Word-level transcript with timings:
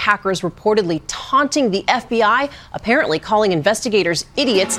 Hackers 0.00 0.40
reportedly 0.40 1.02
taunting 1.06 1.70
the 1.70 1.82
FBI, 1.82 2.50
apparently 2.72 3.18
calling 3.18 3.52
investigators 3.52 4.24
idiots. 4.34 4.78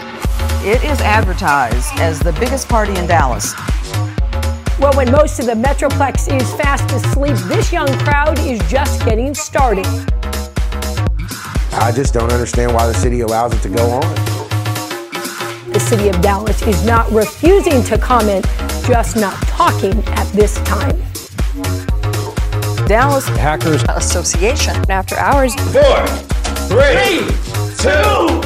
It 0.64 0.84
is 0.84 1.00
advertised 1.02 1.94
as 2.00 2.20
the 2.20 2.34
biggest 2.34 2.68
party 2.68 2.96
in 2.98 3.06
Dallas. 3.06 3.54
Well, 4.80 4.94
when 4.94 5.12
most 5.12 5.40
of 5.40 5.46
the 5.46 5.54
Metroplex 5.54 6.34
is 6.36 6.52
fast 6.56 6.92
asleep, 6.92 7.36
this 7.48 7.72
young 7.72 7.88
crowd 8.00 8.40
is 8.40 8.60
just 8.68 9.06
getting 9.06 9.36
started. 9.36 9.86
I 11.74 11.92
just 11.96 12.16
don't 12.16 12.32
understand 12.32 12.74
why 12.74 12.88
the 12.88 12.94
city 12.96 13.22
allows 13.22 13.54
it 13.54 13.62
to 13.62 13.70
go 13.70 13.92
on. 13.92 14.16
The 15.72 15.80
city 15.80 16.10
of 16.10 16.20
Dallas 16.22 16.64
is 16.64 16.84
not 16.84 17.10
refusing 17.12 17.84
to 17.84 17.98
comment, 18.00 18.46
just 18.88 19.16
not 19.16 19.36
talking 19.44 20.04
at 20.08 20.28
this 20.34 20.56
time. 20.62 21.11
Dallas 22.92 23.26
Hackers 23.26 23.84
Association. 23.88 24.76
After 24.92 25.16
hours. 25.16 25.56
Four, 25.72 26.06
three, 26.68 27.20
two, 27.78 28.42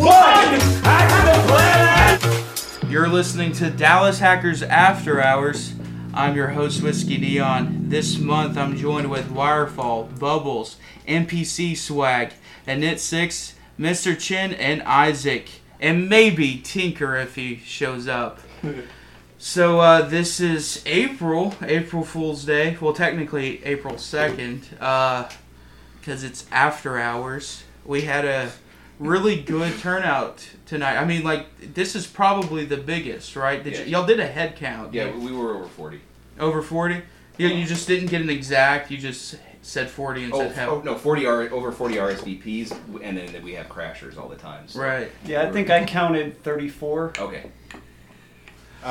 one. 0.00 0.58
Hack 0.80 1.26
the 1.26 1.44
planet. 1.46 2.90
You're 2.90 3.08
listening 3.10 3.52
to 3.52 3.68
Dallas 3.68 4.18
Hackers 4.18 4.62
After 4.62 5.20
Hours. 5.20 5.74
I'm 6.14 6.34
your 6.34 6.48
host, 6.48 6.82
Whiskey 6.82 7.18
Neon. 7.18 7.90
This 7.90 8.18
month 8.18 8.56
I'm 8.56 8.74
joined 8.74 9.10
with 9.10 9.28
Wirefall, 9.28 10.18
Bubbles, 10.18 10.78
NPC 11.06 11.76
Swag, 11.76 12.32
and 12.66 12.80
Knit 12.80 13.00
6, 13.00 13.54
Mr. 13.78 14.18
Chin, 14.18 14.54
and 14.54 14.82
Isaac. 14.84 15.50
And 15.78 16.08
maybe 16.08 16.56
Tinker 16.56 17.16
if 17.16 17.34
he 17.34 17.56
shows 17.66 18.08
up. 18.08 18.40
So 19.42 19.80
uh, 19.80 20.02
this 20.02 20.38
is 20.38 20.82
April, 20.84 21.54
April 21.62 22.04
Fool's 22.04 22.44
Day. 22.44 22.76
Well, 22.78 22.92
technically 22.92 23.64
April 23.64 23.96
second, 23.96 24.68
because 24.70 26.22
it's 26.22 26.44
after 26.52 26.98
hours. 26.98 27.62
We 27.86 28.02
had 28.02 28.26
a 28.26 28.52
really 28.98 29.40
good 29.40 29.78
turnout 29.78 30.46
tonight. 30.66 30.98
I 30.98 31.06
mean, 31.06 31.24
like 31.24 31.72
this 31.72 31.96
is 31.96 32.06
probably 32.06 32.66
the 32.66 32.76
biggest, 32.76 33.34
right? 33.34 33.64
Did 33.64 33.72
Yeah. 33.72 33.80
you, 33.80 33.86
y'all 33.92 34.06
did 34.06 34.20
a 34.20 34.26
head 34.26 34.56
count? 34.56 34.92
Yeah, 34.92 35.10
we 35.16 35.32
were 35.32 35.54
over 35.56 35.64
40. 35.68 36.00
over 36.38 36.60
forty. 36.60 37.00
Yeah, 37.38 37.48
you 37.48 37.64
just 37.64 37.88
didn't 37.88 38.08
get 38.10 38.20
an 38.20 38.28
exact. 38.28 38.90
You 38.90 38.98
just 38.98 39.36
said 39.62 39.88
forty 39.88 40.22
and 40.22 40.34
Oh, 40.34 40.40
said 40.40 40.52
how. 40.54 40.68
oh, 40.72 40.82
no, 40.84 40.94
40 40.98 41.24
R, 41.26 41.42
over 41.50 41.72
40 41.72 41.94
RSVPs, 41.96 42.72
and 43.02 43.16
then 43.16 43.42
we 43.42 43.54
have 43.54 43.68
crashers 43.70 44.18
all 44.18 44.28
the 44.28 44.36
time. 44.36 44.68
So. 44.68 44.80
Right. 44.82 45.10
Yeah, 45.24 45.48
I 45.48 45.50
think 45.50 45.70
I 45.70 45.86
counted 45.86 46.42
34. 46.42 47.12
Okay. 47.18 47.44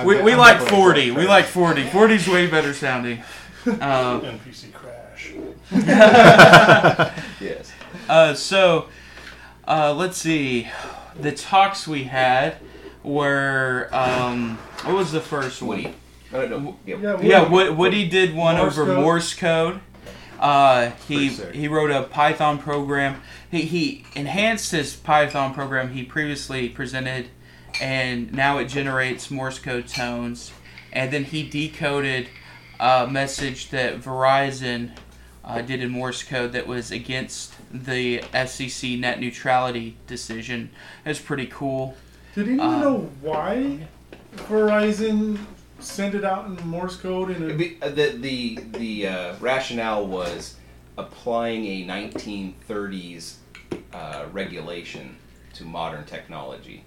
We, 0.05 0.21
we 0.21 0.35
like 0.35 0.59
forty. 0.61 1.11
We 1.11 1.25
like 1.25 1.45
forty. 1.45 1.83
40's 1.83 2.27
way 2.27 2.47
better 2.47 2.73
sounding. 2.73 3.23
Um, 3.65 4.21
NPC 4.21 4.71
crash. 4.73 5.33
Yes. 7.41 7.71
Uh, 8.07 8.33
so, 8.33 8.87
uh, 9.67 9.93
let's 9.93 10.17
see. 10.17 10.67
The 11.19 11.31
talks 11.31 11.87
we 11.87 12.03
had 12.05 12.57
were 13.03 13.89
um, 13.91 14.57
what 14.83 14.95
was 14.95 15.11
the 15.11 15.21
first 15.21 15.61
one? 15.61 15.93
I 16.31 16.45
don't 16.45 16.49
know. 16.49 16.77
Yeah. 16.85 16.97
Yeah, 16.97 17.21
Yeah, 17.21 17.49
Woody, 17.49 17.69
Woody 17.71 18.07
did 18.07 18.35
one 18.35 18.57
Morse 18.57 18.77
over 18.77 18.85
code. 18.85 18.99
Morse 18.99 19.33
code. 19.33 19.79
Uh, 20.39 20.91
he 21.07 21.29
he 21.29 21.67
wrote 21.67 21.91
a 21.91 22.03
Python 22.03 22.59
program. 22.59 23.21
He 23.51 23.63
he 23.63 24.05
enhanced 24.15 24.71
his 24.71 24.95
Python 24.95 25.53
program 25.53 25.91
he 25.91 26.03
previously 26.03 26.69
presented, 26.69 27.29
and 27.81 28.31
now 28.33 28.57
it 28.57 28.65
generates 28.65 29.29
Morse 29.31 29.59
code 29.59 29.87
tones. 29.87 30.51
And 30.91 31.11
then 31.11 31.23
he 31.25 31.47
decoded 31.47 32.27
a 32.79 33.07
message 33.07 33.69
that 33.69 34.01
Verizon 34.01 34.91
uh, 35.45 35.61
did 35.61 35.81
in 35.81 35.89
Morse 35.91 36.23
code 36.23 36.51
that 36.53 36.67
was 36.67 36.91
against 36.91 37.53
the 37.71 38.19
FCC 38.33 38.99
net 38.99 39.19
neutrality 39.19 39.97
decision. 40.07 40.69
It's 41.05 41.19
pretty 41.19 41.45
cool. 41.47 41.95
Did 42.35 42.47
anyone 42.47 42.75
Um, 42.75 42.81
know 42.81 42.97
why 43.21 43.87
Verizon 44.35 45.37
sent 45.79 46.15
it 46.15 46.23
out 46.23 46.45
in 46.45 46.55
Morse 46.67 46.95
code? 46.97 47.29
And 47.31 47.57
be- 47.57 47.77
uh, 47.81 47.89
The 47.89 48.09
the 48.17 48.59
the 48.77 49.07
uh, 49.07 49.35
rationale 49.39 50.05
was 50.07 50.55
applying 50.97 51.65
a 51.65 51.85
1930s 51.87 53.35
uh, 53.93 54.25
regulation 54.31 55.15
to 55.53 55.63
modern 55.63 56.03
technology, 56.05 56.83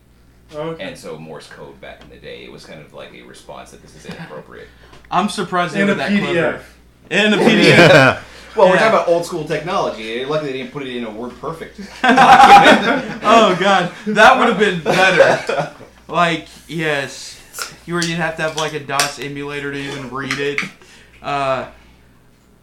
okay. 0.54 0.84
and 0.84 0.96
so 0.98 1.18
Morse 1.18 1.46
code 1.48 1.80
back 1.80 2.02
in 2.02 2.10
the 2.10 2.16
day, 2.16 2.44
it 2.44 2.52
was 2.52 2.64
kind 2.64 2.80
of 2.80 2.92
like 2.94 3.12
a 3.14 3.22
response 3.22 3.70
that 3.72 3.82
this 3.82 3.94
is 3.96 4.06
inappropriate. 4.06 4.68
I'm 5.10 5.28
surprised 5.28 5.74
they 5.74 5.80
in 5.82 5.86
were 5.88 5.92
a 5.94 5.96
that 5.96 6.10
PDF. 6.10 6.32
clever. 6.32 6.64
In 7.10 7.32
a 7.34 7.36
PDF. 7.36 8.22
Well, 8.54 8.68
we're 8.68 8.76
talking 8.76 8.88
about 8.90 9.08
old 9.08 9.24
school 9.24 9.46
technology. 9.46 10.26
Luckily, 10.26 10.52
they 10.52 10.58
didn't 10.58 10.72
put 10.72 10.82
it 10.82 10.94
in 10.94 11.04
a 11.04 11.10
Word 11.10 11.32
Perfect. 11.40 11.78
Oh 12.04 13.56
god, 13.58 13.92
that 14.08 14.38
would 14.38 14.48
have 14.50 14.58
been 14.58 14.82
better. 14.82 15.72
Like, 16.06 16.48
yes, 16.68 17.40
you 17.86 17.94
were 17.94 18.02
you'd 18.02 18.18
have 18.18 18.36
to 18.36 18.42
have 18.42 18.56
like 18.56 18.74
a 18.74 18.80
DOS 18.80 19.18
emulator 19.20 19.72
to 19.72 19.78
even 19.78 20.10
read 20.10 20.38
it. 20.38 20.60
Uh, 21.22 21.68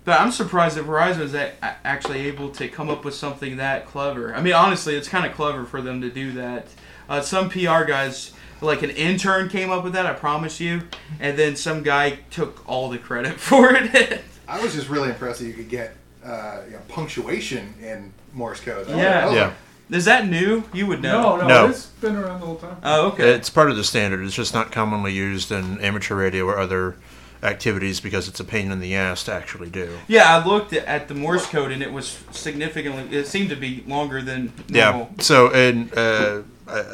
but 0.05 0.19
I'm 0.19 0.31
surprised 0.31 0.77
that 0.77 0.85
Verizon 0.85 1.19
was 1.19 1.33
a- 1.33 1.53
a- 1.63 1.75
actually 1.83 2.21
able 2.27 2.49
to 2.51 2.67
come 2.67 2.89
up 2.91 3.03
with 3.03 3.15
something 3.15 3.57
that 3.57 3.87
clever. 3.87 4.35
I 4.35 4.41
mean, 4.41 4.53
honestly, 4.53 4.95
it's 4.95 5.07
kind 5.07 5.25
of 5.25 5.33
clever 5.33 5.65
for 5.65 5.81
them 5.81 6.01
to 6.01 6.09
do 6.11 6.33
that. 6.33 6.67
Uh, 7.09 7.21
some 7.21 7.49
PR 7.49 7.83
guys, 7.85 8.31
like 8.61 8.83
an 8.83 8.91
intern, 8.91 9.49
came 9.49 9.71
up 9.71 9.83
with 9.83 9.93
that. 9.93 10.05
I 10.05 10.13
promise 10.13 10.59
you, 10.59 10.83
and 11.19 11.37
then 11.37 11.55
some 11.55 11.81
guy 11.83 12.19
took 12.29 12.63
all 12.69 12.89
the 12.89 12.99
credit 12.99 13.39
for 13.39 13.71
it. 13.73 14.21
I 14.47 14.61
was 14.61 14.73
just 14.75 14.87
really 14.89 15.09
impressed 15.09 15.39
that 15.39 15.47
you 15.47 15.53
could 15.53 15.69
get 15.69 15.95
uh, 16.23 16.61
you 16.65 16.71
know, 16.73 16.81
punctuation 16.87 17.73
in 17.81 18.13
Morse 18.33 18.59
code. 18.61 18.87
That 18.87 18.97
Yeah. 18.97 19.25
was 19.25 19.35
Yeah. 19.35 19.53
Is 19.91 20.05
that 20.05 20.27
new? 20.27 20.63
You 20.71 20.85
would 20.85 21.01
know. 21.01 21.21
no, 21.21 21.37
no, 21.37 21.47
No. 21.47 21.67
it's 21.69 21.87
been 21.87 22.15
around 22.15 22.41
the 22.41 22.45
whole 22.45 22.57
time. 22.57 22.77
Oh, 22.83 23.07
okay. 23.07 23.31
It's 23.31 23.49
part 23.49 23.71
of 23.71 23.75
the 23.77 23.83
standard. 23.83 24.23
It's 24.23 24.35
just 24.35 24.53
not 24.53 24.71
commonly 24.71 25.11
used 25.13 25.51
in 25.51 25.79
amateur 25.81 26.13
radio 26.15 26.45
or 26.45 26.59
other 26.59 26.95
activities 27.41 27.99
because 27.99 28.27
it's 28.27 28.39
a 28.39 28.43
pain 28.43 28.71
in 28.71 28.79
the 28.81 28.93
ass 28.95 29.23
to 29.23 29.33
actually 29.33 29.69
do. 29.71 29.97
Yeah, 30.07 30.35
I 30.37 30.45
looked 30.45 30.73
at- 30.73 30.85
at 30.85 31.07
the 31.07 31.15
Morse 31.15 31.47
code 31.47 31.71
and 31.71 31.81
it 31.81 31.91
was 31.91 32.19
significantly. 32.31 33.17
It 33.17 33.25
seemed 33.27 33.49
to 33.49 33.55
be 33.55 33.83
longer 33.87 34.21
than 34.21 34.53
Yeah. 34.67 35.05
So, 35.19 35.49
and. 35.51 35.91
uh, 35.97 36.41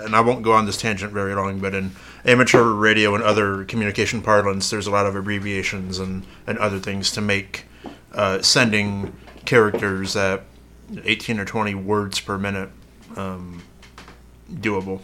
and 0.04 0.16
I 0.16 0.22
won't 0.22 0.44
go 0.44 0.54
on 0.54 0.66
this 0.66 0.78
tangent 0.78 1.12
very 1.12 1.34
long, 1.36 1.60
but 1.60 1.74
in 1.74 1.92
amateur 2.24 2.64
radio 2.64 3.16
and 3.16 3.24
other 3.24 3.66
communication 3.66 4.22
parlance, 4.22 4.70
there's 4.70 4.88
a 4.88 4.92
lot 4.92 5.06
of 5.06 5.16
abbreviations 5.16 6.00
and, 6.00 6.26
and 6.48 6.58
other 6.58 6.80
things 6.80 7.12
to 7.12 7.22
make 7.22 7.66
uh, 8.14 8.42
sending 8.42 9.16
characters 9.46 10.16
at 10.16 10.44
18 11.04 11.40
or 11.40 11.46
20 11.46 11.76
words 11.76 12.20
per 12.20 12.38
minute 12.38 12.70
um, 13.16 13.64
doable. 14.52 15.02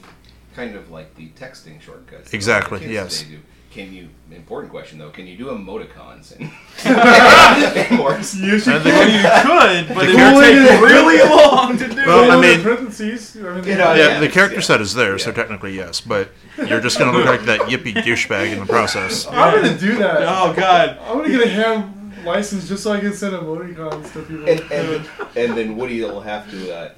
kind 0.56 0.76
of 0.76 0.90
like 0.92 1.16
the 1.16 1.30
texting 1.30 1.82
shortcuts. 1.82 2.34
Exactly, 2.34 2.92
yes. 2.92 3.26
Today 3.72 3.86
do. 3.86 3.88
Can 3.88 3.94
you? 3.94 4.10
Important 4.36 4.72
question 4.72 4.98
though. 5.00 5.10
Can 5.10 5.28
you 5.28 5.38
do 5.38 5.46
emoticons 5.48 6.32
in, 6.38 6.44
in 7.92 7.98
Morse? 7.98 8.36
You 8.36 8.60
should 8.60 8.84
Well, 8.84 9.10
you 9.10 9.22
could, 9.88 9.96
but 9.96 10.10
it 10.10 10.16
character- 10.16 10.36
would 10.36 10.68
take 10.70 10.82
really 10.82 11.20
long 11.30 11.78
to 11.78 11.88
do. 11.88 11.96
Well, 11.96 12.32
I 12.32 12.36
put 12.36 12.46
it 12.46 12.50
in 12.52 12.56
mean- 12.58 12.64
parentheses. 12.64 13.36
I 13.38 13.40
mean, 13.40 13.64
You 13.66 13.76
know, 13.76 13.94
Yeah, 13.94 14.08
yeah, 14.08 14.20
the 14.20 14.30
character 14.30 14.56
yeah. 14.58 14.62
set 14.62 14.82
is 14.82 14.94
there, 14.94 15.18
so 15.20 15.32
technically 15.32 15.76
yes, 15.76 16.00
but 16.02 16.30
you're 16.58 16.80
just 16.82 16.98
going 16.98 17.12
to 17.12 17.18
look 17.18 17.28
like 17.28 17.44
that 17.44 17.62
yippy 17.62 17.94
douchebag 17.94 18.54
in 18.54 18.60
the 18.60 18.66
process. 18.66 19.28
I'm 19.32 19.62
gonna 19.62 19.78
do 19.78 19.96
that. 19.98 20.22
Oh 20.22 20.54
God. 20.54 20.98
I'm 21.04 21.18
gonna 21.18 21.30
get 21.30 21.42
a 21.46 21.50
ham 21.50 22.14
license 22.26 22.68
just 22.68 22.84
so 22.84 22.92
I 22.94 23.00
can 23.00 23.14
send 23.14 23.34
emoticons 23.36 24.12
to 24.14 24.22
people. 24.22 24.48
And, 24.48 24.60
and, 24.72 25.10
and 25.36 25.58
then 25.58 25.76
Woody 25.76 26.02
will 26.02 26.22
have 26.22 26.50
to 26.52 26.74
uh, 26.76 26.92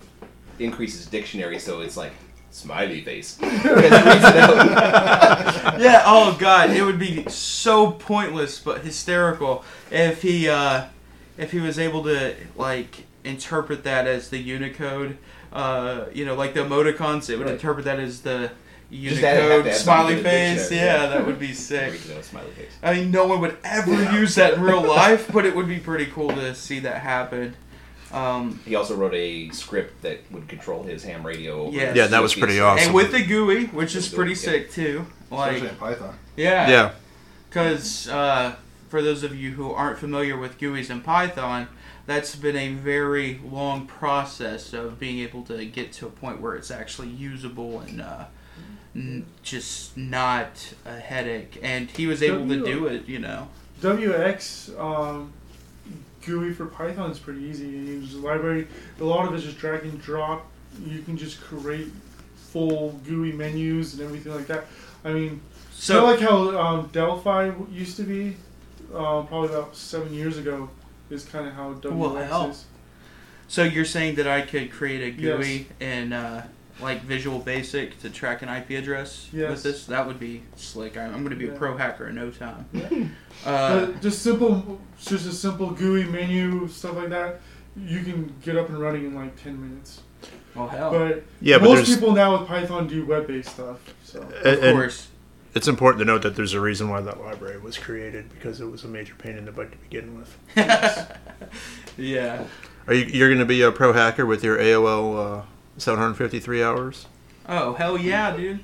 increase 0.60 0.98
his 0.98 1.08
dictionary 1.08 1.58
so 1.60 1.82
it's 1.82 1.98
like 1.98 2.12
smiley 2.53 3.02
face. 3.02 3.36
Because 3.38 3.62
he 3.62 3.69
reads 3.69 4.25
it 4.25 4.38
out. 4.38 5.80
Yeah. 5.80 6.03
Oh 6.06 6.38
God, 6.40 6.69
it 6.72 6.84
would 6.84 7.00
be 7.00 7.28
so 7.30 7.91
pointless 7.91 8.59
but 8.59 8.81
hysterical 8.81 9.64
if 9.91 10.22
he 10.22 10.47
uh, 10.47 10.86
if 11.38 11.52
he 11.52 11.59
was 11.59 11.78
able 11.80 12.03
to 12.03 12.36
like 12.56 13.06
interpret 13.24 13.84
that 13.84 14.08
as 14.08 14.30
the 14.30 14.38
Unicode. 14.38 15.18
Uh, 15.51 16.06
you 16.13 16.25
know, 16.25 16.33
like 16.36 16.54
the 16.56 16.62
emoticons, 16.62 17.30
it 17.30 17.38
would 17.38 17.45
Right. 17.45 17.54
interpret 17.54 17.86
that 17.86 18.00
as 18.00 18.22
the 18.22 18.50
Just 18.92 19.22
add- 19.24 19.38
have 19.38 19.44
to 19.50 19.54
Unicode 19.57 19.74
smiley 19.75 20.07
something 20.16 20.18
to 20.18 20.24
the 20.24 20.30
face. 20.30 20.60
dictionary, 20.69 20.86
Yeah, 20.88 21.04
yeah. 21.04 21.10
that 21.10 21.25
would 21.28 21.39
be 21.39 21.54
sick. 21.69 21.92
Reads 21.92 22.10
it 22.10 22.18
out, 22.18 22.24
smiley 22.25 22.51
face. 22.57 22.72
I 22.81 22.94
mean, 22.95 23.12
no 23.12 23.28
one 23.28 23.39
would 23.42 23.57
ever 23.63 23.94
use 24.16 24.33
that 24.36 24.56
in 24.56 24.62
real 24.62 24.81
life, 24.88 25.30
but 25.31 25.45
it 25.45 25.56
would 25.56 25.68
be 25.68 25.78
pretty 25.78 26.07
cool 26.07 26.30
to 26.30 26.56
see 26.56 26.80
that 26.80 27.01
happen. 27.01 27.56
Um, 28.13 28.60
He 28.65 28.75
also 28.75 28.95
wrote 28.95 29.13
a 29.15 29.50
script 29.50 30.01
that 30.04 30.19
would 30.31 30.48
control 30.48 30.83
his 30.83 31.04
ham 31.04 31.25
radio. 31.25 31.63
Over 31.63 31.75
Yes. 31.75 31.95
Yeah, 31.95 32.07
that 32.07 32.21
was 32.21 32.36
pretty 32.36 32.60
awesome. 32.60 32.86
and 32.88 32.95
with 32.95 33.12
the 33.12 33.24
GUI, 33.24 33.65
which 33.68 33.95
is 33.95 34.07
pretty 34.07 34.31
yeah. 34.31 34.38
sick 34.38 34.71
too. 34.71 35.06
Especially 35.31 35.62
Like, 35.62 35.69
in 35.71 35.75
Python. 35.77 36.15
yeah, 36.36 36.69
Yeah. 36.69 36.92
Because 37.50 38.07
uh, 38.07 38.56
for 38.89 39.01
those 39.01 39.24
of 39.24 39.36
you 39.36 39.51
who 39.51 39.71
aren't 39.71 40.00
familiar 40.00 40.38
with 40.38 40.57
GUIs 40.60 40.89
in 40.89 41.01
Python, 41.01 41.68
that's 42.06 42.36
been 42.36 42.56
a 42.56 42.74
very 42.74 43.39
long 43.50 43.86
process 43.88 44.74
of 44.74 45.00
being 45.00 45.19
able 45.19 45.44
to 45.44 45.66
get 45.66 45.92
to 45.94 46.07
a 46.07 46.09
point 46.09 46.42
where 46.42 46.56
it's 46.56 46.69
actually 46.71 47.07
usable 47.09 47.80
and 47.80 48.01
uh, 48.01 48.25
n- 48.95 49.25
just 49.42 49.95
not 49.98 50.74
a 50.86 51.00
headache. 51.00 51.59
And 51.63 51.89
he 51.92 52.06
was 52.07 52.21
able 52.24 52.48
to 52.48 52.63
do 52.66 52.86
it, 52.88 53.07
you 53.07 53.19
know. 53.19 53.48
WX 53.81 54.80
um, 54.80 55.33
GUI 56.25 56.54
for 56.54 56.66
Python 56.66 57.12
is 57.12 57.20
pretty 57.20 57.42
easy. 57.44 57.66
You 57.68 57.78
use 57.78 58.16
library. 58.16 58.68
A 59.00 59.04
lot 59.04 59.28
of 59.28 59.34
it's 59.34 59.44
just 59.44 59.58
drag 59.58 59.84
and 59.84 60.02
drop. 60.02 60.46
You 60.86 61.02
can 61.02 61.18
just 61.18 61.40
create 61.42 61.88
full 62.36 63.00
GUI 63.08 63.31
menus 63.31 63.94
and 63.94 64.02
everything 64.04 64.34
like 64.34 64.48
that. 64.48 64.66
I 65.04 65.14
mean, 65.14 65.42
So- 65.72 65.94
so 65.96 66.06
like 66.06 66.20
how 66.20 66.58
um, 66.58 66.90
Delphi 66.92 67.52
used 67.72 67.98
to 67.98 68.04
be, 68.04 68.36
uh, 68.94 69.24
probably 69.24 69.50
about 69.50 69.75
seven 69.75 70.14
years 70.14 70.38
ago, 70.38 70.70
is 71.10 71.25
kind 71.25 71.48
of 71.48 71.54
how 71.54 71.74
WX 71.74 71.92
Well, 72.30 72.50
is. 72.50 72.66
So 73.48 73.64
you're 73.64 73.86
saying 73.86 74.16
that 74.16 74.28
I 74.28 74.42
could 74.42 74.72
create 74.72 75.02
a 75.02 75.12
GUI 75.12 75.54
Yes. 75.58 75.66
in 75.80 76.14
uh, 76.14 76.48
like 76.81 77.02
Visual 77.04 77.40
Basic 77.40 78.00
to 78.02 78.10
track 78.10 78.42
an 78.42 78.50
IP 78.50 78.72
address 78.72 79.30
Yes. 79.31 79.52
with 79.52 79.64
this? 79.64 79.86
That 79.86 80.08
would 80.08 80.20
be 80.20 80.44
slick. 80.56 80.98
I'm, 80.98 81.14
I'm 81.14 81.24
going 81.24 81.38
to 81.38 81.46
be 81.46 81.48
a 81.50 81.58
pro 81.58 81.78
hacker 81.78 82.08
in 82.10 82.16
no 82.16 82.30
time. 82.31 83.16
Uh, 83.46 83.88
just 84.00 84.22
simple, 84.22 84.80
just 85.02 85.25
a 85.28 85.31
simple 85.34 85.72
GUI 85.72 86.06
menu 86.06 86.66
stuff 86.70 86.96
like 86.96 87.10
that. 87.10 87.42
You 87.75 88.02
can 88.02 88.34
get 88.42 88.56
up 88.56 88.70
and 88.70 88.78
running 88.80 89.06
in 89.06 89.16
like 89.16 89.36
ten 89.44 89.60
minutes. 89.60 90.02
well, 90.56 90.68
hell. 90.70 90.92
But 90.92 91.24
Yeah, 91.42 91.58
most 91.58 91.75
there's- 91.88 91.96
people 91.96 92.14
now 92.14 92.38
with 92.38 92.48
Python 92.48 92.88
do 92.88 93.06
web-based 93.06 93.50
stuff. 93.50 93.80
So 94.06 94.22
And- 94.46 94.60
and 94.60 94.78
course. 94.78 95.10
It's 95.56 95.68
important 95.68 96.00
to 96.00 96.06
note 96.06 96.22
that 96.22 96.36
there's 96.36 96.54
a 96.54 96.62
reason 96.62 96.90
why 96.90 97.02
that 97.02 97.19
library 97.19 97.60
was 97.60 97.78
created 97.78 98.30
because 98.30 98.62
it 98.62 98.66
was 98.66 98.84
a 98.86 98.88
major 98.88 99.14
pain 99.16 99.36
in 99.38 99.46
the 99.46 99.52
butt 99.52 99.72
to 99.72 99.78
begin 99.80 100.18
with. 100.18 100.38
yeah. 101.98 102.46
Are 102.88 102.94
you 102.94 103.06
you're 103.06 103.30
going 103.30 103.40
to 103.40 103.46
be 103.46 103.62
a 103.62 103.72
pro 103.72 103.94
hacker 103.94 104.26
with 104.26 104.44
your 104.44 104.58
AOL 104.58 105.40
uh, 105.40 105.42
753 105.78 106.64
hours? 106.64 107.08
Oh 107.48 107.74
hell 107.74 107.98
yeah, 107.98 108.36
dude! 108.36 108.60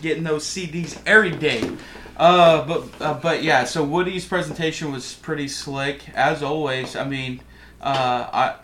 Getting 0.00 0.24
those 0.24 0.44
CDs 0.44 1.00
every 1.06 1.30
day. 1.30 1.70
Uh, 2.16 2.66
but 2.66 2.88
uh, 3.00 3.14
but 3.14 3.42
yeah, 3.42 3.64
so 3.64 3.82
Woody's 3.82 4.26
presentation 4.26 4.92
was 4.92 5.14
pretty 5.14 5.48
slick 5.48 6.08
as 6.14 6.42
always. 6.42 6.94
I 6.94 7.04
mean, 7.04 7.40
uh, 7.80 8.28
I 8.32 8.54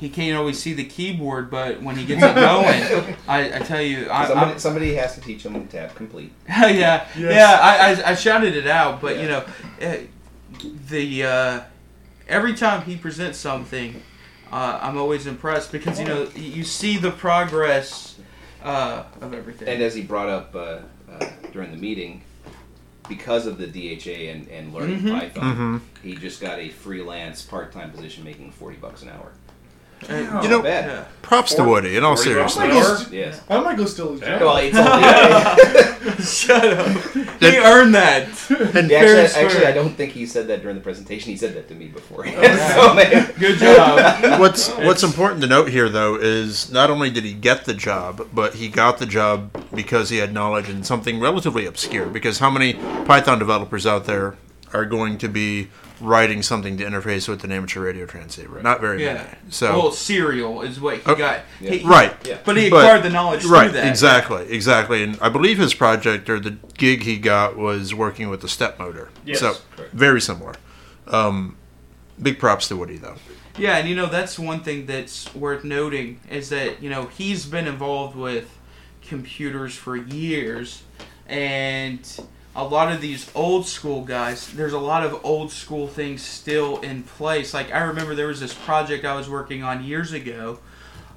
he 0.00 0.08
can't 0.08 0.38
always 0.38 0.58
see 0.60 0.72
the 0.72 0.84
keyboard, 0.84 1.50
but 1.50 1.82
when 1.82 1.94
he 1.94 2.06
gets 2.06 2.22
it 2.22 2.34
going, 2.34 3.16
I, 3.28 3.56
I 3.56 3.58
tell 3.58 3.82
you, 3.82 4.08
I, 4.10 4.26
somebody, 4.26 4.52
I'm, 4.52 4.58
somebody 4.58 4.94
has 4.94 5.14
to 5.16 5.20
teach 5.20 5.42
them 5.42 5.68
tab 5.68 5.94
complete. 5.94 6.32
yeah, 6.48 7.06
yeah. 7.18 7.58
I, 7.60 7.92
I, 7.92 8.10
I 8.12 8.14
shouted 8.14 8.56
it 8.56 8.66
out, 8.66 9.02
but 9.02 9.18
you 9.18 9.28
know, 9.28 9.44
uh, 9.82 9.96
the 10.88 11.24
uh, 11.24 11.60
every 12.28 12.54
time 12.54 12.82
he 12.82 12.96
presents 12.96 13.38
something, 13.38 14.02
uh, 14.52 14.78
I'm 14.82 14.96
always 14.98 15.26
impressed 15.26 15.72
because 15.72 15.98
you 16.00 16.06
know 16.06 16.28
you 16.34 16.64
see 16.64 16.96
the 16.98 17.10
progress 17.10 18.16
uh, 18.62 19.04
of 19.20 19.32
everything. 19.34 19.68
And 19.68 19.82
as 19.82 19.94
he 19.94 20.02
brought 20.02 20.28
up 20.28 20.54
uh, 20.54 20.78
uh, 21.10 21.26
during 21.52 21.70
the 21.70 21.76
meeting, 21.76 22.22
because 23.08 23.46
of 23.46 23.58
the 23.58 23.66
DHA 23.66 24.30
and, 24.32 24.48
and 24.48 24.72
learning 24.72 25.00
Mhm. 25.00 25.18
Python, 25.18 25.56
Mhm. 25.56 25.80
he 26.02 26.14
just 26.14 26.40
got 26.40 26.58
a 26.58 26.68
freelance 26.68 27.42
part-time 27.42 27.90
position 27.90 28.22
making 28.24 28.52
forty 28.52 28.76
bucks 28.76 29.02
an 29.02 29.08
hour. 29.08 29.32
You 30.08 30.48
know, 30.48 30.62
bad. 30.62 31.06
props 31.22 31.54
to 31.54 31.62
Woody. 31.64 31.96
In 31.96 32.04
all 32.04 32.16
40 32.16 32.34
bucks 32.34 32.56
an 32.56 32.62
seriousness, 32.70 33.06
hour? 33.06 33.14
Yes. 33.14 33.40
I 33.48 33.60
might 33.60 33.76
go 33.76 33.84
steal 33.84 34.12
his 34.12 34.20
job. 34.20 34.40
Well, 34.40 34.56
it's 34.56 34.76
all, 36.16 36.16
Shut 36.24 36.64
up. 36.64 37.40
He 37.40 37.58
earned 37.58 37.94
that. 37.94 38.28
Yeah, 38.90 38.98
actually, 38.98 39.22
is 39.22 39.36
actually, 39.36 39.66
I 39.66 39.72
don't 39.72 39.94
think 39.94 40.12
he 40.12 40.26
said 40.26 40.46
that 40.48 40.62
during 40.62 40.76
the 40.76 40.82
presentation. 40.82 41.30
He 41.30 41.36
said 41.36 41.54
that 41.54 41.68
to 41.68 41.74
me 41.74 41.88
before. 41.88 42.26
Oh, 42.26 42.30
yeah. 42.42 43.26
So. 43.26 43.32
Good 43.38 43.58
job. 43.58 44.40
what's 44.40 44.68
what's 44.70 45.02
important 45.02 45.42
to 45.42 45.46
note 45.46 45.68
here 45.68 45.88
though 45.88 46.16
is 46.16 46.72
not 46.72 46.90
only 46.90 47.10
did 47.10 47.24
he 47.24 47.32
get 47.34 47.64
the 47.66 47.74
job, 47.74 48.26
but 48.32 48.54
he 48.54 48.68
got 48.68 48.98
the 48.98 49.06
job 49.06 49.50
because 49.74 50.08
he 50.08 50.16
had 50.18 50.32
knowledge 50.32 50.68
in 50.68 50.82
something 50.82 51.20
relatively 51.20 51.66
obscure. 51.66 52.06
Because 52.06 52.38
how 52.38 52.50
many 52.50 52.74
Python 53.04 53.38
developers 53.38 53.86
out 53.86 54.06
there 54.06 54.36
are 54.72 54.84
going 54.84 55.18
to 55.18 55.28
be 55.28 55.68
writing 56.00 56.42
something 56.42 56.76
to 56.78 56.84
interface 56.84 57.28
with 57.28 57.44
an 57.44 57.52
amateur 57.52 57.80
radio 57.84 58.06
transceiver? 58.06 58.62
Not 58.62 58.80
very 58.80 59.02
Yeah. 59.04 59.14
many. 59.14 59.28
So 59.50 59.78
well, 59.78 59.92
serial 59.92 60.62
is 60.62 60.80
what 60.80 60.96
he 60.96 61.02
Oh, 61.06 61.14
got. 61.14 61.40
He- 61.60 61.78
he- 61.78 61.84
right. 61.86 62.14
But 62.44 62.56
he 62.56 62.66
acquired 62.66 63.02
the 63.02 63.10
knowledge 63.10 63.44
Right, 63.44 63.70
through 63.70 63.80
that. 63.80 63.88
exactly, 63.88 64.46
exactly. 64.50 65.02
And 65.02 65.18
I 65.20 65.28
believe 65.28 65.58
his 65.58 65.74
project 65.74 66.28
or 66.30 66.40
the 66.40 66.56
gig 66.78 67.02
he 67.02 67.16
got 67.18 67.56
was 67.56 67.94
working 67.94 68.28
with 68.30 68.40
the 68.40 68.48
step 68.48 68.78
motor. 68.78 69.08
Yes, 69.24 69.40
so 69.40 69.56
correct. 69.76 69.92
very 69.92 70.20
similar. 70.20 70.54
Um, 71.06 71.56
big 72.20 72.38
props 72.38 72.68
to 72.68 72.76
Woody 72.76 72.96
though. 72.96 73.16
Yeah, 73.58 73.76
and 73.76 73.88
you 73.88 73.94
know 73.96 74.06
that's 74.06 74.38
one 74.38 74.60
thing 74.60 74.86
that's 74.86 75.34
worth 75.34 75.64
noting 75.64 76.20
is 76.30 76.48
that 76.50 76.82
you 76.82 76.88
know 76.88 77.10
he's 77.16 77.44
been 77.46 77.66
involved 77.66 78.16
with 78.16 78.46
computers 79.06 79.74
for 79.74 79.96
years, 79.96 80.82
and 81.26 82.00
a 82.54 82.64
lot 82.64 82.92
of 82.92 83.00
these 83.00 83.30
old 83.34 83.66
school 83.66 84.02
guys. 84.02 84.52
There's 84.52 84.72
a 84.72 84.78
lot 84.78 85.04
of 85.04 85.24
old 85.24 85.52
school 85.52 85.86
things 85.86 86.22
still 86.22 86.80
in 86.80 87.04
place. 87.04 87.54
Like 87.54 87.72
I 87.72 87.82
remember 87.82 88.14
there 88.14 88.26
was 88.26 88.40
this 88.40 88.54
project 88.54 89.04
I 89.04 89.14
was 89.14 89.28
working 89.28 89.62
on 89.62 89.84
years 89.84 90.12
ago, 90.12 90.58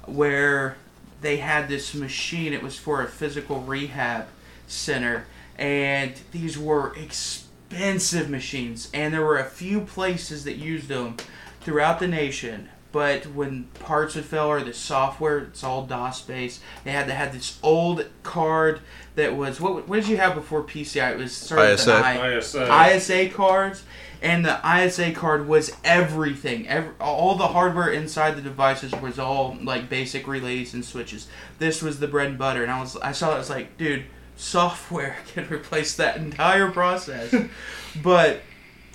where 0.06 0.76
they 1.20 1.38
had 1.38 1.68
this 1.68 1.94
machine. 1.94 2.52
It 2.52 2.62
was 2.62 2.78
for 2.78 3.02
a 3.02 3.08
physical 3.08 3.60
rehab 3.60 4.26
center, 4.66 5.26
and 5.58 6.14
these 6.32 6.56
were 6.58 6.94
expensive 6.96 8.30
machines, 8.30 8.88
and 8.94 9.12
there 9.12 9.24
were 9.24 9.38
a 9.38 9.44
few 9.44 9.80
places 9.80 10.44
that 10.44 10.56
used 10.56 10.88
them 10.88 11.16
throughout 11.60 11.98
the 11.98 12.08
nation. 12.08 12.68
But 12.94 13.26
when 13.26 13.64
parts 13.80 14.14
would 14.14 14.24
fail 14.24 14.44
or 14.44 14.62
the 14.62 14.72
software, 14.72 15.38
it's 15.38 15.64
all 15.64 15.84
DOS 15.84 16.22
based. 16.22 16.62
They 16.84 16.92
had 16.92 17.08
to 17.08 17.12
have 17.12 17.32
this 17.32 17.58
old 17.60 18.06
card 18.22 18.82
that 19.16 19.34
was 19.34 19.60
what? 19.60 19.88
What 19.88 19.96
did 19.96 20.08
you 20.08 20.16
have 20.16 20.36
before 20.36 20.62
PCI? 20.62 21.10
It 21.10 21.18
was 21.18 21.32
started 21.32 21.72
with 21.72 21.88
an 21.88 22.38
ISA. 22.38 22.60
I. 22.60 22.92
ISA. 22.92 22.94
ISA 22.94 23.34
cards, 23.34 23.82
and 24.22 24.44
the 24.44 24.60
ISA 24.64 25.10
card 25.10 25.48
was 25.48 25.76
everything. 25.82 26.68
Every, 26.68 26.92
all 27.00 27.34
the 27.34 27.48
hardware 27.48 27.90
inside 27.90 28.36
the 28.36 28.42
devices 28.42 28.92
was 28.92 29.18
all 29.18 29.58
like 29.60 29.88
basic 29.88 30.28
relays 30.28 30.72
and 30.72 30.84
switches. 30.84 31.26
This 31.58 31.82
was 31.82 31.98
the 31.98 32.06
bread 32.06 32.28
and 32.28 32.38
butter, 32.38 32.62
and 32.62 32.70
I 32.70 32.78
was 32.78 32.96
I 32.98 33.10
saw 33.10 33.32
it. 33.32 33.34
I 33.34 33.38
was 33.38 33.50
like, 33.50 33.76
dude, 33.76 34.04
software 34.36 35.16
can 35.34 35.48
replace 35.48 35.96
that 35.96 36.18
entire 36.18 36.70
process. 36.70 37.34
but 38.04 38.42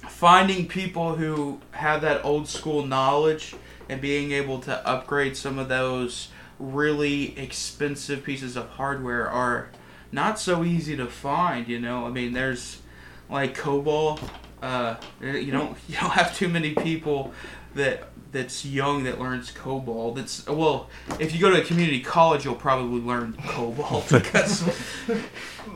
finding 0.07 0.69
people 0.69 1.15
who 1.15 1.59
have 1.71 1.99
that 2.03 2.23
old 2.23 2.47
school 2.47 2.85
knowledge 2.85 3.55
and 3.89 4.00
being 4.00 4.31
able 4.31 4.59
to 4.59 4.88
upgrade 4.88 5.36
some 5.36 5.59
of 5.59 5.68
those 5.68 6.30
really 6.59 7.38
expensive 7.38 8.24
pieces 8.24 8.56
of 8.56 8.69
hardware 8.69 9.27
are 9.27 9.69
not 10.12 10.39
so 10.39 10.63
easy 10.63 10.95
to 10.95 11.07
find 11.07 11.68
you 11.68 11.80
know 11.80 12.06
i 12.06 12.09
mean 12.09 12.33
there's 12.33 12.81
like 13.30 13.57
cobol 13.57 14.19
uh, 14.62 14.95
you 15.21 15.51
don't 15.51 15.77
you 15.88 15.95
don't 15.95 16.12
have 16.12 16.36
too 16.36 16.50
many 16.50 16.74
people 16.74 17.33
that 17.75 18.09
that's 18.31 18.65
young 18.65 19.03
that 19.03 19.19
learns 19.19 19.51
cobol 19.51 20.13
that's 20.13 20.45
well 20.47 20.89
if 21.19 21.33
you 21.33 21.39
go 21.39 21.50
to 21.50 21.62
a 21.62 21.65
community 21.65 22.01
college 22.01 22.44
you'll 22.45 22.56
probably 22.56 22.99
learn 23.02 23.33
cobol 23.33 24.07
because 24.21 24.63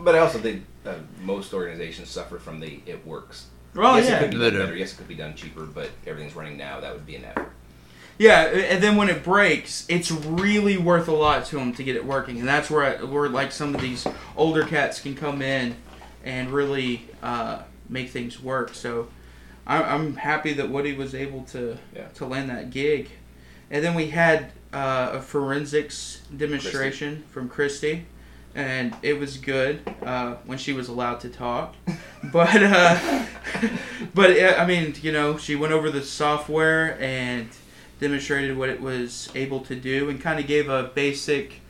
But 0.03 0.15
I 0.15 0.19
also 0.19 0.39
think 0.39 0.65
uh, 0.85 0.95
most 1.21 1.53
organizations 1.53 2.09
suffer 2.09 2.37
from 2.37 2.59
the 2.59 2.81
it 2.85 3.05
works. 3.05 3.47
Well, 3.73 3.95
yes, 3.95 4.07
yeah. 4.07 4.17
it 4.17 4.19
could 4.19 4.31
be 4.31 4.37
done 4.37 4.51
better. 4.51 4.75
Yes, 4.75 4.93
it 4.93 4.97
could 4.97 5.07
be 5.07 5.15
done 5.15 5.35
cheaper, 5.35 5.65
but 5.65 5.89
everything's 6.05 6.35
running 6.35 6.57
now. 6.57 6.79
That 6.79 6.93
would 6.93 7.05
be 7.05 7.15
an 7.15 7.25
effort. 7.25 7.51
Yeah, 8.17 8.43
and 8.43 8.81
then 8.83 8.95
when 8.95 9.09
it 9.09 9.23
breaks, 9.23 9.85
it's 9.89 10.11
really 10.11 10.77
worth 10.77 11.07
a 11.07 11.13
lot 11.13 11.45
to 11.47 11.55
them 11.55 11.73
to 11.73 11.83
get 11.83 11.95
it 11.95 12.05
working, 12.05 12.39
and 12.39 12.47
that's 12.47 12.69
where 12.69 12.83
I, 12.83 13.03
where 13.03 13.27
like 13.27 13.51
some 13.51 13.73
of 13.73 13.81
these 13.81 14.05
older 14.37 14.63
cats 14.65 14.99
can 14.99 15.15
come 15.15 15.41
in 15.41 15.75
and 16.23 16.51
really 16.51 17.09
uh, 17.23 17.63
make 17.89 18.09
things 18.11 18.41
work. 18.41 18.75
So 18.75 19.07
I, 19.65 19.81
I'm 19.83 20.15
happy 20.15 20.53
that 20.53 20.69
Woody 20.69 20.93
was 20.95 21.15
able 21.15 21.43
to 21.45 21.77
Yeah. 21.95 22.07
to 22.15 22.25
land 22.25 22.49
that 22.51 22.69
gig, 22.69 23.09
and 23.71 23.83
then 23.83 23.95
we 23.95 24.07
had 24.11 24.51
uh, 24.71 25.11
a 25.13 25.21
forensics 25.21 26.21
demonstration 26.35 27.23
from 27.31 27.49
Christy. 27.49 28.05
And 28.55 28.95
it 29.01 29.19
was 29.19 29.37
good 29.37 29.79
uh, 30.03 30.35
when 30.45 30.59
she 30.59 30.73
was 30.73 30.87
allowed 30.87 31.21
to 31.21 31.29
talk, 31.29 31.73
but 32.31 32.61
uh, 32.61 33.25
but 34.13 34.29
I 34.39 34.63
mean, 34.67 34.93
you 35.01 35.11
know, 35.11 35.37
she 35.39 35.55
went 35.55 35.73
over 35.73 35.89
the 35.89 36.03
software 36.03 36.95
and 37.01 37.49
demonstrated 38.03 38.57
what 38.57 38.67
it 38.67 38.81
was 38.81 39.29
able 39.33 39.61
to 39.61 39.73
do 39.75 40.09
and 40.09 40.19
kind 40.19 40.37
of 40.37 40.45
gave 40.45 40.67
a 40.67 40.91
basic 40.93 41.61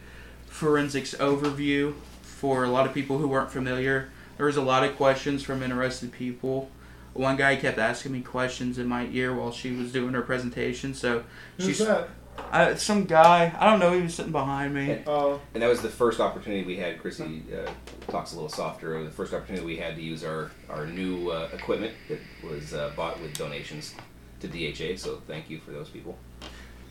forensics 0.48 1.14
overview 1.16 1.94
for 2.24 2.64
a 2.64 2.70
lot 2.70 2.88
of 2.88 2.94
people 2.94 3.20
who 3.20 3.28
weren't 3.28 3.52
familiar. 3.52 4.10
There 4.38 4.48
was 4.48 4.58
a 4.58 4.62
lot 4.64 4.84
of 4.84 4.96
questions 4.96 5.44
from 5.44 5.62
interested 5.62 6.12
people. 6.12 6.72
One 7.14 7.38
guy 7.38 7.56
kept 7.56 7.78
asking 7.78 8.14
me 8.14 8.22
questions 8.22 8.80
in 8.80 8.88
my 8.88 9.06
ear 9.12 9.32
while 9.32 9.52
she 9.52 9.76
was 9.76 9.92
doing 9.92 10.16
her 10.16 10.24
presentation. 10.24 10.96
So 10.96 11.24
Who's 11.58 11.68
she's 11.68 11.86
that? 11.86 12.10
uh, 12.52 12.74
some 12.78 13.06
guy. 13.06 13.56
I 13.60 13.70
don't 13.70 13.80
know. 13.80 13.94
He 13.94 14.02
was 14.02 14.16
sitting 14.16 14.32
behind 14.32 14.74
me. 14.74 15.04
Oh, 15.06 15.40
And 15.54 15.62
that 15.62 15.70
was 15.70 15.84
the 15.84 15.90
first 15.90 16.20
opportunity 16.20 16.64
we 16.64 16.78
had. 16.78 17.00
Chrissy 17.00 17.44
uh, 17.56 17.70
talks 18.12 18.32
a 18.32 18.36
little 18.36 18.50
softer. 18.50 19.04
The 19.04 19.12
first 19.12 19.36
opportunity 19.36 19.64
we 19.64 19.78
had 19.78 19.96
to 19.98 20.02
use 20.02 20.24
our 20.24 20.50
our 20.68 20.88
new 20.88 21.30
uh, 21.30 21.50
equipment 21.54 21.94
that 22.10 22.20
was 22.44 22.74
uh, 22.74 22.92
bought 22.96 23.22
with 23.22 23.38
donations 23.38 23.94
to 24.44 24.48
DHA. 24.48 24.98
So 24.98 25.22
thank 25.28 25.50
you 25.50 25.60
for 25.60 25.72
those 25.72 25.90
people. 25.90 26.18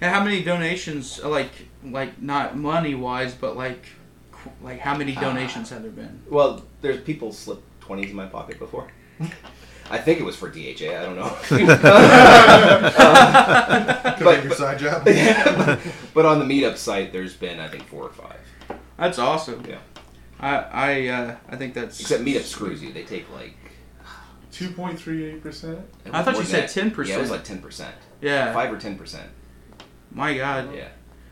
Yeah, 0.00 0.10
how 0.12 0.24
many 0.24 0.42
donations? 0.42 1.20
uh, 1.22 1.28
Like 1.28 1.50
like 1.84 2.20
not 2.20 2.56
money 2.56 2.94
wise, 2.94 3.34
but 3.34 3.56
like 3.56 3.84
like 4.62 4.80
how 4.80 4.96
many 4.96 5.14
donations 5.14 5.70
have 5.70 5.82
there 5.82 5.90
been? 5.92 6.20
Well, 6.28 6.64
there's 6.80 7.00
people 7.02 7.32
slipped 7.32 7.62
twenties 7.80 8.10
in 8.10 8.16
my 8.16 8.26
pocket 8.26 8.58
before. 8.58 8.88
I 9.90 9.98
think 9.98 10.20
it 10.20 10.24
was 10.24 10.36
for 10.36 10.48
DHA. 10.48 10.96
I 10.98 11.02
don't 11.04 11.16
know. 11.16 11.36
Could 11.42 11.60
have 11.68 11.82
been 14.18 14.42
your 14.44 14.54
side 14.54 14.78
job. 14.78 15.06
Yeah, 15.06 15.78
but 16.14 16.24
on 16.26 16.38
the 16.38 16.44
meetup 16.44 16.76
site, 16.76 17.12
there's 17.12 17.34
been 17.34 17.60
I 17.60 17.68
think 17.68 17.84
four 17.84 18.04
or 18.04 18.12
five. 18.12 18.38
That's 18.96 19.18
awesome. 19.18 19.64
Yeah. 19.68 19.78
I 20.40 20.56
I 20.56 21.06
uh, 21.08 21.36
I 21.48 21.56
think 21.56 21.74
that's 21.74 22.00
Except 22.00 22.24
meetup 22.24 22.42
screws 22.42 22.82
you. 22.82 22.92
They 22.92 23.04
take 23.04 23.26
like. 23.34 23.54
Two 24.62 24.72
point 24.72 24.98
three 24.98 25.24
eight 25.24 25.42
percent. 25.42 25.80
I 26.12 26.22
thought 26.22 26.36
you 26.36 26.44
said 26.44 26.68
10%. 26.68 27.06
Yeah, 27.06 27.16
it 27.16 27.20
was 27.20 27.30
like 27.30 27.44
ten 27.44 27.60
percent. 27.60 27.94
Yeah. 28.20 28.52
Five 28.52 28.72
or 28.72 28.78
ten 28.78 28.96
percent. 28.96 29.28
My 30.10 30.36
God. 30.36 30.74
Yeah. 30.74 30.88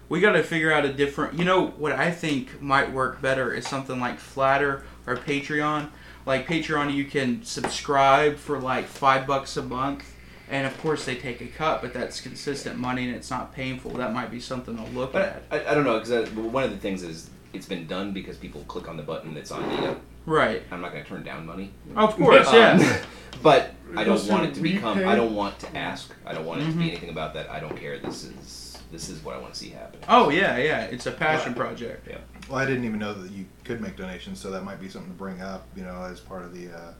We 0.08 0.20
got 0.20 0.32
to 0.32 0.42
figure 0.42 0.72
out 0.72 0.84
a 0.84 0.92
different. 0.92 1.38
You 1.38 1.44
know 1.44 1.68
what 1.68 1.92
I 1.92 2.10
think 2.10 2.60
might 2.60 2.92
work 2.92 3.22
better 3.22 3.54
is 3.54 3.66
something 3.66 4.00
like 4.00 4.18
Flatter 4.18 4.84
or 5.06 5.16
Patreon. 5.16 5.90
Like 6.26 6.46
Patreon, 6.46 6.92
you 6.92 7.04
can 7.04 7.44
subscribe 7.44 8.36
for 8.36 8.58
like 8.58 8.86
five 8.86 9.26
bucks 9.26 9.56
a 9.56 9.62
month, 9.62 10.12
and 10.48 10.66
of 10.66 10.76
course 10.80 11.04
they 11.04 11.14
take 11.14 11.40
a 11.40 11.46
cut, 11.46 11.80
but 11.80 11.94
that's 11.94 12.20
consistent 12.20 12.78
money 12.78 13.06
and 13.06 13.14
it's 13.14 13.30
not 13.30 13.54
painful. 13.54 13.92
That 13.92 14.12
might 14.12 14.30
be 14.30 14.40
something 14.40 14.76
to 14.76 14.82
look 14.90 15.14
at. 15.14 15.42
I, 15.50 15.64
I 15.64 15.74
don't 15.74 15.84
know 15.84 15.98
because 15.98 16.10
uh, 16.10 16.26
one 16.40 16.64
of 16.64 16.70
the 16.70 16.76
things 16.76 17.02
is 17.02 17.30
it's 17.52 17.66
been 17.66 17.86
done 17.86 18.12
because 18.12 18.36
people 18.36 18.62
click 18.68 18.88
on 18.88 18.96
the 18.96 19.02
button 19.02 19.34
that's 19.34 19.50
on 19.50 19.62
meetup. 19.64 19.98
Right. 20.26 20.62
I'm 20.70 20.80
not 20.80 20.92
going 20.92 21.02
to 21.02 21.08
turn 21.08 21.22
down 21.22 21.46
money. 21.46 21.72
Of 21.96 22.14
course, 22.16 22.46
Um, 22.48 22.54
yeah. 22.54 23.02
but 23.42 23.72
I 23.96 24.04
don't 24.04 24.24
want 24.28 24.44
it 24.46 24.54
to 24.54 24.60
become. 24.60 24.98
repay. 24.98 25.08
I 25.10 25.16
don't 25.16 25.34
want 25.34 25.58
to 25.60 25.76
ask. 25.76 26.14
I 26.26 26.32
don't 26.34 26.44
want 26.46 26.60
it 26.62 26.66
to 26.66 26.70
Mhm. 26.72 26.78
be 26.78 26.90
anything 26.90 27.10
about 27.10 27.34
that. 27.34 27.50
I 27.50 27.58
don't 27.60 27.76
care. 27.76 27.98
This 27.98 28.24
is 28.24 28.66
this 28.92 29.08
is 29.08 29.22
what 29.24 29.36
I 29.36 29.38
want 29.38 29.52
to 29.54 29.58
see 29.58 29.70
happen. 29.70 30.00
Oh 30.08 30.30
yeah, 30.30 30.56
yeah. 30.58 30.82
It's 30.84 31.06
a 31.06 31.12
passion 31.12 31.54
project. 31.54 32.06
Yeah. 32.08 32.18
Well, 32.48 32.58
I 32.58 32.66
didn't 32.66 32.84
even 32.84 32.98
know 32.98 33.14
that 33.14 33.30
you 33.30 33.46
could 33.64 33.80
make 33.80 33.96
donations, 33.96 34.40
so 34.40 34.50
that 34.50 34.64
might 34.64 34.80
be 34.80 34.88
something 34.88 35.10
to 35.12 35.16
bring 35.16 35.40
up, 35.40 35.66
you 35.76 35.84
know, 35.84 36.02
as 36.02 36.18
part 36.20 36.42
of 36.42 36.52
the 36.54 36.72
uh, 36.72 36.92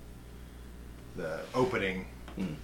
the 1.16 1.40
opening. 1.54 2.06
Mm. 2.38 2.54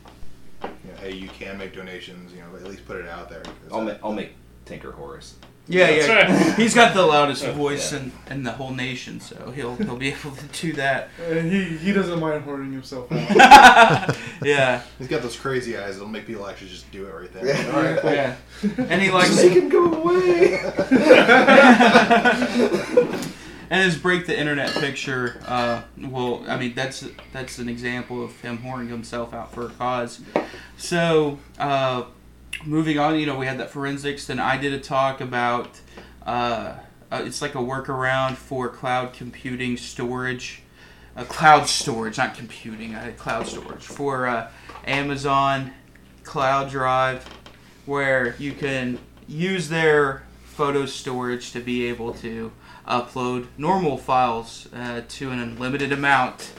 You 0.63 0.69
know, 0.93 0.97
hey, 1.01 1.13
you 1.13 1.29
can 1.29 1.59
make 1.59 1.75
donations. 1.75 2.33
You 2.33 2.41
know, 2.41 2.57
at 2.57 2.65
least 2.65 2.87
put 2.87 2.97
it 2.97 3.09
out 3.09 3.29
there. 3.29 3.43
I'll 3.71 3.81
that- 3.81 3.85
make 3.95 3.99
I'll 4.05 4.13
make 4.13 4.33
Tinker 4.65 4.93
Horace. 4.93 5.35
Yeah, 5.69 5.87
That's 5.87 6.07
yeah. 6.09 6.47
right. 6.49 6.55
He's 6.57 6.75
got 6.75 6.95
the 6.95 7.03
loudest 7.05 7.45
voice 7.47 7.93
Yeah. 7.93 7.99
in, 7.99 8.13
in 8.31 8.43
the 8.45 8.53
whole 8.53 8.73
nation, 8.73 9.19
so 9.21 9.51
he'll 9.51 9.75
he'll 9.77 9.97
be 9.97 10.09
able 10.11 10.31
to 10.31 10.47
do 10.61 10.73
that. 10.75 11.09
And 11.29 11.51
he, 11.53 11.65
he 11.79 11.93
doesn't 11.93 12.21
mind 12.21 12.45
hoarding 12.45 12.73
himself 12.73 13.11
out. 13.11 14.17
Yeah, 14.43 14.83
He's 14.99 15.09
got 15.09 15.23
those 15.23 15.37
crazy 15.37 15.77
eyes. 15.77 15.97
It'll 15.97 16.07
make 16.09 16.27
people 16.27 16.47
actually 16.47 16.69
just 16.69 16.89
do 16.93 17.07
it 17.07 17.11
right 17.13 17.33
there. 17.33 17.75
All 17.75 17.83
right. 17.83 18.05
yeah. 18.05 18.37
And 18.79 19.03
he 19.03 19.11
likes 19.11 19.35
Make 19.37 19.53
him 19.55 19.69
go 19.69 19.93
away. 19.93 20.61
and 23.71 23.83
his 23.83 23.97
break 23.99 24.27
the 24.27 24.39
internet 24.39 24.71
picture. 24.75 25.41
Uh, 25.47 25.83
well, 26.01 26.45
I 26.49 26.57
mean 26.59 26.75
that's 26.75 27.05
that's 27.33 27.59
an 27.59 27.69
example 27.69 28.23
of 28.25 28.39
him 28.41 28.59
whoring 28.59 28.89
himself 28.89 29.35
out 29.35 29.53
for 29.53 29.67
a 29.67 29.71
cause. 29.71 30.21
So, 30.77 31.39
uh, 31.59 32.05
moving 32.65 32.99
on, 32.99 33.19
you 33.19 33.27
know, 33.27 33.37
we 33.37 33.47
had 33.47 33.59
that 33.59 33.71
forensics. 33.71 34.27
Then 34.27 34.39
I 34.39 34.57
did 34.57 34.73
a 34.73 34.81
talk 34.81 35.21
about. 35.21 35.81
Uh, 36.25 36.75
uh, 37.11 37.23
it's 37.25 37.41
like 37.41 37.55
a 37.55 37.59
workaround 37.59 38.35
for 38.35 38.69
cloud 38.69 39.13
computing 39.13 39.77
storage, 39.77 40.63
uh, 41.17 41.25
cloud 41.25 41.69
storage, 41.69 42.19
not 42.19 42.35
computing. 42.35 42.95
I 42.95 43.01
had 43.01 43.17
cloud 43.17 43.47
storage 43.47 43.85
for 43.85 44.27
uh, 44.27 44.51
Amazon 44.85 45.73
Cloud 46.25 46.71
Drive, 46.71 47.25
where 47.87 48.35
you 48.39 48.53
can 48.53 48.99
use 49.29 49.69
their 49.69 50.25
photo 50.45 50.87
storage 50.87 51.53
to 51.53 51.61
be 51.61 51.87
able 51.87 52.13
to 52.15 52.51
upload 52.89 53.47
normal 53.57 53.99
files 53.99 54.69
uh, 54.75 55.03
to 55.09 55.31
an 55.31 55.39
unlimited 55.39 55.93
amount. 55.93 56.53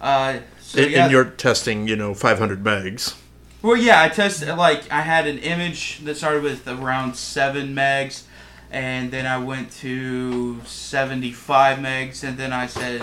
Uh, 0.00 0.38
so 0.60 0.80
In, 0.80 0.92
yeah, 0.92 1.06
in 1.06 1.10
your 1.10 1.24
testing, 1.24 1.88
you 1.88 1.96
know, 1.96 2.14
500 2.14 2.62
megs. 2.62 3.19
Well, 3.62 3.76
yeah, 3.76 4.02
I 4.02 4.08
tested 4.08 4.48
like 4.56 4.90
I 4.90 5.02
had 5.02 5.26
an 5.26 5.38
image 5.38 5.98
that 6.04 6.16
started 6.16 6.42
with 6.42 6.66
around 6.66 7.14
seven 7.16 7.74
megs, 7.74 8.22
and 8.70 9.10
then 9.10 9.26
I 9.26 9.38
went 9.38 9.70
to 9.80 10.60
seventy-five 10.64 11.78
megs, 11.78 12.24
and 12.24 12.38
then 12.38 12.52
I 12.52 12.66
said, 12.66 13.02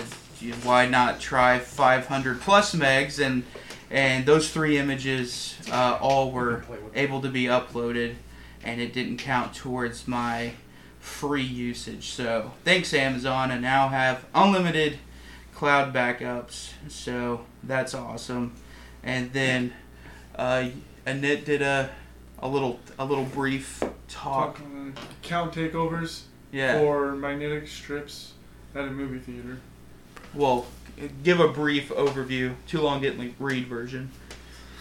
why 0.62 0.86
not 0.86 1.20
try 1.20 1.58
five 1.58 2.06
hundred 2.06 2.40
plus 2.40 2.74
megs? 2.74 3.24
And 3.24 3.44
and 3.90 4.26
those 4.26 4.50
three 4.50 4.78
images 4.78 5.56
uh, 5.70 5.98
all 6.00 6.30
were 6.30 6.64
able 6.94 7.20
to 7.22 7.28
be 7.28 7.44
uploaded, 7.44 8.16
and 8.64 8.80
it 8.80 8.92
didn't 8.92 9.18
count 9.18 9.54
towards 9.54 10.08
my 10.08 10.52
free 11.00 11.42
usage. 11.42 12.08
So 12.08 12.52
thanks 12.64 12.92
Amazon, 12.92 13.50
I 13.50 13.58
now 13.58 13.88
have 13.88 14.24
unlimited 14.34 14.98
cloud 15.54 15.94
backups. 15.94 16.72
So 16.88 17.46
that's 17.62 17.94
awesome. 17.94 18.54
And 19.02 19.32
then 19.32 19.72
uh, 20.38 20.68
Annette 21.06 21.44
did 21.44 21.62
a 21.62 21.90
a 22.40 22.48
little 22.48 22.78
a 22.98 23.04
little 23.04 23.24
brief 23.24 23.82
talk. 24.08 24.56
Talk 24.56 24.60
count 25.22 25.52
takeovers 25.54 26.22
Yeah. 26.52 26.78
for 26.78 27.14
magnetic 27.14 27.66
strips 27.68 28.32
at 28.74 28.84
a 28.84 28.90
movie 28.90 29.18
theater. 29.18 29.58
Well, 30.34 30.66
give 31.22 31.40
a 31.40 31.48
brief 31.48 31.88
overview. 31.90 32.54
Too 32.66 32.80
long 32.80 33.00
didn't 33.00 33.18
like, 33.18 33.34
read 33.38 33.66
version. 33.66 34.10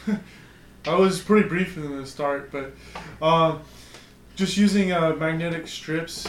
I 0.85 0.95
was 0.95 1.19
pretty 1.19 1.49
brief 1.49 1.75
in 1.77 1.97
the 1.97 2.05
start, 2.05 2.51
but 2.51 2.73
um, 3.21 3.61
just 4.35 4.55
using 4.55 4.91
uh, 4.91 5.13
magnetic 5.15 5.67
strips, 5.67 6.27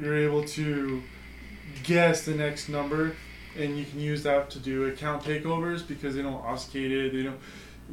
you're 0.00 0.16
able 0.16 0.44
to 0.44 1.02
guess 1.82 2.24
the 2.24 2.34
next 2.34 2.68
number, 2.70 3.14
and 3.58 3.76
you 3.76 3.84
can 3.84 4.00
use 4.00 4.22
that 4.22 4.48
to 4.50 4.58
do 4.58 4.86
account 4.86 5.24
takeovers 5.24 5.86
because 5.86 6.14
they 6.14 6.22
don't 6.22 6.42
oscillate 6.44 6.90
it, 6.92 7.12
they 7.12 7.22
don't 7.22 7.38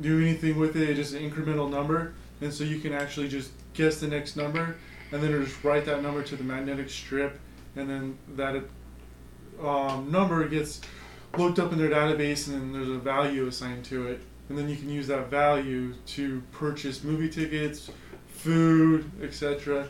do 0.02 0.22
anything 0.22 0.60
with 0.60 0.76
it. 0.76 0.90
It's 0.90 0.98
just 0.98 1.14
an 1.14 1.30
incremental 1.30 1.70
number, 1.70 2.14
and 2.42 2.54
so 2.54 2.64
you 2.64 2.80
can 2.80 2.94
actually 2.94 3.28
just 3.28 3.52
guess 3.74 4.00
the 4.00 4.08
next 4.08 4.36
number, 4.36 4.76
and 5.12 5.22
then 5.22 5.32
just 5.44 5.64
write 5.64 5.86
that 5.86 6.02
number 6.02 6.24
to 6.24 6.36
the 6.36 6.44
magnetic 6.44 6.90
strip, 6.90 7.40
and 7.76 7.90
then 7.90 8.18
that 8.36 8.64
um, 9.62 10.12
number 10.12 10.48
gets 10.48 10.82
looked 11.38 11.60
up 11.60 11.72
in 11.72 11.78
their 11.78 11.90
database, 11.90 12.48
and 12.48 12.56
then 12.56 12.74
there's 12.74 12.90
a 12.90 13.00
value 13.00 13.48
assigned 13.48 13.86
to 13.86 14.08
it 14.08 14.22
and 14.50 14.58
then 14.58 14.70
you 14.70 14.76
can 14.76 14.90
use 14.90 15.08
that 15.08 15.30
value 15.30 15.94
to 16.06 16.42
purchase 16.52 17.04
movie 17.04 17.30
tickets, 17.30 17.90
food, 18.28 19.10
etc. 19.22 19.88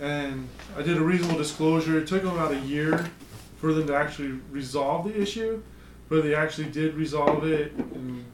And 0.00 0.48
I 0.76 0.82
did 0.82 0.96
a 0.96 1.00
reasonable 1.00 1.38
disclosure. 1.38 1.98
It 1.98 2.06
took 2.06 2.22
them 2.22 2.32
about 2.32 2.52
a 2.52 2.60
year 2.60 3.10
for 3.58 3.72
them 3.72 3.86
to 3.88 3.94
actually 3.94 4.38
resolve 4.50 5.04
the 5.04 5.20
issue, 5.20 5.62
but 6.08 6.22
they 6.22 6.34
actually 6.34 6.70
did 6.70 6.94
resolve 6.94 7.44
it. 7.44 7.72
And 7.72 8.24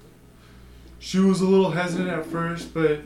she 1.05 1.19
was 1.19 1.43
a 1.43 1.47
little 1.47 1.71
hesitant 1.71 2.09
at 2.09 2.25
first, 2.25 2.73
but 2.73 3.01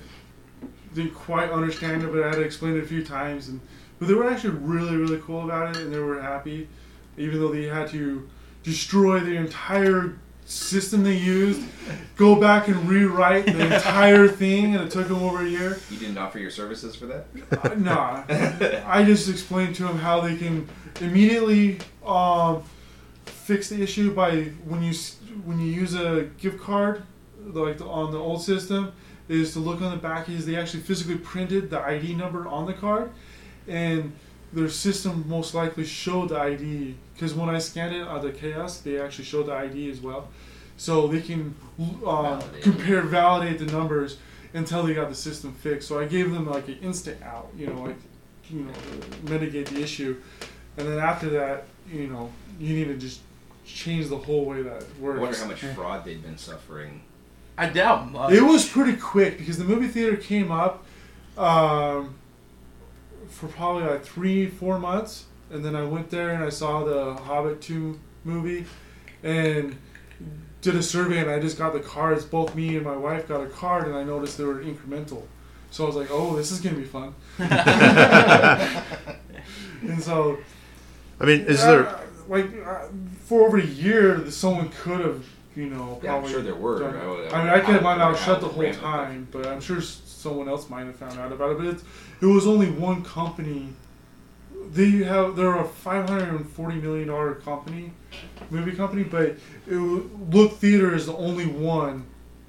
didn't 0.94 1.14
quite 1.14 1.50
understand 1.50 2.04
it. 2.04 2.12
But 2.12 2.22
I 2.22 2.28
had 2.28 2.36
to 2.36 2.42
explain 2.42 2.76
it 2.76 2.84
a 2.84 2.86
few 2.86 3.04
times, 3.04 3.48
and 3.48 3.60
but 3.98 4.06
they 4.06 4.14
were 4.14 4.30
actually 4.30 4.56
really, 4.58 4.96
really 4.96 5.18
cool 5.18 5.42
about 5.42 5.74
it, 5.74 5.82
and 5.82 5.92
they 5.92 5.98
were 5.98 6.22
happy, 6.22 6.68
even 7.16 7.40
though 7.40 7.52
they 7.52 7.64
had 7.64 7.88
to 7.88 8.28
destroy 8.62 9.18
the 9.18 9.34
entire 9.34 10.16
system 10.44 11.02
they 11.02 11.16
used, 11.16 11.60
go 12.14 12.36
back 12.40 12.68
and 12.68 12.88
rewrite 12.88 13.46
the 13.46 13.66
entire 13.74 14.28
thing, 14.28 14.76
and 14.76 14.84
it 14.84 14.92
took 14.92 15.08
them 15.08 15.20
over 15.20 15.44
a 15.44 15.48
year. 15.48 15.80
You 15.90 15.98
didn't 15.98 16.18
offer 16.18 16.38
your 16.38 16.52
services 16.52 16.94
for 16.94 17.06
that? 17.06 17.26
Uh, 17.50 17.74
nah, 17.74 18.22
I 18.86 19.02
just 19.02 19.28
explained 19.28 19.74
to 19.74 19.82
them 19.82 19.98
how 19.98 20.20
they 20.20 20.36
can 20.36 20.68
immediately 21.00 21.80
um, 22.06 22.62
fix 23.24 23.68
the 23.68 23.82
issue 23.82 24.14
by 24.14 24.42
when 24.64 24.84
you 24.84 24.94
when 25.44 25.58
you 25.58 25.66
use 25.66 25.94
a 25.94 26.30
gift 26.38 26.60
card, 26.60 27.02
like 27.52 27.80
on 27.80 28.12
the 28.12 28.18
old 28.18 28.42
system, 28.42 28.92
is 29.28 29.52
to 29.52 29.58
look 29.58 29.80
on 29.82 29.90
the 29.90 29.96
back. 29.96 30.28
Is 30.28 30.46
they 30.46 30.56
actually 30.56 30.80
physically 30.82 31.16
printed 31.16 31.70
the 31.70 31.80
ID 31.80 32.14
number 32.14 32.46
on 32.48 32.66
the 32.66 32.72
card, 32.74 33.10
and 33.66 34.12
their 34.52 34.68
system 34.68 35.24
most 35.28 35.54
likely 35.54 35.84
showed 35.84 36.30
the 36.30 36.38
ID 36.40 36.94
because 37.14 37.34
when 37.34 37.48
I 37.50 37.58
scanned 37.58 37.94
it 37.94 38.02
on 38.02 38.22
the 38.24 38.30
kiosk, 38.32 38.84
they 38.84 38.98
actually 39.00 39.24
showed 39.24 39.46
the 39.46 39.52
ID 39.52 39.90
as 39.90 40.00
well, 40.00 40.28
so 40.76 41.06
they 41.08 41.20
can 41.20 41.54
um, 41.78 41.94
Validate. 42.40 42.62
compare, 42.62 43.02
validate 43.02 43.58
the 43.58 43.66
numbers 43.66 44.18
until 44.54 44.82
they 44.84 44.94
got 44.94 45.08
the 45.10 45.14
system 45.14 45.52
fixed. 45.52 45.86
So 45.88 46.00
I 46.00 46.06
gave 46.06 46.32
them 46.32 46.46
like 46.48 46.68
an 46.68 46.78
instant 46.80 47.22
out, 47.22 47.50
you 47.56 47.66
know, 47.66 47.82
like 47.82 47.96
you 48.50 48.60
know, 48.60 48.72
mitigate 49.24 49.66
the 49.66 49.82
issue, 49.82 50.16
and 50.78 50.88
then 50.88 50.98
after 50.98 51.28
that, 51.30 51.64
you 51.92 52.06
know, 52.06 52.30
you 52.58 52.74
need 52.74 52.86
to 52.86 52.96
just 52.96 53.20
change 53.66 54.08
the 54.08 54.16
whole 54.16 54.46
way 54.46 54.62
that 54.62 54.82
I 54.82 55.00
works. 55.02 55.20
wonder 55.20 55.36
how 55.36 55.46
much 55.46 55.60
fraud 55.74 56.04
they've 56.06 56.22
been 56.22 56.38
suffering. 56.38 57.02
I 57.58 57.68
doubt 57.68 58.10
much. 58.12 58.32
It 58.32 58.42
was 58.42 58.66
pretty 58.68 58.96
quick 58.96 59.36
because 59.36 59.58
the 59.58 59.64
movie 59.64 59.88
theater 59.88 60.16
came 60.16 60.52
up 60.52 60.84
um, 61.36 62.14
for 63.28 63.48
probably 63.48 63.82
like 63.82 64.04
three, 64.04 64.46
four 64.46 64.78
months, 64.78 65.26
and 65.50 65.64
then 65.64 65.74
I 65.74 65.82
went 65.82 66.08
there 66.08 66.30
and 66.30 66.44
I 66.44 66.50
saw 66.50 66.84
the 66.84 67.14
Hobbit 67.14 67.60
two 67.60 67.98
movie, 68.22 68.64
and 69.24 69.76
did 70.60 70.76
a 70.76 70.82
survey 70.82 71.18
and 71.18 71.30
I 71.30 71.40
just 71.40 71.58
got 71.58 71.72
the 71.72 71.80
cards. 71.80 72.24
Both 72.24 72.54
me 72.54 72.76
and 72.76 72.84
my 72.84 72.96
wife 72.96 73.26
got 73.26 73.40
a 73.42 73.48
card, 73.48 73.88
and 73.88 73.96
I 73.96 74.04
noticed 74.04 74.38
they 74.38 74.44
were 74.44 74.62
incremental. 74.62 75.24
So 75.70 75.82
I 75.82 75.86
was 75.88 75.96
like, 75.96 76.08
"Oh, 76.10 76.36
this 76.36 76.52
is 76.52 76.60
gonna 76.60 76.76
be 76.76 76.84
fun." 76.84 77.14
and 79.82 80.00
so 80.00 80.38
I 81.20 81.24
mean, 81.24 81.40
is 81.42 81.60
there? 81.62 81.88
uh, 81.88 82.00
like 82.28 82.46
uh, 82.64 82.86
for 83.24 83.46
over 83.46 83.58
a 83.58 83.64
year, 83.66 84.14
that 84.14 84.32
someone 84.32 84.68
could 84.70 85.00
have 85.00 85.26
you 85.58 85.66
know, 85.68 85.98
Yeah, 86.04 86.14
I'm 86.14 86.28
sure 86.28 86.40
there 86.40 86.54
were. 86.54 86.78
done- 86.78 86.96
I 86.96 87.06
would- 87.08 87.32
I 87.32 87.38
mean, 87.42 87.50
I 87.52 87.60
kept 87.60 87.82
my 87.82 87.94
how- 87.94 88.10
mouth 88.10 88.24
shut 88.24 88.40
the 88.40 88.46
whole 88.46 88.72
time, 88.74 89.26
but 89.32 89.44
I'm 89.46 89.60
sure 89.60 89.80
someone 89.80 90.48
else 90.48 90.70
might 90.70 90.86
have 90.86 90.94
found 90.96 91.18
out 91.18 91.32
about 91.32 91.50
it. 91.52 91.58
But 91.58 91.66
it's, 91.66 91.82
it 92.20 92.26
was 92.26 92.46
only 92.46 92.70
one 92.70 93.02
company. 93.02 93.70
They 94.72 94.90
have 95.04 95.34
they're 95.34 95.56
a 95.58 95.64
540 95.64 96.76
million 96.80 97.08
dollar 97.08 97.34
company, 97.34 97.92
movie 98.50 98.72
company, 98.72 99.02
but 99.02 99.36
it, 99.66 99.74
Look 100.30 100.52
Theater 100.58 100.94
is 100.94 101.06
the 101.06 101.16
only 101.16 101.46
one 101.46 102.04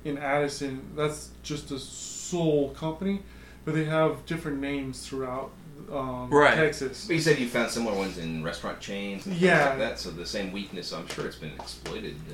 in 0.06 0.18
Addison. 0.20 0.82
That's 0.96 1.30
just 1.42 1.72
a 1.72 1.80
sole 1.80 2.70
company, 2.72 3.22
but 3.66 3.74
they 3.74 3.86
have 3.86 4.24
different 4.28 4.60
names 4.60 5.08
throughout 5.08 5.50
um, 5.92 6.30
Right. 6.30 6.54
Texas. 6.56 7.06
But 7.08 7.16
you 7.16 7.22
said 7.22 7.40
you 7.40 7.48
found 7.48 7.72
similar 7.72 7.96
ones 7.98 8.18
in 8.20 8.44
restaurant 8.44 8.80
chains 8.80 9.26
and 9.26 9.34
things 9.34 9.42
Yeah. 9.42 9.70
like 9.70 9.80
that. 9.80 10.00
So 10.00 10.12
the 10.12 10.26
same 10.26 10.52
weakness. 10.52 10.92
I'm 10.94 11.08
sure 11.08 11.26
it's 11.26 11.38
been 11.38 11.54
exploited. 11.54 12.16
Uh, 12.30 12.34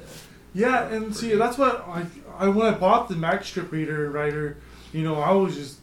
Yeah, 0.56 0.88
and 0.88 1.14
see, 1.16 1.36
that's 1.36 1.58
what 1.58 1.86
I, 1.88 2.06
I 2.40 2.48
when 2.48 2.66
I 2.74 2.78
bought 2.78 3.10
the 3.10 3.16
Mac 3.16 3.44
Strip 3.44 3.72
Reader 3.72 4.10
writer, 4.10 4.58
you 4.94 5.04
know, 5.04 5.16
I 5.20 5.32
was 5.32 5.54
just, 5.56 5.80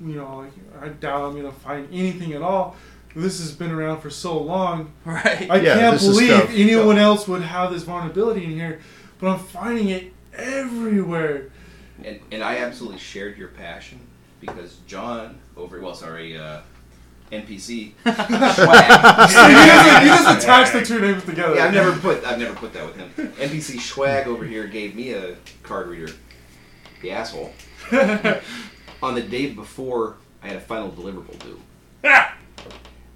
you 0.00 0.14
know, 0.16 0.36
like 0.36 0.52
I 0.80 0.88
doubt 0.90 1.24
I'm 1.24 1.34
gonna 1.36 1.50
find 1.50 1.88
anything 1.90 2.34
at 2.34 2.42
all. 2.42 2.76
This 3.14 3.38
has 3.40 3.52
been 3.52 3.70
around 3.70 4.02
for 4.02 4.10
so 4.10 4.38
long. 4.38 4.92
Right. 5.06 5.50
I 5.50 5.56
Yeah, 5.60 5.74
can't 5.78 5.98
believe 5.98 6.28
stuff- 6.28 6.50
anyone 6.50 6.98
else 6.98 7.26
would 7.26 7.40
have 7.42 7.72
this 7.72 7.82
vulnerability 7.84 8.44
in 8.44 8.50
here, 8.52 8.80
but 9.18 9.28
I'm 9.28 9.38
finding 9.38 9.88
it 9.88 10.12
everywhere. 10.34 11.48
and 12.04 12.20
and 12.30 12.42
I 12.44 12.58
absolutely 12.58 12.98
shared 12.98 13.38
your 13.38 13.48
passion 13.48 14.00
because 14.40 14.76
John 14.86 15.38
over 15.56 15.80
well 15.80 15.94
sorry 15.94 16.36
uh, 16.36 16.60
NPC. 17.32 17.66
See, 17.66 17.88
you 17.88 17.92
just, 18.06 20.02
you 20.02 20.08
just 20.08 20.38
attach 20.44 20.72
the 20.72 20.82
two 20.84 21.00
names 21.00 21.24
together. 21.24 21.54
Yeah, 21.56 21.64
I've 21.66 21.74
never 21.74 21.92
put 21.98 22.24
I've 22.24 22.38
never 22.38 22.54
put 22.54 22.72
that 22.74 22.86
with 22.86 22.96
him. 22.96 23.10
NPC 23.38 23.76
Schwag 23.76 24.26
over 24.26 24.44
here 24.44 24.66
gave 24.66 24.94
me 24.94 25.12
a 25.12 25.36
card 25.62 25.88
reader, 25.88 26.12
the 27.02 27.10
asshole, 27.10 27.52
on 29.02 29.14
the 29.14 29.22
day 29.22 29.50
before 29.50 30.16
I 30.42 30.48
had 30.48 30.56
a 30.56 30.60
final 30.60 30.90
deliverable 30.90 31.38
due. 31.40 31.60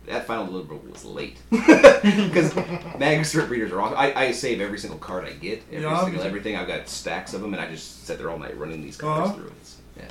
That 0.06 0.26
final 0.26 0.48
deliverable 0.48 0.90
was 0.90 1.04
late 1.04 1.36
because 1.50 2.52
mag 2.98 3.24
strip 3.24 3.48
readers 3.48 3.70
are 3.70 3.80
awesome. 3.80 3.96
I, 3.98 4.12
I 4.14 4.32
save 4.32 4.60
every 4.60 4.78
single 4.78 4.98
card 4.98 5.24
I 5.24 5.34
get, 5.34 5.62
every 5.70 5.82
Yeah, 5.82 6.00
single 6.04 6.20
me 6.22 6.26
everything. 6.26 6.56
I've 6.56 6.66
got 6.66 6.88
stacks 6.88 7.32
of 7.32 7.42
them, 7.42 7.54
and 7.54 7.62
I 7.62 7.70
just 7.70 8.06
sit 8.06 8.18
there 8.18 8.28
all 8.28 8.38
night 8.38 8.58
running 8.58 8.82
these 8.82 8.96
cards 8.96 9.30
Uh-huh. 9.30 9.38
through. 9.38 9.52
It's, 9.60 9.76
yeah. 9.96 10.08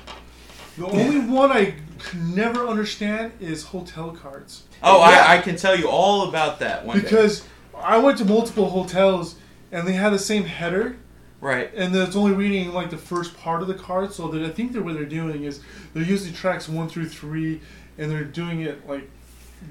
The 0.79 0.85
only 0.87 1.19
one 1.19 1.51
I 1.51 1.75
could 1.99 2.23
never 2.25 2.65
understand 2.65 3.33
is 3.41 3.63
hotel 3.65 4.11
cards. 4.11 4.63
Oh, 4.81 4.99
Yeah. 4.99 5.25
I, 5.27 5.37
I 5.37 5.41
can 5.41 5.57
tell 5.57 5.77
you 5.77 5.89
all 5.89 6.29
about 6.29 6.59
that 6.59 6.85
one 6.85 6.97
day. 6.97 7.03
Because 7.03 7.43
I 7.77 7.97
went 7.97 8.17
to 8.19 8.25
multiple 8.25 8.69
hotels 8.69 9.35
and 9.73 9.85
they 9.85 9.93
had 9.93 10.11
the 10.11 10.19
same 10.19 10.45
header, 10.45 10.95
Right. 11.41 11.69
and 11.75 11.93
it's 11.95 12.15
only 12.15 12.31
reading 12.31 12.73
like 12.73 12.89
the 12.89 12.97
first 12.97 13.37
part 13.37 13.61
of 13.61 13.67
the 13.67 13.73
card. 13.73 14.13
So 14.13 14.29
that 14.29 14.41
I 14.41 14.49
think 14.49 14.71
that 14.73 14.81
what 14.83 14.93
they're 14.93 15.03
doing 15.05 15.43
is 15.43 15.59
they're 15.93 16.03
using 16.03 16.33
tracks 16.33 16.69
one 16.69 16.87
through 16.87 17.09
three, 17.09 17.59
and 17.97 18.09
they're 18.09 18.23
doing 18.23 18.61
it 18.61 18.87
like 18.87 19.09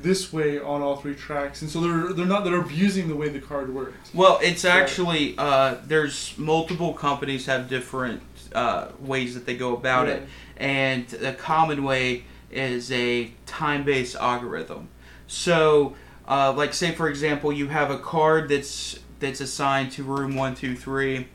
this 0.03 0.31
way 0.33 0.59
on 0.61 0.83
all 0.83 0.97
three 0.97 1.15
tracks, 1.15 1.63
and 1.63 1.71
so 1.71 1.81
they're 1.81 2.13
they're 2.13 2.27
not 2.27 2.45
they're 2.45 2.61
abusing 2.61 3.09
the 3.09 3.17
way 3.17 3.29
the 3.31 3.41
card 3.41 3.75
works. 3.75 4.11
Well, 4.15 4.39
it's 4.43 4.65
actually 4.67 5.35
uh, 5.39 5.77
there's 5.87 6.35
multiple 6.37 6.93
companies 6.93 7.47
have 7.47 7.69
different 7.69 8.21
uh, 8.55 8.89
ways 9.01 9.35
that 9.35 9.47
they 9.47 9.57
go 9.57 9.75
about 9.75 10.09
it, 10.09 10.27
and 10.57 11.07
the 11.09 11.33
common 11.33 11.85
way 11.85 12.25
is 12.51 12.91
a 12.93 13.33
time-based 13.47 14.17
algorithm. 14.17 14.89
So, 15.27 15.95
uh, 16.27 16.53
like 16.57 16.73
say 16.75 16.93
for 16.93 17.09
example, 17.09 17.53
you 17.53 17.69
have 17.69 17.91
a 17.91 17.99
card 17.99 18.49
that's 18.49 18.99
that's 19.21 19.41
assigned 19.41 19.93
to 19.93 20.03
room 20.03 20.35
one 20.37 20.55
two 20.55 20.77
three. 20.77 21.29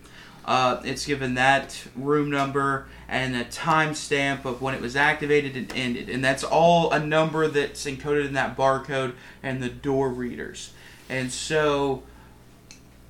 Uh, 0.46 0.82
it's 0.84 1.06
given 1.06 1.36
that 1.36 1.88
room 1.96 2.30
number 2.30 2.86
and 3.08 3.34
a 3.36 3.46
timestamp 3.46 4.44
of 4.44 4.62
when 4.62 4.74
it 4.74 4.82
was 4.82 4.96
activated 4.96 5.56
and 5.56 5.72
ended, 5.74 6.10
and 6.10 6.24
that's 6.24 6.44
all 6.44 6.92
a 6.92 7.00
number 7.00 7.48
that's 7.48 7.86
encoded 7.86 8.26
in 8.26 8.34
that 8.34 8.58
barcode 8.58 9.14
and 9.42 9.64
the 9.64 9.70
door 9.70 10.10
readers. 10.10 10.74
And 11.10 11.32
so, 11.32 12.04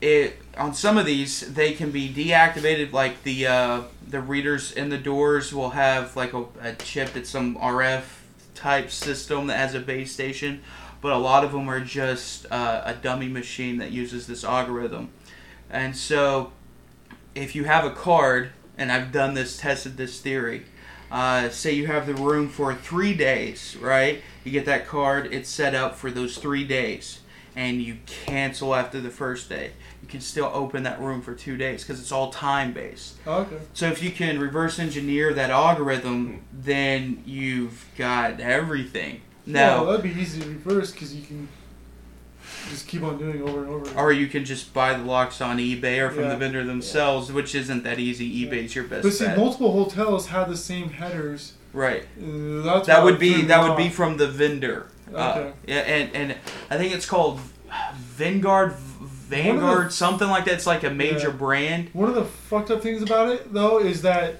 it 0.04 0.38
on 0.58 0.74
some 0.74 0.98
of 0.98 1.06
these 1.06 1.54
they 1.54 1.74
can 1.74 1.90
be 1.90 2.14
deactivated 2.14 2.92
like 2.92 3.24
the 3.24 3.48
uh, 3.48 3.82
the 4.06 4.20
readers 4.20 4.72
in 4.72 4.90
the 4.90 4.98
doors 4.98 5.54
will 5.54 5.72
have 5.72 6.16
like 6.16 6.34
a, 6.34 6.46
a 6.62 6.74
chip 6.74 7.14
that's 7.14 7.30
some 7.30 7.56
RF 7.56 8.04
type 8.54 8.92
system 8.92 9.48
that 9.48 9.58
has 9.58 9.74
a 9.74 9.80
base 9.80 10.12
station 10.12 10.62
but 11.02 11.14
a 11.14 11.18
lot 11.18 11.44
of 11.44 11.52
them 11.52 11.70
are 11.70 11.80
just 11.80 12.46
uh, 12.52 12.82
a 12.86 12.94
dummy 12.94 13.28
machine 13.28 13.78
that 13.78 13.92
uses 13.92 14.26
this 14.26 14.46
algorithm. 14.46 15.10
And 15.70 15.98
so 15.98 16.54
if 17.36 17.56
you 17.56 17.66
have 17.66 17.84
a 17.84 17.92
card 17.92 18.52
and 18.78 18.92
I've 18.92 19.12
done 19.12 19.34
this 19.34 19.58
tested 19.58 19.98
this 19.98 20.20
theory 20.20 20.66
uh, 21.12 21.50
say 21.50 21.72
you 21.72 21.88
have 21.88 22.08
the 22.08 22.16
room 22.16 22.50
for 22.50 22.76
three 22.76 23.14
days 23.14 23.78
right? 23.78 24.22
You 24.44 24.52
get 24.52 24.66
that 24.66 24.86
card 24.86 25.34
it's 25.34 25.50
set 25.50 25.74
up 25.74 25.96
for 25.96 26.12
those 26.12 26.38
three 26.38 26.66
days 26.66 27.22
and 27.56 27.82
you 27.82 27.98
cancel 28.06 28.76
after 28.76 29.00
the 29.00 29.10
first 29.10 29.48
day 29.48 29.72
can 30.14 30.22
still 30.22 30.50
open 30.54 30.84
that 30.84 31.02
room 31.02 31.22
for 31.22 31.34
two 31.34 31.58
days 31.58 31.84
because 31.84 32.00
it's 32.00 32.12
all 32.12 32.30
time 32.32 32.72
based 32.72 33.16
Okay. 33.28 33.58
so 33.74 33.88
if 33.88 34.02
you 34.04 34.12
can 34.12 34.40
reverse 34.40 34.80
engineer 34.80 35.34
that 35.34 35.50
algorithm 35.50 36.42
then 36.54 37.22
you've 37.26 37.84
got 37.98 38.40
everything 38.40 39.22
Well, 39.48 39.54
now 39.54 39.84
that'd 39.86 40.04
be 40.04 40.22
easy 40.22 40.40
to 40.42 40.48
reverse 40.48 40.92
because 40.92 41.14
you 41.16 41.24
can 41.24 41.48
just 42.70 42.88
keep 42.88 43.02
on 43.04 43.18
doing 43.18 43.42
over 43.42 43.64
and 43.64 43.70
over. 43.70 44.00
or 44.00 44.12
you 44.12 44.28
can 44.28 44.46
just 44.46 44.74
buy 44.74 44.94
the 44.94 45.04
locks 45.04 45.42
on 45.42 45.58
ebay 45.58 46.00
or 46.00 46.10
from 46.12 46.24
Yeah. 46.26 46.30
the 46.30 46.38
vendor 46.38 46.64
themselves 46.64 47.32
which 47.32 47.56
isn't 47.56 47.84
that 47.84 47.98
easy 48.00 48.46
ebay's 48.46 48.76
your 48.76 48.86
best 48.86 49.04
But 49.04 49.14
see, 49.14 49.26
bet 49.26 49.38
multiple 49.38 49.72
hotels 49.72 50.28
have 50.28 50.48
the 50.50 50.58
same 50.58 50.90
headers. 50.92 51.54
right 51.74 52.04
Uh, 52.22 52.62
that's 52.62 52.86
that 52.88 53.04
would 53.04 53.18
be 53.18 53.42
that 53.44 53.68
would 53.68 53.76
be 53.78 53.90
from 53.90 54.18
the 54.18 54.28
vendor 54.28 54.86
uh, 55.14 55.18
Okay. 55.36 55.52
yeah 55.68 55.80
and 55.80 56.16
and 56.16 56.36
i 56.70 56.78
think 56.78 56.94
it's 56.94 57.06
called 57.08 57.40
vanguard 58.18 58.74
vanguard 59.36 59.92
something 59.94 60.28
like 60.30 60.46
that 60.46 60.54
it's 60.56 60.68
like 60.68 60.84
a 60.84 60.90
major 60.90 61.30
Yeah. 61.30 61.36
brand 61.36 61.90
One 61.94 62.10
of 62.10 62.16
the 62.16 62.26
fucked 62.26 62.72
up 62.72 62.82
things 62.82 63.02
about 63.02 63.30
it, 63.30 63.54
though, 63.54 63.80
is 63.80 64.02
that 64.04 64.40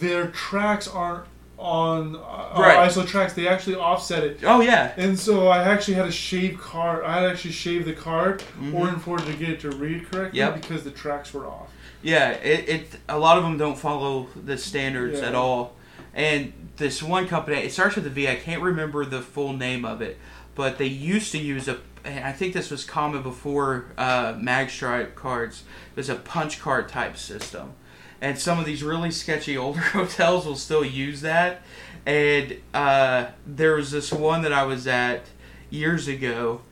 their 0.00 0.28
tracks 0.28 0.88
aren't 0.88 1.24
on 1.58 2.16
uh, 2.16 2.58
Right. 2.60 2.88
ISO 2.88 3.06
tracks. 3.06 3.34
They 3.34 3.46
actually 3.46 3.76
offset 3.76 4.24
it. 4.24 4.40
oh 4.44 4.60
yeah 4.60 4.92
And 4.96 5.16
so 5.18 5.46
I 5.48 5.62
actually 5.62 5.94
had 5.94 6.06
to 6.06 6.12
shave 6.12 6.58
card. 6.60 7.04
I 7.04 7.14
had 7.14 7.20
to 7.20 7.30
actually 7.30 7.52
shave 7.52 7.84
the 7.84 7.92
card 7.92 8.42
Mhm. 8.60 8.74
or 8.74 8.88
in 8.88 9.00
order 9.06 9.24
to 9.24 9.32
get 9.34 9.48
it 9.50 9.60
to 9.60 9.70
read 9.70 10.10
correctly 10.10 10.38
Yep. 10.40 10.60
because 10.60 10.82
the 10.82 10.90
tracks 10.90 11.32
were 11.32 11.46
off. 11.46 11.68
Yeah, 12.02 12.30
it, 12.30 12.68
it 12.68 12.96
a 13.08 13.16
lot 13.18 13.38
of 13.38 13.44
them 13.44 13.58
don't 13.58 13.78
follow 13.78 14.26
the 14.34 14.58
standards 14.58 15.20
Yeah. 15.20 15.28
at 15.28 15.34
all. 15.36 15.76
And 16.14 16.52
this 16.78 17.00
one 17.00 17.28
company, 17.28 17.58
it 17.58 17.72
starts 17.72 17.94
with 17.94 18.06
a 18.06 18.10
V. 18.10 18.26
I 18.28 18.34
can't 18.34 18.60
remember 18.60 19.04
the 19.04 19.20
full 19.22 19.52
name 19.52 19.84
of 19.84 20.02
it, 20.02 20.18
but 20.56 20.78
they 20.78 20.86
used 20.86 21.30
to 21.32 21.38
use 21.38 21.68
a. 21.68 21.78
And 22.04 22.24
I 22.24 22.32
think 22.32 22.52
this 22.54 22.70
was 22.70 22.84
common 22.84 23.22
before 23.22 23.86
uh, 23.96 24.34
Magstripe 24.34 25.14
cards. 25.14 25.62
It 25.92 25.96
was 25.96 26.08
a 26.08 26.16
punch 26.16 26.60
card 26.60 26.88
type 26.88 27.16
system, 27.16 27.72
and 28.20 28.38
some 28.38 28.58
of 28.58 28.64
these 28.66 28.82
really 28.82 29.10
sketchy 29.10 29.56
older 29.56 29.80
hotels 29.98 30.46
will 30.46 30.56
still 30.56 30.84
use 30.84 31.20
that. 31.20 31.62
And 32.04 32.56
uh, 32.74 33.26
there 33.46 33.74
was 33.76 33.90
this 33.92 34.12
one 34.12 34.42
that 34.42 34.52
I 34.52 34.64
was 34.64 34.86
at 34.86 35.26
years 35.70 36.08
ago. 36.08 36.62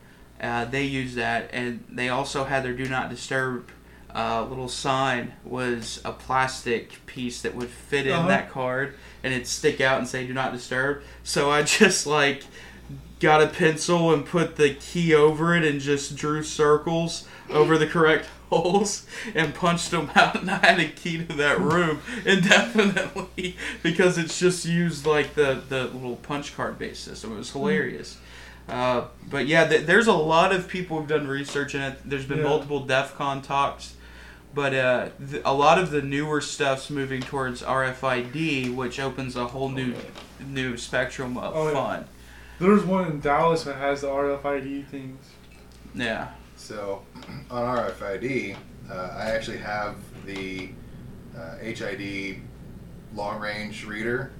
Uh, 0.41 0.65
they 0.65 0.83
used 0.83 1.15
that, 1.15 1.49
and 1.53 1.85
they 1.89 2.09
also 2.09 2.43
had 2.45 2.63
their 2.63 2.73
"Do 2.73 2.85
Not 2.89 3.09
Disturb" 3.09 3.69
uh, 4.13 4.45
little 4.49 4.67
sign 4.67 5.31
was 5.45 6.01
a 6.03 6.11
plastic 6.11 7.05
piece 7.05 7.41
that 7.43 7.55
would 7.55 7.69
fit 7.69 8.05
in 8.07 8.11
Uh-huh. 8.13 8.27
that 8.27 8.49
card 8.49 8.95
and 9.23 9.33
it'd 9.33 9.47
stick 9.47 9.79
out 9.79 9.99
and 9.99 10.05
say 10.07 10.27
do 10.27 10.33
not 10.33 10.51
disturb 10.51 11.01
so 11.23 11.49
i 11.49 11.63
just 11.79 12.05
like 12.05 12.43
got 13.21 13.41
a 13.41 13.47
pencil 13.47 14.11
and 14.13 14.25
put 14.25 14.55
the 14.57 14.73
key 14.73 15.13
over 15.13 15.55
it 15.55 15.63
and 15.63 15.79
just 15.79 16.15
drew 16.17 16.43
circles 16.43 17.27
over 17.49 17.77
the 17.77 17.87
correct 17.87 18.27
holes 18.49 19.05
and 19.33 19.53
punched 19.55 19.91
them 19.91 20.09
out 20.15 20.41
and 20.41 20.51
i 20.51 20.57
had 20.57 20.79
a 20.79 20.87
key 20.89 21.23
to 21.25 21.33
that 21.33 21.57
room 21.59 22.01
indefinitely 22.25 23.55
because 23.83 24.17
it's 24.17 24.39
just 24.39 24.65
used 24.65 25.05
like 25.05 25.35
the, 25.35 25.61
the 25.69 25.85
little 25.85 26.17
punch 26.17 26.55
card 26.55 26.77
based 26.77 27.03
system 27.03 27.33
it 27.33 27.37
was 27.37 27.51
hilarious 27.51 28.17
uh, 28.69 29.05
but 29.29 29.47
yeah, 29.47 29.67
th- 29.67 29.85
there's 29.85 30.07
a 30.07 30.13
lot 30.13 30.53
of 30.53 30.67
people 30.67 30.97
who've 30.99 31.07
done 31.09 31.27
research 31.27 31.75
in 31.75 31.81
it. 31.81 31.97
There's 32.05 32.25
been 32.25 32.37
Yeah. 32.37 32.43
multiple 32.45 32.79
DEF 32.85 33.15
CON 33.15 33.41
talks, 33.41 33.95
but 34.53 34.73
uh, 34.73 35.09
th- 35.29 35.41
a 35.43 35.53
lot 35.53 35.77
of 35.77 35.89
the 35.91 36.01
newer 36.01 36.39
stuff's 36.39 36.89
moving 36.89 37.21
towards 37.21 37.63
RFID, 37.63 38.73
which 38.73 38.97
opens 38.97 39.35
a 39.35 39.47
whole 39.47 39.67
new 39.67 39.93
new 40.47 40.77
spectrum 40.77 41.37
of 41.37 41.53
Oh, 41.53 41.67
yeah. 41.67 41.73
fun. 41.73 42.05
There's 42.61 42.83
one 42.83 43.09
in 43.09 43.19
Dallas 43.19 43.63
that 43.63 43.77
has 43.77 44.01
the 44.01 44.07
RFID 44.07 44.87
things. 44.87 45.25
Yeah. 45.95 46.29
So 46.57 47.01
on 47.49 47.77
RFID, 47.77 48.55
uh, 48.89 48.93
I 48.93 49.31
actually 49.31 49.57
have 49.57 49.95
the 50.27 50.69
uh, 51.35 51.55
HID 51.57 52.39
long 53.15 53.39
range 53.41 53.83
reader 53.85 54.31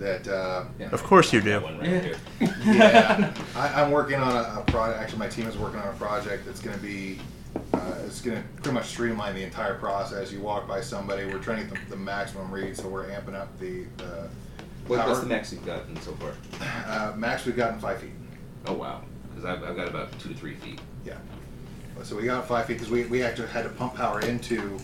that. 0.00 0.26
Uh, 0.26 0.64
Of 0.90 1.04
course 1.04 1.32
you 1.32 1.40
do. 1.40 1.60
One 1.60 1.78
right 1.78 2.02
here. 2.02 2.16
yeah, 2.64 3.32
I, 3.54 3.82
I'm 3.82 3.92
working 3.92 4.16
on 4.16 4.34
a, 4.34 4.60
a 4.60 4.64
project. 4.66 5.00
Actually, 5.00 5.18
my 5.20 5.28
team 5.28 5.46
is 5.46 5.56
working 5.56 5.78
on 5.78 5.88
a 5.88 5.96
project 5.96 6.44
that's 6.44 6.60
going 6.60 6.76
to 6.76 6.82
be 6.82 7.20
Uh, 7.72 7.94
it's 8.04 8.20
going 8.20 8.36
to 8.36 8.48
pretty 8.56 8.72
much 8.72 8.86
streamline 8.86 9.34
the 9.36 9.42
entire 9.44 9.74
process. 9.74 10.32
You 10.32 10.40
walk 10.40 10.66
by 10.66 10.80
somebody, 10.80 11.24
we're 11.24 11.38
trying 11.38 11.66
to 11.68 11.72
get 11.74 11.84
the, 11.84 11.90
the 11.90 11.96
maximum 11.96 12.50
read, 12.50 12.76
so 12.76 12.88
we're 12.88 13.08
amping 13.08 13.34
up 13.34 13.56
the, 13.58 13.84
the 13.96 14.28
What, 14.88 15.06
what's 15.06 15.20
the 15.20 15.26
max 15.26 15.52
you've 15.52 15.64
gotten 15.66 15.96
so 16.00 16.12
far? 16.12 16.32
Uh, 16.86 17.14
max 17.16 17.44
we've 17.44 17.56
gotten 17.56 17.78
five 17.78 18.00
feet. 18.00 18.10
Oh 18.66 18.72
wow, 18.74 19.02
because 19.28 19.44
I've, 19.44 19.62
I've 19.62 19.76
got 19.76 19.88
about 19.88 20.18
two 20.18 20.30
to 20.30 20.34
three 20.34 20.54
feet. 20.54 20.80
Yeah. 21.04 21.18
So 22.02 22.16
we 22.16 22.22
got 22.24 22.46
five 22.46 22.66
feet 22.66 22.74
because 22.74 22.90
we, 22.90 23.04
we 23.06 23.22
actually 23.22 23.48
had 23.48 23.64
to 23.64 23.70
pump 23.70 23.94
power 23.96 24.20
into 24.20 24.78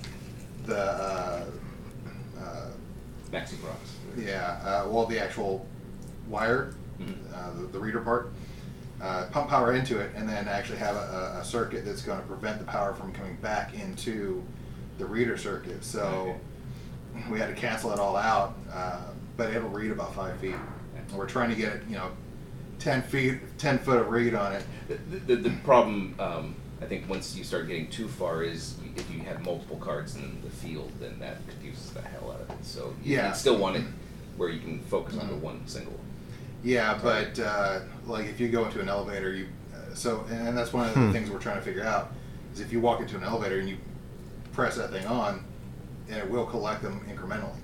the 0.66 0.76
uh, 0.80 1.44
uh, 2.40 2.66
Maxi 3.32 3.62
rocks. 3.64 3.94
yeah 4.18 4.58
uh, 4.64 4.88
well 4.88 5.06
the 5.06 5.18
actual 5.18 5.66
wire 6.28 6.74
uh, 7.34 7.52
the, 7.54 7.66
the 7.66 7.78
reader 7.78 8.00
part 8.00 8.30
uh, 9.02 9.26
pump 9.30 9.48
power 9.50 9.74
into 9.74 9.98
it 10.00 10.10
and 10.16 10.28
then 10.28 10.48
actually 10.48 10.78
have 10.78 10.96
a, 10.96 11.38
a- 11.40 11.44
circuit 11.44 11.84
that's 11.84 12.00
going 12.02 12.18
to 12.20 12.26
prevent 12.26 12.58
the 12.58 12.64
power 12.64 12.94
from 12.94 13.12
coming 13.12 13.36
back 13.36 13.74
into 13.74 14.42
the 14.98 15.04
reader 15.04 15.36
circuit 15.36 15.84
so 15.84 16.34
we 17.30 17.38
had 17.38 17.48
to 17.48 17.54
cancel 17.54 17.92
it 17.92 17.98
all 17.98 18.16
out 18.16 18.56
uh, 18.72 19.00
but 19.36 19.52
it'll 19.54 19.68
read 19.70 19.90
about 19.90 20.14
five 20.14 20.38
feet 20.38 20.54
and 20.96 21.18
we're 21.18 21.26
trying 21.26 21.50
to 21.50 21.56
get 21.56 21.72
it 21.72 21.82
you 21.88 21.96
know 21.96 22.10
10 22.78 23.02
feet 23.02 23.38
10 23.58 23.78
foot 23.78 23.98
of 24.00 24.08
read 24.08 24.34
on 24.34 24.52
it 24.52 24.64
The, 24.88 24.96
the, 25.18 25.36
the 25.36 25.50
problem, 25.64 26.14
um, 26.18 26.54
I 26.82 26.86
think, 26.86 27.08
once 27.08 27.34
you 27.36 27.44
start 27.44 27.66
getting 27.68 27.88
too 27.88 28.08
far 28.08 28.42
is 28.42 28.76
if 28.96 29.10
you 29.10 29.20
have 29.20 29.42
multiple 29.42 29.76
cards 29.78 30.16
in 30.16 30.38
the 30.42 30.50
field, 30.50 30.92
then 31.00 31.18
that 31.20 31.38
confuses 31.48 31.90
the 31.92 32.02
hell 32.02 32.32
out 32.32 32.40
of 32.42 32.50
it. 32.50 32.62
So 32.64 32.94
you, 33.02 33.14
Yeah. 33.16 33.28
you 33.28 33.34
still 33.34 33.56
want 33.56 33.76
it 33.76 33.84
where 34.36 34.50
you 34.50 34.60
can 34.60 34.80
focus 34.80 35.16
on 35.16 35.28
the 35.28 35.34
Mhm. 35.34 35.40
one 35.40 35.60
single. 35.66 35.98
Yeah, 36.62 36.98
but 37.02 37.38
uh, 37.38 37.80
like 38.06 38.26
if 38.26 38.38
you 38.40 38.48
go 38.48 38.66
into 38.66 38.80
an 38.80 38.88
elevator, 38.90 39.32
you 39.32 39.46
uh, 39.74 39.94
so 39.94 40.26
and 40.30 40.56
that's 40.58 40.72
one 40.74 40.86
of 40.88 40.94
the 40.94 41.00
Hmm. 41.00 41.12
things 41.12 41.30
we're 41.30 41.38
trying 41.38 41.56
to 41.56 41.62
figure 41.62 41.84
out 41.84 42.12
is 42.52 42.60
if 42.60 42.70
you 42.72 42.80
walk 42.80 43.00
into 43.00 43.16
an 43.16 43.22
elevator 43.24 43.58
and 43.60 43.68
you 43.68 43.78
press 44.52 44.76
that 44.76 44.90
thing 44.90 45.06
on, 45.06 45.42
and 46.08 46.18
it 46.18 46.28
will 46.28 46.44
collect 46.46 46.82
them 46.82 47.00
incrementally. 47.08 47.56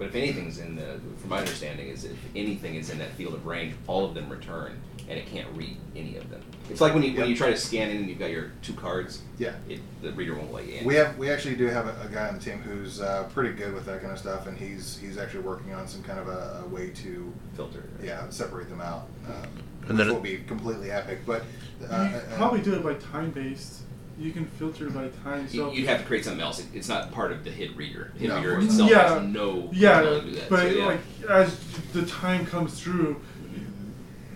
But 0.00 0.06
if 0.08 0.14
anything's 0.14 0.58
in 0.60 0.76
the, 0.76 0.98
from 1.18 1.28
my 1.28 1.40
understanding, 1.40 1.88
is 1.88 2.06
if 2.06 2.16
anything 2.34 2.74
is 2.76 2.88
in 2.88 2.96
that 3.00 3.10
field 3.10 3.34
of 3.34 3.44
range, 3.44 3.74
all 3.86 4.06
of 4.06 4.14
them 4.14 4.30
return, 4.30 4.80
and 5.10 5.18
it 5.18 5.26
can't 5.26 5.46
read 5.54 5.76
any 5.94 6.16
of 6.16 6.30
them. 6.30 6.40
It's 6.70 6.80
like 6.80 6.94
when 6.94 7.02
you 7.02 7.14
when 7.18 7.28
you 7.28 7.36
try 7.36 7.50
to 7.50 7.56
scan 7.58 7.90
in 7.90 7.98
and 7.98 8.08
you've 8.08 8.18
got 8.18 8.30
your 8.30 8.50
two 8.62 8.72
cards. 8.72 9.20
Yeah. 9.36 9.52
It, 9.68 9.80
the 10.00 10.12
reader 10.12 10.34
won't 10.34 10.54
let 10.54 10.66
you 10.66 10.76
in. 10.76 10.86
We 10.86 10.94
have 10.94 11.18
we 11.18 11.28
actually 11.28 11.56
do 11.56 11.66
have 11.66 11.86
a, 11.86 12.06
a 12.06 12.08
guy 12.08 12.28
on 12.28 12.38
the 12.38 12.40
team 12.40 12.60
who's 12.62 13.02
uh, 13.02 13.28
pretty 13.34 13.52
good 13.54 13.74
with 13.74 13.84
that 13.84 14.00
kind 14.00 14.10
of 14.10 14.18
stuff, 14.18 14.46
and 14.46 14.56
he's 14.56 14.96
he's 14.96 15.18
actually 15.18 15.40
working 15.42 15.74
on 15.74 15.86
some 15.86 16.02
kind 16.02 16.18
of 16.18 16.28
a, 16.28 16.62
a 16.64 16.68
way 16.68 16.88
to 16.88 17.30
filter. 17.54 17.84
Yeah, 18.02 18.26
separate 18.30 18.70
them 18.70 18.80
out, 18.80 19.06
um, 19.28 19.34
And 19.34 19.88
which 19.88 19.96
then 19.98 20.08
it- 20.08 20.12
will 20.14 20.20
be 20.20 20.38
completely 20.46 20.90
epic. 20.90 21.26
But 21.26 21.42
uh, 21.90 22.08
you 22.10 22.16
uh, 22.16 22.36
probably 22.38 22.62
do 22.62 22.72
it 22.74 22.82
by 22.82 22.94
time 22.94 23.32
based. 23.32 23.82
You 24.20 24.32
can 24.32 24.44
filter 24.44 24.90
by 24.90 25.08
time. 25.24 25.48
You- 25.50 25.58
So 25.60 25.72
You'd 25.72 25.88
have 25.88 26.00
to 26.02 26.06
create 26.06 26.24
something 26.24 26.42
else. 26.42 26.60
It- 26.60 26.66
It's 26.74 26.88
not 26.88 27.10
part 27.10 27.32
of 27.32 27.42
the 27.42 27.50
hit 27.50 27.74
reader. 27.74 28.12
HID 28.18 28.28
No, 28.28 28.36
reader 28.36 28.50
of 28.52 28.58
course 28.58 28.70
itself 28.72 28.90
yeah, 28.90 29.14
has 29.14 29.22
no 29.28 29.70
yeah, 29.72 30.00
to 30.02 30.20
do 30.20 30.30
that. 30.32 30.50
but 30.50 30.58
so, 30.60 30.66
yeah. 30.66 30.84
like 30.86 31.00
as 31.30 31.58
the 31.94 32.04
time 32.04 32.44
comes 32.44 32.78
through, 32.80 33.16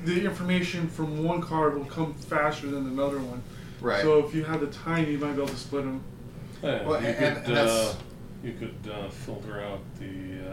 the 0.07 0.25
information 0.25 0.89
from 0.89 1.23
one 1.23 1.43
card 1.43 1.77
will 1.77 1.85
come 1.85 2.15
faster 2.15 2.67
than 2.67 2.87
another 2.87 3.19
one. 3.19 3.43
Right. 3.81 4.01
So 4.03 4.27
if 4.27 4.35
you 4.35 4.45
have 4.45 4.61
the 4.61 4.67
time, 4.69 5.07
you 5.11 5.19
might 5.19 5.33
be 5.37 5.43
able 5.43 5.49
to 5.49 5.57
split 5.57 5.85
them. 5.85 6.01
Yeah, 6.63 6.83
Well, 6.87 7.01
you 7.03 7.09
and- 7.09 7.45
could, 7.45 7.57
and 7.59 7.69
uh, 7.69 7.93
you 8.43 8.53
could 8.55 8.91
uh, 8.91 9.11
filter 9.11 9.61
out 9.61 9.81
the 9.99 10.07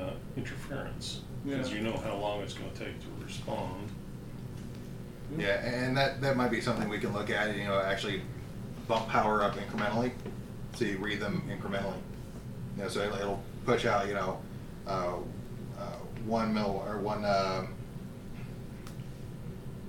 uh, 0.08 0.14
interference 0.36 1.22
because 1.46 1.70
Yeah. 1.72 1.78
you 1.78 1.84
know 1.84 1.96
how 1.98 2.16
long 2.18 2.42
it's 2.42 2.54
going 2.54 2.70
to 2.72 2.78
take 2.80 3.00
to 3.00 3.08
respond. 3.26 3.88
Yeah, 5.38 5.66
and 5.66 5.96
that, 5.96 6.20
that 6.22 6.36
might 6.36 6.52
be 6.52 6.60
something 6.60 6.90
we 6.90 7.00
can 7.00 7.14
look 7.14 7.30
at, 7.30 7.56
you 7.56 7.64
know, 7.64 7.80
actually 7.80 8.22
bump 8.92 9.08
power 9.08 9.42
up 9.42 9.56
incrementally, 9.56 10.12
so 10.76 10.84
you 10.84 10.98
read 10.98 11.22
them 11.22 11.42
incrementally. 11.50 11.96
You 12.76 12.84
know, 12.84 12.90
so 12.90 13.00
it'll, 13.00 13.16
it'll 13.16 13.44
push 13.66 13.86
out, 13.86 14.06
you 14.06 14.14
know, 14.14 14.38
uh, 14.86 15.16
uh, 15.80 15.82
one 16.26 16.54
mil, 16.54 16.84
or 16.86 16.98
one, 16.98 17.24
uh, 17.24 17.66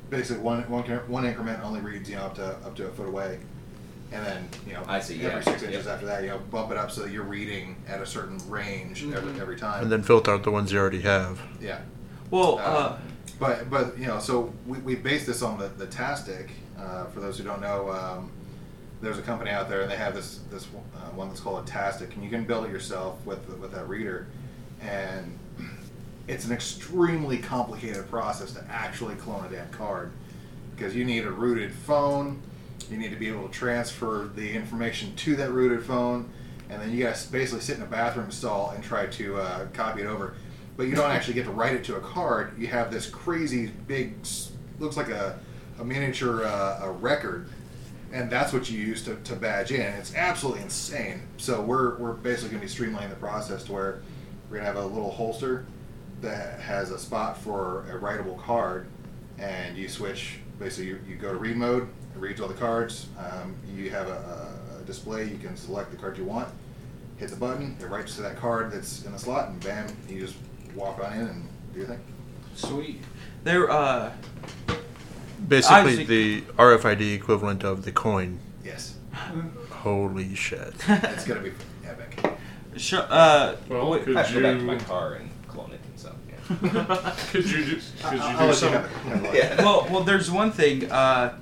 basically 0.09 0.41
one, 0.41 0.71
one, 0.71 0.85
incre- 0.85 1.09
one 1.09 1.27
increment 1.27 1.65
only 1.65 1.81
reads, 1.81 2.09
you 2.09 2.15
know, 2.15 2.23
up 2.23 2.37
to, 2.37 2.45
up 2.45 2.77
to 2.77 2.87
a 2.87 2.91
foot 2.91 3.09
away. 3.09 3.41
And 4.13 4.25
then, 4.25 4.49
you 4.69 4.75
know, 4.75 4.85
I 4.87 5.01
see, 5.01 5.21
every 5.25 5.39
yeah, 5.39 5.41
six 5.41 5.63
inches 5.65 5.87
yeah. 5.87 5.95
after 5.95 6.07
that, 6.07 6.23
you 6.23 6.29
know, 6.29 6.39
bump 6.39 6.71
it 6.71 6.77
up 6.77 6.93
so 6.93 7.03
that 7.03 7.11
you're 7.11 7.25
reading 7.25 7.75
at 7.89 8.01
a 8.01 8.07
certain 8.07 8.39
range 8.49 9.03
every, 9.03 9.41
every 9.41 9.57
time. 9.57 9.83
And 9.83 9.91
then 9.91 10.05
filter 10.05 10.31
out 10.31 10.45
the 10.45 10.53
ones 10.53 10.71
you 10.71 10.79
already 10.79 11.01
have. 11.01 11.41
Yeah. 11.61 11.81
Well, 12.31 12.59
Uh, 12.59 12.63
uh, 12.63 12.99
but 13.41 13.69
but 13.69 13.99
you 13.99 14.07
know, 14.07 14.21
so 14.21 14.53
we, 14.67 14.79
we 14.79 14.95
based 14.95 15.27
this 15.27 15.43
on 15.43 15.59
the 15.59 15.69
the 15.69 15.87
Tastic. 15.87 16.51
Uh, 16.79 17.07
for 17.07 17.21
those 17.21 17.39
who 17.39 17.45
don't 17.45 17.61
know, 17.61 17.91
um, 17.91 18.31
there's 19.03 19.19
a 19.19 19.23
company 19.23 19.51
out 19.51 19.69
there, 19.69 19.83
and 19.83 19.91
they 19.91 19.97
have 19.97 20.15
this 20.15 20.41
this 20.51 20.67
uh, 20.95 21.11
one 21.11 21.29
that's 21.29 21.41
called 21.41 21.67
a 21.67 21.71
Tastic, 21.71 22.15
and 22.15 22.25
you 22.25 22.31
can 22.31 22.45
build 22.45 22.65
it 22.65 22.71
yourself 22.71 23.25
with 23.27 23.47
with 23.59 23.73
that 23.73 23.89
reader, 23.89 24.29
and 24.81 25.39
it's 26.29 26.45
an 26.47 26.53
extremely 26.53 27.39
complicated 27.39 28.09
process 28.09 28.53
to 28.53 28.65
actually 28.71 29.17
clone 29.17 29.45
a 29.45 29.49
damn 29.49 29.69
card 29.71 30.13
because 30.75 30.95
you 30.95 31.05
need 31.05 31.25
a 31.25 31.31
rooted 31.31 31.73
phone, 31.73 32.41
you 32.91 32.97
need 32.97 33.11
to 33.11 33.17
be 33.17 33.29
able 33.29 33.47
to 33.47 33.53
transfer 33.53 34.31
the 34.35 34.53
information 34.53 35.15
to 35.17 35.37
that 35.37 35.51
rooted 35.51 35.85
phone, 35.85 36.29
and 36.71 36.81
then 36.81 36.93
you 36.93 37.05
guys 37.05 37.27
basically 37.27 37.61
sit 37.61 37.77
in 37.77 37.83
a 37.83 37.87
bathroom 37.87 38.31
stall 38.31 38.71
and 38.71 38.83
try 38.83 39.07
to 39.07 39.37
uh, 39.37 39.67
copy 39.73 40.03
it 40.03 40.07
over. 40.07 40.35
But 40.77 40.85
you 40.85 40.95
don't 40.95 41.11
actually 41.11 41.35
get 41.35 41.45
to 41.45 41.51
write 41.51 41.75
it 41.75 41.85
to 41.85 41.97
a 41.97 42.01
card. 42.01 42.59
You 42.59 42.69
have 42.69 42.91
this 42.91 43.09
crazy 43.09 43.67
big, 43.87 44.15
looks 44.79 44.97
like 44.97 45.11
a, 45.11 45.39
a 45.79 45.85
miniature 45.85 46.45
uh, 46.47 46.81
a 46.83 46.91
record, 46.91 47.49
and 48.13 48.31
that's 48.31 48.53
what 48.53 48.71
you 48.71 48.79
use 48.79 49.03
to, 49.05 49.17
to 49.17 49.35
badge 49.35 49.73
in. 49.73 49.81
It's 49.81 50.15
absolutely 50.15 50.63
insane. 50.63 51.23
So 51.39 51.61
we're, 51.63 51.97
we're 51.97 52.13
basically 52.13 52.51
going 52.57 52.67
to 52.67 52.75
be 52.75 52.85
streamlining 52.85 53.11
the 53.11 53.17
process 53.17 53.65
to 53.65 53.73
where 53.73 54.03
we're 54.51 54.59
going 54.59 54.67
to 54.67 54.67
have 54.67 54.77
a 54.77 54.87
little 54.87 55.11
holster 55.11 55.65
that 56.21 56.61
has 56.61 56.91
a 56.91 56.99
spot 56.99 57.39
for 57.39 57.85
a 57.91 57.99
writable 57.99 58.39
card, 58.39 58.87
and 59.39 59.77
you 59.77 59.89
switch. 59.89 60.39
Basically, 60.59 60.87
you, 60.87 61.01
you 61.09 61.17
go 61.17 61.33
to 61.33 61.39
read 61.39 61.57
mode. 61.57 61.89
It 62.15 62.19
reads 62.19 62.41
all 62.41 62.49
the 62.49 62.55
cards. 62.55 63.09
Um, 63.19 63.57
you 63.75 63.91
have 63.91 64.07
a, 64.09 64.57
a 64.79 64.85
display. 64.85 65.25
You 65.25 65.39
can 65.39 65.57
select 65.57 65.91
the 65.91 65.97
card 65.97 66.19
you 66.19 66.25
want. 66.25 66.49
Hit 67.17 67.31
the 67.31 67.37
button. 67.37 67.77
It 67.81 67.87
writes 67.87 68.15
to 68.17 68.23
that 68.23 68.37
card 68.37 68.71
that's 68.71 69.05
in 69.05 69.13
the 69.13 69.19
slot, 69.19 69.49
and 69.49 69.61
bam, 69.65 69.87
you 70.09 70.21
just 70.21 70.37
walk 70.75 71.03
on 71.03 71.13
in 71.15 71.27
and 71.27 71.49
do 71.73 71.81
your 71.81 71.89
thing. 71.89 72.01
Sweet. 72.55 73.01
There, 73.45 73.71
uh, 73.71 74.13
Basically, 75.49 75.77
Obviously- 75.79 76.05
the 76.05 76.41
RFID 76.59 77.15
equivalent 77.15 77.65
of 77.65 77.85
the 77.85 77.93
coin. 77.93 78.39
Yes. 78.65 78.95
Holy 79.71 80.35
shit. 80.35 80.75
it's 80.89 81.25
gonna 81.27 81.41
be 81.41 81.53
epic. 81.85 82.35
sh- 82.77 82.95
uh, 82.95 83.57
Well, 83.69 83.91
wait, 83.91 84.05
could 84.05 84.17
I 84.17 84.23
have 84.23 84.29
to 84.33 84.35
go 84.35 84.43
back 84.43 84.55
to 84.55 84.61
you- 84.61 84.67
my 84.67 84.79
car 84.79 85.15
and 85.15 85.31
clone 85.49 85.73
it 85.73 85.81
and 85.85 85.99
stuff. 85.99 86.15
Yeah. 86.29 87.15
Could 87.33 87.51
you 87.51 87.65
just 87.65 88.03
could 88.03 88.19
you 88.19 88.25
I'll 88.25 88.33
do 88.39 88.45
let 88.45 88.49
you 88.49 88.55
some? 88.55 88.73
have 88.73 88.85
it. 88.85 88.91
Have 88.91 89.25
it. 89.27 89.35
Yeah. 89.35 89.63
well, 89.65 89.87
well, 89.91 90.03
there's 90.03 90.31
one 90.31 90.53
thing. 90.53 90.91
Uh, 90.91 91.39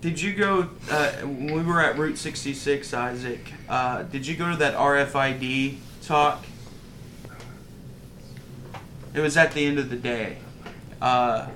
did 0.00 0.20
you 0.20 0.34
go 0.34 0.68
uh, 0.90 1.10
when 1.22 1.54
we 1.54 1.62
were 1.62 1.80
at 1.80 1.96
Route 1.98 2.18
66, 2.18 2.92
Isaac? 2.94 3.52
Uh, 3.68 4.02
did 4.04 4.26
you 4.26 4.36
go 4.36 4.50
to 4.50 4.56
that 4.56 4.74
RFID 4.74 5.76
talk? 6.02 6.44
It 9.14 9.20
was 9.20 9.36
at 9.36 9.52
the 9.52 9.66
end 9.66 9.78
of 9.78 9.90
the 9.90 9.96
day. 9.96 10.38
Uh, 11.00 11.48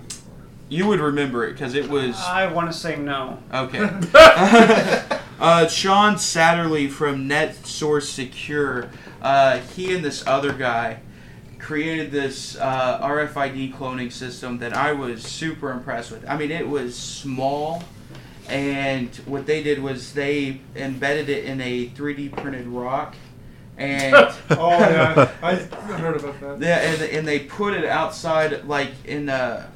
you 0.68 0.87
would 0.87 1.00
remember 1.00 1.44
it 1.46 1.52
because 1.52 1.74
it 1.74 1.88
was 1.88 2.16
I 2.16 2.52
want 2.52 2.70
to 2.70 2.76
say 2.76 2.96
no. 2.96 3.38
okay. 3.52 3.79
uh, 5.40 5.68
Sean 5.68 6.14
Satterley 6.14 6.90
from 6.90 7.29
NetSource 7.29 8.11
Secure. 8.11 8.90
Uh, 9.22 9.59
he 9.59 9.94
and 9.94 10.05
this 10.05 10.26
other 10.26 10.52
guy 10.52 11.00
created 11.59 12.11
this 12.11 12.57
uh, 12.57 13.00
RFID 13.02 13.74
cloning 13.74 14.12
system 14.12 14.59
that 14.59 14.72
I 14.72 14.92
was 14.92 15.24
super 15.24 15.70
impressed 15.72 16.11
with. 16.11 16.29
I 16.29 16.37
mean, 16.37 16.50
it 16.50 16.68
was 16.68 16.96
small, 16.96 17.83
and 18.48 19.14
what 19.26 19.46
they 19.46 19.62
did 19.62 19.83
was 19.83 20.12
they 20.12 20.61
embedded 20.76 21.29
it 21.29 21.44
in 21.44 21.61
a 21.61 21.88
3D 21.88 22.37
printed 22.37 22.66
rock, 22.68 23.16
and 23.76 24.14
Oh 24.50 24.70
yeah, 24.70 25.31
I 25.42 25.55
heard 25.55 26.16
about 26.16 26.40
that. 26.40 26.61
yeah, 26.61 26.79
and, 26.79 27.02
and 27.02 27.29
they 27.29 27.40
put 27.40 27.74
it 27.74 27.85
outside, 27.85 28.64
like 28.66 28.90
in 29.05 29.29
a 29.29 29.68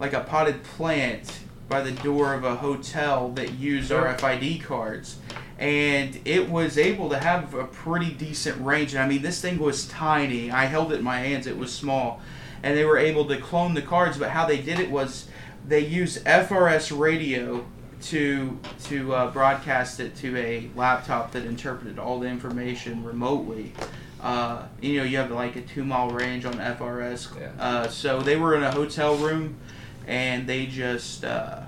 like 0.00 0.14
a 0.14 0.20
potted 0.20 0.64
plant 0.64 1.40
by 1.68 1.80
the 1.82 1.92
door 1.92 2.34
of 2.34 2.42
a 2.42 2.56
hotel 2.56 3.28
that 3.32 3.52
used. 3.52 3.92
RFID 3.92 4.62
cards, 4.64 5.18
and 5.58 6.18
it 6.24 6.50
was 6.50 6.76
able 6.76 7.10
to 7.10 7.18
have 7.18 7.54
a 7.54 7.64
pretty 7.64 8.10
decent 8.10 8.60
range. 8.64 8.94
And 8.94 9.02
I 9.02 9.06
mean, 9.06 9.22
this 9.22 9.40
thing 9.40 9.58
was 9.58 9.86
tiny. 9.86 10.50
I 10.50 10.64
held 10.64 10.92
it 10.92 10.96
in 10.96 11.04
my 11.04 11.20
hands; 11.20 11.46
it 11.46 11.56
was 11.56 11.72
small, 11.72 12.20
and 12.62 12.76
they 12.76 12.84
were 12.84 12.98
able 12.98 13.26
to 13.26 13.36
clone 13.36 13.74
the 13.74 13.82
cards. 13.82 14.18
But 14.18 14.30
how 14.30 14.46
they 14.46 14.60
did 14.60 14.80
it 14.80 14.90
was 14.90 15.28
they 15.68 15.80
used 15.80 16.24
FRS 16.24 16.98
radio 16.98 17.64
to 18.02 18.58
to 18.84 19.14
uh, 19.14 19.30
broadcast 19.30 20.00
it 20.00 20.16
to 20.16 20.36
a 20.36 20.70
laptop 20.74 21.32
that 21.32 21.44
interpreted 21.44 21.98
all 21.98 22.18
the 22.18 22.28
information 22.28 23.04
remotely. 23.04 23.74
Uh, 24.22 24.66
you 24.82 24.98
know, 24.98 25.04
you 25.04 25.16
have 25.16 25.30
like 25.30 25.56
a 25.56 25.62
two 25.62 25.84
mile 25.84 26.10
range 26.10 26.44
on 26.44 26.54
FRS. 26.54 27.38
Yeah. 27.38 27.52
Uh, 27.58 27.88
so 27.88 28.20
they 28.20 28.36
were 28.36 28.54
in 28.54 28.62
a 28.62 28.70
hotel 28.70 29.16
room, 29.16 29.56
and 30.10 30.44
they 30.44 30.66
just 30.66 31.24
uh, 31.24 31.62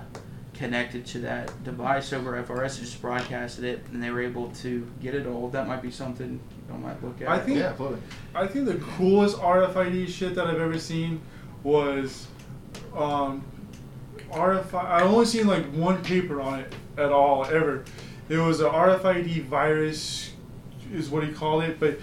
connected 0.53 1.05
to 1.05 1.19
that 1.19 1.63
device 1.63 2.11
over 2.11 2.43
FRS 2.43 2.77
just 2.77 3.01
broadcasted 3.01 3.63
it, 3.63 3.85
and 3.91 4.03
they 4.03 4.11
were 4.11 4.21
able 4.21 4.49
to 4.49 4.85
get 5.01 5.15
it 5.15 5.25
all. 5.25 5.47
That 5.47 5.65
might 5.65 5.81
be 5.81 5.89
something 5.89 6.41
you 6.67 6.77
might 6.77 7.01
look 7.01 7.21
at. 7.21 7.29
I 7.29 7.39
think 7.39 7.59
yeah, 7.59 7.73
I 8.35 8.45
think 8.45 8.65
the 8.65 8.75
coolest 8.97 9.37
RFID 9.37 10.09
shit 10.09 10.35
that 10.35 10.45
I've 10.45 10.59
ever 10.59 10.77
seen 10.77 11.21
was 11.63 12.27
um, 12.93 13.45
RFID. 14.29 14.73
I 14.73 15.03
only 15.03 15.25
seen 15.25 15.47
like 15.47 15.65
one 15.67 16.03
paper 16.03 16.41
on 16.41 16.59
it 16.59 16.75
at 16.97 17.13
all 17.13 17.45
ever. 17.45 17.85
It 18.27 18.37
was 18.37 18.59
a 18.59 18.69
RFID 18.69 19.45
virus, 19.45 20.33
is 20.93 21.09
what 21.09 21.25
he 21.25 21.31
called 21.31 21.63
it. 21.63 21.79
But 21.79 21.97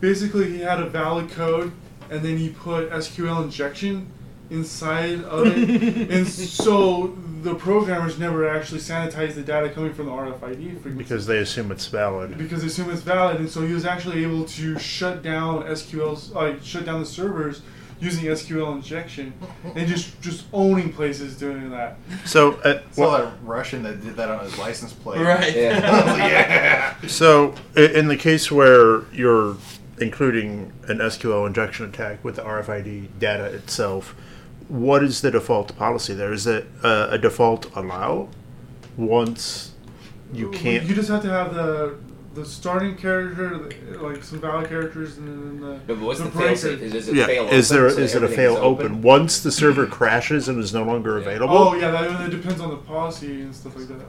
basically, 0.00 0.50
he 0.50 0.58
had 0.58 0.80
a 0.80 0.88
valid 0.88 1.30
code, 1.30 1.70
and 2.10 2.20
then 2.20 2.36
he 2.36 2.48
put 2.48 2.90
SQL 2.90 3.44
injection 3.44 4.10
inside 4.50 5.22
of 5.24 5.46
it, 5.46 6.10
and 6.10 6.26
so 6.26 7.16
the 7.42 7.54
programmers 7.54 8.18
never 8.18 8.48
actually 8.48 8.80
sanitized 8.80 9.34
the 9.34 9.42
data 9.42 9.68
coming 9.68 9.92
from 9.92 10.06
the 10.06 10.12
RFID 10.12 10.72
frequency 10.80 10.90
Because 10.96 11.26
they 11.26 11.38
assume 11.38 11.70
it's 11.70 11.86
valid. 11.86 12.38
because 12.38 12.60
they 12.62 12.68
assume 12.68 12.90
it's 12.90 13.02
valid, 13.02 13.38
and 13.38 13.48
so 13.50 13.66
he 13.66 13.72
was 13.74 13.84
actually 13.84 14.22
able 14.22 14.44
to 14.44 14.78
shut 14.78 15.22
down 15.22 15.62
SQL's 15.64 16.30
like 16.32 16.62
shut 16.62 16.84
down 16.86 17.00
the 17.00 17.06
servers 17.06 17.62
using 18.00 18.24
SQL 18.24 18.74
injection 18.74 19.32
and 19.74 19.86
just 19.88 20.20
just 20.20 20.44
owning 20.52 20.92
places 20.92 21.38
doing 21.38 21.70
that. 21.70 21.96
So, 22.24 22.52
uh, 22.64 22.80
Saw 22.90 23.18
that 23.18 23.32
Russian 23.42 23.82
that 23.84 24.02
did 24.02 24.16
that 24.16 24.28
on 24.30 24.44
his 24.44 24.58
license 24.58 24.92
plate. 24.92 25.20
Right. 25.20 25.54
Yeah. 25.56 26.16
yeah. 26.16 27.06
So, 27.06 27.54
in 27.76 28.08
the 28.08 28.16
case 28.16 28.50
where 28.50 29.02
you're 29.12 29.56
including 29.98 30.72
an 30.88 30.98
SQL 30.98 31.46
injection 31.46 31.86
attack 31.86 32.24
with 32.24 32.36
the 32.36 32.42
RFID 32.42 33.08
data 33.20 33.44
itself, 33.44 34.14
what 34.68 35.02
is 35.02 35.20
the 35.20 35.30
default 35.30 35.76
policy 35.76 36.14
there? 36.14 36.32
Is 36.32 36.46
it 36.46 36.66
uh, 36.82 37.08
a 37.10 37.18
default 37.18 37.74
allow 37.76 38.28
once 38.96 39.72
you 40.32 40.50
can't? 40.50 40.84
You 40.84 40.94
just 40.94 41.08
have 41.08 41.22
to 41.22 41.30
have 41.30 41.54
the 41.54 41.96
the 42.34 42.44
starting 42.44 42.96
character, 42.96 43.70
like 44.00 44.24
some 44.24 44.40
valid 44.40 44.68
characters, 44.68 45.18
and 45.18 45.28
then 45.28 45.60
the. 45.60 45.74
No, 45.74 45.80
but 45.86 45.98
what's 46.00 46.20
the 46.20 46.26
breaker. 46.26 46.48
fail-safe? 46.48 46.80
Is- 46.80 46.94
is 46.94 47.08
it 47.08 47.16
yeah, 47.16 47.26
fail 47.26 47.48
is 47.48 47.68
there 47.68 47.86
open, 47.86 47.96
so 47.96 48.02
is 48.02 48.14
it 48.14 48.22
a 48.24 48.28
fail 48.28 48.56
open? 48.56 48.86
open? 48.86 49.02
once 49.02 49.42
the 49.42 49.52
server 49.52 49.86
crashes 49.98 50.48
and 50.48 50.58
is 50.58 50.74
no 50.74 50.82
longer 50.82 51.16
available? 51.16 51.56
Oh 51.56 51.74
yeah, 51.74 51.90
that, 51.90 52.18
that 52.18 52.30
depends 52.30 52.60
on 52.60 52.70
the 52.70 52.76
policy 52.76 53.42
and 53.42 53.54
stuff 53.54 53.76
like 53.76 53.88
that. 53.88 54.06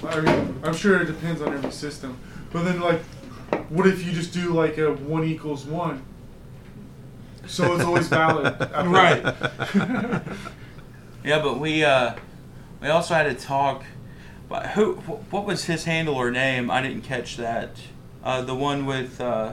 So, 0.00 0.08
I 0.08 0.20
mean, 0.20 0.60
I'm 0.62 0.74
sure 0.74 1.02
it 1.02 1.06
depends 1.06 1.42
on 1.42 1.52
every 1.52 1.72
system. 1.72 2.18
But 2.50 2.64
then, 2.64 2.80
like, 2.80 3.02
what 3.68 3.86
if 3.86 4.06
you 4.06 4.12
just 4.12 4.32
do 4.32 4.54
like 4.54 4.78
a 4.78 4.92
one 4.92 5.24
equals 5.24 5.66
one? 5.66 6.02
So 7.48 7.74
it's 7.74 7.84
always 7.84 8.08
valid. 8.08 8.46
after 8.60 8.88
Right. 8.88 10.22
Yeah, 11.24 11.42
but 11.42 11.58
we 11.58 11.84
uh, 11.84 12.14
we 12.80 12.88
also 12.88 13.12
had 13.14 13.24
to 13.24 13.34
talk. 13.34 13.84
But 14.48 14.68
who? 14.68 14.94
What 14.94 15.44
was 15.44 15.64
his 15.64 15.84
handle 15.84 16.14
or 16.14 16.30
name? 16.30 16.70
I 16.70 16.80
didn't 16.80 17.02
catch 17.02 17.36
that. 17.36 17.70
Uh, 18.24 18.42
the 18.42 18.54
one 18.54 18.86
with 18.86 19.20
uh, 19.20 19.52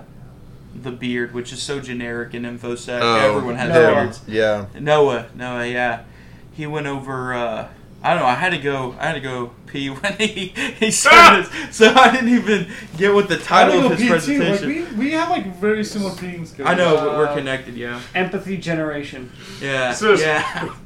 the 0.74 0.92
beard, 0.92 1.34
which 1.34 1.52
is 1.52 1.62
so 1.62 1.80
generic 1.82 2.34
in 2.34 2.44
InfoSec. 2.44 3.00
Oh, 3.02 3.16
Everyone 3.16 3.56
has 3.56 3.70
Noah. 3.70 3.94
beards. 4.04 4.22
Yeah. 4.28 4.66
Noah. 4.80 5.28
Noah. 5.36 5.68
Yeah. 5.68 6.04
He 6.54 6.66
went 6.68 6.88
over. 6.88 7.68
I 8.06 8.10
don't 8.14 8.20
know. 8.22 8.28
I 8.28 8.36
had 8.36 8.52
to 8.52 8.60
go. 8.60 8.96
I 9.00 9.08
had 9.08 9.14
to 9.14 9.20
go 9.20 9.52
pee 9.66 9.90
when 9.98 10.14
he 10.18 10.54
he 10.80 10.92
said 10.92 11.42
this, 11.42 11.76
so 11.76 11.92
I 11.94 12.12
didn't 12.12 12.30
even 12.30 12.68
get 12.98 13.14
what 13.14 13.28
the 13.28 13.38
title 13.38 13.82
don't 13.82 13.92
of 13.94 13.98
his 13.98 14.08
PT, 14.08 14.10
like, 14.12 14.48
presentation. 14.50 14.68
we, 14.98 15.06
we 15.08 15.12
have 15.14 15.30
like 15.30 15.56
very 15.56 15.84
similar 15.84 16.14
reading 16.16 16.46
skills. 16.46 16.70
I 16.70 16.76
know, 16.76 16.96
but 16.96 17.18
we're 17.18 17.28
Uh, 17.28 17.36
connected. 17.36 17.76
Yeah. 17.76 18.00
Empathy 18.14 18.58
generation. 18.58 19.32
Yeah. 19.62 19.92
So- 19.94 20.14
yeah. 20.14 20.70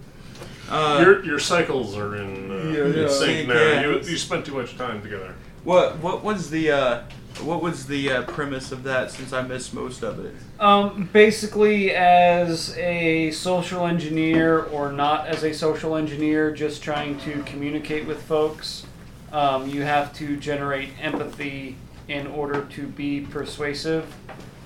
Uh, 0.71 0.99
your 1.03 1.25
your 1.25 1.39
cycles 1.39 1.97
are 1.97 2.15
in, 2.15 2.51
uh, 2.51 2.55
Yeah, 2.71 2.85
in 2.85 2.93
yeah. 2.93 3.07
sync 3.07 3.47
now. 3.47 3.81
You, 3.81 3.93
you 4.01 4.17
spent 4.17 4.45
too 4.45 4.53
much 4.53 4.77
time 4.77 5.01
together. 5.01 5.33
What 5.63 5.99
what 5.99 6.23
was 6.23 6.49
the 6.49 6.71
uh, 6.71 7.03
what 7.41 7.61
was 7.61 7.87
the 7.87 8.11
uh, 8.11 8.23
premise 8.23 8.71
of 8.71 8.83
that? 8.83 9.11
Since 9.11 9.33
I 9.33 9.41
missed 9.41 9.73
most 9.73 10.03
of 10.03 10.23
it. 10.23 10.33
Um, 10.59 11.09
basically, 11.11 11.91
as 11.91 12.77
a 12.77 13.31
social 13.31 13.85
engineer 13.85 14.63
or 14.63 14.91
not 14.91 15.27
as 15.27 15.43
a 15.43 15.53
social 15.53 15.95
engineer, 15.95 16.51
just 16.51 16.83
trying 16.83 17.17
to 17.19 17.43
communicate 17.43 18.07
with 18.07 18.21
folks, 18.23 18.85
um, 19.31 19.67
you 19.67 19.83
have 19.83 20.13
to 20.15 20.37
generate 20.37 20.89
empathy 21.01 21.75
in 22.07 22.27
order 22.27 22.65
to 22.65 22.87
be 22.87 23.21
persuasive. 23.21 24.13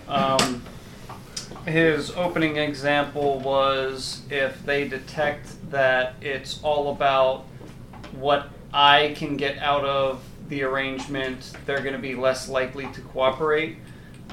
Um, 0.07 0.63
his 1.65 2.11
opening 2.11 2.57
example 2.57 3.39
was 3.39 4.21
if 4.29 4.63
they 4.65 4.87
detect 4.87 5.71
that 5.71 6.15
it's 6.21 6.61
all 6.63 6.91
about 6.91 7.45
what 8.11 8.49
I 8.73 9.13
can 9.15 9.37
get 9.37 9.59
out 9.59 9.85
of 9.85 10.23
the 10.49 10.63
arrangement, 10.63 11.53
they're 11.65 11.81
going 11.81 11.93
to 11.93 11.99
be 11.99 12.15
less 12.15 12.49
likely 12.49 12.87
to 12.87 13.01
cooperate. 13.01 13.77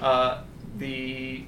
Uh, 0.01 0.43
the 0.77 1.45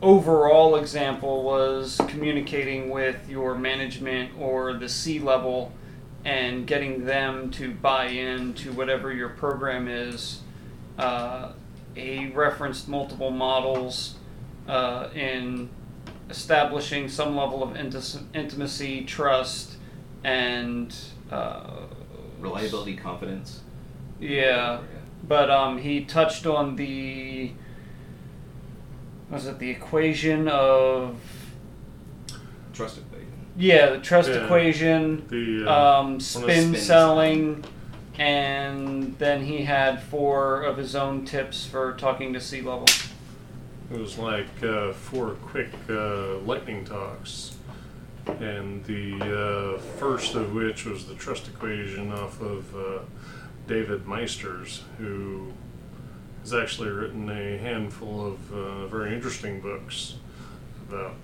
overall 0.00 0.76
example 0.76 1.42
was 1.42 2.00
communicating 2.08 2.90
with 2.90 3.28
your 3.28 3.56
management 3.56 4.30
or 4.38 4.74
the 4.74 4.88
C 4.88 5.18
level 5.18 5.72
and 6.24 6.66
getting 6.66 7.04
them 7.04 7.50
to 7.52 7.72
buy 7.72 8.06
in 8.06 8.54
to 8.54 8.72
whatever 8.72 9.12
your 9.12 9.30
program 9.30 9.88
is. 9.88 10.40
Uh, 10.98 11.52
he 11.94 12.26
referenced 12.28 12.88
multiple 12.88 13.30
models 13.30 14.16
uh, 14.68 15.08
in 15.14 15.68
establishing 16.30 17.08
some 17.08 17.36
level 17.36 17.62
of 17.62 17.76
intimacy, 18.34 19.04
trust, 19.04 19.76
and 20.22 20.94
uh, 21.30 21.86
Reliability, 22.40 22.96
confidence. 22.96 23.60
yeah, 24.20 24.80
but 25.26 25.50
um, 25.50 25.78
he 25.78 26.04
touched 26.04 26.46
on 26.46 26.76
the 26.76 27.52
was 29.30 29.46
it 29.46 29.58
the 29.58 29.70
equation 29.70 30.48
of 30.48 31.16
Trust 32.72 32.98
equation. 32.98 33.32
yeah 33.56 33.90
the 33.90 33.98
trust 33.98 34.28
Yeah. 34.30 34.44
equation, 34.44 35.26
The, 35.28 35.66
uh, 35.70 36.00
um, 36.00 36.20
spin 36.20 36.42
spin 36.70 36.74
selling, 36.76 37.64
and 38.18 39.16
then 39.18 39.44
he 39.44 39.64
had 39.64 40.02
four 40.02 40.62
of 40.62 40.76
his 40.76 40.94
own 40.96 41.24
tips 41.24 41.66
for 41.66 41.92
talking 41.94 42.32
to 42.32 42.40
sea 42.40 42.62
level. 42.62 42.86
It 43.92 43.98
was 43.98 44.18
like 44.18 44.62
uh, 44.62 44.92
four 44.92 45.30
quick 45.42 45.70
uh, 45.90 46.38
lightning 46.38 46.84
talks. 46.84 47.56
And 48.28 48.84
the 48.84 49.76
uh, 49.76 49.78
first 49.98 50.34
of 50.34 50.54
which 50.54 50.84
was 50.84 51.06
the 51.06 51.14
trust 51.14 51.48
equation 51.48 52.12
off 52.12 52.40
of 52.40 52.76
uh, 52.76 52.98
David 53.66 54.04
Meisters, 54.04 54.82
who 54.98 55.52
has 56.42 56.54
actually 56.54 56.90
written 56.90 57.28
a 57.30 57.56
handful 57.58 58.26
of 58.26 58.52
uh, 58.52 58.86
very 58.86 59.14
interesting 59.14 59.60
books 59.60 60.14
about 60.88 61.14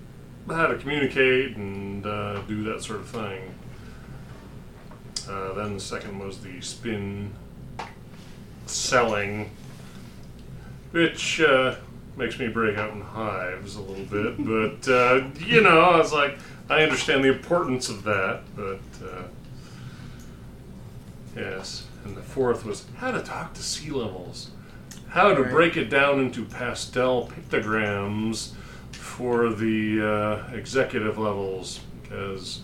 how 0.47 0.67
to 0.67 0.77
communicate 0.77 1.55
and 1.55 2.05
uh, 2.05 2.41
do 2.41 2.63
that 2.63 2.83
sort 2.83 2.99
of 2.99 3.07
thing. 3.07 3.53
Uh, 5.29 5.53
then 5.53 5.73
the 5.75 5.79
second 5.79 6.19
was 6.19 6.39
the 6.39 6.59
spin 6.61 7.31
selling, 8.65 9.49
which 10.91 11.39
uh, 11.41 11.75
makes 12.17 12.37
me 12.37 12.47
break 12.47 12.77
out 12.77 12.91
in 12.93 13.01
hives 13.01 13.75
a 13.75 13.81
little 13.81 14.05
bit. 14.05 14.37
But 14.37 15.39
you 15.47 15.61
know, 15.61 15.81
I 15.81 15.97
was 15.97 16.13
like, 16.13 16.37
I 16.69 16.81
understand 16.83 17.23
the 17.23 17.29
importance 17.31 17.89
of 17.89 18.03
that, 18.03 18.41
but 18.55 18.79
uh, 19.03 19.23
yes. 21.35 21.85
And 22.03 22.15
the 22.15 22.21
fourth 22.21 22.65
was 22.65 22.85
how 22.97 23.11
to 23.11 23.21
talk 23.21 23.53
to 23.55 23.63
sea 23.63 23.89
levels, 23.91 24.51
how 25.09 25.33
to 25.33 25.41
Right. 25.43 25.51
break 25.51 25.77
it 25.77 25.89
down 25.89 26.19
into 26.19 26.45
pastel 26.45 27.29
pictograms 27.29 28.51
for 28.91 29.49
the 29.49 30.01
uh, 30.49 30.53
executive 30.55 31.17
levels 31.17 31.79
because 32.01 32.61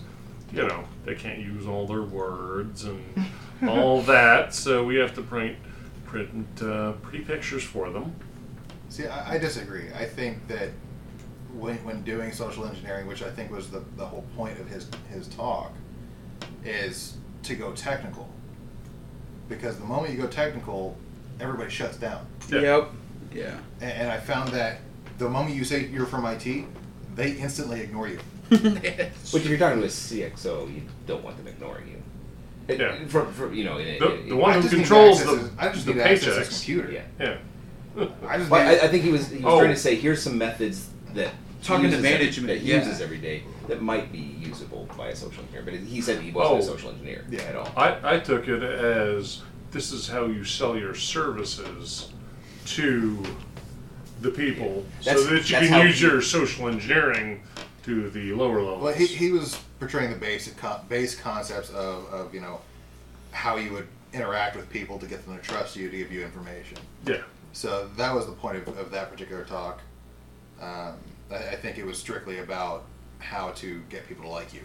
you 0.53 0.67
know 0.67 0.83
they 1.05 1.15
can't 1.15 1.39
use 1.39 1.65
all 1.65 1.87
their 1.87 2.01
words 2.03 2.83
and 2.85 3.03
all 3.67 4.01
that, 4.03 4.53
so 4.53 4.83
we 4.83 4.95
have 4.95 5.13
to 5.15 5.21
print 5.21 5.57
print 6.05 6.61
uh, 6.61 6.91
pretty 7.03 7.23
pictures 7.23 7.63
for 7.63 7.89
them. 7.89 8.13
See, 8.89 9.07
I, 9.07 9.35
I 9.35 9.37
disagree. 9.37 9.87
I 9.93 10.05
think 10.05 10.47
that 10.47 10.69
when, 11.53 11.77
when 11.83 12.01
doing 12.03 12.31
social 12.31 12.65
engineering, 12.65 13.07
which 13.07 13.21
I 13.23 13.29
think 13.29 13.51
was 13.51 13.69
the, 13.69 13.83
the 13.97 14.05
whole 14.05 14.25
point 14.35 14.59
of 14.59 14.67
his, 14.69 14.87
his 15.09 15.27
talk, 15.27 15.71
is 16.65 17.17
to 17.43 17.55
go 17.55 17.71
technical. 17.73 18.29
Because 19.49 19.77
the 19.77 19.85
moment 19.85 20.13
you 20.13 20.21
go 20.21 20.27
technical, 20.27 20.97
everybody 21.39 21.69
shuts 21.69 21.97
down. 21.97 22.25
Yep. 22.49 22.89
Yeah. 23.33 23.57
And, 23.81 23.91
and 23.91 24.11
I 24.11 24.19
found 24.19 24.49
that 24.49 24.79
the 25.17 25.29
moment 25.29 25.55
you 25.55 25.63
say 25.63 25.85
you're 25.87 26.05
from 26.05 26.25
IT, 26.25 26.65
they 27.15 27.31
instantly 27.33 27.81
ignore 27.81 28.07
you. 28.07 28.19
Which, 28.49 28.61
if 28.63 29.47
you're 29.47 29.57
talking 29.57 29.79
to 29.79 29.85
a 29.85 29.89
CXO, 29.89 30.73
you 30.73 30.83
don't 31.07 31.23
want 31.23 31.37
them 31.37 31.47
ignoring 31.47 31.87
you. 31.89 32.01
It- 32.67 32.79
Yeah. 32.79 33.05
For, 33.07 33.25
for, 33.25 33.53
you 33.53 33.63
know, 33.65 33.77
in 33.77 33.87
a, 33.95 33.99
The, 33.99 34.19
in- 34.21 34.29
the 34.29 34.35
one 34.37 34.53
who 34.53 34.61
just 34.61 34.73
need 34.73 34.83
to 34.83 34.87
controls 34.87 35.23
the, 35.23 35.37
his- 35.37 35.49
I 35.57 35.71
just 35.71 35.85
the 35.85 35.93
need 35.95 35.99
to 36.03 36.05
paychecks. 36.09 36.49
computer. 36.57 36.91
Yeah. 36.91 37.03
Yeah. 37.19 38.07
I 38.27 38.37
just 38.37 38.49
Well, 38.49 38.65
I, 38.65 38.85
I 38.85 38.87
think 38.87 39.03
he 39.03 39.11
was 39.11 39.27
he 39.29 39.43
was 39.43 39.53
Oh. 39.53 39.59
trying 39.59 39.73
to 39.73 39.79
say 39.79 39.95
here's 39.95 40.21
some 40.21 40.37
methods 40.37 40.87
that 41.15 41.31
Talking 41.63 41.91
to 41.91 41.97
uses 41.97 42.05
every- 42.05 42.47
that 42.47 42.57
he 42.61 42.71
yeah. 42.71 42.77
uses 42.79 43.01
every 43.01 43.17
day 43.19 43.43
that 43.67 43.81
might 43.81 44.11
be 44.11 44.17
usable 44.17 44.89
by 44.97 45.09
a 45.09 45.15
social 45.15 45.43
engineer. 45.43 45.61
But 45.63 45.73
he 45.75 46.01
said 46.01 46.19
he 46.21 46.31
wasn't 46.31 46.55
Oh. 46.55 46.59
a 46.59 46.63
social 46.63 46.89
engineer 46.91 47.25
yeah. 47.29 47.41
at 47.43 47.55
all. 47.55 47.71
I, 47.77 48.15
I 48.15 48.19
took 48.19 48.47
it 48.47 48.63
as 48.63 49.41
this 49.71 49.91
is 49.91 50.07
how 50.07 50.25
you 50.25 50.43
sell 50.43 50.77
your 50.77 50.95
services 50.95 52.11
to 52.65 53.23
the 54.21 54.31
people 54.31 54.85
so 55.01 55.23
that 55.23 55.49
you 55.49 55.55
can 55.57 55.87
use 55.87 55.99
he- 55.99 56.05
your 56.07 56.21
social 56.21 56.67
engineering 56.67 57.41
to 57.83 58.09
the 58.11 58.33
lower 58.33 58.61
levels. 58.61 58.83
Well, 58.83 58.93
he, 58.93 59.05
he 59.07 59.31
was 59.31 59.59
portraying 59.79 60.11
the 60.11 60.17
basic 60.17 60.57
con- 60.57 60.81
base 60.89 61.15
concepts 61.15 61.69
of, 61.71 62.05
of 62.13 62.33
you 62.33 62.41
know 62.41 62.59
how 63.31 63.55
you 63.55 63.71
would 63.73 63.87
interact 64.13 64.55
with 64.55 64.69
people 64.69 64.99
to 64.99 65.05
get 65.07 65.25
them 65.25 65.37
to 65.37 65.41
trust 65.43 65.75
you 65.75 65.89
to 65.89 65.97
give 65.97 66.11
you 66.11 66.23
information. 66.23 66.77
Yeah. 67.05 67.21
So 67.53 67.89
that 67.97 68.13
was 68.13 68.25
the 68.25 68.31
point 68.33 68.57
of, 68.57 68.67
of 68.77 68.91
that 68.91 69.09
particular 69.11 69.43
talk. 69.45 69.79
Um, 70.61 70.93
I, 71.31 71.35
I 71.35 71.55
think 71.55 71.77
it 71.77 71.85
was 71.85 71.97
strictly 71.97 72.39
about 72.39 72.85
how 73.19 73.51
to 73.51 73.81
get 73.89 74.07
people 74.07 74.25
to 74.25 74.29
like 74.29 74.53
you. 74.53 74.61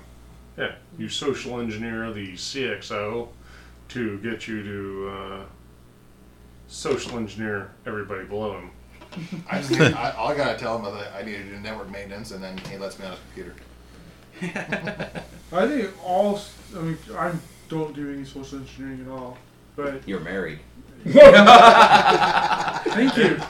Yeah, 0.57 0.73
you 0.99 1.09
social 1.09 1.61
engineer 1.61 2.13
the 2.13 2.35
CXO 2.35 3.29
to 3.89 4.19
get 4.19 4.49
you 4.49 4.63
to 4.63 5.09
uh, 5.11 5.43
social 6.67 7.19
engineer 7.19 7.71
everybody 7.87 8.25
below 8.25 8.61
him. 8.61 8.71
I 9.51 9.59
just 9.59 9.71
need, 9.71 9.93
I, 9.93 10.11
all 10.13 10.29
I 10.29 10.37
gotta 10.37 10.59
tell 10.59 10.79
him 10.79 10.87
is 10.87 10.95
that 11.01 11.15
I 11.15 11.23
need 11.23 11.37
to 11.37 11.45
do 11.45 11.61
network 11.61 11.91
maintenance, 11.91 12.31
and 12.33 12.43
then 12.43 12.59
he 12.71 12.77
lets 12.77 12.99
me 12.99 13.07
on 13.07 13.13
his 13.13 13.21
computer. 13.35 13.55
I 15.53 15.67
think 15.67 15.91
all. 16.05 16.41
I 16.77 16.81
mean, 16.81 16.99
I 17.17 17.33
don't 17.69 17.95
do 17.95 18.13
any 18.13 18.25
social 18.25 18.59
engineering 18.59 19.07
at 19.07 19.09
all. 19.11 19.39
But 19.77 20.07
You're 20.07 20.21
married. 20.21 20.59
Thank 21.05 21.17
you. 23.17 23.41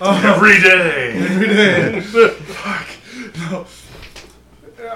Every 0.00 0.60
day. 0.60 1.12
Every 1.16 1.48
day. 1.48 2.00
Fuck. 2.00 2.88
No. 3.50 3.66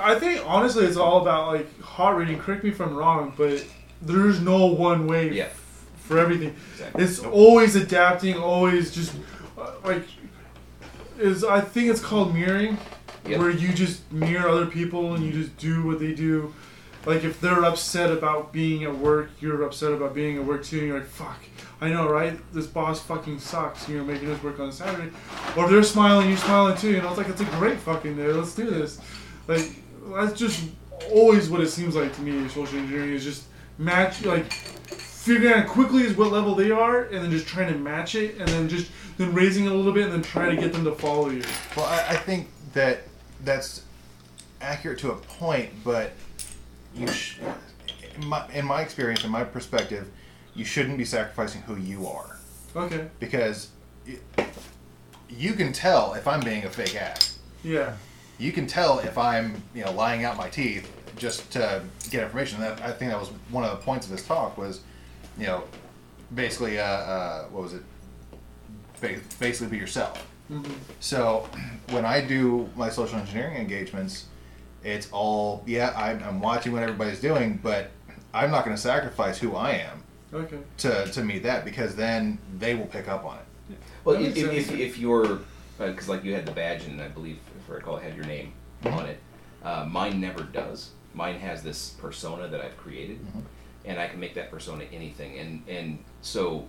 I 0.00 0.18
think 0.18 0.42
honestly, 0.46 0.84
it's 0.84 0.96
all 0.96 1.22
about 1.22 1.48
like 1.54 1.80
heart 1.80 2.16
rating. 2.18 2.38
Correct 2.38 2.64
me 2.64 2.70
if 2.70 2.80
I'm 2.80 2.96
wrong, 2.96 3.32
but 3.36 3.64
there's 4.02 4.40
no 4.40 4.66
one 4.66 5.06
way 5.06 5.30
Yeah. 5.32 5.44
f- 5.44 5.84
for 5.98 6.18
everything. 6.18 6.54
Exactly. 6.72 7.04
It's 7.04 7.18
always 7.20 7.76
adapting. 7.76 8.36
Always 8.36 8.94
just 8.94 9.12
uh, 9.58 9.72
like 9.84 10.02
is. 11.18 11.44
I 11.44 11.60
think 11.60 11.88
it's 11.90 12.00
called 12.00 12.34
mirroring, 12.34 12.78
Yep. 13.28 13.38
where 13.40 13.50
you 13.50 13.72
just 13.72 14.10
mirror 14.12 14.48
other 14.48 14.66
people 14.66 15.14
and 15.14 15.24
you 15.24 15.32
just 15.32 15.56
do 15.56 15.84
what 15.86 15.98
they 16.00 16.12
do. 16.14 16.52
Like 17.06 17.22
if 17.24 17.40
they're 17.40 17.64
upset 17.64 18.10
about 18.10 18.52
being 18.52 18.82
at 18.82 18.96
work, 18.98 19.30
you're 19.40 19.62
upset 19.62 19.92
about 19.92 20.14
being 20.14 20.36
at 20.38 20.44
work 20.44 20.64
too. 20.64 20.78
And 20.78 20.86
you're 20.88 20.98
like, 20.98 21.08
"Fuck, 21.08 21.38
I 21.80 21.90
know, 21.90 22.08
right? 22.08 22.38
This 22.52 22.66
boss 22.66 23.02
fucking 23.02 23.38
sucks. 23.38 23.88
You 23.88 23.98
know, 23.98 24.04
making 24.04 24.30
us 24.30 24.42
work 24.42 24.60
on 24.60 24.72
Saturday." 24.72 25.10
Or 25.56 25.64
if 25.64 25.70
they're 25.70 25.82
smiling, 25.82 26.28
you're 26.28 26.38
smiling 26.38 26.76
too. 26.76 26.90
You 26.90 27.02
know, 27.02 27.08
it's 27.08 27.18
like 27.18 27.28
it's 27.28 27.40
a 27.40 27.44
great 27.44 27.78
fucking 27.78 28.16
day. 28.16 28.28
Let's 28.32 28.54
do 28.54 28.70
this. 28.70 29.00
Like 29.46 29.70
that's 30.14 30.38
just 30.38 30.64
always 31.10 31.50
what 31.50 31.60
it 31.60 31.68
seems 31.68 31.94
like 31.94 32.14
to 32.16 32.22
me. 32.22 32.48
Social 32.48 32.78
engineering 32.78 33.12
is 33.12 33.24
just 33.24 33.44
match, 33.78 34.24
like 34.24 34.50
figuring 34.52 35.52
out 35.52 35.66
quickly 35.66 36.02
is 36.02 36.16
what 36.16 36.32
level 36.32 36.54
they 36.54 36.70
are, 36.70 37.04
and 37.04 37.22
then 37.22 37.30
just 37.30 37.46
trying 37.46 37.72
to 37.72 37.78
match 37.78 38.14
it, 38.14 38.36
and 38.38 38.48
then 38.48 38.68
just 38.68 38.90
then 39.18 39.34
raising 39.34 39.66
it 39.66 39.72
a 39.72 39.74
little 39.74 39.92
bit, 39.92 40.04
and 40.04 40.12
then 40.12 40.22
trying 40.22 40.54
to 40.54 40.62
get 40.62 40.72
them 40.72 40.84
to 40.84 40.92
follow 40.92 41.30
you. 41.30 41.42
Well, 41.76 41.86
I, 41.86 42.06
I 42.10 42.16
think 42.16 42.48
that 42.72 43.02
that's 43.44 43.82
accurate 44.60 44.98
to 45.00 45.10
a 45.10 45.16
point, 45.16 45.70
but 45.84 46.12
you, 46.94 47.06
sh- 47.08 47.38
in, 48.14 48.26
my, 48.26 48.48
in 48.52 48.64
my 48.64 48.82
experience, 48.82 49.24
in 49.24 49.30
my 49.30 49.44
perspective, 49.44 50.08
you 50.56 50.64
shouldn't 50.64 50.98
be 50.98 51.04
sacrificing 51.04 51.62
who 51.62 51.76
you 51.76 52.06
are 52.06 52.38
Okay. 52.74 53.08
because 53.20 53.68
it, 54.06 54.20
you 55.28 55.52
can 55.52 55.72
tell 55.72 56.14
if 56.14 56.26
I'm 56.26 56.40
being 56.40 56.64
a 56.64 56.70
fake 56.70 56.96
ass. 56.96 57.38
Yeah. 57.62 57.94
You 58.38 58.52
can 58.52 58.66
tell 58.66 58.98
if 59.00 59.16
I'm, 59.18 59.62
you 59.74 59.84
know, 59.84 59.92
lying 59.92 60.24
out 60.24 60.36
my 60.36 60.48
teeth 60.48 60.90
just 61.16 61.50
to 61.52 61.82
get 62.10 62.24
information. 62.24 62.60
That 62.60 62.80
I 62.82 62.92
think 62.92 63.10
that 63.10 63.18
was 63.20 63.30
one 63.50 63.64
of 63.64 63.70
the 63.70 63.84
points 63.84 64.06
of 64.06 64.12
this 64.12 64.26
talk 64.26 64.56
was, 64.58 64.80
you 65.38 65.46
know, 65.46 65.64
basically, 66.34 66.78
uh, 66.78 66.84
uh, 66.84 67.44
what 67.46 67.62
was 67.62 67.74
it? 67.74 67.82
Ba- 69.00 69.20
basically, 69.40 69.68
be 69.68 69.78
yourself. 69.78 70.26
Mhm. 70.50 70.70
So 71.00 71.48
when 71.90 72.04
I 72.04 72.20
do 72.20 72.68
my 72.76 72.88
social 72.90 73.18
engineering 73.18 73.56
engagements, 73.56 74.26
it's 74.84 75.08
all 75.12 75.62
yeah. 75.66 75.92
I'm, 75.96 76.22
I'm 76.22 76.40
watching 76.40 76.72
what 76.72 76.82
everybody's 76.82 77.20
doing, 77.20 77.58
but 77.62 77.90
I'm 78.34 78.50
not 78.50 78.64
going 78.64 78.76
to 78.76 78.82
sacrifice 78.82 79.38
who 79.38 79.56
I 79.56 79.72
am 79.72 80.02
Okay. 80.36 80.58
to 80.78 81.06
to 81.12 81.22
meet 81.24 81.42
that 81.44 81.64
because 81.64 81.96
then 81.96 82.38
they 82.58 82.74
will 82.74 82.86
pick 82.86 83.08
up 83.08 83.24
on 83.24 83.38
it. 83.38 83.78
Well, 84.04 84.16
if, 84.16 84.36
if, 84.36 84.70
if 84.72 84.98
you're, 84.98 85.40
because 85.78 86.08
like 86.08 86.22
you 86.24 86.32
had 86.34 86.46
the 86.46 86.52
badge, 86.52 86.84
and 86.84 87.00
I 87.02 87.08
believe, 87.08 87.38
if 87.58 87.70
I 87.70 87.74
recall, 87.74 87.96
it 87.96 88.04
had 88.04 88.14
your 88.14 88.24
name 88.26 88.52
Mhm. 88.84 88.92
on 88.96 89.06
it. 89.06 89.18
Uh, 89.64 89.84
mine 89.90 90.20
never 90.20 90.44
does. 90.44 90.90
Mine 91.14 91.38
has 91.40 91.62
this 91.62 91.90
persona 91.90 92.46
that 92.48 92.60
I've 92.60 92.76
created, 92.76 93.18
and 93.84 93.98
I 93.98 94.06
can 94.06 94.20
make 94.20 94.34
that 94.34 94.50
persona 94.50 94.84
anything. 94.92 95.38
And 95.38 95.62
and 95.68 95.98
so, 96.22 96.66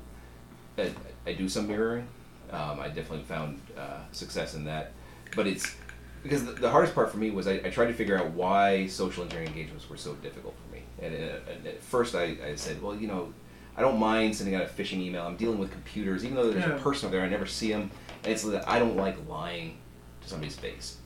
I, 0.77 0.91
I 1.27 1.33
do 1.33 1.47
some 1.49 1.67
mirroring. 1.67 2.07
Um, 2.51 2.79
I 2.79 2.87
definitely 2.87 3.23
found 3.25 3.59
uh, 3.77 3.99
success 4.13 4.55
in 4.55 4.63
that, 4.65 4.93
but 5.35 5.45
it's 5.45 5.75
because 6.23 6.45
the, 6.45 6.53
the 6.53 6.69
hardest 6.71 6.95
part 6.95 7.11
for 7.11 7.17
me 7.17 7.29
was 7.29 7.45
I, 7.47 7.55
I 7.65 7.69
tried 7.69 7.87
to 7.87 7.93
figure 7.93 8.17
out 8.17 8.31
why 8.31 8.87
social 8.87 9.23
engineering 9.23 9.49
engagements 9.49 9.89
were 9.89 9.97
so 9.97 10.13
difficult 10.15 10.55
for 10.65 10.73
me. 10.75 10.81
And, 11.01 11.13
uh, 11.13 11.51
and 11.51 11.67
at 11.67 11.83
first, 11.83 12.15
I, 12.15 12.37
I 12.43 12.55
said, 12.55 12.81
well, 12.81 12.95
you 12.95 13.07
know, 13.07 13.33
I 13.77 13.81
don't 13.81 13.99
mind 13.99 14.35
sending 14.35 14.55
out 14.55 14.63
a 14.63 14.65
phishing 14.65 14.99
email. 15.01 15.25
I'm 15.27 15.35
dealing 15.37 15.59
with 15.59 15.71
computers, 15.71 16.25
even 16.25 16.35
though 16.35 16.49
there's 16.51 16.65
Yeah. 16.65 16.75
a 16.75 16.79
person 16.79 17.07
over 17.07 17.15
there, 17.17 17.25
I 17.25 17.29
never 17.29 17.45
see 17.45 17.71
them. 17.71 17.91
And 18.23 18.33
it's 18.33 18.41
that 18.43 18.67
I 18.67 18.79
don't 18.79 18.97
like 18.97 19.15
lying 19.29 19.77
to 20.23 20.27
somebody's 20.29 20.55
face. 20.55 20.97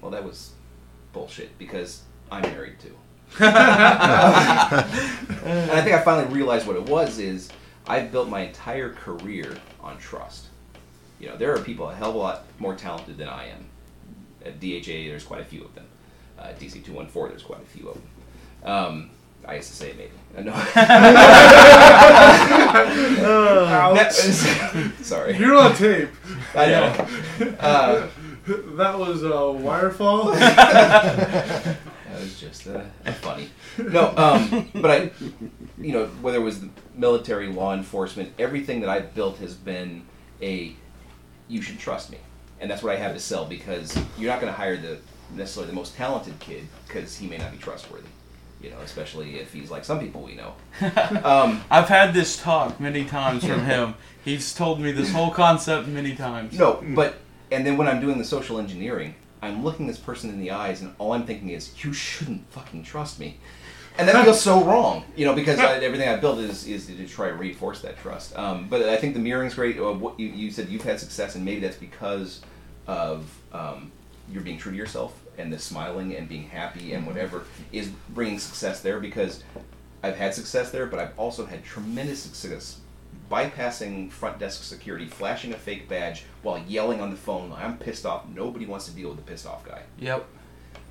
Well, 0.00 0.10
that 0.12 0.22
was 0.24 0.52
bullshit 1.12 1.58
because 1.58 2.02
I'm 2.30 2.42
married 2.42 2.78
too. 2.80 2.94
and 3.40 3.50
I 5.70 5.80
think 5.82 5.94
I 5.96 6.00
finally 6.02 6.32
realized 6.32 6.66
what 6.66 6.76
it 6.76 6.84
was 6.86 7.18
is 7.18 7.48
I've 7.86 8.12
built 8.12 8.28
my 8.28 8.40
entire 8.40 8.92
career 8.92 9.56
on 9.80 9.98
trust. 9.98 10.46
You 11.18 11.28
know, 11.28 11.36
there 11.36 11.54
are 11.54 11.58
people 11.60 11.88
a 11.88 11.94
hell 11.94 12.10
of 12.10 12.14
a 12.14 12.18
lot 12.18 12.44
more 12.58 12.74
talented 12.74 13.16
than 13.18 13.28
I 13.28 13.46
am. 13.48 13.64
At 14.44 14.58
DHA, 14.60 15.08
there's 15.08 15.24
quite 15.24 15.40
a 15.40 15.44
few 15.44 15.64
of 15.64 15.74
them. 15.74 15.86
Uh, 16.38 16.48
DC 16.58 16.84
two 16.84 16.92
one 16.92 17.06
four, 17.06 17.28
there's 17.28 17.42
quite 17.42 17.62
a 17.62 17.64
few 17.66 17.88
of 17.88 17.94
them. 17.94 18.04
Um, 18.70 19.10
I 19.46 19.56
used 19.56 19.70
to 19.70 19.76
say 19.76 19.90
it 19.90 19.96
maybe. 19.96 20.12
Uh, 20.36 20.42
no. 20.42 20.52
Sorry. 25.02 25.36
You're 25.36 25.56
on 25.56 25.74
tape. 25.74 26.10
I 26.54 26.66
know. 26.66 27.08
Uh, 27.58 28.06
that 28.46 28.98
was 28.98 29.22
a 29.22 29.28
wirefall. 29.28 30.34
that 30.38 31.76
was 32.18 32.40
just 32.40 32.66
uh, 32.66 32.82
funny. 33.20 33.48
No, 33.78 34.12
um, 34.16 34.68
but 34.74 34.90
I, 34.90 35.10
you 35.78 35.92
know, 35.92 36.06
whether 36.20 36.38
it 36.38 36.42
was 36.42 36.60
the 36.60 36.68
military, 36.94 37.48
law 37.48 37.74
enforcement, 37.74 38.32
everything 38.38 38.80
that 38.80 38.90
I've 38.90 39.14
built 39.14 39.38
has 39.38 39.54
been 39.54 40.04
a, 40.40 40.74
you 41.48 41.62
should 41.62 41.78
trust 41.78 42.10
me, 42.10 42.18
and 42.60 42.70
that's 42.70 42.82
what 42.82 42.94
I 42.94 42.98
have 42.98 43.14
to 43.14 43.20
sell 43.20 43.44
because 43.44 43.96
you're 44.18 44.30
not 44.30 44.40
going 44.40 44.52
to 44.52 44.56
hire 44.56 44.76
the 44.76 44.98
necessarily 45.34 45.70
the 45.70 45.76
most 45.76 45.96
talented 45.96 46.38
kid 46.40 46.66
because 46.86 47.16
he 47.16 47.26
may 47.26 47.38
not 47.38 47.52
be 47.52 47.58
trustworthy. 47.58 48.08
You 48.62 48.70
know, 48.70 48.78
especially 48.78 49.38
if 49.40 49.52
he's 49.52 49.70
like 49.70 49.84
some 49.84 49.98
people 50.00 50.22
we 50.22 50.34
know. 50.34 50.54
Um, 51.24 51.62
I've 51.70 51.88
had 51.88 52.14
this 52.14 52.40
talk 52.40 52.78
many 52.80 53.04
times 53.04 53.44
from 53.44 53.64
him. 53.64 53.94
He's 54.24 54.54
told 54.54 54.80
me 54.80 54.92
this 54.92 55.12
whole 55.12 55.30
concept 55.30 55.88
many 55.88 56.14
times. 56.14 56.56
No, 56.56 56.82
but 56.94 57.16
and 57.50 57.66
then 57.66 57.76
when 57.76 57.88
I'm 57.88 58.00
doing 58.00 58.18
the 58.18 58.24
social 58.24 58.58
engineering, 58.58 59.14
I'm 59.42 59.64
looking 59.64 59.86
this 59.88 59.98
person 59.98 60.30
in 60.30 60.40
the 60.40 60.52
eyes, 60.52 60.80
and 60.80 60.94
all 60.98 61.12
I'm 61.12 61.26
thinking 61.26 61.50
is, 61.50 61.84
"You 61.84 61.92
shouldn't 61.92 62.48
fucking 62.50 62.84
trust 62.84 63.18
me," 63.18 63.38
and 63.98 64.08
that 64.08 64.24
feels 64.24 64.40
so 64.40 64.64
wrong, 64.64 65.04
you 65.16 65.26
know, 65.26 65.34
because 65.34 65.58
I, 65.58 65.78
everything 65.78 66.08
I 66.08 66.16
built 66.16 66.38
is 66.38 66.66
is 66.66 66.86
to 66.86 67.06
try 67.08 67.28
to 67.28 67.34
reinforce 67.34 67.80
that 67.82 67.98
trust. 67.98 68.36
Um, 68.38 68.68
but 68.68 68.82
I 68.82 68.96
think 68.96 69.14
the 69.14 69.20
mirroring's 69.20 69.54
great. 69.54 69.78
Uh, 69.78 69.92
what 69.92 70.18
you, 70.18 70.28
you 70.28 70.50
said 70.50 70.68
you've 70.68 70.84
had 70.84 71.00
success, 71.00 71.34
and 71.34 71.44
maybe 71.44 71.60
that's 71.60 71.76
because 71.76 72.40
of 72.86 73.28
um, 73.52 73.90
you're 74.30 74.42
being 74.42 74.58
true 74.58 74.72
to 74.72 74.78
yourself, 74.78 75.20
and 75.38 75.52
the 75.52 75.58
smiling 75.58 76.14
and 76.14 76.28
being 76.28 76.48
happy 76.48 76.92
and 76.92 77.06
whatever 77.06 77.44
is 77.72 77.88
bringing 78.10 78.38
success 78.38 78.80
there. 78.80 79.00
Because 79.00 79.42
I've 80.02 80.16
had 80.16 80.34
success 80.34 80.70
there, 80.70 80.86
but 80.86 80.98
I've 80.98 81.18
also 81.18 81.46
had 81.46 81.64
tremendous 81.64 82.20
success 82.22 82.78
bypassing 83.30 84.10
front 84.10 84.38
desk 84.38 84.62
security, 84.62 85.06
flashing 85.06 85.52
a 85.52 85.56
fake 85.56 85.88
badge 85.88 86.24
while 86.42 86.58
yelling 86.68 87.00
on 87.00 87.10
the 87.10 87.16
phone. 87.16 87.52
I'm 87.56 87.78
pissed 87.78 88.04
off. 88.04 88.28
Nobody 88.28 88.66
wants 88.66 88.86
to 88.86 88.92
deal 88.92 89.08
with 89.08 89.18
the 89.18 89.24
pissed 89.24 89.46
off 89.46 89.64
guy. 89.66 89.82
Yep. 89.98 90.26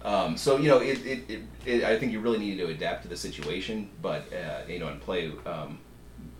Um, 0.04 0.36
so 0.36 0.58
you 0.58 0.68
know, 0.68 0.80
it, 0.80 1.06
it, 1.06 1.30
it, 1.30 1.42
it, 1.66 1.84
I 1.84 2.00
think 2.00 2.12
you 2.12 2.20
really 2.20 2.40
need 2.40 2.58
to 2.58 2.68
adapt 2.68 3.04
to 3.04 3.08
the 3.08 3.18
situation, 3.18 3.90
but 4.02 4.24
uh, 4.34 4.62
you 4.68 4.80
know, 4.80 4.88
and 4.88 5.00
play 5.00 5.32
um, 5.46 5.78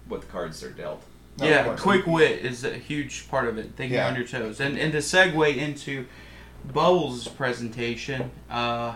what 0.08 0.22
the 0.22 0.28
cards 0.28 0.64
are 0.64 0.72
dealt. 0.72 1.04
Yeah, 1.38 1.76
quick 1.78 2.06
wit 2.08 2.44
is 2.44 2.64
a 2.64 2.74
huge 2.74 3.30
part 3.30 3.48
of 3.48 3.58
it. 3.58 3.72
Thinking 3.76 3.98
Yeah. 3.98 4.08
on 4.08 4.16
your 4.16 4.26
toes, 4.26 4.60
and 4.60 4.78
and 4.78 4.92
to 4.94 4.98
segue 4.98 5.56
into 5.56 6.08
Bubbles' 6.74 7.28
presentation, 7.28 8.32
uh, 8.50 8.96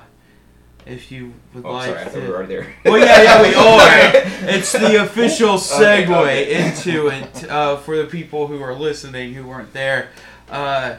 if 0.86 1.11
you 1.11 1.34
would 1.53 1.66
Oh, 1.66 1.72
like. 1.74 1.86
sorry, 1.88 1.99
I 1.99 2.03
thought 2.05 2.13
to, 2.13 2.20
we 2.22 2.28
were 2.28 2.36
already 2.36 2.55
there. 2.55 2.76
Well, 2.86 2.99
yeah, 2.99 3.22
yeah, 3.24 3.41
we 3.41 3.53
are. 3.55 4.49
It's 4.49 4.72
the 4.72 5.01
official 5.03 5.51
Okay, 5.55 6.05
segue 6.05 6.09
okay. 6.09 6.68
into 6.68 7.07
it 7.07 7.49
uh, 7.49 7.78
for 7.78 7.97
the 7.97 8.05
people 8.05 8.47
who 8.47 8.61
are 8.61 8.74
listening 8.76 9.34
who 9.34 9.47
weren't 9.47 9.74
there. 9.74 10.09
Uh, 10.49 10.97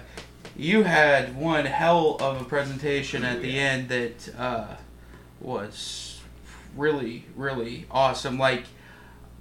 you 0.56 0.82
had 0.84 1.36
one 1.36 1.66
hell 1.66 2.16
of 2.20 2.40
a 2.40 2.44
presentation 2.44 3.24
at 3.24 3.42
the 3.42 3.58
end 3.58 3.88
that 3.90 4.34
uh, 4.38 4.76
was 5.40 6.20
really, 6.76 7.24
really 7.36 7.86
awesome. 7.90 8.38
Like 8.38 8.64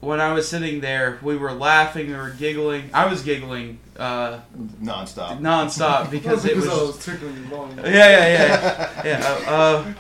when 0.06 0.22
I 0.22 0.34
was 0.34 0.47
sitting 0.47 0.82
there, 0.82 1.20
we 1.22 1.36
were 1.36 1.51
laughing, 1.51 2.08
we 2.08 2.14
were 2.14 2.30
giggling. 2.30 2.89
I 2.93 3.08
was 3.08 3.24
giggling 3.24 3.80
uh, 3.97 4.39
nonstop, 4.82 5.39
nonstop 5.39 6.12
because 6.18 6.45
it 6.45 6.56
was. 6.56 6.68
I 6.68 6.74
was 6.74 7.03
tickling 7.03 7.36
your 7.36 7.45
bone. 7.45 7.78
Yeah, 7.78 7.91
yeah, 7.91 8.28
yeah, 8.28 9.01
yeah. 9.06 9.38
Uh, 9.47 9.93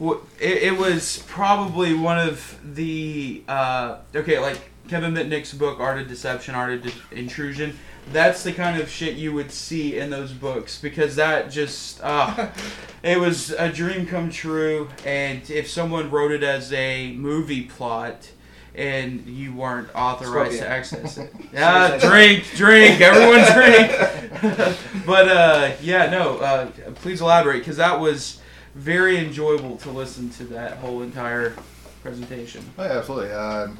uh, 0.00 0.18
it, 0.40 0.62
it 0.64 0.78
was 0.78 1.22
probably 1.28 1.94
one 1.94 2.18
of 2.18 2.58
the 2.74 3.42
uh, 3.46 3.98
okay, 4.14 4.38
like 4.38 4.60
Kevin 4.88 5.14
Mitnick's 5.14 5.52
book, 5.52 5.78
Art 5.80 6.00
of 6.00 6.08
Deception, 6.08 6.54
Art 6.54 6.72
of 6.72 6.82
De- 6.82 7.18
Intrusion. 7.18 7.78
That's 8.12 8.42
the 8.42 8.52
kind 8.52 8.80
of 8.80 8.90
shit 8.90 9.16
you 9.16 9.32
would 9.32 9.50
see 9.50 9.98
in 9.98 10.10
those 10.10 10.32
books 10.32 10.78
because 10.78 11.16
that 11.16 11.50
just 11.50 12.00
uh, 12.02 12.48
it 13.02 13.18
was 13.18 13.50
a 13.50 13.72
dream 13.72 14.06
come 14.06 14.30
true. 14.30 14.88
And 15.04 15.48
if 15.50 15.68
someone 15.68 16.10
wrote 16.10 16.32
it 16.32 16.42
as 16.42 16.72
a 16.72 17.12
movie 17.12 17.62
plot. 17.62 18.30
And 18.74 19.24
you 19.26 19.54
weren't 19.54 19.88
authorized 19.94 20.58
to 20.58 20.68
access 20.68 21.16
it. 21.18 21.32
Yeah, 21.52 21.96
drink, 21.98 22.44
drink, 22.56 23.00
everyone 23.00 23.44
drink. 23.52 24.76
but 25.06 25.28
uh, 25.28 25.72
yeah, 25.80 26.10
no. 26.10 26.38
Uh, 26.38 26.70
please 26.96 27.20
elaborate 27.20 27.60
because 27.60 27.76
that 27.76 28.00
was 28.00 28.40
very 28.74 29.18
enjoyable 29.18 29.76
to 29.76 29.90
listen 29.90 30.28
to 30.30 30.44
that 30.46 30.78
whole 30.78 31.02
entire 31.02 31.54
presentation. 32.02 32.64
Oh, 32.76 32.84
yeah, 32.84 32.98
absolutely. 32.98 33.30
Um, 33.32 33.78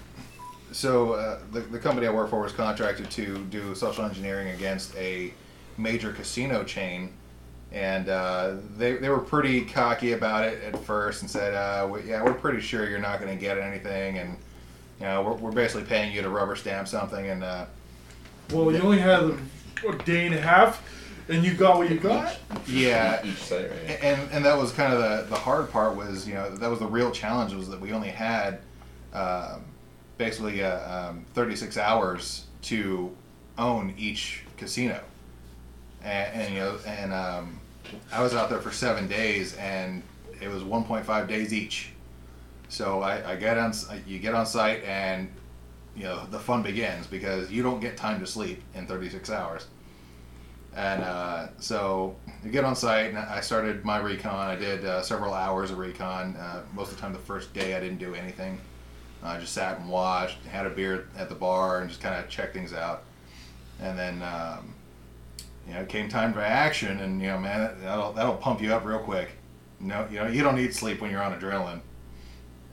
so 0.70 1.12
uh, 1.12 1.38
the, 1.52 1.60
the 1.60 1.78
company 1.78 2.06
I 2.06 2.10
work 2.10 2.30
for 2.30 2.40
was 2.40 2.52
contracted 2.52 3.10
to 3.12 3.38
do 3.44 3.74
social 3.74 4.04
engineering 4.04 4.48
against 4.48 4.96
a 4.96 5.32
major 5.76 6.12
casino 6.12 6.64
chain, 6.64 7.12
and 7.72 8.08
uh, 8.08 8.56
they, 8.76 8.94
they 8.94 9.08
were 9.08 9.18
pretty 9.20 9.64
cocky 9.64 10.12
about 10.12 10.44
it 10.44 10.62
at 10.62 10.78
first 10.84 11.22
and 11.22 11.30
said, 11.30 11.54
uh, 11.54 11.86
we, 11.88 12.02
"Yeah, 12.02 12.22
we're 12.22 12.34
pretty 12.34 12.60
sure 12.60 12.88
you're 12.88 12.98
not 12.98 13.20
going 13.20 13.32
to 13.32 13.40
get 13.40 13.58
anything, 13.58 14.18
and 14.18 14.36
you 15.04 15.10
know 15.10 15.22
we're, 15.22 15.34
we're 15.34 15.52
basically 15.52 15.84
paying 15.84 16.14
you 16.14 16.22
to 16.22 16.30
rubber 16.30 16.56
stamp 16.56 16.88
something." 16.88 17.28
And 17.28 17.44
uh, 17.44 17.66
Well, 18.50 18.72
you 18.72 18.80
only 18.80 18.98
had 18.98 19.22
a, 19.22 19.38
a 19.86 19.98
day 19.98 20.24
and 20.24 20.34
a 20.34 20.40
half, 20.40 20.82
and 21.28 21.44
you 21.44 21.52
got 21.52 21.76
what 21.76 21.90
you 21.90 21.98
got. 21.98 22.38
Yeah, 22.66 23.22
Each 23.22 23.36
site, 23.36 23.70
right? 23.70 23.98
and 24.02 24.30
and 24.32 24.44
that 24.46 24.56
was 24.56 24.72
kind 24.72 24.94
of 24.94 25.00
the 25.00 25.26
the 25.28 25.36
hard 25.38 25.70
part 25.70 25.94
was 25.94 26.26
you 26.26 26.34
know 26.34 26.56
that 26.56 26.70
was 26.70 26.78
the 26.78 26.86
real 26.86 27.10
challenge 27.10 27.52
was 27.52 27.68
that 27.68 27.80
we 27.80 27.92
only 27.92 28.08
had 28.08 28.60
um, 29.12 29.62
basically 30.16 30.64
uh, 30.64 31.10
um, 31.10 31.26
36 31.34 31.76
hours 31.76 32.46
to 32.62 33.14
own 33.58 33.92
each 33.98 34.42
casino, 34.56 35.00
and, 36.02 36.42
and 36.42 36.54
you 36.54 36.60
know 36.60 36.78
and 36.86 37.12
um, 37.12 37.60
I 38.10 38.22
was 38.22 38.34
out 38.34 38.48
there 38.48 38.60
for 38.60 38.72
seven 38.72 39.06
days 39.06 39.54
and 39.56 40.02
it 40.40 40.48
was 40.48 40.62
1.5 40.62 41.28
days 41.28 41.52
each. 41.52 41.90
So 42.68 43.02
I, 43.02 43.32
I 43.32 43.36
get 43.36 43.58
on 43.58 43.72
you 44.06 44.18
get 44.18 44.34
on 44.34 44.46
site 44.46 44.82
and 44.84 45.28
you 45.94 46.04
know 46.04 46.26
the 46.30 46.38
fun 46.38 46.62
begins 46.62 47.06
because 47.06 47.50
you 47.50 47.62
don't 47.62 47.80
get 47.80 47.96
time 47.96 48.20
to 48.20 48.26
sleep 48.26 48.62
in 48.74 48.86
36 48.86 49.30
hours. 49.30 49.66
And 50.76 51.04
uh, 51.04 51.48
so 51.58 52.16
I 52.44 52.48
get 52.48 52.64
on 52.64 52.74
site 52.74 53.10
and 53.10 53.18
I 53.18 53.40
started 53.40 53.84
my 53.84 53.98
recon. 53.98 54.48
I 54.48 54.56
did 54.56 54.84
uh, 54.84 55.02
several 55.02 55.32
hours 55.32 55.70
of 55.70 55.78
recon. 55.78 56.34
Uh, 56.36 56.62
most 56.74 56.90
of 56.90 56.96
the 56.96 57.00
time, 57.00 57.12
the 57.12 57.18
first 57.20 57.54
day 57.54 57.76
I 57.76 57.80
didn't 57.80 57.98
do 57.98 58.14
anything. 58.14 58.58
I 59.22 59.38
just 59.38 59.54
sat 59.54 59.78
and 59.78 59.88
watched, 59.88 60.44
had 60.46 60.66
a 60.66 60.70
beer 60.70 61.08
at 61.16 61.28
the 61.28 61.34
bar, 61.34 61.80
and 61.80 61.88
just 61.88 62.02
kind 62.02 62.22
of 62.22 62.28
checked 62.28 62.52
things 62.52 62.74
out. 62.74 63.04
And 63.80 63.98
then, 63.98 64.22
um, 64.22 64.74
you 65.66 65.74
know, 65.74 65.80
it 65.80 65.88
came 65.88 66.08
time 66.08 66.34
for 66.34 66.40
action, 66.40 67.00
and 67.00 67.22
you 67.22 67.28
know, 67.28 67.38
man, 67.38 67.74
that'll 67.80 68.12
that'll 68.12 68.36
pump 68.36 68.60
you 68.60 68.74
up 68.74 68.84
real 68.84 68.98
quick. 68.98 69.30
No, 69.80 70.06
you 70.10 70.18
know, 70.18 70.26
you 70.26 70.42
don't 70.42 70.56
need 70.56 70.74
sleep 70.74 71.00
when 71.00 71.10
you're 71.10 71.22
on 71.22 71.38
adrenaline. 71.38 71.80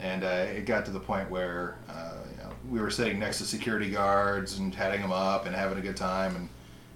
And 0.01 0.23
uh, 0.23 0.45
it 0.49 0.65
got 0.65 0.83
to 0.85 0.91
the 0.91 0.99
point 0.99 1.29
where 1.29 1.77
uh, 1.87 2.17
you 2.31 2.43
know, 2.43 2.49
we 2.69 2.79
were 2.81 2.89
sitting 2.89 3.19
next 3.19 3.37
to 3.37 3.45
security 3.45 3.89
guards 3.89 4.57
and 4.57 4.73
chatting 4.73 5.01
them 5.01 5.11
up 5.11 5.45
and 5.45 5.55
having 5.55 5.77
a 5.77 5.81
good 5.81 5.95
time, 5.95 6.35
and 6.35 6.49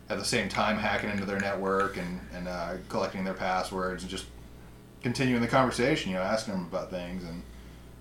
at 0.10 0.18
the 0.18 0.26
same 0.26 0.50
time 0.50 0.78
hacking 0.78 1.10
into 1.10 1.26
their 1.26 1.40
network 1.40 1.98
and, 1.98 2.20
and 2.34 2.48
uh, 2.48 2.74
collecting 2.90 3.24
their 3.24 3.34
passwords 3.34 4.04
and 4.04 4.10
just 4.10 4.26
continuing 5.02 5.42
the 5.42 5.48
conversation, 5.48 6.12
you 6.12 6.18
know, 6.18 6.24
asking 6.24 6.56
them 6.56 6.64
about 6.64 6.90
things. 6.90 7.24
And 7.24 7.44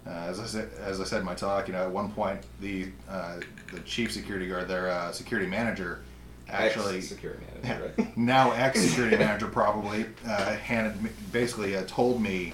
uh, 0.07 0.31
as 0.31 0.41
I 0.41 0.47
said, 0.47 0.71
as 0.81 1.01
I 1.01 1.05
said 1.05 1.21
in 1.21 1.27
my 1.27 1.35
talk, 1.35 1.67
you 1.69 1.75
know, 1.75 1.83
at 1.83 1.91
one 1.91 2.11
point 2.11 2.41
the 2.61 2.89
uh, 3.09 3.41
the 3.73 3.81
chief 3.81 4.13
security 4.13 4.49
guard, 4.49 4.69
their 4.69 4.91
uh, 4.91 5.13
security 5.13 5.49
manager, 5.49 6.01
actually 6.49 6.99
Ex-security 6.99 7.45
manager, 7.63 7.93
right? 7.97 8.17
now 8.17 8.53
ex 8.53 8.81
security 8.81 9.17
manager 9.19 9.49
probably 9.49 10.07
uh, 10.27 10.55
handed 10.57 11.03
me, 11.03 11.11
basically 11.33 11.77
uh, 11.77 11.85
told 11.87 12.21
me 12.21 12.53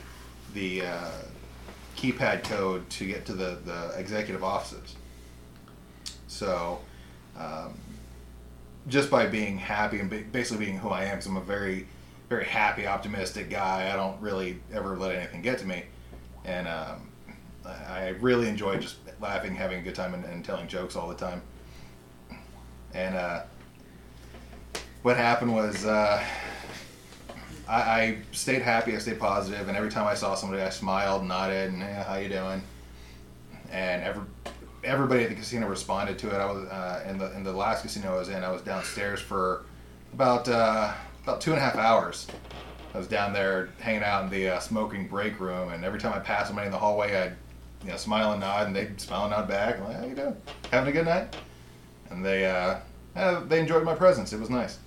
the 0.55 0.83
uh, 0.83 1.11
keypad 2.01 2.45
code 2.45 2.89
to 2.89 3.07
get 3.07 3.27
to 3.27 3.35
the, 3.35 3.59
the 3.65 3.93
executive 3.99 4.43
offices. 4.43 4.97
So, 6.29 6.81
um, 7.39 7.79
just 8.89 9.11
by 9.11 9.27
being 9.27 9.59
happy 9.59 10.01
and 10.01 10.33
basically 10.33 10.65
being 10.65 10.79
who 10.79 10.89
I 10.89 11.05
am, 11.05 11.17
because 11.17 11.27
I'm 11.27 11.37
a 11.37 11.43
very, 11.43 11.87
very 12.29 12.45
happy, 12.45 12.87
optimistic 12.87 13.51
guy. 13.51 13.93
I 13.93 13.97
don't 13.97 14.19
really 14.21 14.61
ever 14.73 14.97
let 14.97 15.15
anything 15.15 15.43
get 15.43 15.59
to 15.59 15.67
me, 15.67 15.85
and 16.45 16.67
um, 16.67 17.09
I 17.67 18.15
really 18.21 18.49
enjoy 18.49 18.79
just 18.79 18.97
laughing, 19.21 19.55
having 19.55 19.81
a 19.81 19.83
good 19.83 19.95
time, 19.95 20.15
and, 20.15 20.25
and 20.25 20.45
telling 20.45 20.67
jokes 20.67 20.97
all 20.97 21.09
the 21.09 21.15
time. 21.15 21.43
And 22.95 23.15
uh, 23.15 23.43
what 25.03 25.17
happened 25.17 25.55
was 25.55 25.85
uh, 25.85 26.25
I, 27.71 28.01
I 28.01 28.19
stayed 28.33 28.63
happy, 28.63 28.97
I 28.97 28.99
stayed 28.99 29.21
positive, 29.21 29.69
and 29.69 29.77
every 29.77 29.91
time 29.91 30.07
I 30.07 30.15
saw 30.15 30.35
somebody, 30.35 30.61
I 30.61 30.71
smiled, 30.71 31.25
nodded, 31.25 31.73
and 31.73 31.83
hey, 31.83 32.03
how 32.07 32.17
you 32.17 32.29
doing? 32.29 32.63
And 33.71 34.03
every 34.03 34.23
everybody 34.83 35.23
at 35.23 35.29
the 35.29 35.37
casino 35.37 35.69
responded 35.69 36.19
to 36.19 36.29
it. 36.29 36.35
I 36.35 36.47
was 36.47 36.65
uh, 36.69 37.05
in 37.09 37.19
the 37.19 37.35
in 37.37 37.45
the 37.45 37.53
last 37.53 37.83
casino 37.83 38.15
I 38.15 38.19
was 38.19 38.29
in. 38.29 38.43
I 38.43 38.51
was 38.51 38.63
downstairs 38.63 39.21
for 39.21 39.65
about 40.13 40.49
uh, 40.49 40.93
about 41.23 41.41
two 41.41 41.53
and 41.53 41.59
a 41.59 41.63
half 41.63 41.77
hours. 41.77 42.27
I 42.93 42.99
was 42.99 43.07
down 43.07 43.33
there 43.33 43.69
hanging 43.79 44.03
out 44.03 44.25
in 44.25 44.31
the 44.31 44.57
uh, 44.57 44.59
smoking 44.59 45.07
break 45.07 45.39
room, 45.39 45.71
and 45.71 45.85
every 45.85 46.01
time 46.01 46.13
I 46.13 46.19
passed 46.19 46.49
somebody 46.49 46.67
in 46.67 46.73
the 46.73 46.79
hallway, 46.79 47.15
I'd 47.15 47.37
you 47.85 47.91
know 47.91 47.97
smile 47.97 48.33
and 48.33 48.41
nod, 48.41 48.67
and 48.67 48.75
they'd 48.75 49.01
smile 49.01 49.23
and 49.23 49.31
nod 49.31 49.47
back. 49.47 49.77
I'm 49.77 49.85
like, 49.85 49.97
"How 49.97 50.07
you 50.07 50.17
doing? 50.17 50.37
Having 50.73 50.89
a 50.89 50.93
good 50.93 51.07
night?" 51.07 51.37
And 52.11 52.25
they 52.25 52.47
uh, 52.47 52.81
uh, 53.15 53.45
they 53.45 53.61
enjoyed 53.61 53.85
my 53.85 53.95
presence. 53.95 54.33
It 54.33 54.41
was 54.41 54.51
nice. 54.51 54.79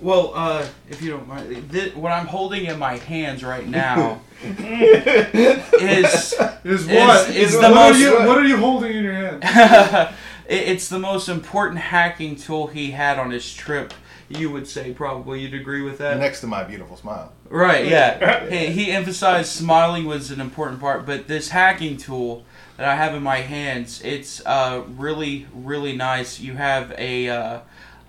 Well, 0.00 0.32
uh, 0.34 0.66
if 0.90 1.00
you 1.00 1.10
don't 1.10 1.26
mind, 1.26 1.70
th- 1.72 1.94
what 1.94 2.12
I'm 2.12 2.26
holding 2.26 2.66
in 2.66 2.78
my 2.78 2.98
hands 2.98 3.42
right 3.42 3.66
now 3.66 4.20
is 4.44 6.34
Is 6.64 6.86
what? 6.86 7.30
is, 7.30 7.54
what 7.54 7.60
the 7.60 7.66
are 7.68 7.70
most. 7.90 7.98
you, 7.98 8.12
what 8.26 8.38
are 8.38 8.44
you 8.44 8.56
holding 8.56 8.96
in 8.96 9.04
your 9.04 9.12
hand? 9.14 10.14
It- 10.48 10.68
it's 10.68 10.88
the 10.88 10.98
most 11.00 11.28
important 11.28 11.80
hacking 11.80 12.36
tool 12.36 12.68
he 12.68 12.92
had 12.92 13.18
on 13.18 13.30
his 13.32 13.52
trip. 13.52 13.92
You 14.28 14.50
would 14.52 14.68
say 14.68 14.92
probably 14.92 15.40
you'd 15.40 15.54
agree 15.54 15.82
with 15.82 15.98
that. 15.98 16.18
Next 16.18 16.40
to 16.42 16.46
my 16.46 16.62
beautiful 16.64 16.96
smile. 16.96 17.32
Right, 17.48 17.86
yeah. 17.88 18.46
he, 18.48 18.66
he 18.66 18.92
emphasized 18.92 19.48
smiling 19.50 20.04
was 20.04 20.30
an 20.30 20.40
important 20.40 20.80
part, 20.80 21.04
but 21.06 21.26
this 21.28 21.48
hacking 21.50 21.96
tool 21.96 22.44
that 22.76 22.88
I 22.88 22.94
have 22.96 23.14
in 23.14 23.22
my 23.22 23.38
hands, 23.38 24.00
it's 24.04 24.44
uh, 24.46 24.82
really, 24.96 25.46
really 25.54 25.96
nice. 25.96 26.38
You 26.40 26.54
have 26.54 26.92
a 26.98 27.28
uh, 27.28 27.60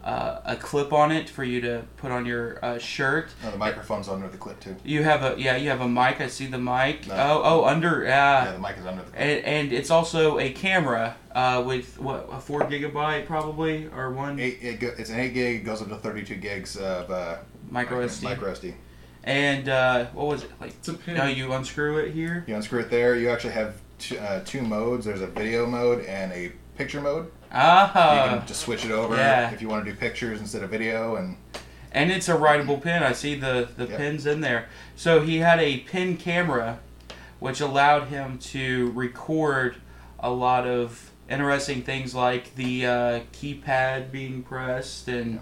uh, 0.08 0.39
a 0.45 0.55
clip 0.55 0.93
on 0.93 1.12
it 1.12 1.30
for 1.30 1.43
you 1.43 1.60
to 1.60 1.84
put 1.97 2.12
on 2.12 2.26
your 2.26 2.64
uh, 2.64 2.78
shirt. 2.78 3.30
Oh, 3.45 3.51
the 3.51 3.58
microphone's 3.58 4.08
under 4.08 4.30
the 4.30 4.38
clip 4.38 4.58
too. 4.62 4.78
You 4.86 5.03
have 5.03 5.22
a 5.22 5.36
yeah, 5.38 5.58
you 5.58 5.70
have 5.70 5.82
a 5.82 5.88
mic. 5.88 6.22
I 6.22 6.28
see 6.28 6.47
the 6.47 6.58
mic. 6.58 7.08
No. 7.08 7.16
Oh, 7.16 7.41
oh, 7.43 7.66
under 7.66 8.05
Yeah, 8.05 8.45
yeah. 8.45 8.51
the 8.53 8.60
mic 8.60 8.78
is 8.78 8.86
under 8.86 9.03
the 9.03 9.10
clip. 9.10 9.22
And, 9.22 9.43
and 9.45 9.74
it's 9.74 9.91
also 9.91 10.39
a 10.39 10.49
camera 10.51 11.18
uh, 11.36 11.62
with 11.68 11.99
what 11.99 12.30
a 12.32 12.39
four 12.39 12.62
gigabyte 12.62 13.26
probably 13.26 13.88
or 13.88 14.14
one 14.14 14.39
Eight, 14.39 14.60
it 14.62 14.80
go, 14.80 14.91
it's 14.97 15.10
an 15.10 15.20
eight 15.20 15.34
gig. 15.34 15.62
It 15.62 15.64
goes 15.66 15.82
up 15.82 15.89
to 15.89 15.97
thirty-two 15.97 16.36
gigs 16.36 16.78
of 16.78 17.12
uh, 17.12 17.39
micro 17.70 18.05
SD. 18.05 18.24
Micro 18.24 18.53
SD. 18.53 18.76
And 19.26 19.68
uh, 19.68 20.05
what 20.14 20.28
was 20.28 20.43
it 20.43 20.51
like? 20.62 20.70
It's 20.70 20.88
a 20.88 20.93
pin. 20.93 21.16
No, 21.16 21.26
you 21.26 21.51
unscrew 21.51 21.97
it 21.97 22.14
here. 22.14 22.45
You 22.47 22.55
unscrew 22.55 22.80
it 22.80 22.89
there. 22.89 23.18
You 23.18 23.30
actually 23.30 23.53
have 23.53 23.76
two, 23.99 24.18
uh, 24.20 24.41
two 24.45 24.62
modes. 24.62 25.05
There's 25.05 25.20
a 25.20 25.28
video 25.28 25.66
mode 25.66 26.05
and 26.05 26.32
a 26.32 26.53
picture 26.78 27.01
mode. 27.01 27.30
Ah. 27.52 28.24
you 28.34 28.38
can 28.39 28.48
just 28.48 28.62
switch 28.62 28.86
it 28.86 28.91
over 28.91 29.16
yeah. 29.16 29.52
if 29.52 29.62
you 29.62 29.68
want 29.70 29.86
to 29.86 29.91
do 29.91 29.98
pictures 29.98 30.39
instead 30.39 30.64
of 30.64 30.70
video. 30.70 31.16
And 31.16 31.38
And 31.91 32.12
it's 32.12 32.30
a 32.30 32.34
writable 32.36 32.82
pin. 32.82 33.04
I 33.04 33.14
see 33.14 33.36
the, 33.36 33.70
the 33.76 33.88
Yep. 33.88 33.98
pins 33.98 34.26
in 34.26 34.41
there. 34.41 34.68
So 34.95 35.22
he 35.22 35.38
had 35.38 35.60
a 35.60 35.80
pin 35.80 36.18
camera, 36.18 36.80
which 37.39 37.62
allowed 37.62 38.08
him 38.08 38.38
to 38.39 38.91
record 38.91 39.78
a 40.20 40.30
lot 40.30 40.68
of 40.68 41.12
interesting 41.30 41.82
things 41.84 42.14
like 42.16 42.56
the 42.56 42.86
uh, 42.86 43.20
keypad 43.34 44.12
being 44.12 44.43
pressed 44.43 45.08
and 45.08 45.39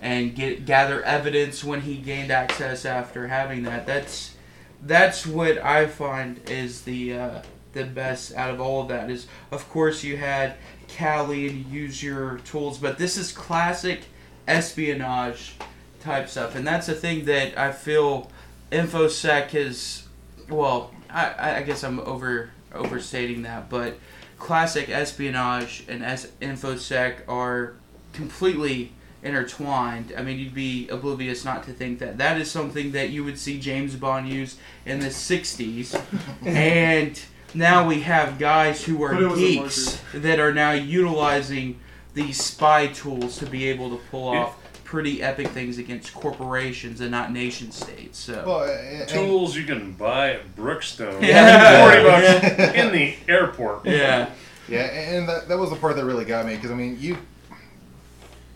and 0.00 0.34
get 0.34 0.66
gather 0.66 1.00
evidence 1.04 1.62
when 1.62 1.82
he 1.82 1.96
gained 1.96 2.32
access 2.32 2.84
after 2.84 3.28
having 3.28 3.62
that. 3.62 3.86
That's 3.86 4.34
that's 4.82 5.24
what 5.24 5.58
I 5.58 5.86
find 5.86 6.40
is 6.50 6.82
the 6.82 7.14
uh, 7.16 7.42
the 7.72 7.84
best 7.84 8.34
out 8.34 8.50
of 8.50 8.60
all 8.60 8.82
of 8.82 8.88
that. 8.88 9.10
Is 9.10 9.26
of 9.52 9.68
course 9.70 10.02
you 10.02 10.16
had 10.16 10.56
Kali 10.96 11.48
and 11.48 11.66
use 11.66 12.02
your 12.02 12.38
tools, 12.38 12.78
but 12.78 12.98
this 12.98 13.16
is 13.16 13.32
classic 13.32 14.02
espionage 14.46 15.54
type 16.00 16.28
stuff, 16.28 16.54
and 16.54 16.66
that's 16.66 16.88
a 16.88 16.94
thing 16.94 17.24
that 17.26 17.58
I 17.58 17.72
feel 17.72 18.30
infosec 18.70 19.54
is. 19.54 20.04
Well, 20.48 20.92
I, 21.08 21.58
I 21.58 21.62
guess 21.62 21.84
I'm 21.84 22.00
over 22.00 22.50
overstating 22.74 23.42
that, 23.42 23.68
but 23.68 23.98
classic 24.38 24.88
espionage 24.88 25.84
and 25.88 26.02
S- 26.02 26.28
infosec 26.40 27.28
are 27.28 27.74
completely 28.12 28.92
intertwined. 29.22 30.12
I 30.16 30.22
mean, 30.22 30.38
you'd 30.38 30.54
be 30.54 30.88
oblivious 30.88 31.44
not 31.44 31.62
to 31.64 31.72
think 31.72 32.00
that 32.00 32.18
that 32.18 32.40
is 32.40 32.50
something 32.50 32.92
that 32.92 33.10
you 33.10 33.22
would 33.24 33.38
see 33.38 33.60
James 33.60 33.94
Bond 33.94 34.28
use 34.28 34.56
in 34.84 35.00
the 35.00 35.08
'60s, 35.08 36.00
and 36.46 37.20
now 37.54 37.86
we 37.86 38.00
have 38.00 38.38
guys 38.38 38.84
who 38.84 39.02
are 39.02 39.14
it 39.14 39.28
was 39.28 39.38
a 39.38 39.40
geeks 39.40 40.00
that 40.14 40.38
are 40.38 40.52
now 40.54 40.72
utilizing 40.72 41.78
these 42.14 42.42
spy 42.42 42.86
tools 42.88 43.38
to 43.38 43.46
be 43.46 43.68
able 43.68 43.90
to 43.90 43.96
pull 44.10 44.32
Yeah. 44.34 44.40
off 44.40 44.58
pretty 44.84 45.22
epic 45.22 45.48
things 45.48 45.78
against 45.78 46.12
corporations 46.12 47.00
and 47.00 47.10
not 47.10 47.32
nation 47.32 47.72
states. 47.72 48.18
So 48.18 48.42
Well, 48.46 48.64
and- 48.64 49.08
Tools 49.08 49.56
you 49.56 49.64
can 49.64 49.92
buy 49.92 50.32
at 50.32 50.54
Brookstone. 50.54 51.22
Yeah. 51.22 51.82
Forty 51.86 52.02
bucks 52.42 52.58
Yeah. 52.58 52.72
in 52.72 52.92
the 52.92 53.14
airport. 53.26 53.86
Yeah. 53.86 54.28
Yeah, 54.68 54.82
and 54.82 55.28
that, 55.28 55.48
that 55.48 55.58
was 55.58 55.70
the 55.70 55.76
part 55.76 55.96
that 55.96 56.04
really 56.04 56.24
got 56.24 56.46
me 56.46 56.54
because 56.54 56.70
I 56.70 56.74
mean, 56.74 56.96
you. 57.00 57.16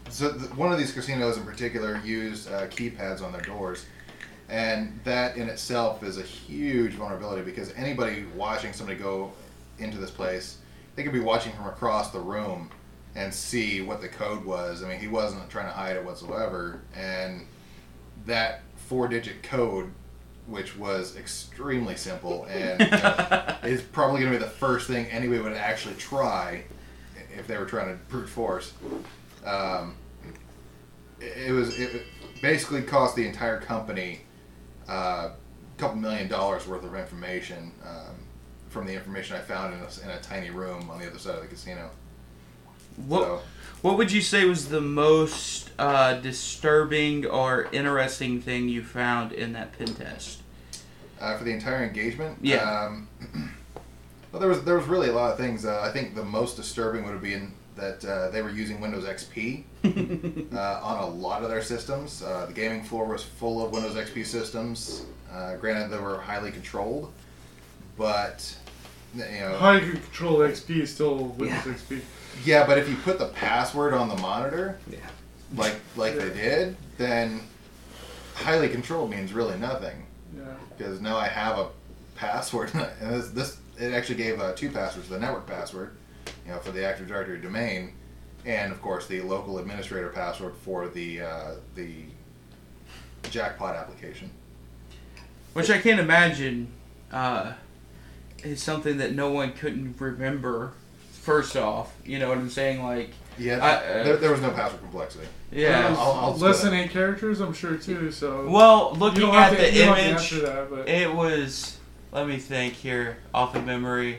So 0.08 0.32
th- 0.32 0.50
one 0.54 0.72
of 0.72 0.78
these 0.78 0.92
casinos 0.92 1.36
in 1.36 1.44
particular 1.44 2.00
used 2.04 2.50
uh, 2.50 2.66
keypads 2.68 3.22
on 3.22 3.32
their 3.32 3.42
doors, 3.42 3.84
and 4.48 4.98
that 5.04 5.36
in 5.36 5.48
itself 5.48 6.02
is 6.02 6.18
a 6.18 6.22
huge 6.22 6.92
vulnerability 6.92 7.42
because 7.42 7.72
anybody 7.74 8.24
watching 8.36 8.72
somebody 8.72 8.98
go 8.98 9.32
into 9.78 9.98
this 9.98 10.10
place, 10.10 10.58
they 10.94 11.02
could 11.02 11.12
be 11.12 11.20
watching 11.20 11.52
from 11.52 11.66
across 11.66 12.10
the 12.10 12.20
room 12.20 12.70
and 13.14 13.32
see 13.32 13.80
what 13.80 14.00
the 14.00 14.08
code 14.08 14.44
was. 14.44 14.82
I 14.82 14.88
mean, 14.88 15.00
he 15.00 15.08
wasn't 15.08 15.48
trying 15.50 15.66
to 15.66 15.72
hide 15.72 15.96
it 15.96 16.04
whatsoever, 16.04 16.82
and 16.94 17.46
that 18.26 18.62
four-digit 18.88 19.42
code, 19.42 19.90
which 20.46 20.76
was 20.76 21.16
extremely 21.16 21.96
simple 21.96 22.44
and 22.44 22.82
uh, 22.82 23.56
is 23.64 23.82
probably 23.82 24.20
going 24.20 24.32
to 24.32 24.38
be 24.38 24.44
the 24.44 24.50
first 24.50 24.86
thing 24.86 25.06
anybody 25.06 25.40
would 25.40 25.52
actually 25.54 25.94
try 25.94 26.62
if 27.36 27.46
they 27.46 27.58
were 27.58 27.64
trying 27.64 27.88
to 27.88 28.04
brute 28.04 28.28
force. 28.28 28.72
Um, 29.44 29.96
it, 31.20 31.52
was 31.52 31.78
it 31.78 32.02
basically 32.42 32.82
cost 32.82 33.16
the 33.16 33.26
entire 33.26 33.60
company 33.60 34.20
a 34.88 35.30
couple 35.78 35.96
million 35.96 36.28
dollars 36.28 36.66
worth 36.66 36.84
of 36.84 36.94
information 36.94 37.72
um, 37.84 38.14
from 38.68 38.86
the 38.86 38.94
information 38.94 39.36
I 39.36 39.40
found 39.40 39.74
in 39.74 39.80
a, 39.80 40.04
in 40.04 40.10
a 40.18 40.20
tiny 40.20 40.50
room 40.50 40.90
on 40.90 40.98
the 41.00 41.06
other 41.08 41.18
side 41.18 41.34
of 41.36 41.42
the 41.42 41.48
casino. 41.48 41.90
What 43.06 43.22
So- 43.24 43.40
What 43.82 43.98
would 43.98 44.10
you 44.10 44.22
say 44.22 44.44
was 44.46 44.68
the 44.68 44.80
most 44.80 45.70
uh, 45.78 46.14
disturbing 46.14 47.26
or 47.26 47.68
interesting 47.72 48.40
thing 48.40 48.68
you 48.68 48.82
found 48.82 49.32
in 49.32 49.52
that 49.52 49.76
pen 49.78 49.94
test? 49.94 50.42
uh, 51.20 51.36
for 51.38 51.44
the 51.44 51.50
entire 51.52 51.82
engagement. 51.84 52.38
Yeah. 52.42 52.58
Um, 52.86 53.08
well, 54.32 54.40
there 54.40 54.48
was 54.50 54.64
there 54.64 54.76
was 54.76 54.86
really 54.86 55.08
a 55.08 55.12
lot 55.12 55.30
of 55.32 55.38
things. 55.38 55.64
Uh, 55.64 55.80
I 55.82 55.90
think 55.90 56.14
the 56.14 56.24
most 56.24 56.56
disturbing 56.56 57.04
would 57.04 57.12
have 57.12 57.22
been 57.22 57.52
that 57.76 58.04
uh, 58.04 58.30
they 58.30 58.42
were 58.42 58.50
using 58.50 58.80
Windows 58.80 59.04
XP 59.04 59.64
uh, 60.54 60.80
on 60.82 61.04
a 61.04 61.06
lot 61.06 61.42
of 61.42 61.50
their 61.50 61.62
systems. 61.62 62.22
Uh, 62.22 62.46
the 62.46 62.52
gaming 62.52 62.82
floor 62.82 63.04
was 63.04 63.22
full 63.22 63.64
of 63.64 63.70
Windows 63.70 63.94
XP 63.94 64.26
systems. 64.26 65.04
Uh, 65.30 65.56
granted, 65.56 65.90
they 65.90 66.00
were 66.00 66.18
highly 66.18 66.50
controlled, 66.50 67.12
but 67.98 68.56
you 69.14 69.22
know. 69.22 69.56
How 69.58 69.72
you 69.72 69.92
can 69.92 70.00
control 70.00 70.38
XP 70.38 70.80
is 70.80 70.92
still 70.92 71.26
Windows 71.26 71.62
XP. 71.64 72.00
Yeah, 72.44 72.66
but 72.66 72.78
if 72.78 72.88
you 72.88 72.96
put 72.96 73.18
the 73.18 73.28
password 73.28 73.94
on 73.94 74.08
the 74.08 74.16
monitor, 74.16 74.78
yeah. 74.90 74.98
like 75.54 75.76
like 75.96 76.16
they 76.16 76.30
did, 76.30 76.76
then 76.98 77.40
highly 78.34 78.68
controlled 78.68 79.10
means 79.10 79.32
really 79.32 79.58
nothing. 79.58 80.04
Yeah. 80.36 80.44
Because 80.76 81.00
now 81.00 81.16
I 81.16 81.28
have 81.28 81.58
a 81.58 81.68
password, 82.14 82.72
and 83.00 83.14
this, 83.14 83.30
this 83.30 83.58
it 83.78 83.92
actually 83.92 84.16
gave 84.16 84.40
uh, 84.40 84.52
two 84.52 84.70
passwords: 84.70 85.08
the 85.08 85.18
network 85.18 85.46
password, 85.46 85.96
you 86.46 86.52
know, 86.52 86.58
for 86.58 86.70
the 86.72 86.84
Active 86.84 87.08
Directory 87.08 87.38
domain, 87.38 87.92
and 88.44 88.72
of 88.72 88.80
course 88.80 89.06
the 89.06 89.20
local 89.20 89.58
administrator 89.58 90.08
password 90.08 90.54
for 90.62 90.88
the 90.88 91.20
uh, 91.22 91.50
the 91.74 91.92
Jackpot 93.30 93.74
application. 93.74 94.30
Which 95.52 95.70
I 95.70 95.78
can't 95.78 95.98
imagine 96.00 96.68
uh, 97.12 97.54
is 98.44 98.62
something 98.62 98.98
that 98.98 99.14
no 99.14 99.30
one 99.32 99.52
couldn't 99.52 99.96
remember. 100.00 100.72
First 101.12 101.56
off, 101.56 101.92
you 102.04 102.18
know 102.20 102.28
what 102.28 102.38
I'm 102.38 102.50
saying? 102.50 102.84
Like, 102.84 103.10
Yeah, 103.36 103.58
I- 103.64 103.74
uh, 104.00 104.04
there, 104.04 104.16
there 104.18 104.30
was 104.30 104.40
no 104.40 104.50
password 104.50 104.80
complexity. 104.82 105.26
Yeah. 105.50 105.96
I'll, 105.98 106.12
I'll 106.12 106.36
Less 106.36 106.62
than 106.62 106.72
eight 106.74 106.90
characters, 106.90 107.40
I'm 107.40 107.52
sure 107.52 107.76
too. 107.76 108.12
So 108.12 108.46
Well, 108.48 108.92
You 108.92 108.98
looking 109.00 109.30
at 109.34 109.50
to- 109.50 109.56
the 109.56 109.72
you 109.72 109.84
don't 109.86 109.96
have 109.98 110.28
to 110.28 110.36
image, 110.36 110.76
that, 110.86 110.88
it 110.88 111.12
was. 111.12 111.78
Let 112.12 112.28
me 112.28 112.36
think 112.36 112.74
here, 112.74 113.16
off 113.34 113.56
of 113.56 113.64
memory. 113.66 114.18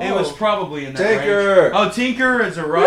It 0.00 0.14
was 0.14 0.30
Oh. 0.30 0.34
probably 0.36 0.84
in 0.86 0.94
that 0.94 1.02
Tinker! 1.20 1.62
range. 1.62 1.72
Oh, 1.74 1.90
Tinker 1.90 2.42
has 2.42 2.58
arrived. 2.58 2.86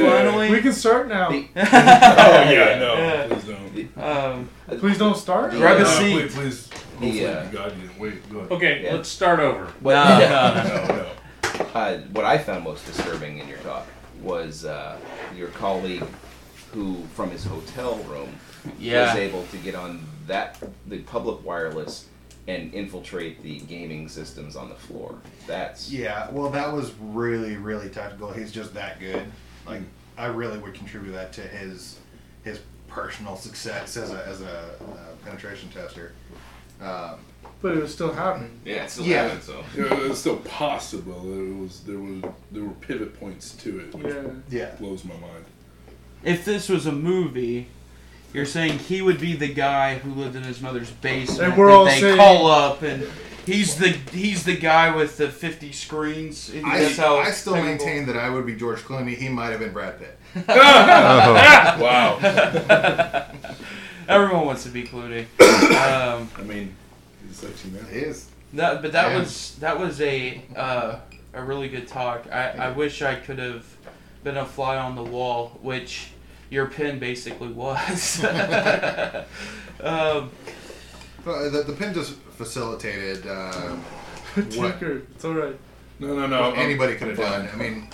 Finally. 0.00 0.50
we 0.50 0.60
can 0.60 0.72
start 0.72 1.08
now. 1.08 1.28
Oh 1.30 1.32
yeah, 1.56 2.78
no, 2.78 2.94
Yeah. 2.96 3.26
please 3.28 3.44
don't. 3.44 3.98
Um, 4.04 4.48
Please 4.78 4.98
don't 4.98 5.16
start. 5.16 5.50
Grab 5.52 5.78
a 5.78 5.82
Uh, 5.82 5.84
seat. 5.84 6.30
Please, 6.30 6.34
please. 6.34 6.68
Hopefully, 6.70 7.22
Yeah. 7.22 7.44
you 7.50 7.56
got 7.58 7.72
you. 7.76 7.90
Wait, 7.98 8.32
go 8.32 8.38
ahead. 8.38 8.52
Okay, 8.52 8.80
Yeah. 8.84 8.94
let's 8.94 9.08
start 9.08 9.40
over. 9.40 9.66
What, 9.80 9.94
No, 9.94 10.00
yeah. 10.20 10.84
No, 10.88 10.94
no. 10.96 11.66
Uh, 11.74 11.98
what 12.12 12.24
I 12.24 12.38
found 12.38 12.64
most 12.64 12.86
disturbing 12.86 13.38
in 13.38 13.48
your 13.48 13.58
talk 13.58 13.86
was 14.22 14.64
uh, 14.64 14.96
your 15.36 15.48
colleague 15.48 16.04
who, 16.72 17.02
from 17.14 17.30
his 17.30 17.44
hotel 17.44 17.96
room, 18.08 18.28
Yeah. 18.78 19.08
was 19.08 19.16
able 19.16 19.44
to 19.50 19.56
get 19.58 19.74
on 19.74 20.04
that 20.28 20.56
the 20.86 20.98
public 21.00 21.44
wireless 21.44 22.04
and 22.48 22.72
infiltrate 22.74 23.42
the 23.42 23.60
gaming 23.60 24.08
systems 24.08 24.56
on 24.56 24.68
the 24.68 24.74
floor. 24.74 25.14
That's 25.46 25.90
Yeah, 25.90 26.30
well, 26.30 26.50
that 26.50 26.72
was 26.72 26.92
really, 27.00 27.56
really 27.56 27.88
tactical. 27.88 28.32
He's 28.32 28.50
just 28.52 28.74
that 28.74 28.98
good. 29.00 29.26
Like, 29.66 29.82
I 30.18 30.26
really 30.26 30.58
would 30.58 30.74
contribute 30.74 31.12
that 31.12 31.32
to 31.34 31.42
his 31.42 31.98
his 32.42 32.60
personal 32.88 33.36
success 33.36 33.96
as 33.96 34.10
a 34.10 34.26
as 34.26 34.40
a 34.40 34.50
uh, 34.50 35.14
penetration 35.24 35.68
tester. 35.70 36.12
Um, 36.80 37.20
But 37.62 37.76
it 37.76 37.82
was 37.82 37.92
still 37.92 38.12
happening. 38.12 38.58
yeah, 38.64 38.84
it's 38.84 38.94
still 38.94 39.04
Yeah. 39.06 39.22
happening, 39.28 39.42
so 39.42 39.64
Yeah, 39.76 40.10
it's 40.10 40.18
still 40.20 40.38
possible. 40.38 41.20
There 41.22 41.54
was 41.54 41.80
there 41.80 41.98
was 41.98 42.22
there 42.50 42.64
were 42.64 42.72
pivot 42.80 43.18
points 43.20 43.52
to 43.56 43.80
it, 43.80 43.94
which 43.94 44.14
Yeah. 44.14 44.30
yeah, 44.48 44.74
blows 44.80 45.04
my 45.04 45.14
mind. 45.16 45.44
if 46.24 46.44
this 46.44 46.68
was 46.68 46.86
a 46.86 46.92
movie, 46.92 47.68
you're 48.32 48.46
saying 48.46 48.78
he 48.78 49.02
would 49.02 49.20
be 49.20 49.34
the 49.34 49.48
guy 49.52 49.98
who 49.98 50.12
lived 50.12 50.36
in 50.36 50.42
his 50.42 50.60
mother's 50.60 50.90
basement 50.90 51.40
And 51.50 51.56
we're 51.56 51.66
that 51.68 51.72
all 51.74 51.84
they 51.84 52.00
saying- 52.00 52.16
call 52.16 52.46
up 52.46 52.82
and 52.82 53.06
he's 53.46 53.76
the 53.76 53.88
he's 54.12 54.44
the 54.44 54.56
guy 54.56 54.94
with 54.94 55.16
the 55.16 55.28
50 55.28 55.72
screens. 55.72 56.50
I, 56.64 56.80
That's 56.80 56.96
how 56.96 57.16
I 57.18 57.30
still 57.32 57.54
technical- 57.54 57.86
maintain 57.86 58.06
that 58.06 58.16
I 58.16 58.30
would 58.30 58.46
be 58.46 58.54
George 58.54 58.80
Clooney. 58.80 59.16
He 59.16 59.28
might 59.28 59.50
have 59.50 59.60
been 59.60 59.72
Brad 59.72 59.98
Pitt. 59.98 60.16
Wow. 61.80 62.18
Everyone 64.08 64.46
wants 64.46 64.64
to 64.64 64.70
be 64.70 64.84
Clooney. 64.84 65.26
Um, 65.40 66.28
I 66.36 66.42
mean, 66.42 66.74
he's 67.26 67.36
sexy 67.36 67.68
man. 67.70 67.86
He 67.90 67.98
is. 68.00 68.28
that, 68.54 68.82
but 68.82 68.92
that 68.92 69.10
Yeah. 69.12 69.18
was 69.18 69.56
that 69.60 69.78
was 69.78 70.00
a 70.00 70.42
uh, 70.56 70.96
a 71.32 71.42
really 71.42 71.68
good 71.68 71.86
talk. 71.86 72.26
I, 72.32 72.50
I 72.50 72.70
wish 72.72 73.02
I 73.02 73.14
could 73.14 73.38
have 73.38 73.64
been 74.24 74.36
a 74.36 74.44
fly 74.44 74.76
on 74.76 74.96
the 74.96 75.02
wall, 75.04 75.58
which 75.62 76.08
your 76.50 76.66
pin 76.66 76.98
basically 76.98 77.48
was. 77.48 78.22
um, 79.82 80.30
But 81.24 81.50
the, 81.50 81.64
the 81.66 81.74
pin 81.78 81.94
just 81.94 82.14
facilitated 82.14 83.26
uh, 83.26 83.52
what 84.34 84.50
Tinker, 84.50 85.02
it's 85.14 85.24
all 85.24 85.34
right. 85.34 85.56
No, 85.98 86.14
no, 86.14 86.26
no. 86.26 86.50
what 86.50 86.58
anybody 86.58 86.94
could 86.94 87.08
have 87.08 87.18
done. 87.18 87.48
I 87.52 87.56
mean, 87.56 87.88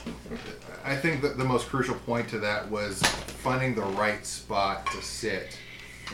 I 0.84 0.94
think 0.94 1.22
that 1.22 1.36
the 1.36 1.44
most 1.44 1.68
crucial 1.68 1.96
point 1.96 2.28
to 2.28 2.38
that 2.38 2.70
was 2.70 3.02
finding 3.02 3.74
the 3.74 3.82
right 3.82 4.24
spot 4.24 4.86
to 4.92 5.02
sit 5.02 5.58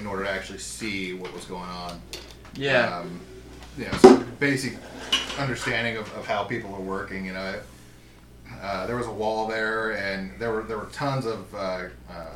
in 0.01 0.07
order 0.07 0.24
to 0.24 0.30
actually 0.30 0.59
see 0.59 1.12
what 1.12 1.32
was 1.34 1.45
going 1.45 1.68
on. 1.68 2.01
yeah. 2.55 3.01
Um, 3.01 3.20
you 3.76 3.84
know, 3.84 3.93
some 3.99 4.26
basic 4.38 4.76
understanding 5.38 5.97
of, 5.97 6.12
of 6.14 6.26
how 6.26 6.45
people 6.45 6.74
are 6.74 6.80
working. 6.80 7.24
You 7.24 7.34
know, 7.34 7.61
uh, 8.62 8.86
there 8.86 8.96
was 8.96 9.06
a 9.06 9.12
wall 9.12 9.48
there, 9.48 9.90
and 9.90 10.38
there 10.38 10.52
were 10.52 10.62
there 10.62 10.78
were 10.78 10.86
tons 10.86 11.26
of 11.26 11.52
uh, 11.54 11.88
uh, 12.08 12.26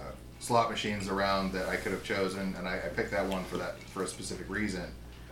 slot 0.40 0.70
machines 0.70 1.08
around 1.08 1.52
that 1.52 1.68
I 1.68 1.76
could 1.76 1.92
have 1.92 2.02
chosen, 2.02 2.54
and 2.58 2.66
I, 2.66 2.74
I 2.74 2.88
picked 2.88 3.12
that 3.12 3.26
one 3.26 3.44
for 3.44 3.58
that 3.58 3.80
for 3.84 4.02
a 4.02 4.08
specific 4.08 4.50
reason, 4.50 4.86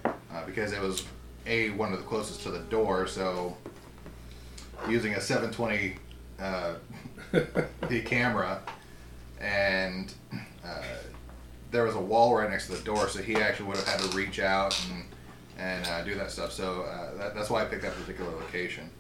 uh, 0.04 0.12
because 0.46 0.72
it 0.72 0.80
was 0.80 1.04
a 1.46 1.70
one 1.70 1.92
of 1.92 1.98
the 1.98 2.04
closest 2.04 2.42
to 2.42 2.50
the 2.50 2.60
door. 2.60 3.08
So 3.08 3.56
using 4.88 5.14
a 5.14 5.20
720 5.20 5.96
uh, 6.40 6.74
P 7.88 8.00
camera, 8.04 8.62
and 9.40 10.14
uh, 10.64 10.82
there 11.72 11.82
was 11.82 11.96
a 11.96 12.00
wall 12.00 12.36
right 12.36 12.48
next 12.48 12.68
to 12.68 12.76
the 12.76 12.84
door, 12.84 13.08
so 13.08 13.20
he 13.20 13.34
actually 13.34 13.66
would 13.66 13.78
have 13.78 13.88
had 13.88 14.00
to 14.00 14.16
reach 14.16 14.38
out 14.38 14.80
and 14.90 15.04
and 15.58 15.86
uh, 15.88 16.04
do 16.04 16.14
that 16.14 16.30
stuff. 16.30 16.52
So 16.52 16.82
uh, 16.82 17.16
that, 17.16 17.34
that's 17.34 17.50
why 17.50 17.62
I 17.62 17.64
picked 17.64 17.82
that 17.82 17.94
particular 17.94 18.30
location. 18.30 18.90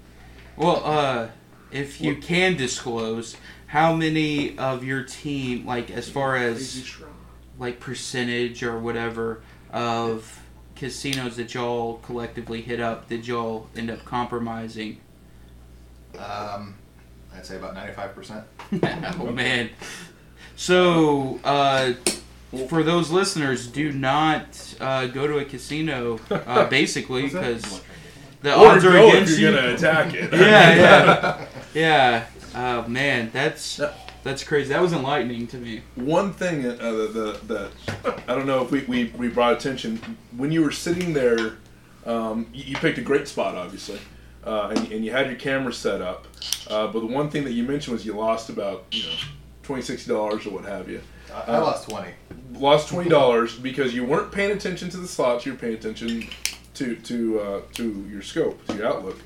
Well, 0.56 0.82
uh, 0.84 1.28
if 1.74 2.00
you 2.00 2.16
can 2.16 2.56
disclose, 2.56 3.36
how 3.66 3.94
many 3.94 4.56
of 4.56 4.84
your 4.84 5.02
team, 5.02 5.66
like 5.66 5.90
as 5.90 6.08
far 6.08 6.36
as 6.36 6.94
like 7.58 7.80
percentage 7.80 8.62
or 8.62 8.78
whatever 8.78 9.42
of 9.72 10.40
casinos 10.76 11.36
that 11.36 11.52
y'all 11.54 11.94
collectively 11.98 12.60
hit 12.60 12.80
up 12.80 13.08
did 13.08 13.26
y'all 13.26 13.68
end 13.76 13.90
up 13.90 14.04
compromising? 14.04 15.00
Um, 16.16 16.76
I'd 17.34 17.44
say 17.44 17.56
about 17.56 17.74
ninety-five 17.74 18.14
percent. 18.14 18.44
oh 19.18 19.32
man. 19.32 19.70
So, 20.56 21.40
uh, 21.42 21.94
for 22.68 22.84
those 22.84 23.10
listeners, 23.10 23.66
do 23.66 23.90
not 23.90 24.76
uh, 24.80 25.06
go 25.06 25.26
to 25.26 25.38
a 25.38 25.44
casino. 25.44 26.20
Uh, 26.30 26.66
basically, 26.68 27.22
because 27.22 27.82
the 28.44 28.54
Or 28.54 28.68
odds 28.68 28.84
are 28.84 28.92
go 28.92 29.08
if 29.08 29.14
against 29.14 29.38
you're 29.38 29.50
you. 29.50 29.56
gonna 29.56 29.74
attack 29.74 30.14
it. 30.14 30.32
yeah, 30.32 30.74
yeah, 30.76 31.46
yeah. 31.74 32.26
Oh 32.54 32.88
man, 32.88 33.30
that's 33.32 33.80
that's 34.22 34.44
crazy. 34.44 34.68
That 34.68 34.80
was 34.80 34.92
enlightening 34.92 35.46
to 35.48 35.56
me. 35.56 35.82
One 35.96 36.32
thing 36.32 36.64
uh, 36.64 36.70
that, 36.76 37.12
that, 37.14 37.48
that 37.48 38.22
I 38.28 38.34
don't 38.34 38.46
know 38.46 38.62
if 38.62 38.70
we, 38.70 38.82
we, 38.84 39.04
we 39.18 39.28
brought 39.28 39.52
attention 39.54 40.16
when 40.36 40.50
you 40.50 40.62
were 40.62 40.70
sitting 40.70 41.12
there, 41.12 41.58
um, 42.06 42.46
you, 42.54 42.64
you 42.64 42.76
picked 42.76 42.96
a 42.98 43.02
great 43.02 43.28
spot, 43.28 43.54
obviously, 43.54 43.98
uh, 44.44 44.72
and, 44.74 44.90
and 44.92 45.04
you 45.04 45.10
had 45.10 45.26
your 45.26 45.36
camera 45.36 45.72
set 45.74 46.00
up. 46.00 46.26
Uh, 46.68 46.86
but 46.86 47.00
the 47.00 47.06
one 47.06 47.28
thing 47.30 47.44
that 47.44 47.52
you 47.52 47.64
mentioned 47.64 47.92
was 47.92 48.06
you 48.06 48.14
lost 48.14 48.48
about 48.50 48.84
you 48.92 49.02
know 49.04 49.14
twenty 49.62 49.82
sixty 49.82 50.10
dollars 50.10 50.46
or 50.46 50.50
what 50.50 50.64
have 50.64 50.88
you. 50.88 51.00
I- 51.34 51.52
I 51.54 51.58
lost 51.58 51.88
20. 51.90 52.10
Lost 52.52 52.88
twenty 52.88 53.10
dollars 53.10 53.56
because 53.58 53.92
you 53.94 54.04
weren't 54.04 54.30
paying 54.30 54.52
attention 54.52 54.88
to 54.90 54.96
the 54.98 55.08
slots. 55.08 55.44
You 55.44 55.52
were 55.52 55.58
paying 55.58 55.74
attention 55.74 56.28
to 56.74 56.96
to 56.96 57.40
uh, 57.40 57.60
to 57.74 58.06
your 58.10 58.22
scope, 58.22 58.64
to 58.66 58.76
your 58.76 58.86
outlook. 58.86 59.18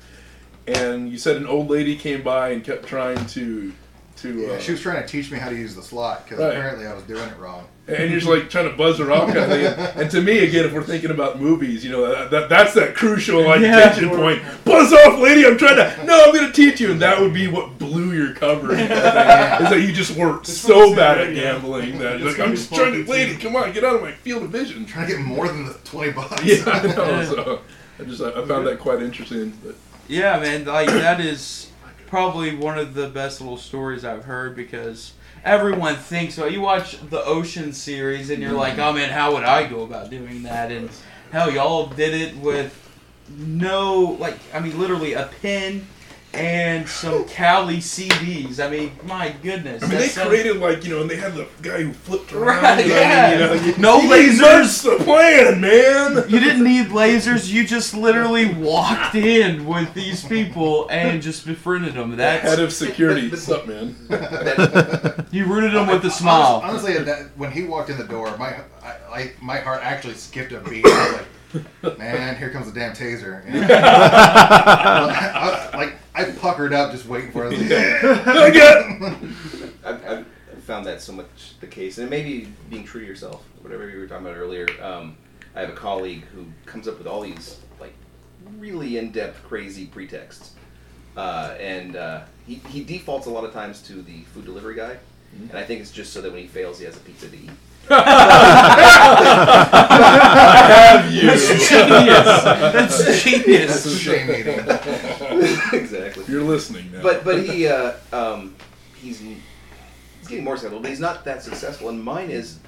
And 0.67 1.09
you 1.11 1.17
said 1.17 1.37
an 1.37 1.47
old 1.47 1.69
lady 1.69 1.95
came 1.95 2.21
by 2.21 2.49
and 2.49 2.63
kept 2.63 2.85
trying 2.85 3.25
to 3.27 3.73
to. 4.17 4.33
Yeah, 4.39 4.47
uh, 4.53 4.59
she 4.59 4.71
was 4.71 4.81
trying 4.81 5.01
to 5.01 5.07
teach 5.07 5.31
me 5.31 5.39
how 5.39 5.49
to 5.49 5.55
use 5.55 5.75
the 5.75 5.81
slot 5.83 6.25
because 6.25 6.39
Right. 6.39 6.49
apparently 6.55 6.85
I 6.87 6.93
was 6.93 7.03
doing 7.03 7.27
it 7.27 7.37
wrong. 7.37 7.65
And 7.89 8.09
you're 8.11 8.19
just 8.19 8.27
like 8.31 8.49
trying 8.49 8.69
to 8.69 8.75
buzz 8.75 8.99
her 8.99 9.11
off 9.11 9.27
kind 9.33 9.39
of 9.39 9.47
thing. 9.49 10.01
And 10.01 10.11
to 10.11 10.21
me, 10.21 10.39
again, 10.39 10.65
if 10.65 10.73
we're 10.73 10.83
thinking 10.83 11.11
about 11.11 11.39
movies, 11.41 11.83
you 11.83 11.91
know, 11.91 12.07
that, 12.07 12.31
that 12.31 12.49
that's 12.49 12.73
that 12.75 12.95
crucial 12.95 13.45
like 13.45 13.61
Yeah. 13.61 13.79
tension 13.89 14.09
point. 14.09 14.41
Buzz 14.65 14.93
off, 14.93 15.19
lady! 15.19 15.45
I'm 15.45 15.57
trying 15.57 15.77
to. 15.77 16.05
No, 16.05 16.23
I'm 16.25 16.33
going 16.33 16.45
to 16.47 16.53
teach 16.53 16.79
you, 16.79 16.91
and 16.91 17.01
that 17.01 17.19
would 17.19 17.33
be 17.33 17.47
what 17.47 17.77
blew 17.79 18.11
your 18.13 18.33
cover. 18.33 18.71
Is 18.73 18.87
that 18.87 19.81
you 19.81 19.91
just 19.91 20.15
weren't 20.15 20.45
so 20.45 20.95
bad 20.95 21.19
at 21.19 21.33
gambling 21.33 21.97
that 21.99 22.21
like, 22.21 22.39
I'm 22.39 22.55
just 22.55 22.73
trying 22.73 23.03
to, 23.05 23.09
lady, 23.11 23.35
come 23.37 23.55
on, 23.55 23.71
get 23.73 23.83
out 23.83 23.95
of 23.95 24.01
my 24.01 24.11
field 24.11 24.43
of 24.43 24.49
vision. 24.51 24.85
Trying 24.85 25.07
to 25.09 25.13
get 25.17 25.21
more 25.25 25.47
than 25.47 25.65
the 25.65 25.73
twenty 25.85 26.11
bucks. 26.11 26.43
Yeah, 26.43 26.63
I 26.67 26.87
know. 26.87 27.23
So 27.25 27.61
I 27.99 28.03
just 28.03 28.21
I 28.21 28.45
found 28.45 28.65
that 28.67 28.79
quite 28.79 29.01
interesting. 29.01 29.57
But 29.63 29.75
Yeah, 30.07 30.39
man, 30.39 30.65
like 30.65 30.87
that 30.87 31.19
is 31.19 31.71
probably 32.07 32.55
one 32.55 32.77
of 32.79 32.93
the 32.93 33.07
best 33.07 33.39
little 33.41 33.57
stories 33.57 34.03
I've 34.05 34.25
heard 34.25 34.55
because 34.55 35.13
everyone 35.43 35.95
thinks 35.95 36.37
well, 36.37 36.51
you 36.51 36.61
watch 36.61 36.97
the 37.09 37.23
Ocean 37.23 37.73
series 37.73 38.29
and 38.29 38.41
you're 38.41 38.53
like, 38.53 38.77
oh 38.77 38.93
man, 38.93 39.09
how 39.09 39.33
would 39.33 39.43
I 39.43 39.67
go 39.67 39.83
about 39.83 40.09
doing 40.09 40.43
that? 40.43 40.71
And 40.71 40.89
hell, 41.31 41.51
y'all 41.51 41.87
did 41.87 42.13
it 42.13 42.35
with 42.37 42.75
no, 43.37 44.17
like, 44.19 44.37
I 44.53 44.59
mean, 44.59 44.79
literally 44.79 45.13
a 45.13 45.29
pen 45.41 45.85
and 46.33 46.87
some 46.87 47.25
Kali 47.27 47.77
CDs. 47.77 48.63
I 48.63 48.69
mean, 48.69 48.91
my 49.05 49.33
goodness. 49.41 49.81
I 49.81 49.87
mean, 49.87 49.95
they 49.97 50.01
that's 50.03 50.13
some- 50.13 50.27
created 50.27 50.57
like 50.57 50.83
you 50.83 50.91
know, 50.91 51.01
and 51.01 51.09
they 51.09 51.15
had 51.15 51.33
the 51.33 51.47
guy 51.61 51.81
who 51.83 51.91
flipped 51.93 52.31
around. 52.33 52.61
Right, 52.63 52.85
you 52.85 52.91
know, 52.93 52.99
yeah. 52.99 53.31
you 53.33 53.39
know, 53.39 53.53
you- 53.53 53.77
no 53.77 53.99
he 54.01 54.07
lasers. 54.07 54.83
the 54.83 55.03
plan, 55.03 55.59
man. 55.61 56.29
You 56.29 56.39
didn't 56.39 56.63
need 56.63 56.87
lasers. 56.87 57.49
You 57.51 57.65
just 57.65 57.93
literally 57.93 58.53
walked 58.53 59.15
in 59.15 59.65
with 59.65 59.93
these 59.93 60.23
people 60.23 60.87
and 60.89 61.21
just 61.21 61.45
befriended 61.45 61.95
them. 61.95 62.15
That's 62.15 62.43
Head 62.47 62.59
of 62.59 62.71
security, 62.73 63.27
what's 63.29 63.49
up, 63.49 63.67
man? 63.67 63.95
you 65.31 65.45
rooted 65.45 65.73
them 65.73 65.87
with 65.87 66.05
a 66.05 66.11
smile. 66.11 66.61
Honestly, 66.63 66.97
that, 66.97 67.35
when 67.37 67.51
he 67.51 67.63
walked 67.63 67.89
in 67.89 67.97
the 67.97 68.03
door, 68.05 68.35
my 68.37 68.55
I, 68.83 68.95
I, 69.11 69.31
my 69.41 69.57
heart 69.57 69.81
actually 69.83 70.13
skipped 70.13 70.51
a 70.51 70.59
beat. 70.61 70.85
I 70.85 71.23
was 71.53 71.63
like, 71.81 71.97
man, 71.97 72.37
here 72.37 72.49
comes 72.51 72.71
the 72.71 72.79
damn 72.79 72.93
taser. 72.93 73.43
You 73.51 73.61
know? 73.61 73.67
I, 73.71 75.69
I- 75.73 75.77
like 75.77 75.95
I 76.19 76.31
puckered 76.31 76.73
up 76.73 76.91
just 76.91 77.05
waiting 77.05 77.31
for 77.31 77.47
it. 77.49 77.53
I've, 79.85 80.05
I've 80.05 80.25
found 80.63 80.85
that 80.85 81.01
so 81.01 81.13
much 81.13 81.53
the 81.61 81.67
case, 81.67 81.97
and 81.97 82.09
maybe 82.09 82.47
being 82.69 82.83
true 82.83 83.01
to 83.01 83.07
yourself, 83.07 83.43
whatever 83.61 83.89
you 83.89 83.99
were 83.99 84.07
talking 84.07 84.25
about 84.25 84.37
earlier. 84.37 84.67
Um, 84.81 85.17
I 85.55 85.61
have 85.61 85.69
a 85.69 85.75
colleague 85.75 86.25
who 86.33 86.45
comes 86.65 86.87
up 86.87 86.97
with 86.97 87.07
all 87.07 87.21
these 87.21 87.57
like 87.79 87.93
really 88.57 88.97
in-depth, 88.97 89.43
crazy 89.43 89.85
pretexts, 89.87 90.53
uh, 91.17 91.55
and 91.59 91.95
uh, 91.95 92.21
he 92.45 92.55
he 92.69 92.83
defaults 92.83 93.27
a 93.27 93.29
lot 93.29 93.43
of 93.45 93.53
times 93.53 93.81
to 93.83 94.01
the 94.01 94.21
food 94.33 94.45
delivery 94.45 94.75
guy, 94.75 94.97
and 95.49 95.57
I 95.57 95.63
think 95.63 95.81
it's 95.81 95.91
just 95.91 96.11
so 96.13 96.21
that 96.21 96.31
when 96.31 96.41
he 96.41 96.47
fails, 96.47 96.79
he 96.79 96.85
has 96.85 96.97
a 96.97 96.99
pizza 96.99 97.29
to 97.29 97.35
eat. 97.35 97.49
have 97.89 97.97
you? 101.11 101.25
That's 101.25 101.69
genius. 101.69 102.43
That's 102.43 103.23
genius. 103.23 103.73
That's 103.73 103.85
a 103.87 103.97
shame 103.97 104.27
meeting. 104.27 104.57
exactly. 105.73 106.25
You're 106.27 106.43
listening 106.43 106.91
now. 106.91 107.01
But 107.01 107.23
but 107.23 107.43
he 107.43 107.67
uh, 107.75 107.93
um, 108.11 108.55
he's 108.95 109.19
he's 109.19 109.37
getting 110.27 110.43
more 110.43 110.55
successful, 110.55 110.79
but 110.79 110.89
he's 110.89 110.99
not 110.99 111.25
that 111.25 111.43
successful. 111.43 111.89
And 111.89 112.03
mine 112.03 112.29
is, 112.29 112.59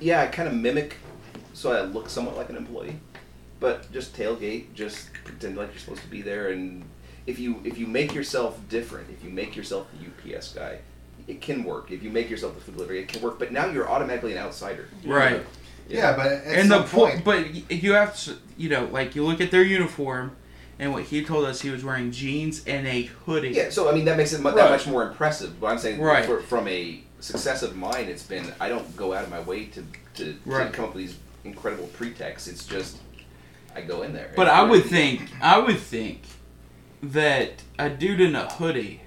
yeah, 0.00 0.22
I 0.22 0.26
kind 0.26 0.48
of 0.48 0.54
mimic, 0.54 0.96
so 1.52 1.72
I 1.72 1.82
look 1.82 2.08
somewhat 2.08 2.36
like 2.36 2.50
an 2.50 2.56
employee, 2.56 2.98
but 3.60 3.90
just 3.92 4.14
tailgate, 4.14 4.74
just 4.74 5.12
pretend 5.24 5.56
like 5.56 5.70
you're 5.70 5.78
supposed 5.78 6.02
to 6.02 6.08
be 6.08 6.22
there. 6.22 6.48
And 6.48 6.84
if 7.26 7.38
you 7.38 7.60
if 7.64 7.78
you 7.78 7.86
make 7.86 8.14
yourself 8.14 8.58
different, 8.68 9.08
if 9.10 9.24
you 9.24 9.30
make 9.30 9.56
yourself 9.56 9.86
the 9.92 10.34
UPS 10.34 10.52
guy, 10.54 10.78
it 11.26 11.40
can 11.40 11.64
work. 11.64 11.90
If 11.90 12.02
you 12.02 12.10
make 12.10 12.28
yourself 12.30 12.54
the 12.54 12.60
food 12.60 12.74
delivery, 12.74 13.00
it 13.00 13.08
can 13.08 13.22
work. 13.22 13.38
But 13.38 13.52
now 13.52 13.66
you're 13.66 13.88
automatically 13.88 14.32
an 14.32 14.38
outsider. 14.38 14.88
Right. 15.04 15.42
Yeah, 15.88 16.16
but 16.16 16.26
at 16.26 16.46
and 16.46 16.68
some 16.68 16.82
the 16.82 16.88
po- 16.88 16.96
point, 16.96 17.24
but 17.24 17.70
you 17.70 17.92
have 17.92 18.18
to, 18.24 18.36
you 18.56 18.70
know, 18.70 18.86
like 18.86 19.14
you 19.14 19.24
look 19.24 19.40
at 19.40 19.50
their 19.50 19.62
uniform, 19.62 20.34
and 20.78 20.92
what 20.92 21.04
he 21.04 21.24
told 21.24 21.44
us, 21.44 21.60
he 21.60 21.70
was 21.70 21.84
wearing 21.84 22.10
jeans 22.10 22.64
and 22.66 22.86
a 22.86 23.02
hoodie. 23.26 23.50
Yeah, 23.50 23.70
so 23.70 23.88
I 23.90 23.94
mean 23.94 24.04
that 24.06 24.16
makes 24.16 24.32
it 24.32 24.40
mu- 24.40 24.48
Right. 24.50 24.56
that 24.56 24.70
much 24.70 24.86
more 24.86 25.06
impressive. 25.08 25.60
But 25.60 25.66
I'm 25.68 25.78
saying 25.78 26.00
Right. 26.00 26.24
for, 26.24 26.40
from 26.40 26.66
a 26.68 27.00
success 27.20 27.62
of 27.62 27.76
mine, 27.76 28.06
it's 28.06 28.22
been 28.24 28.52
I 28.60 28.68
don't 28.68 28.96
go 28.96 29.12
out 29.14 29.24
of 29.24 29.30
my 29.30 29.40
way 29.40 29.66
to 29.66 29.84
to, 30.14 30.36
Right. 30.46 30.66
to 30.66 30.70
come 30.70 30.84
up 30.86 30.94
with 30.94 31.06
these 31.06 31.16
incredible 31.44 31.86
pretexts. 31.88 32.48
It's 32.48 32.64
just 32.66 32.98
I 33.74 33.80
go 33.80 34.02
in 34.02 34.12
there. 34.12 34.30
But 34.36 34.48
I 34.48 34.62
we're- 34.62 34.78
would 34.80 34.84
think, 34.90 35.30
I 35.42 35.58
would 35.58 35.78
think 35.80 36.22
that 37.02 37.62
a 37.78 37.88
dude 37.90 38.20
in 38.20 38.34
a 38.36 38.48
hoodie 38.52 39.00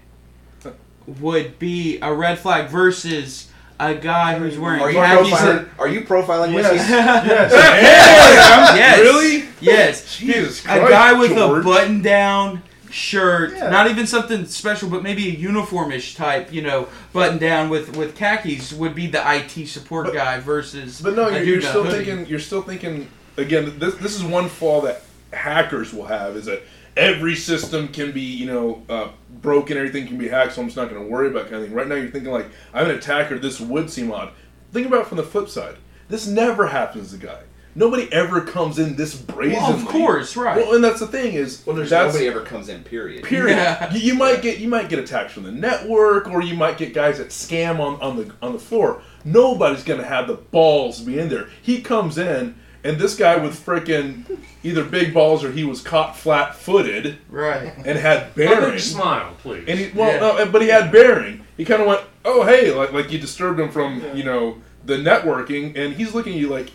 would 1.21 1.57
be 1.57 1.97
a 2.01 2.13
red 2.13 2.37
flag 2.37 2.69
versus 2.69 3.49
a 3.79 3.93
guy 3.95 4.37
who's 4.39 4.57
wearing 4.57 4.81
Are 4.81 4.89
you 4.91 4.97
khakis. 4.97 5.29
profiling? 5.33 5.57
and- 5.59 5.69
Are 5.79 5.87
you 5.87 6.01
profiling 6.01 6.53
Yes. 6.53 6.71
whiskey? 6.71 6.91
yes. 6.93 7.51
yes. 8.77 8.99
Really? 8.99 9.43
Yes. 9.61 10.17
Jesus 10.17 10.63
Dude, 10.63 10.71
a 10.71 10.89
guy 10.89 11.13
with 11.13 11.31
George. 11.35 11.61
a 11.61 11.63
button-down 11.63 12.63
shirt, 12.89 13.53
Yeah. 13.55 13.69
not 13.69 13.89
even 13.89 14.07
something 14.07 14.45
special, 14.45 14.89
but 14.89 15.03
maybe 15.03 15.29
a 15.29 15.35
uniformish 15.35 16.15
type, 16.15 16.51
you 16.53 16.61
know, 16.61 16.87
button-down 17.13 17.69
with 17.69 17.95
with 17.97 18.15
khakis 18.15 18.71
would 18.73 18.95
be 18.95 19.07
the 19.07 19.21
IT 19.21 19.67
support 19.67 20.13
guy 20.13 20.39
versus. 20.39 20.99
But 21.01 21.15
no, 21.15 21.29
you're, 21.29 21.43
you're 21.43 21.61
still 21.61 21.83
hoodie. 21.83 22.05
thinking. 22.05 22.25
You're 22.27 22.39
still 22.39 22.61
thinking. 22.61 23.07
Again, 23.37 23.77
this 23.77 23.95
this 23.95 24.15
is 24.15 24.23
one 24.23 24.47
flaw 24.49 24.81
that 24.81 25.03
hackers 25.33 25.93
will 25.93 26.05
have 26.05 26.35
is 26.35 26.45
that 26.45 26.63
every 26.97 27.35
system 27.35 27.87
can 27.87 28.11
be 28.11 28.21
you 28.21 28.45
know 28.45 28.83
uh, 28.89 29.09
broken. 29.41 29.77
Everything 29.77 30.07
can 30.07 30.17
be 30.17 30.27
hacked, 30.27 30.53
so 30.53 30.61
I'm 30.61 30.67
just 30.67 30.77
not 30.77 30.89
going 30.89 31.01
to 31.01 31.07
worry 31.07 31.27
about 31.27 31.43
kind 31.43 31.55
of 31.55 31.65
thing. 31.65 31.73
Right 31.73 31.87
now, 31.87 31.95
you're 31.95 32.09
thinking 32.09 32.31
like 32.31 32.47
I'm 32.73 32.89
an 32.89 32.95
attacker. 32.95 33.37
This 33.39 33.59
would 33.61 33.89
seem 33.89 34.11
odd. 34.11 34.31
Think 34.71 34.87
about 34.87 35.01
it 35.01 35.07
from 35.07 35.17
the 35.17 35.23
flip 35.23 35.47
side. 35.47 35.77
This 36.09 36.27
never 36.27 36.67
happens 36.67 37.11
to 37.11 37.17
guy. 37.17 37.41
Nobody 37.75 38.11
ever 38.11 38.41
comes 38.41 38.79
in 38.79 38.95
this 38.95 39.15
brazenly. 39.15 39.59
Well, 39.59 39.75
of 39.75 39.85
course, 39.85 40.35
right. 40.35 40.57
Well, 40.57 40.73
and 40.73 40.83
that's 40.83 40.99
the 40.99 41.05
thing 41.05 41.35
is, 41.35 41.61
Well, 41.63 41.75
there's 41.75 41.91
nobody 41.91 42.25
ever 42.25 42.41
comes 42.41 42.69
in. 42.69 42.83
Period. 42.83 43.23
Period. 43.23 43.55
Yeah. 43.55 43.93
You, 43.93 43.99
you 43.99 44.13
might 44.15 44.41
get 44.41 44.57
you 44.57 44.67
might 44.67 44.89
get 44.89 44.97
attacks 44.97 45.31
from 45.31 45.43
the 45.43 45.51
network, 45.51 46.27
or 46.27 46.41
you 46.41 46.55
might 46.55 46.79
get 46.79 46.95
guys 46.95 47.19
that 47.19 47.27
scam 47.29 47.79
on, 47.79 48.01
on 48.01 48.17
the 48.17 48.33
on 48.41 48.53
the 48.53 48.59
floor. 48.59 49.03
Nobody's 49.23 49.83
gonna 49.83 50.03
have 50.03 50.27
the 50.27 50.33
balls 50.33 50.99
to 50.99 51.05
be 51.05 51.19
in 51.19 51.29
there. 51.29 51.49
He 51.61 51.81
comes 51.81 52.17
in, 52.17 52.55
and 52.87 52.97
this 52.99 53.15
guy 53.15 53.35
with 53.37 53.53
freaking 53.65 54.23
either 54.63 54.83
big 54.83 55.13
balls 55.13 55.43
or 55.43 55.51
he 55.51 55.63
was 55.63 55.81
caught 55.81 56.15
flat-footed 56.15 57.17
Right. 57.29 57.73
and 57.85 57.97
had 57.97 58.33
bearing. 58.35 58.79
smile, 58.79 59.33
please. 59.41 59.65
And 59.67 59.79
he 59.79 59.91
well, 59.93 60.11
Yeah. 60.11 60.43
no, 60.45 60.51
but 60.51 60.61
he 60.61 60.69
had 60.69 60.91
bearing. 60.91 61.41
He 61.57 61.65
kind 61.65 61.81
of 61.81 61.87
went, 61.87 62.01
"Oh, 62.25 62.43
hey," 62.43 62.71
like 62.71 62.93
like 62.93 63.11
you 63.11 63.17
disturbed 63.19 63.59
him 63.59 63.69
from 63.71 64.01
you 64.13 64.23
know 64.23 64.57
the 64.85 64.95
networking, 64.95 65.77
and 65.77 65.93
he's 65.95 66.13
looking 66.13 66.33
at 66.33 66.39
you 66.39 66.47
like. 66.49 66.69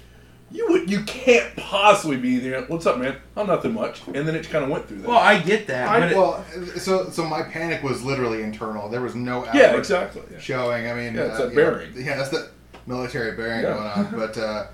You 0.55 0.67
would, 0.69 0.91
you 0.91 1.01
can't 1.05 1.57
possibly 1.57 2.19
be 2.19 2.39
there. 2.39 2.61
What's 2.65 2.85
up, 2.85 2.99
man? 2.99 3.17
I'm 3.39 3.47
nothing 3.47 3.73
much. 3.73 4.03
And 4.09 4.29
then 4.29 4.35
it 4.35 4.51
kind 4.51 4.63
of 4.63 4.69
went 4.71 4.87
through 4.87 4.99
that. 4.99 5.09
Well, 5.09 5.17
I 5.17 5.39
get 5.39 5.67
that, 5.69 5.89
I, 5.89 5.99
but 6.01 6.13
it- 6.13 6.15
well, 6.19 6.45
so 6.77 7.09
so 7.09 7.25
my 7.25 7.43
panic 7.43 7.83
was 7.83 8.03
literally 8.05 8.43
internal. 8.43 8.91
There 8.91 9.01
was 9.01 9.15
no 9.15 9.47
Yeah, 9.55 9.69
outward 9.69 9.79
exactly, 9.79 10.21
yeah. 10.31 10.39
showing. 10.39 10.91
I 10.91 10.93
mean, 10.93 11.15
Yeah, 11.15 11.23
it's 11.23 11.41
uh, 11.41 11.47
that 11.47 11.55
you 11.55 11.59
know, 11.59 11.71
bearing. 11.71 11.89
yeah, 11.97 12.17
that's 12.19 12.29
the 12.29 12.49
military 12.87 13.33
bearing 13.35 13.63
Yeah. 13.63 13.73
going 13.73 13.87
on. 13.87 14.09
But 14.15 14.37
uh, 14.37 14.65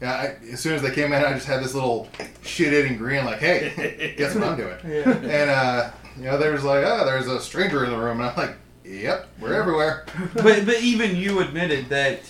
yeah, 0.00 0.12
I, 0.12 0.52
as 0.52 0.60
soon 0.60 0.74
as 0.74 0.82
they 0.82 0.90
came 0.92 1.12
in, 1.12 1.24
I 1.24 1.32
just 1.32 1.46
had 1.46 1.62
this 1.62 1.74
little 1.74 2.08
shit-eating 2.42 2.98
grin, 2.98 3.24
like, 3.24 3.38
"Hey, 3.40 4.14
guess 4.16 4.34
what 4.34 4.44
I'm 4.44 4.56
doing?" 4.56 4.76
Yeah. 4.86 5.10
And 5.10 5.50
uh, 5.50 5.90
you 6.16 6.24
know, 6.24 6.38
there 6.38 6.52
was 6.52 6.64
like, 6.64 6.84
"Oh, 6.86 7.04
there's 7.04 7.26
a 7.26 7.40
stranger 7.40 7.84
in 7.84 7.90
the 7.90 7.98
room," 7.98 8.20
and 8.20 8.30
I'm 8.30 8.36
like, 8.36 8.56
"Yep, 8.84 9.28
we're 9.40 9.54
everywhere." 9.54 10.06
but 10.34 10.64
but 10.66 10.80
even 10.82 11.16
you 11.16 11.40
admitted 11.40 11.88
that 11.88 12.20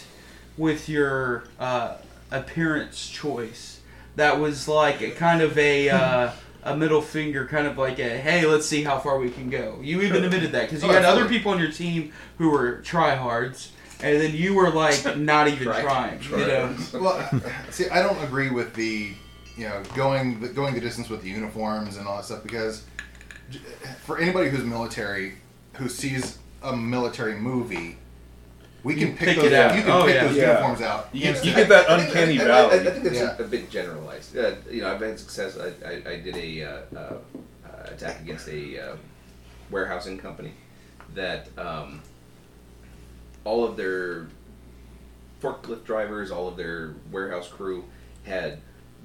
with 0.56 0.88
your 0.88 1.44
uh, 1.60 1.96
appearance 2.30 3.08
choice. 3.08 3.80
That 4.16 4.40
was 4.40 4.66
like 4.66 5.00
a 5.00 5.10
kind 5.12 5.42
of 5.42 5.56
a 5.56 5.88
uh, 5.90 6.30
a 6.64 6.76
middle 6.76 7.00
finger, 7.02 7.46
kind 7.46 7.66
of 7.68 7.78
like 7.78 7.98
a 8.00 8.18
hey, 8.18 8.44
let's 8.46 8.66
see 8.66 8.82
how 8.82 8.98
far 8.98 9.18
we 9.18 9.30
can 9.30 9.48
go. 9.50 9.78
You 9.80 10.02
even 10.02 10.24
admitted 10.24 10.52
that 10.52 10.62
because 10.68 10.82
you 10.82 10.90
Oh, 10.90 10.92
had 10.92 11.04
other 11.04 11.28
people 11.28 11.52
on 11.52 11.60
your 11.60 11.70
team 11.70 12.12
who 12.38 12.50
were 12.50 12.78
tryhards, 12.82 13.68
and 14.02 14.20
then 14.20 14.34
you 14.34 14.54
were 14.54 14.70
like 14.70 15.16
not 15.16 15.48
even 15.48 15.64
Try- 15.64 15.82
trying. 15.82 16.22
You 16.22 16.36
know. 16.38 16.76
well, 16.94 17.42
see, 17.70 17.88
I 17.88 18.02
don't 18.02 18.22
agree 18.24 18.50
with 18.50 18.74
the, 18.74 19.12
you 19.56 19.68
know, 19.68 19.82
going 19.94 20.40
the, 20.40 20.48
going 20.48 20.74
the 20.74 20.80
distance 20.80 21.08
with 21.08 21.22
the 21.22 21.28
uniforms 21.30 21.96
and 21.96 22.06
all 22.06 22.16
that 22.16 22.24
stuff 22.24 22.42
because 22.42 22.84
for 24.04 24.18
anybody 24.18 24.50
who's 24.50 24.64
military, 24.64 25.34
who 25.74 25.88
sees 25.88 26.38
a 26.62 26.76
military 26.76 27.34
movie, 27.34 27.96
we 28.84 28.94
can 28.94 29.08
pick, 29.16 29.28
pick 29.30 29.36
those. 29.36 29.44
it 29.46 29.52
out. 29.54 29.74
You 29.76 29.82
can 29.82 29.90
Oh, 29.90 30.04
pick 30.06 30.14
yeah. 30.14 30.24
those 30.26 30.36
Yeah. 30.36 30.46
uniforms 30.52 30.80
out. 30.82 31.08
You 31.12 31.20
get- 31.22 31.44
you 31.44 31.54
get 31.54 31.68
that 31.68 31.90
I 31.90 31.96
think- 31.98 32.08
uncanny 32.14 32.40
I, 32.40 32.44
I- 32.60 32.66
I, 32.74 32.78
think 32.90 33.04
that's 33.04 33.16
Yeah. 33.16 33.36
a, 33.38 33.42
a 33.42 33.46
bit 33.46 33.70
generalized. 33.70 34.36
Uh, 34.36 34.52
you 34.70 34.82
know, 34.82 34.92
I've 34.92 35.00
had 35.00 35.18
success. 35.18 35.58
I, 35.58 35.68
I, 35.88 35.92
I 36.12 36.20
did 36.20 36.36
a 36.36 36.62
uh, 36.62 36.78
uh, 36.94 36.98
uh, 36.98 37.16
attack 37.86 38.20
against 38.20 38.48
a 38.48 38.92
uh, 38.92 38.96
warehousing 39.70 40.18
company 40.18 40.52
that 41.14 41.48
um, 41.58 42.00
all 43.48 43.64
of 43.64 43.78
their 43.78 44.26
forklift 45.42 45.84
drivers, 45.84 46.30
all 46.30 46.48
of 46.48 46.56
their 46.58 46.94
warehouse 47.10 47.48
crew 47.48 47.84
had 48.24 48.58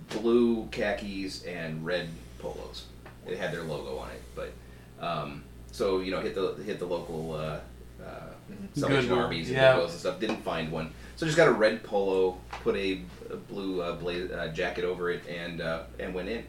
blue 0.09 0.67
khakis 0.69 1.45
and 1.45 1.85
red 1.85 2.09
polos. 2.39 2.87
It 3.25 3.37
had 3.37 3.53
their 3.53 3.63
logo 3.63 3.97
on 3.97 4.09
it, 4.09 4.21
but 4.35 4.51
um, 4.99 5.45
so 5.71 6.01
you 6.01 6.11
know, 6.11 6.19
hit 6.19 6.35
the 6.35 6.55
hit 6.65 6.77
the 6.77 6.85
local 6.85 7.35
uh, 7.35 7.59
uh, 8.03 8.31
Salvation 8.73 9.07
Goodwill, 9.07 9.25
Armies 9.25 9.47
and 9.47 9.55
yeah. 9.55 9.79
And 9.79 9.89
stuff. 9.89 10.19
Didn't 10.19 10.43
find 10.43 10.69
one, 10.73 10.93
so 11.15 11.25
just 11.25 11.37
got 11.37 11.47
a 11.47 11.53
red 11.53 11.81
polo, 11.83 12.37
put 12.63 12.75
a, 12.75 13.01
a 13.29 13.37
blue 13.37 13.81
uh, 13.81 13.97
uh, 14.35 14.47
jacket 14.49 14.83
over 14.83 15.09
it, 15.09 15.25
and 15.27 15.61
uh, 15.61 15.83
and 15.99 16.13
went 16.13 16.27
in. 16.27 16.43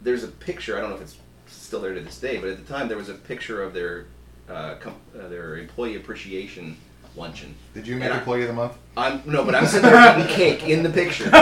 There's 0.00 0.22
a 0.22 0.28
picture. 0.28 0.78
I 0.78 0.80
don't 0.80 0.90
know 0.90 0.96
if 0.96 1.02
it's 1.02 1.16
still 1.48 1.80
there 1.80 1.94
to 1.94 2.00
this 2.00 2.20
day, 2.20 2.38
but 2.38 2.50
at 2.50 2.64
the 2.64 2.72
time 2.72 2.86
there 2.86 2.96
was 2.96 3.08
a 3.08 3.14
picture 3.14 3.60
of 3.60 3.74
their 3.74 4.06
uh, 4.48 4.76
com- 4.76 5.00
uh, 5.18 5.26
their 5.26 5.56
employee 5.56 5.96
appreciation 5.96 6.76
luncheon. 7.16 7.54
Did 7.74 7.86
you 7.86 7.94
make 7.96 8.04
And 8.04 8.14
I- 8.14 8.18
employee 8.18 8.42
of 8.42 8.48
the 8.48 8.54
month? 8.54 8.72
I'm 8.96 9.22
no, 9.26 9.44
but 9.44 9.54
I'm 9.56 9.66
sitting 9.66 9.90
there 9.90 10.18
eating 10.20 10.32
cake 10.32 10.62
in 10.68 10.84
the 10.84 10.88
picture, 10.90 11.24
in, 11.24 11.32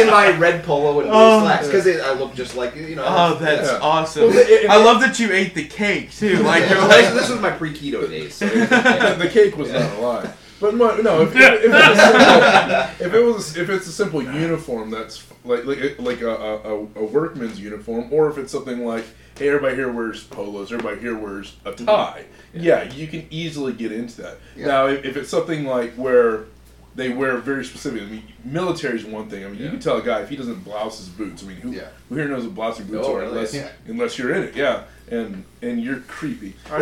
in 0.00 0.10
my 0.10 0.34
red 0.38 0.64
polo 0.64 1.00
and 1.00 1.08
blue 1.08 1.18
Oh. 1.18 1.40
slacks 1.40 1.66
because 1.66 1.86
I 1.86 2.12
look 2.14 2.34
just 2.34 2.56
like 2.56 2.74
you 2.74 2.96
know. 2.96 3.04
Oh, 3.06 3.34
that's 3.38 3.70
Yeah. 3.70 3.78
awesome! 3.82 4.28
Well, 4.28 4.38
it- 4.38 4.48
it- 4.64 4.70
I 4.70 4.76
love 4.76 5.00
that 5.02 5.18
you 5.18 5.30
ate 5.32 5.54
the 5.54 5.64
cake 5.64 6.10
too. 6.12 6.42
Like 6.42 6.68
you're 6.68 6.78
Yeah, 6.78 6.86
like, 6.86 7.04
this, 7.06 7.14
this 7.14 7.28
was 7.30 7.40
my 7.40 7.50
pre-keto 7.50 8.08
days. 8.08 8.34
So 8.34 8.46
the 8.48 9.28
cake 9.30 9.56
was 9.56 9.70
not 9.72 9.92
a 9.98 10.00
lie. 10.00 10.32
But 10.60 10.74
mo- 10.74 10.96
no, 10.96 11.22
if, 11.22 11.34
if, 11.34 11.42
if, 11.64 11.72
it's 11.74 11.98
a 11.98 12.06
simple, 12.06 13.06
if 13.06 13.14
it 13.14 13.24
was 13.24 13.56
if 13.56 13.68
it's 13.68 13.86
a 13.88 13.92
simple 13.92 14.22
uniform, 14.22 14.90
that's 14.90 15.22
like 15.44 15.64
like 15.66 15.98
like 15.98 16.20
a, 16.22 16.30
a, 16.30 16.78
a 16.78 17.04
workman's 17.04 17.60
uniform, 17.60 18.08
or 18.12 18.30
if 18.30 18.38
it's 18.38 18.52
something 18.52 18.86
like, 18.86 19.04
hey, 19.42 19.48
everybody 19.48 19.74
here 19.74 19.90
wears 19.90 20.22
polos, 20.22 20.72
everybody 20.72 21.00
here 21.00 21.18
wears 21.18 21.56
a 21.64 21.72
mm-hmm. 21.72 21.84
tie. 21.86 22.24
Yeah, 22.54 22.84
you 22.84 23.08
can 23.08 23.26
easily 23.28 23.72
get 23.72 23.90
into 23.90 24.22
that. 24.22 24.38
Yeah. 24.54 24.66
Now, 24.68 24.86
if, 24.86 25.04
if 25.04 25.16
it's 25.16 25.30
something 25.30 25.64
like 25.64 25.94
where 25.94 26.44
they 26.94 27.08
wear 27.08 27.38
very 27.38 27.64
specific, 27.64 28.02
I 28.02 28.06
mean, 28.06 28.22
military 28.44 28.98
is 28.98 29.04
one 29.06 29.28
thing. 29.30 29.44
I 29.44 29.48
mean, 29.48 29.62
you 29.62 29.70
can 29.70 29.80
tell 29.80 29.96
a 29.96 30.02
guy 30.02 30.20
if 30.20 30.28
he 30.28 30.36
doesn't 30.36 30.62
blouse 30.62 30.98
his 30.98 31.08
boots. 31.08 31.42
I 31.42 31.46
mean, 31.46 31.56
who, 31.56 31.70
Yeah. 31.72 31.88
who 32.10 32.16
here 32.16 32.28
knows 32.28 32.44
what 32.44 32.54
blousing 32.54 32.86
boots 32.86 33.06
Oh, 33.08 33.14
are 33.14 33.20
really? 33.20 33.30
unless 33.32 33.54
Yeah. 33.54 33.68
unless 33.88 34.18
you're 34.18 34.32
in 34.34 34.42
it? 34.42 34.54
Yeah, 34.54 34.82
and 35.10 35.44
and 35.62 35.82
you're 35.82 36.00
creepy. 36.00 36.54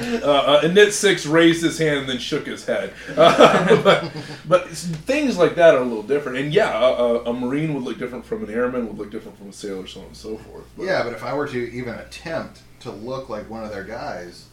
Uh, 0.00 0.26
uh, 0.26 0.60
and 0.64 0.74
Knit 0.74 0.92
Six 0.94 1.26
raised 1.26 1.62
his 1.62 1.76
hand 1.78 2.00
and 2.00 2.08
then 2.08 2.18
shook 2.18 2.46
his 2.46 2.64
head. 2.64 2.92
Uh, 3.16 3.76
but 3.82 4.10
but 4.46 4.68
things 4.68 5.36
like 5.36 5.56
that 5.56 5.74
are 5.74 5.80
a 5.82 5.84
little 5.84 6.02
different. 6.02 6.38
And 6.38 6.52
yeah, 6.54 6.78
a, 6.78 6.92
a, 6.92 7.24
a 7.24 7.32
Marine 7.34 7.74
would 7.74 7.82
look 7.82 7.98
different 7.98 8.24
from 8.24 8.42
an 8.44 8.50
airman, 8.50 8.86
would 8.88 8.96
look 8.98 9.10
different 9.10 9.36
from 9.38 9.48
a 9.50 9.52
sailor, 9.52 9.86
so 9.86 10.00
on 10.00 10.06
and 10.06 10.16
so 10.16 10.36
forth. 10.38 10.64
But, 10.76 10.86
Yeah, 10.86 11.02
but 11.02 11.12
if 11.12 11.22
I 11.22 11.34
were 11.34 11.46
to 11.48 11.58
even 11.72 11.94
attempt 11.94 12.60
to 12.80 12.90
look 12.90 13.28
like 13.28 13.48
one 13.50 13.62
of 13.64 13.70
their 13.70 13.84
guys, 13.84 14.46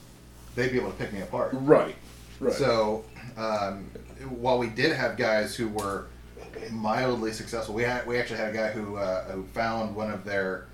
they'd 0.55 0.71
be 0.71 0.79
able 0.79 0.91
to 0.91 0.97
pick 0.97 1.13
me 1.13 1.21
apart. 1.21 1.51
Right. 1.53 1.95
Right. 2.39 2.53
So, 2.53 3.05
um, 3.37 3.89
while 4.29 4.57
we 4.57 4.67
did 4.67 4.91
have 4.93 5.15
guys 5.17 5.55
who 5.55 5.67
were 5.69 6.07
mildly 6.71 7.31
successful, 7.33 7.75
we 7.75 7.83
had 7.83 8.05
we 8.07 8.17
actually 8.19 8.39
had 8.39 8.49
a 8.49 8.57
guy 8.57 8.69
who 8.71 8.97
uh, 8.97 9.23
who 9.31 9.43
found 9.53 9.95
one 9.95 10.11
of 10.11 10.23
their 10.25 10.65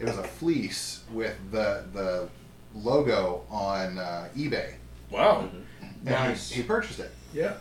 it 0.00 0.04
was 0.06 0.18
a 0.18 0.24
fleece 0.24 1.04
with 1.12 1.36
the 1.52 1.84
the 1.92 2.28
logo 2.74 3.44
on 3.50 3.98
uh, 3.98 4.28
eBay. 4.36 4.74
wow. 5.10 5.48
And 5.52 5.64
Nice. 6.04 6.50
He, 6.50 6.62
he 6.62 6.66
purchased 6.66 7.00
it, 7.00 7.10
Yeah. 7.34 7.54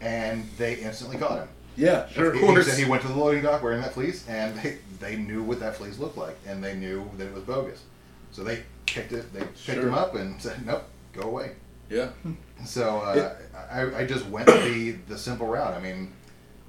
and 0.00 0.48
they 0.56 0.74
instantly 0.76 1.16
caught 1.18 1.38
him. 1.40 1.48
Yeah. 1.76 2.08
Sure. 2.08 2.32
He, 2.32 2.38
he 2.46 2.62
said 2.62 2.78
he 2.78 2.84
went 2.84 3.02
to 3.02 3.08
the 3.08 3.14
loading 3.16 3.42
dock 3.42 3.60
wearing 3.62 3.80
that 3.80 3.92
fleece, 3.94 4.24
and 4.28 4.56
they, 4.60 4.78
they 5.00 5.16
knew 5.16 5.42
what 5.42 5.58
that 5.60 5.74
fleece 5.76 5.98
looked 5.98 6.16
like, 6.16 6.38
and 6.46 6.62
they 6.62 6.74
knew 6.76 7.10
that 7.18 7.26
it 7.26 7.34
was 7.34 7.42
bogus. 7.42 7.82
So 8.30 8.44
they 8.44 8.62
picked 8.86 9.12
it, 9.12 9.32
they 9.32 9.40
picked 9.40 9.58
Sure. 9.58 9.88
him 9.88 9.94
up, 9.94 10.14
and 10.14 10.40
said, 10.40 10.64
"Nope, 10.64 10.84
go 11.12 11.22
away." 11.22 11.52
Yeah. 11.92 12.08
So 12.64 12.98
uh, 12.98 13.34
I, 13.70 14.02
I 14.02 14.06
just 14.06 14.24
went 14.26 14.46
the 14.46 14.92
the 15.08 15.18
simple 15.18 15.46
route. 15.46 15.74
I 15.74 15.80
mean, 15.80 16.12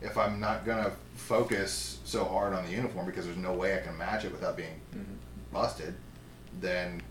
if 0.01 0.17
I'm 0.17 0.39
not 0.39 0.65
gonna 0.65 0.91
focus 1.15 1.99
so 2.03 2.25
hard 2.25 2.53
on 2.53 2.65
the 2.65 2.71
uniform 2.71 3.05
because 3.05 3.25
there's 3.25 3.37
no 3.37 3.53
way 3.53 3.77
I 3.77 3.81
can 3.81 3.97
match 3.97 4.25
it 4.25 4.31
without 4.31 4.57
being 4.57 4.81
busted, 5.51 5.93
then 6.59 7.01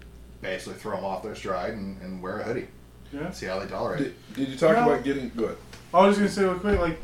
basically 0.40 0.74
throw 0.78 0.96
them 0.96 1.04
off 1.04 1.22
their 1.22 1.34
stride 1.34 1.74
and, 1.74 2.00
and 2.02 2.20
wear 2.22 2.40
a 2.40 2.42
hoodie. 2.44 2.66
Yeah. 3.12 3.30
See 3.30 3.46
how 3.46 3.58
they 3.60 3.66
tolerate 3.66 4.00
it. 4.00 4.34
Did, 4.34 4.36
did 4.36 4.48
you 4.50 4.56
talk 4.58 4.76
No. 4.76 4.90
about 4.90 5.04
getting 5.04 5.30
good? 5.36 5.56
I 5.94 6.06
was 6.06 6.18
just 6.18 6.36
gonna 6.36 6.48
say 6.48 6.52
real 6.52 6.58
quick, 6.60 6.80
like 6.80 6.98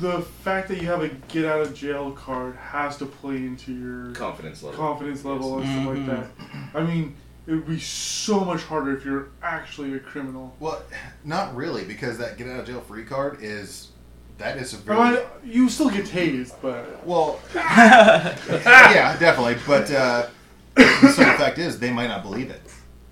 the 0.00 0.20
fact 0.22 0.68
that 0.68 0.80
you 0.80 0.86
have 0.88 1.02
a 1.02 1.08
get 1.28 1.44
out 1.44 1.60
of 1.60 1.74
jail 1.74 2.10
card 2.12 2.56
has 2.56 2.96
to 2.98 3.06
play 3.06 3.36
into 3.36 3.72
your 3.72 4.12
confidence 4.14 4.62
level. 4.62 4.78
confidence 4.78 5.24
level 5.24 5.58
and 5.58 5.66
stuff 5.66 5.86
like 5.86 5.98
Mhm. 5.98 6.06
that. 6.06 6.78
I 6.78 6.82
mean, 6.84 7.14
it 7.48 7.52
would 7.52 7.66
be 7.66 7.80
so 7.80 8.44
much 8.44 8.62
harder 8.62 8.96
if 8.96 9.04
you're 9.04 9.28
actually 9.42 9.94
a 9.94 9.98
criminal. 9.98 10.54
Well, 10.60 10.82
not 11.24 11.56
really, 11.56 11.84
because 11.84 12.18
that 12.18 12.36
get 12.38 12.46
out 12.46 12.60
of 12.60 12.66
jail 12.66 12.80
free 12.82 13.04
card 13.04 13.38
is 13.40 13.88
that 14.36 14.56
is 14.58 14.74
a 14.74 14.76
very 14.76 15.10
mean, 15.12 15.18
you 15.44 15.68
still 15.68 15.90
get 15.90 16.04
tased, 16.04 16.54
but 16.62 17.04
well, 17.04 17.40
yeah, 17.54 19.16
definitely. 19.18 19.56
But 19.66 19.90
uh, 19.90 20.28
the 20.76 20.84
simple 21.12 21.36
fact 21.38 21.58
is, 21.58 21.78
they 21.78 21.90
might 21.92 22.08
not 22.08 22.22
believe 22.22 22.50
it. 22.50 22.60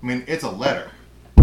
I 0.01 0.05
mean, 0.05 0.23
it's 0.27 0.43
a 0.43 0.49
letter. 0.51 0.91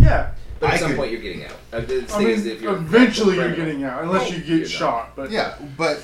yeah. 0.00 0.30
But 0.60 0.68
at 0.68 0.74
I 0.74 0.76
some 0.78 0.88
could- 0.90 0.96
point, 0.98 1.10
you're 1.12 1.20
getting 1.20 1.44
out. 1.44 1.52
Uh, 1.72 1.80
the 1.80 1.98
I 2.02 2.04
thing 2.04 2.18
mean, 2.20 2.28
is, 2.30 2.46
if 2.46 2.62
you're 2.62 2.76
eventually 2.76 3.36
you're 3.36 3.54
getting 3.54 3.82
out, 3.84 4.04
unless 4.04 4.30
you 4.30 4.36
you're 4.36 4.58
get 4.58 4.64
done. 4.64 4.78
shot. 4.78 5.16
But 5.16 5.30
Yeah, 5.30 5.56
but 5.76 5.98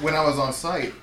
when 0.00 0.14
I 0.14 0.24
was 0.24 0.38
on 0.38 0.52
site, 0.54 0.94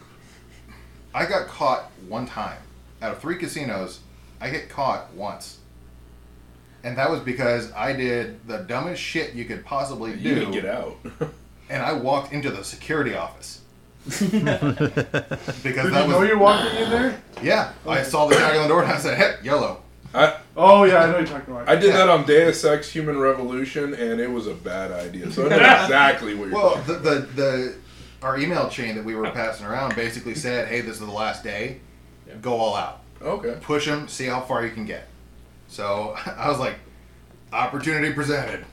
I 1.13 1.25
got 1.27 1.47
caught 1.47 1.91
one 2.09 2.25
time. 2.25 2.57
Out 3.01 3.11
of 3.13 3.19
three 3.21 3.37
casinos, 3.37 3.99
I 4.41 4.49
get 4.49 4.69
caught 4.69 5.13
once. 5.13 5.57
And 6.83 6.97
that 6.97 7.09
was 7.09 7.19
because 7.21 7.71
I 7.73 7.93
did 7.93 8.47
the 8.47 8.59
dumbest 8.59 9.01
shit 9.01 9.33
you 9.33 9.45
could 9.45 9.65
possibly 9.65 10.11
You 10.11 10.17
do. 10.17 10.35
didn't 10.35 10.51
get 10.51 10.65
out. 10.65 10.95
And 11.69 11.83
I 11.83 11.91
walked 11.91 12.31
into 12.31 12.49
the 12.49 12.63
security 12.63 13.13
office. 13.13 13.59
because 14.05 14.31
did 14.31 14.45
that 14.45 15.83
you 15.83 15.91
know 15.91 16.19
was 16.19 16.29
you're 16.29 16.37
walking 16.37 16.77
in 16.81 16.89
there? 16.89 17.21
yeah. 17.43 17.73
I 17.85 18.03
saw 18.03 18.25
the 18.27 18.35
tag 18.35 18.55
on 18.55 18.61
the 18.63 18.67
door 18.69 18.83
and 18.83 18.91
I 18.91 18.97
said, 18.97 19.17
"Hey, 19.17 19.35
yellow." 19.43 19.81
I 20.13 20.37
Oh 20.55 20.85
yeah, 20.85 20.99
I 21.03 21.11
know 21.11 21.17
you're 21.17 21.27
talking 21.27 21.53
about. 21.53 21.67
I 21.67 21.75
did 21.75 21.87
Yeah. 21.89 21.97
that 21.97 22.09
on 22.09 22.25
Deus 22.25 22.63
Ex 22.63 22.89
Human 22.91 23.17
Revolution, 23.19 23.93
and 23.95 24.21
it 24.21 24.31
was 24.31 24.47
a 24.47 24.53
bad 24.53 24.91
idea. 24.93 25.29
So 25.29 25.45
I 25.45 25.49
know 25.49 25.55
exactly 25.83 26.35
what 26.35 26.47
you're 26.49 26.55
Well, 26.57 26.75
talking 26.75 26.93
the, 26.93 26.99
the 27.09 27.19
the 27.35 27.75
our 28.21 28.39
email 28.39 28.69
chain 28.69 28.95
that 28.95 29.03
we 29.03 29.13
were 29.15 29.29
passing 29.31 29.65
around 29.65 29.93
basically 29.95 30.35
said, 30.35 30.69
"Hey, 30.69 30.79
this 30.81 30.93
is 30.93 30.99
the 31.05 31.11
last 31.11 31.43
day. 31.43 31.81
Go 32.41 32.53
all 32.55 32.75
out. 32.75 33.01
Okay. 33.21 33.57
Push 33.61 33.85
them. 33.85 34.07
See 34.07 34.25
how 34.25 34.41
far 34.41 34.65
you 34.65 34.71
can 34.71 34.85
get." 34.85 35.07
So 35.67 36.15
I 36.25 36.49
was 36.49 36.59
like, 36.59 36.75
"Opportunity 37.53 38.13
presented." 38.13 38.65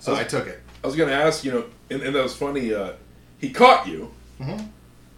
So 0.00 0.14
I 0.14 0.24
took 0.24 0.46
it. 0.46 0.60
I 0.82 0.86
was 0.86 0.94
going 0.96 1.08
to 1.08 1.14
ask, 1.14 1.44
you 1.44 1.50
know, 1.50 1.64
and, 1.90 2.02
and 2.02 2.14
that 2.14 2.22
was 2.22 2.36
funny. 2.36 2.72
Uh, 2.72 2.92
he 3.38 3.50
caught 3.50 3.88
you, 3.88 4.12
Mhm. 4.40 4.68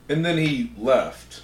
and 0.08 0.24
then 0.24 0.38
he 0.38 0.72
left. 0.78 1.42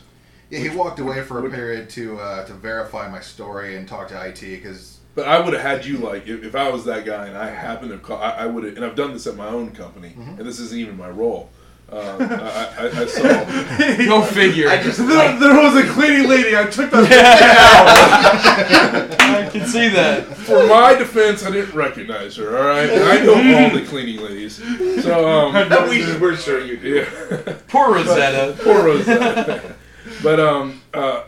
Yeah, 0.48 0.60
he 0.60 0.68
walked 0.70 0.98
away 1.00 1.22
for 1.22 1.44
a 1.44 1.50
period 1.50 1.90
to 1.90 2.18
uh, 2.18 2.44
to 2.46 2.54
verify 2.54 3.08
my 3.10 3.20
story 3.20 3.76
and 3.76 3.86
talk 3.88 4.08
to 4.08 4.26
IT 4.28 4.40
because 4.40 4.98
But 5.14 5.26
I 5.26 5.40
would 5.40 5.52
have 5.54 5.62
had 5.62 5.84
you 5.84 5.98
like 5.98 6.26
if, 6.28 6.44
if 6.44 6.54
I 6.54 6.70
was 6.70 6.84
that 6.84 7.04
guy 7.04 7.26
and 7.26 7.36
I 7.36 7.50
happened 7.50 7.90
to 7.90 7.98
call, 7.98 8.18
I, 8.22 8.30
I 8.30 8.46
would 8.46 8.64
have, 8.64 8.76
and 8.76 8.84
I've 8.84 8.94
done 8.94 9.12
this 9.12 9.26
at 9.26 9.36
my 9.36 9.48
own 9.48 9.72
company, 9.72 10.10
Mm-hmm. 10.10 10.38
and 10.38 10.46
this 10.46 10.58
isn't 10.60 10.78
even 10.78 10.96
my 10.96 11.08
role. 11.10 11.50
Uh, 11.90 12.72
I, 12.78 12.86
I, 12.86 13.02
I 13.02 13.06
saw. 13.06 13.22
Go 14.06 14.22
figure. 14.22 14.68
I 14.68 14.82
just 14.82 14.98
There, 14.98 15.38
there 15.38 15.62
was 15.62 15.76
a 15.76 15.86
cleaning 15.92 16.28
lady. 16.28 16.56
I 16.56 16.64
took 16.64 16.90
that. 16.90 17.12
Out. 19.10 19.20
I 19.20 19.48
can 19.50 19.66
see 19.66 19.88
that. 19.90 20.26
For 20.26 20.66
my 20.66 20.94
defense, 20.94 21.44
I 21.44 21.50
didn't 21.52 21.74
recognize 21.74 22.34
her. 22.36 22.58
All 22.58 22.66
right, 22.66 22.90
I 22.90 23.24
know 23.24 23.34
all 23.34 23.70
the 23.70 23.84
cleaning 23.88 24.20
ladies. 24.20 24.56
So 25.04 25.28
um, 25.28 25.54
we 25.88 26.04
we're 26.18 26.36
sure 26.36 26.60
you 26.64 26.76
do. 26.76 26.88
yeah. 26.88 27.56
Poor 27.68 27.94
Rosetta. 27.94 28.56
Poor 28.64 28.82
Rosetta. 28.84 29.76
but 30.24 30.40
um, 30.40 30.82
uh, 30.92 31.22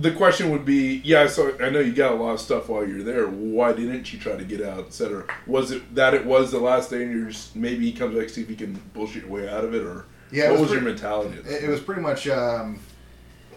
the 0.00 0.10
question 0.12 0.50
would 0.50 0.64
be, 0.64 1.00
yeah. 1.04 1.26
So 1.26 1.54
I 1.60 1.70
know 1.70 1.80
you 1.80 1.92
got 1.92 2.12
a 2.12 2.16
lot 2.16 2.32
of 2.32 2.40
stuff 2.40 2.68
while 2.68 2.86
you're 2.86 3.02
there. 3.02 3.26
Why 3.28 3.72
didn't 3.72 4.12
you 4.12 4.18
try 4.18 4.36
to 4.36 4.44
get 4.44 4.60
out, 4.62 4.86
etc.? 4.86 5.24
Was 5.46 5.70
it 5.70 5.94
that 5.94 6.14
it 6.14 6.24
was 6.24 6.50
the 6.50 6.58
last 6.60 6.90
day, 6.90 7.02
and 7.04 7.12
you're 7.12 7.30
just 7.30 7.54
maybe 7.56 7.84
he 7.84 7.92
comes 7.92 8.16
back 8.16 8.28
to 8.28 8.32
see 8.34 8.42
if 8.42 8.48
he 8.48 8.56
can 8.56 8.74
bullshit 8.94 9.22
your 9.24 9.30
way 9.32 9.48
out 9.48 9.64
of 9.64 9.74
it, 9.74 9.82
or 9.82 10.06
Yeah, 10.30 10.50
what 10.50 10.60
was 10.60 10.60
was, 10.62 10.72
your 10.72 10.82
mentality? 10.82 11.38
It, 11.48 11.64
it 11.64 11.68
was 11.68 11.80
pretty 11.80 12.02
much. 12.02 12.28
Um, 12.28 12.80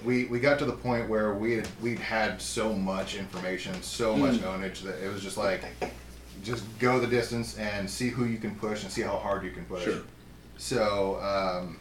we 0.03 0.25
we 0.25 0.39
got 0.39 0.57
to 0.59 0.65
the 0.65 0.73
point 0.73 1.07
where 1.09 1.33
we 1.35 1.53
had 1.57 1.67
we'd 1.81 1.99
had 1.99 2.41
so 2.41 2.73
much 2.73 3.15
information, 3.15 3.79
so 3.83 4.15
much 4.15 4.35
Mm. 4.39 4.59
ownage 4.59 4.81
that 4.81 5.03
it 5.05 5.13
was 5.13 5.21
just 5.21 5.37
like, 5.37 5.63
just 6.43 6.63
go 6.79 6.99
the 6.99 7.05
distance 7.07 7.57
and 7.59 7.87
see 7.87 8.09
who 8.09 8.25
you 8.25 8.37
can 8.39 8.55
push 8.55 8.81
and 8.83 8.91
see 8.91 9.03
how 9.03 9.17
hard 9.17 9.43
you 9.43 9.51
can 9.51 9.63
push. 9.65 9.83
Sure. 9.83 10.01
So 10.57 11.19
um, 11.21 11.77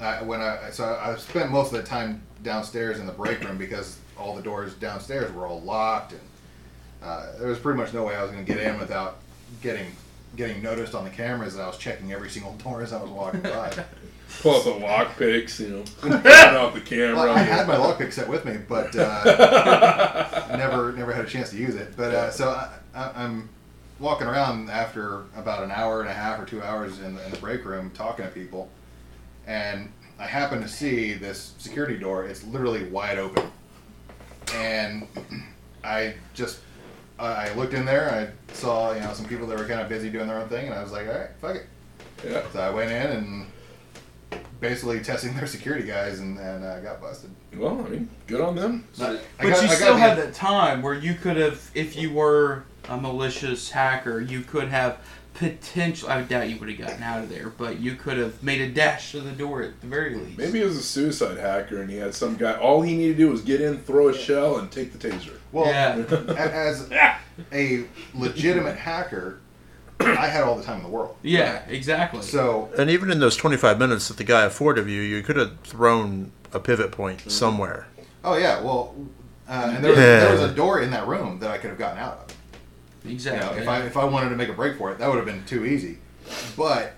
I, 0.00 0.22
when 0.22 0.40
I 0.40 0.70
so 0.70 0.84
I 0.84 1.14
spent 1.16 1.52
most 1.52 1.72
of 1.72 1.78
the 1.80 1.84
time 1.88 2.22
downstairs 2.42 2.98
in 2.98 3.06
the 3.06 3.12
break 3.12 3.42
room 3.42 3.58
because 3.58 3.98
all 4.18 4.34
the 4.34 4.42
doors 4.42 4.74
downstairs 4.74 5.32
were 5.32 5.46
all 5.46 5.60
locked 5.60 6.12
and 6.12 6.20
uh, 7.02 7.38
there 7.38 7.48
was 7.48 7.58
pretty 7.58 7.78
much 7.78 7.92
no 7.92 8.04
way 8.04 8.16
I 8.16 8.22
was 8.22 8.30
going 8.30 8.44
to 8.44 8.52
get 8.52 8.62
in 8.62 8.78
without 8.78 9.18
getting 9.62 9.86
getting 10.34 10.62
noticed 10.62 10.94
on 10.94 11.04
the 11.04 11.10
cameras 11.10 11.54
that 11.54 11.62
I 11.62 11.66
was 11.66 11.78
checking 11.78 12.12
every 12.12 12.30
single 12.30 12.52
door 12.64 12.82
as 12.82 12.92
I 12.92 13.00
was 13.00 13.10
walking 13.10 13.40
by. 13.40 13.72
Pull 14.42 14.56
out 14.56 14.64
the 14.64 14.70
lock 14.70 15.16
picks, 15.16 15.60
you 15.60 15.84
know, 16.02 16.10
out 16.26 16.74
the 16.74 16.80
camera. 16.80 17.14
Well, 17.14 17.30
I 17.30 17.38
had 17.38 17.66
my 17.66 17.76
lock 17.76 17.98
lockpick 17.98 18.12
set 18.12 18.28
with 18.28 18.44
me, 18.44 18.58
but 18.68 18.94
uh, 18.96 20.48
never 20.56 20.92
never 20.92 21.12
had 21.12 21.24
a 21.24 21.28
chance 21.28 21.50
to 21.50 21.56
use 21.56 21.76
it. 21.76 21.96
But 21.96 22.12
uh, 22.12 22.30
so 22.30 22.50
I, 22.50 22.70
I, 22.94 23.24
I'm 23.24 23.48
walking 24.00 24.26
around 24.26 24.68
after 24.68 25.22
about 25.36 25.62
an 25.62 25.70
hour 25.70 26.00
and 26.00 26.10
a 26.10 26.12
half 26.12 26.40
or 26.40 26.44
two 26.44 26.60
hours 26.60 26.98
in 26.98 27.14
the, 27.14 27.24
in 27.24 27.30
the 27.30 27.36
break 27.38 27.64
room 27.64 27.92
talking 27.94 28.26
to 28.26 28.30
people, 28.32 28.68
and 29.46 29.92
I 30.18 30.26
happen 30.26 30.60
to 30.62 30.68
see 30.68 31.14
this 31.14 31.54
security 31.58 31.98
door. 31.98 32.24
It's 32.26 32.42
literally 32.44 32.84
wide 32.84 33.18
open, 33.18 33.50
and 34.54 35.06
I 35.84 36.14
just 36.34 36.60
I 37.18 37.52
looked 37.54 37.74
in 37.74 37.84
there. 37.84 38.10
I 38.48 38.54
saw 38.54 38.92
you 38.94 39.00
know 39.00 39.12
some 39.12 39.26
people 39.26 39.46
that 39.48 39.58
were 39.58 39.66
kind 39.66 39.80
of 39.80 39.88
busy 39.88 40.10
doing 40.10 40.26
their 40.28 40.38
own 40.40 40.48
thing, 40.48 40.66
and 40.66 40.74
I 40.74 40.82
was 40.82 40.92
like, 40.92 41.06
all 41.06 41.14
right, 41.18 41.30
fuck 41.40 41.56
it. 41.56 41.66
Yeah. 42.26 42.42
So 42.52 42.60
I 42.60 42.70
went 42.70 42.90
in 42.90 43.10
and 43.10 43.46
basically 44.60 45.00
testing 45.00 45.34
their 45.36 45.46
security 45.46 45.86
guys 45.86 46.18
and, 46.20 46.38
and 46.38 46.64
uh, 46.64 46.80
got 46.80 47.00
busted. 47.00 47.30
Well, 47.54 47.84
I 47.86 47.90
mean, 47.90 48.08
good 48.26 48.40
on 48.40 48.56
them. 48.56 48.86
I 49.00 49.18
But 49.38 49.48
got- 49.50 49.62
you 49.62 49.68
I 49.68 49.74
still 49.74 49.94
the- 49.94 50.00
had 50.00 50.16
that 50.18 50.32
time 50.34 50.80
where 50.80 50.94
you 50.94 51.14
could 51.14 51.36
have, 51.36 51.70
if 51.74 51.94
you 51.94 52.10
were 52.10 52.64
a 52.88 52.96
malicious 52.96 53.70
hacker, 53.70 54.18
you 54.20 54.40
could 54.40 54.68
have 54.68 54.98
potential. 55.36 56.08
I 56.08 56.22
doubt 56.22 56.48
you 56.48 56.56
would 56.58 56.68
have 56.68 56.78
gotten 56.78 57.02
out 57.02 57.22
of 57.22 57.28
there, 57.28 57.48
but 57.50 57.78
you 57.78 57.94
could 57.94 58.16
have 58.18 58.42
made 58.42 58.60
a 58.60 58.68
dash 58.70 59.12
to 59.12 59.20
the 59.20 59.32
door 59.32 59.62
at 59.62 59.80
the 59.80 59.86
very 59.86 60.14
least. 60.14 60.38
Maybe 60.38 60.58
he 60.60 60.64
was 60.64 60.76
a 60.76 60.82
suicide 60.82 61.38
hacker, 61.38 61.80
and 61.80 61.90
he 61.90 61.96
had 61.96 62.14
some 62.14 62.36
guy. 62.36 62.54
All 62.54 62.82
he 62.82 62.96
needed 62.96 63.16
to 63.18 63.24
do 63.24 63.30
was 63.30 63.42
get 63.42 63.60
in, 63.60 63.78
throw 63.78 64.08
a 64.08 64.14
shell, 64.14 64.58
and 64.58 64.70
take 64.70 64.92
the 64.92 65.08
taser. 65.08 65.34
Well, 65.52 65.66
Yeah. 65.66 65.96
a- 66.10 66.50
as 66.54 66.90
a 67.52 67.84
legitimate 68.14 68.76
hacker, 68.76 69.38
I 70.00 70.26
had 70.26 70.42
all 70.42 70.56
the 70.56 70.62
time 70.64 70.78
in 70.78 70.82
the 70.84 70.88
world. 70.90 71.16
Yeah, 71.22 71.62
exactly. 71.68 72.22
So 72.22 72.70
And 72.78 72.90
even 72.90 73.10
in 73.10 73.18
those 73.20 73.36
25 73.36 73.78
minutes 73.78 74.08
that 74.08 74.16
the 74.18 74.24
guy 74.24 74.44
afforded 74.44 74.88
you, 74.88 75.00
you 75.00 75.22
could 75.22 75.36
have 75.36 75.58
thrown 75.60 76.32
a 76.52 76.60
pivot 76.60 76.92
point 76.92 77.20
Mm-hmm. 77.20 77.30
somewhere. 77.30 77.86
Oh 78.24 78.36
yeah, 78.36 78.60
well, 78.60 78.94
uh, 79.48 79.70
and 79.74 79.84
there 79.84 79.90
was, 79.92 80.00
there 80.00 80.32
was 80.32 80.40
a 80.42 80.52
door 80.54 80.80
in 80.80 80.90
that 80.90 81.06
room 81.06 81.38
that 81.38 81.50
I 81.50 81.58
could 81.58 81.70
have 81.70 81.78
gotten 81.78 81.98
out 81.98 82.28
of. 82.28 82.35
Exactly. 83.08 83.48
You 83.48 83.54
know, 83.56 83.62
if 83.62 83.68
I 83.68 83.82
if 83.86 83.96
I 83.96 84.04
wanted 84.04 84.30
to 84.30 84.36
make 84.36 84.48
a 84.48 84.52
break 84.54 84.76
for 84.76 84.92
it, 84.92 84.98
that 84.98 85.08
would 85.08 85.16
have 85.16 85.26
been 85.26 85.44
too 85.44 85.64
easy. 85.64 85.98
But 86.56 86.94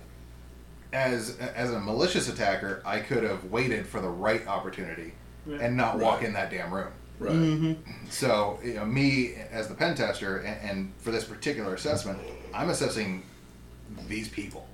as 0.93 1.37
as 1.37 1.71
a 1.71 1.79
malicious 1.79 2.29
attacker, 2.29 2.81
I 2.85 2.99
could 2.99 3.23
have 3.23 3.45
waited 3.45 3.87
for 3.87 3.99
the 4.01 4.09
right 4.09 4.45
opportunity 4.47 5.13
and 5.45 5.75
not 5.75 5.97
walk 5.99 6.23
in 6.23 6.33
that 6.33 6.51
damn 6.51 6.73
room. 6.73 6.91
Right. 7.19 7.33
Mm-hmm. 7.33 8.05
So 8.09 8.59
you 8.63 8.75
know, 8.75 8.85
me 8.85 9.35
as 9.51 9.67
the 9.67 9.73
pen 9.75 9.95
tester, 9.95 10.37
and, 10.37 10.69
and 10.69 10.93
for 10.99 11.11
this 11.11 11.25
particular 11.25 11.73
assessment, 11.73 12.19
I'm 12.53 12.69
assessing 12.69 13.23
these 14.07 14.29
people. 14.29 14.67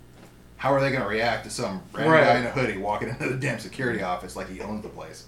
How 0.58 0.74
are 0.74 0.80
they 0.80 0.90
going 0.90 1.02
to 1.02 1.08
react 1.08 1.44
to 1.46 1.50
some 1.50 1.82
random 1.92 2.14
Right. 2.14 2.24
guy 2.24 2.40
in 2.40 2.46
a 2.46 2.52
hoodie 2.52 2.78
walking 2.78 3.10
into 3.20 3.28
the 3.30 3.36
damn 3.36 3.60
security 3.60 4.02
office 4.02 4.36
like 4.36 4.50
he 4.50 4.62
owns 4.62 4.84
the 4.84 4.90
place? 4.90 5.26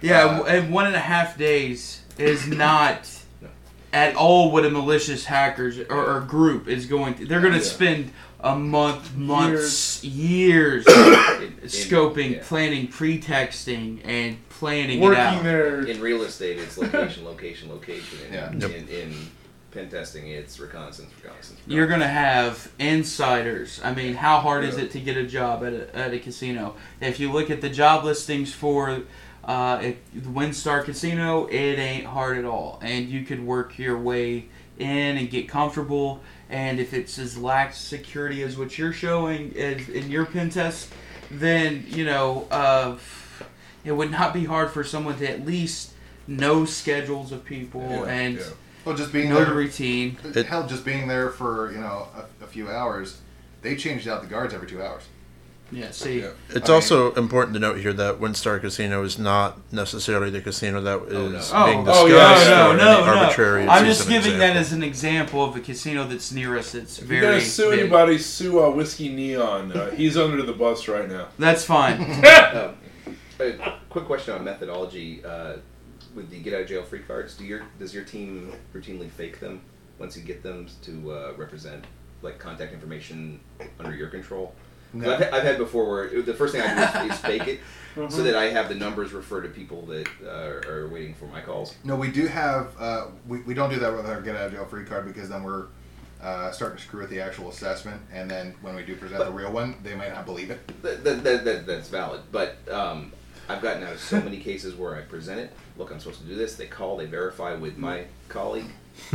Yeah, 0.00 0.24
Uh, 0.40 0.44
and 0.44 0.72
one 0.72 0.86
and 0.86 0.96
a 0.96 1.00
half 1.00 1.36
days 1.38 2.02
is 2.18 2.46
not 2.48 3.08
at 3.92 4.14
all 4.16 4.50
what 4.50 4.64
a 4.64 4.70
malicious 4.70 5.24
hackers 5.24 5.78
or, 5.78 6.16
or 6.16 6.20
group 6.20 6.68
is 6.68 6.86
going 6.86 7.14
to. 7.14 7.26
They're 7.26 7.40
going 7.40 7.52
to 7.54 7.58
Yeah. 7.58 7.64
spend 7.64 8.12
a 8.40 8.54
month, 8.54 9.16
months, 9.16 10.04
years, 10.04 10.84
scoping, 11.64 12.42
planning, 12.42 12.86
pretexting, 12.88 14.00
and 14.04 14.36
planning 14.48 14.98
it 14.98 15.02
Working 15.02 15.20
out. 15.20 15.42
there. 15.42 15.80
In 15.86 16.00
real 16.00 16.22
estate, 16.22 16.58
it's 16.58 16.78
location, 16.78 17.24
location, 17.24 17.68
location. 17.70 18.18
And 18.32 18.62
Yeah. 18.62 18.68
Yep. 18.68 18.76
in, 18.76 18.88
in 18.88 19.14
pen 19.70 19.88
testing, 19.88 20.28
it's 20.28 20.58
reconnaissance, 20.60 21.10
reconnaissance. 21.22 21.60
You're 21.66 21.86
going 21.86 22.00
to 22.00 22.06
have 22.08 22.70
insiders. 22.78 23.80
I 23.82 23.92
mean, 23.94 24.14
how 24.14 24.38
hard 24.40 24.64
is 24.64 24.76
it 24.78 24.90
to 24.92 25.00
get 25.00 25.16
a 25.16 25.24
job 25.26 25.64
at 25.64 25.72
a, 25.72 25.96
at 25.96 26.14
a 26.14 26.18
casino? 26.18 26.74
If 27.00 27.18
you 27.20 27.32
look 27.32 27.50
at 27.50 27.60
the 27.60 27.68
job 27.70 28.04
listings 28.04 28.52
for 28.52 29.02
uh, 29.48 29.92
WinStar 30.14 30.84
Casino, 30.84 31.46
it 31.46 31.78
ain't 31.78 32.04
hard 32.04 32.36
at 32.36 32.44
all. 32.44 32.78
And 32.82 33.08
you 33.08 33.24
could 33.24 33.44
work 33.44 33.78
your 33.78 33.98
way 33.98 34.46
in 34.78 35.16
and 35.16 35.28
get 35.30 35.48
comfortable. 35.48 36.20
And 36.50 36.78
if 36.78 36.92
it's 36.92 37.18
as 37.18 37.38
lax 37.38 37.78
security 37.78 38.42
as 38.42 38.58
what 38.58 38.78
you're 38.78 38.92
showing 38.92 39.56
as 39.56 39.88
in 39.88 40.10
your 40.10 40.26
pen 40.26 40.50
test, 40.50 40.92
then, 41.30 41.84
you 41.88 42.04
know, 42.04 42.46
uh, 42.50 42.98
it 43.84 43.92
would 43.92 44.10
not 44.10 44.34
be 44.34 44.44
hard 44.44 44.70
for 44.70 44.84
someone 44.84 45.18
to 45.18 45.28
at 45.28 45.46
least 45.46 45.92
know 46.26 46.66
schedules 46.66 47.32
of 47.32 47.42
people 47.44 47.80
Yeah, 47.80 48.04
and 48.04 48.36
yeah. 48.36 48.44
Well, 48.84 48.96
just 48.96 49.12
being 49.12 49.30
know 49.30 49.44
the 49.44 49.54
routine. 49.54 50.16
Hell, 50.46 50.66
just 50.66 50.84
being 50.84 51.08
there 51.08 51.30
for 51.30 51.72
you 51.72 51.78
know 51.78 52.08
a, 52.14 52.44
a 52.44 52.46
few 52.46 52.70
hours, 52.70 53.20
they 53.60 53.76
changed 53.76 54.08
out 54.08 54.22
the 54.22 54.28
guards 54.28 54.54
every 54.54 54.68
two 54.68 54.82
hours. 54.82 55.02
Yeah, 55.70 55.90
see. 55.90 56.20
Yeah. 56.20 56.30
It's 56.50 56.70
I 56.70 56.74
also 56.74 57.12
important 57.12 57.54
to 57.54 57.60
note 57.60 57.78
here 57.78 57.92
that 57.92 58.20
WinStar 58.20 58.60
Casino 58.60 59.02
is 59.02 59.18
not 59.18 59.58
necessarily 59.72 60.30
the 60.30 60.40
casino 60.40 60.80
that 60.80 61.02
is 61.02 61.52
no. 61.52 61.58
Oh, 61.58 61.66
being 61.66 61.80
oh, 61.86 62.06
discussed 62.08 62.48
no, 62.48 62.70
or 62.70 62.76
no, 62.76 62.98
no, 62.98 63.06
no. 63.06 63.14
arbitrary. 63.20 63.68
I'm 63.68 63.84
just 63.84 64.06
an 64.06 64.12
giving 64.12 64.38
that 64.38 64.56
as 64.56 64.72
an 64.72 64.82
example 64.82 65.44
of 65.44 65.56
a 65.56 65.60
casino 65.60 66.06
that's 66.06 66.32
near 66.32 66.56
us. 66.56 66.74
It's 66.74 66.98
If 66.98 67.10
you're 67.10 67.20
very. 67.20 67.32
gonna 67.38 67.44
sue 67.44 67.70
big. 67.70 67.80
anybody, 67.80 68.18
sue 68.18 68.64
uh, 68.64 68.70
Whiskey 68.70 69.10
Neon. 69.10 69.72
Uh, 69.72 69.90
he's 69.90 70.16
under 70.16 70.42
the 70.42 70.54
bus 70.54 70.88
right 70.88 71.08
now. 71.08 71.28
That's 71.38 71.64
fine. 71.64 71.98
Um, 72.48 72.74
a 73.40 73.78
quick 73.88 74.06
question 74.06 74.34
on 74.34 74.42
methodology. 74.42 75.24
Uh, 75.24 75.58
with 76.14 76.30
the 76.30 76.40
get 76.40 76.54
out 76.54 76.62
of 76.62 76.68
jail 76.68 76.82
free 76.82 77.00
cards, 77.00 77.36
do 77.36 77.44
your 77.44 77.62
does 77.78 77.94
your 77.94 78.04
team 78.04 78.52
routinely 78.74 79.10
fake 79.10 79.38
them 79.38 79.60
once 79.98 80.16
you 80.16 80.22
get 80.24 80.42
them 80.42 80.66
to 80.82 81.12
uh, 81.12 81.32
represent 81.36 81.84
like 82.22 82.38
contact 82.38 82.72
information 82.72 83.38
under 83.78 83.94
your 83.94 84.08
control? 84.08 84.54
'Cause 84.92 85.00
No. 85.02 85.12
I've, 85.14 85.18
had- 85.20 85.34
I've 85.34 85.42
had 85.42 85.58
before 85.58 85.88
where 85.88 86.22
the 86.22 86.34
first 86.34 86.52
thing 86.54 86.62
I 86.62 87.02
do 87.02 87.08
is, 87.08 87.12
is 87.14 87.18
fake 87.20 87.46
it, 87.48 87.60
Mm-hmm. 87.96 88.14
so 88.14 88.22
that 88.22 88.36
I 88.36 88.50
have 88.50 88.68
the 88.68 88.76
numbers 88.76 89.12
refer 89.12 89.40
to 89.42 89.48
people 89.48 89.82
that 89.86 90.06
uh, 90.24 90.68
are 90.70 90.88
waiting 90.92 91.14
for 91.14 91.24
my 91.26 91.40
calls. 91.40 91.74
No, 91.82 91.96
we 91.96 92.10
do 92.12 92.26
have. 92.28 92.68
Uh, 92.78 93.06
we, 93.26 93.40
we 93.40 93.54
don't 93.54 93.70
do 93.70 93.78
that 93.80 93.92
with 93.92 94.06
our 94.06 94.20
get 94.20 94.36
out 94.36 94.46
of 94.46 94.52
jail 94.52 94.66
free 94.66 94.84
card 94.84 95.06
because 95.06 95.28
then 95.28 95.42
we're 95.42 95.66
uh, 96.22 96.52
starting 96.52 96.76
to 96.76 96.82
screw 96.84 97.00
with 97.00 97.10
the 97.10 97.20
actual 97.20 97.48
assessment, 97.48 98.00
and 98.12 98.30
then 98.30 98.54
when 98.60 98.76
we 98.76 98.84
do 98.84 98.94
present 98.94 99.24
the 99.24 99.30
real 99.32 99.50
one, 99.50 99.74
they 99.82 99.96
might 99.96 100.12
not 100.12 100.26
believe 100.26 100.50
it. 100.50 100.60
That, 100.82 101.02
that, 101.02 101.24
that, 101.24 101.44
that, 101.44 101.66
that's 101.66 101.88
valid, 101.88 102.20
but 102.30 102.56
um, 102.70 103.10
I've 103.48 103.62
gotten 103.62 103.82
out 103.82 103.94
of 103.94 104.00
so 104.00 104.20
many 104.20 104.38
cases 104.38 104.76
where 104.76 104.94
I 104.94 105.00
present 105.00 105.40
it. 105.40 105.52
Look, 105.76 105.90
I'm 105.90 105.98
supposed 105.98 106.20
to 106.20 106.26
do 106.26 106.36
this. 106.36 106.54
They 106.54 106.66
call, 106.66 106.98
they 106.98 107.06
verify 107.06 107.54
with 107.54 107.78
my 107.78 108.04
colleague. 108.28 108.66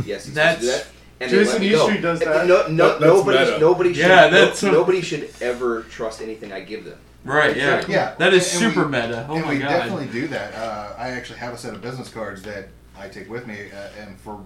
Yes, 0.04 0.26
he's 0.26 0.34
supposed 0.34 0.56
to 0.56 0.60
do 0.60 0.72
that. 0.72 0.86
And 1.20 1.30
Jason 1.30 1.60
me. 1.60 1.74
Eastry 1.74 1.98
does 2.00 2.20
And 2.20 2.30
that. 2.30 2.46
No, 2.46 2.66
no, 2.68 2.88
That- 2.98 3.00
nobody, 3.00 3.38
meta. 3.38 3.58
nobody 3.58 3.94
should. 3.94 4.00
Yeah, 4.06 4.28
no- 4.28 4.30
that's- 4.30 4.62
nobody 4.62 5.00
should 5.00 5.30
ever 5.40 5.82
trust 5.84 6.20
anything 6.20 6.52
I 6.52 6.60
give 6.60 6.84
them. 6.84 6.98
right, 7.24 7.56
yeah. 7.56 7.82
Yeah, 7.88 8.14
That 8.18 8.34
is 8.34 8.52
and- 8.54 8.64
and 8.64 8.74
super 8.74 8.86
we- 8.86 8.92
meta. 8.92 9.26
Oh 9.28 9.36
and 9.36 9.44
my 9.46 9.50
we 9.52 9.58
god. 9.58 9.68
definitely 9.68 10.06
do 10.06 10.26
that. 10.28 10.54
Uh, 10.54 10.92
I 10.98 11.10
actually 11.10 11.38
have 11.38 11.54
a 11.54 11.58
set 11.58 11.72
of 11.72 11.80
business 11.80 12.08
cards 12.08 12.42
that 12.42 12.68
I 12.98 13.08
take 13.08 13.30
with 13.30 13.46
me, 13.46 13.56
uh, 13.74 14.02
and 14.02 14.18
for 14.20 14.40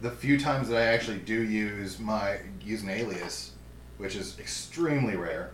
the 0.00 0.10
few 0.10 0.38
times 0.40 0.68
that 0.68 0.78
I 0.78 0.86
actually 0.86 1.18
do 1.18 1.34
use 1.42 1.98
my 1.98 2.36
use 2.64 2.82
an 2.82 2.90
alias, 2.90 3.50
which 3.98 4.14
is 4.16 4.38
extremely 4.38 5.16
rare, 5.16 5.50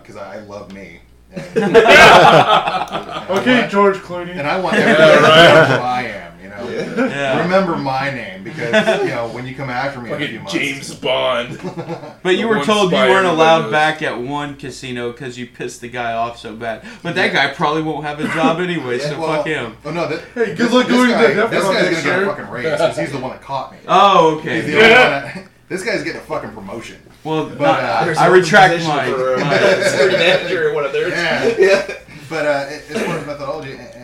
because 0.00 0.16
I, 0.16 0.36
I 0.36 0.38
love 0.40 0.72
me. 0.72 1.00
And, 1.32 1.42
and 1.56 1.76
I 1.78 3.26
Okay, 3.30 3.60
want- 3.60 3.70
George 3.70 3.96
Clooney. 3.96 4.32
and 4.38 4.46
I 4.46 4.60
want 4.60 4.76
everybody 4.78 5.14
to 5.16 5.20
know 5.22 5.64
who 5.78 5.82
I 5.82 6.02
am. 6.02 6.21
You 6.70 6.96
know, 6.96 7.06
Yeah. 7.06 7.42
remember 7.42 7.76
my 7.76 8.10
name 8.10 8.44
because 8.44 9.00
you 9.02 9.08
know 9.08 9.28
when 9.28 9.46
you 9.46 9.54
come 9.54 9.70
after 9.70 10.00
me 10.00 10.10
in 10.10 10.14
a 10.14 10.18
few 10.18 10.26
Fucking 10.26 10.38
months. 10.42 10.52
James 10.52 10.94
Bond. 10.94 11.58
But 12.22 12.36
you 12.36 12.46
were 12.48 12.58
one 12.58 12.64
told 12.66 12.90
you 12.92 12.96
spy 12.98 13.08
weren't 13.08 13.26
everybody 13.26 13.36
allowed 13.36 13.62
knows. 13.62 13.72
back 13.72 14.02
at 14.02 14.18
one 14.20 14.54
casino 14.56 15.10
because 15.12 15.36
you 15.38 15.46
pissed 15.46 15.80
the 15.80 15.88
guy 15.88 16.12
off 16.12 16.38
so 16.38 16.54
bad. 16.54 16.84
But 17.02 17.14
that 17.16 17.32
guy 17.32 17.52
probably 17.52 17.82
won't 17.82 18.04
have 18.04 18.20
a 18.20 18.28
job 18.28 18.60
anyway, 18.60 18.98
so 19.00 19.18
well, 19.20 19.36
fuck 19.38 19.46
him. 19.46 19.76
Oh 19.84 19.90
no! 19.90 20.06
That, 20.08 20.20
Hey, 20.34 20.54
good 20.54 20.70
luck 20.70 20.86
this 20.86 20.96
going 20.96 21.08
to 21.08 21.14
guy, 21.14 21.34
the 21.34 21.46
This 21.48 21.64
guy's 21.64 21.90
gonna 21.90 22.02
get 22.02 22.22
a 22.22 22.26
fucking 22.26 22.48
raise 22.50 22.64
because 22.64 22.98
he's 22.98 23.12
the 23.12 23.18
one 23.18 23.30
that 23.32 23.42
caught 23.42 23.72
me. 23.72 23.78
Oh, 23.88 24.38
He's 24.38 24.66
the 24.66 24.76
okay. 24.78 24.82
only 24.82 24.82
one 24.82 25.34
that, 25.34 25.48
this 25.68 25.82
guy's 25.82 26.02
getting 26.04 26.20
a 26.20 26.24
fucking 26.24 26.50
promotion. 26.52 26.98
Well, 27.24 27.46
But, 27.48 27.58
not- 27.60 27.80
uh, 28.08 28.20
I 28.20 28.26
retract 28.26 28.74
position 28.74 28.94
my. 28.96 29.10
uh, 29.10 29.38
my- 29.44 29.82
security 29.88 30.16
manager 30.18 30.70
or 30.70 30.74
one 30.74 30.84
of 30.84 30.92
theirs. 30.92 31.12
Yeah. 31.12 31.54
yeah. 31.58 31.94
But 32.28 32.46
uh, 32.46 32.50
as 32.68 33.02
far 33.04 33.16
as 33.18 33.26
methodology, 33.26 33.72
and 33.72 34.01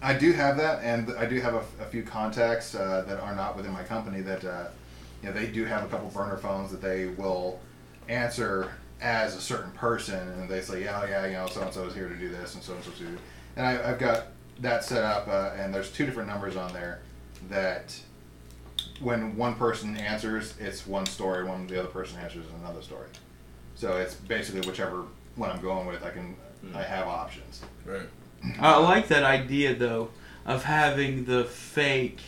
I 0.00 0.14
do 0.14 0.32
have 0.32 0.56
that, 0.58 0.82
and 0.82 1.10
I 1.18 1.26
do 1.26 1.40
have 1.40 1.54
a, 1.54 1.64
a 1.82 1.86
few 1.90 2.02
contacts 2.02 2.74
uh, 2.74 3.04
that 3.06 3.18
are 3.20 3.34
not 3.34 3.56
within 3.56 3.72
my 3.72 3.82
company 3.82 4.20
that 4.22 4.44
uh, 4.44 4.68
you 5.22 5.28
know 5.28 5.34
they 5.34 5.46
do 5.46 5.64
have 5.64 5.84
a 5.84 5.88
couple 5.88 6.08
burner 6.10 6.36
phones 6.36 6.70
that 6.70 6.80
they 6.80 7.06
will 7.06 7.60
answer 8.08 8.72
as 9.00 9.36
a 9.36 9.40
certain 9.40 9.72
person, 9.72 10.16
and 10.16 10.48
they 10.48 10.60
say, 10.60 10.84
yeah, 10.84 11.06
yeah, 11.08 11.26
you 11.26 11.32
know, 11.32 11.46
so 11.48 11.62
and 11.62 11.72
so 11.72 11.84
is 11.84 11.94
here 11.94 12.08
to 12.08 12.16
do 12.16 12.28
this, 12.28 12.54
and 12.54 12.62
so 12.62 12.74
and 12.74 12.84
so 12.84 12.90
to-" 12.92 13.18
And 13.56 13.66
I, 13.66 13.90
I've 13.90 13.98
got 13.98 14.28
that 14.60 14.84
set 14.84 15.02
up, 15.02 15.28
uh, 15.28 15.52
and 15.56 15.74
there's 15.74 15.90
two 15.90 16.06
different 16.06 16.28
numbers 16.28 16.56
on 16.56 16.72
there 16.72 17.00
that 17.48 17.98
when 19.00 19.36
one 19.36 19.54
person 19.54 19.96
answers, 19.96 20.54
it's 20.58 20.86
one 20.86 21.06
story. 21.06 21.44
When 21.44 21.66
the 21.66 21.78
other 21.78 21.88
person 21.88 22.18
answers, 22.18 22.46
is 22.46 22.52
another 22.60 22.82
story. 22.82 23.08
So 23.74 23.96
it's 23.96 24.14
basically 24.14 24.60
whichever 24.68 25.04
one 25.36 25.50
I'm 25.50 25.60
going 25.60 25.86
with. 25.86 26.04
I 26.04 26.10
can 26.10 26.36
I 26.74 26.82
have 26.82 27.06
options. 27.06 27.62
Right. 27.84 28.08
I 28.60 28.78
like 28.78 29.08
that 29.08 29.24
idea 29.24 29.74
though 29.74 30.10
of 30.46 30.64
having 30.64 31.24
the 31.24 31.44
fake 31.44 32.20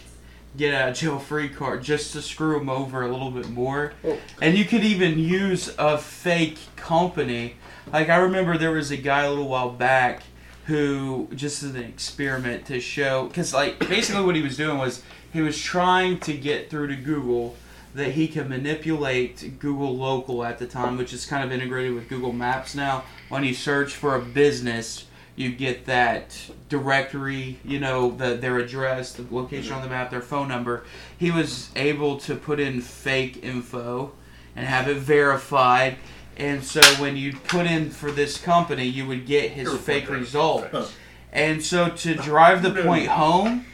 get 0.56 0.74
out 0.74 0.88
of 0.90 0.96
jail 0.96 1.18
free 1.18 1.48
card 1.48 1.82
just 1.82 2.12
to 2.12 2.22
screw 2.22 2.58
them 2.58 2.68
over 2.68 3.02
a 3.02 3.08
little 3.08 3.30
bit 3.30 3.48
more. 3.48 3.92
Oh. 4.04 4.18
And 4.42 4.58
you 4.58 4.64
could 4.64 4.82
even 4.82 5.18
use 5.18 5.74
a 5.78 5.96
fake 5.96 6.58
company. 6.76 7.54
Like 7.92 8.08
I 8.08 8.16
remember 8.16 8.58
there 8.58 8.72
was 8.72 8.90
a 8.90 8.96
guy 8.96 9.22
a 9.22 9.30
little 9.30 9.48
while 9.48 9.70
back 9.70 10.22
who 10.66 11.28
just 11.34 11.62
as 11.62 11.74
an 11.74 11.82
experiment 11.82 12.66
to 12.66 12.80
show 12.80 13.26
because 13.26 13.54
like 13.54 13.78
basically 13.78 14.24
what 14.24 14.36
he 14.36 14.42
was 14.42 14.56
doing 14.56 14.78
was 14.78 15.02
he 15.32 15.40
was 15.40 15.61
trying 15.61 16.18
to 16.20 16.32
get 16.32 16.70
through 16.70 16.88
to 16.88 16.96
Google 16.96 17.56
that 17.94 18.12
he 18.12 18.28
can 18.28 18.48
manipulate 18.48 19.58
Google 19.58 19.96
Local 19.96 20.44
at 20.44 20.58
the 20.58 20.66
time, 20.66 20.96
which 20.96 21.12
is 21.12 21.26
kind 21.26 21.44
of 21.44 21.50
integrated 21.50 21.94
with 21.94 22.08
Google 22.08 22.32
Maps 22.32 22.74
now. 22.74 23.04
When 23.28 23.42
you 23.42 23.54
search 23.54 23.94
for 23.94 24.14
a 24.14 24.20
business, 24.20 25.06
you 25.36 25.50
get 25.52 25.86
that 25.86 26.36
directory, 26.68 27.58
you 27.64 27.78
know, 27.80 28.10
the, 28.10 28.34
their 28.34 28.58
address, 28.58 29.12
the 29.12 29.24
location 29.30 29.72
on 29.72 29.82
the 29.82 29.88
map, 29.88 30.10
their 30.10 30.20
phone 30.20 30.48
number. 30.48 30.84
He 31.16 31.30
was 31.30 31.70
able 31.76 32.18
to 32.20 32.34
put 32.36 32.60
in 32.60 32.80
fake 32.80 33.42
info 33.42 34.12
and 34.56 34.66
have 34.66 34.88
it 34.88 34.98
verified. 34.98 35.96
And 36.36 36.64
so 36.64 36.80
when 37.00 37.16
you 37.16 37.34
put 37.34 37.66
in 37.66 37.90
for 37.90 38.10
this 38.10 38.38
company, 38.38 38.84
you 38.84 39.06
would 39.06 39.26
get 39.26 39.50
his 39.52 39.74
fake 39.78 40.08
results. 40.10 40.92
And 41.32 41.62
so 41.62 41.90
to 41.90 42.14
drive 42.14 42.62
the 42.62 42.82
point 42.82 43.08
home, 43.08 43.66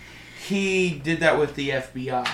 he 0.47 0.91
did 0.91 1.21
that 1.21 1.39
with 1.39 1.55
the 1.55 1.71
FBI. 1.71 2.29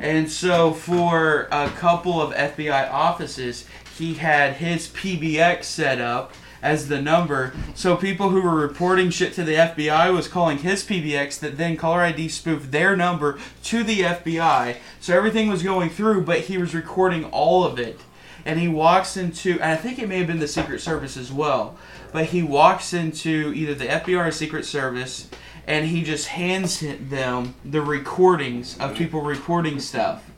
And 0.00 0.30
so 0.30 0.72
for 0.72 1.48
a 1.52 1.68
couple 1.70 2.20
of 2.20 2.34
FBI 2.34 2.90
offices, 2.90 3.66
he 3.96 4.14
had 4.14 4.54
his 4.54 4.88
PBX 4.88 5.64
set 5.64 6.00
up 6.00 6.32
as 6.62 6.88
the 6.88 7.00
number. 7.00 7.52
So 7.74 7.96
people 7.96 8.30
who 8.30 8.40
were 8.40 8.54
reporting 8.54 9.10
shit 9.10 9.32
to 9.34 9.44
the 9.44 9.54
FBI 9.54 10.12
was 10.12 10.28
calling 10.28 10.58
his 10.58 10.84
PBX 10.84 11.38
that 11.40 11.58
then 11.58 11.76
caller 11.76 12.00
ID 12.00 12.28
spoofed 12.28 12.72
their 12.72 12.96
number 12.96 13.38
to 13.64 13.84
the 13.84 14.00
FBI. 14.00 14.76
So 15.00 15.16
everything 15.16 15.48
was 15.48 15.62
going 15.62 15.90
through, 15.90 16.24
but 16.24 16.40
he 16.40 16.58
was 16.58 16.74
recording 16.74 17.24
all 17.26 17.64
of 17.64 17.78
it. 17.78 18.00
And 18.44 18.60
he 18.60 18.68
walks 18.68 19.16
into, 19.16 19.54
and 19.54 19.64
I 19.64 19.76
think 19.76 19.98
it 19.98 20.08
may 20.08 20.18
have 20.18 20.28
been 20.28 20.38
the 20.38 20.46
Secret 20.46 20.80
Service 20.80 21.16
as 21.16 21.32
well, 21.32 21.76
but 22.12 22.26
he 22.26 22.42
walks 22.42 22.92
into 22.92 23.52
either 23.54 23.74
the 23.74 23.86
FBI 23.86 24.28
or 24.28 24.30
Secret 24.30 24.64
Service, 24.64 25.28
and 25.66 25.86
he 25.86 26.04
just 26.04 26.28
hands 26.28 26.80
them 26.80 27.56
the 27.64 27.82
recordings 27.82 28.78
of 28.78 28.94
people 28.94 29.20
recording 29.20 29.80
stuff. 29.80 30.30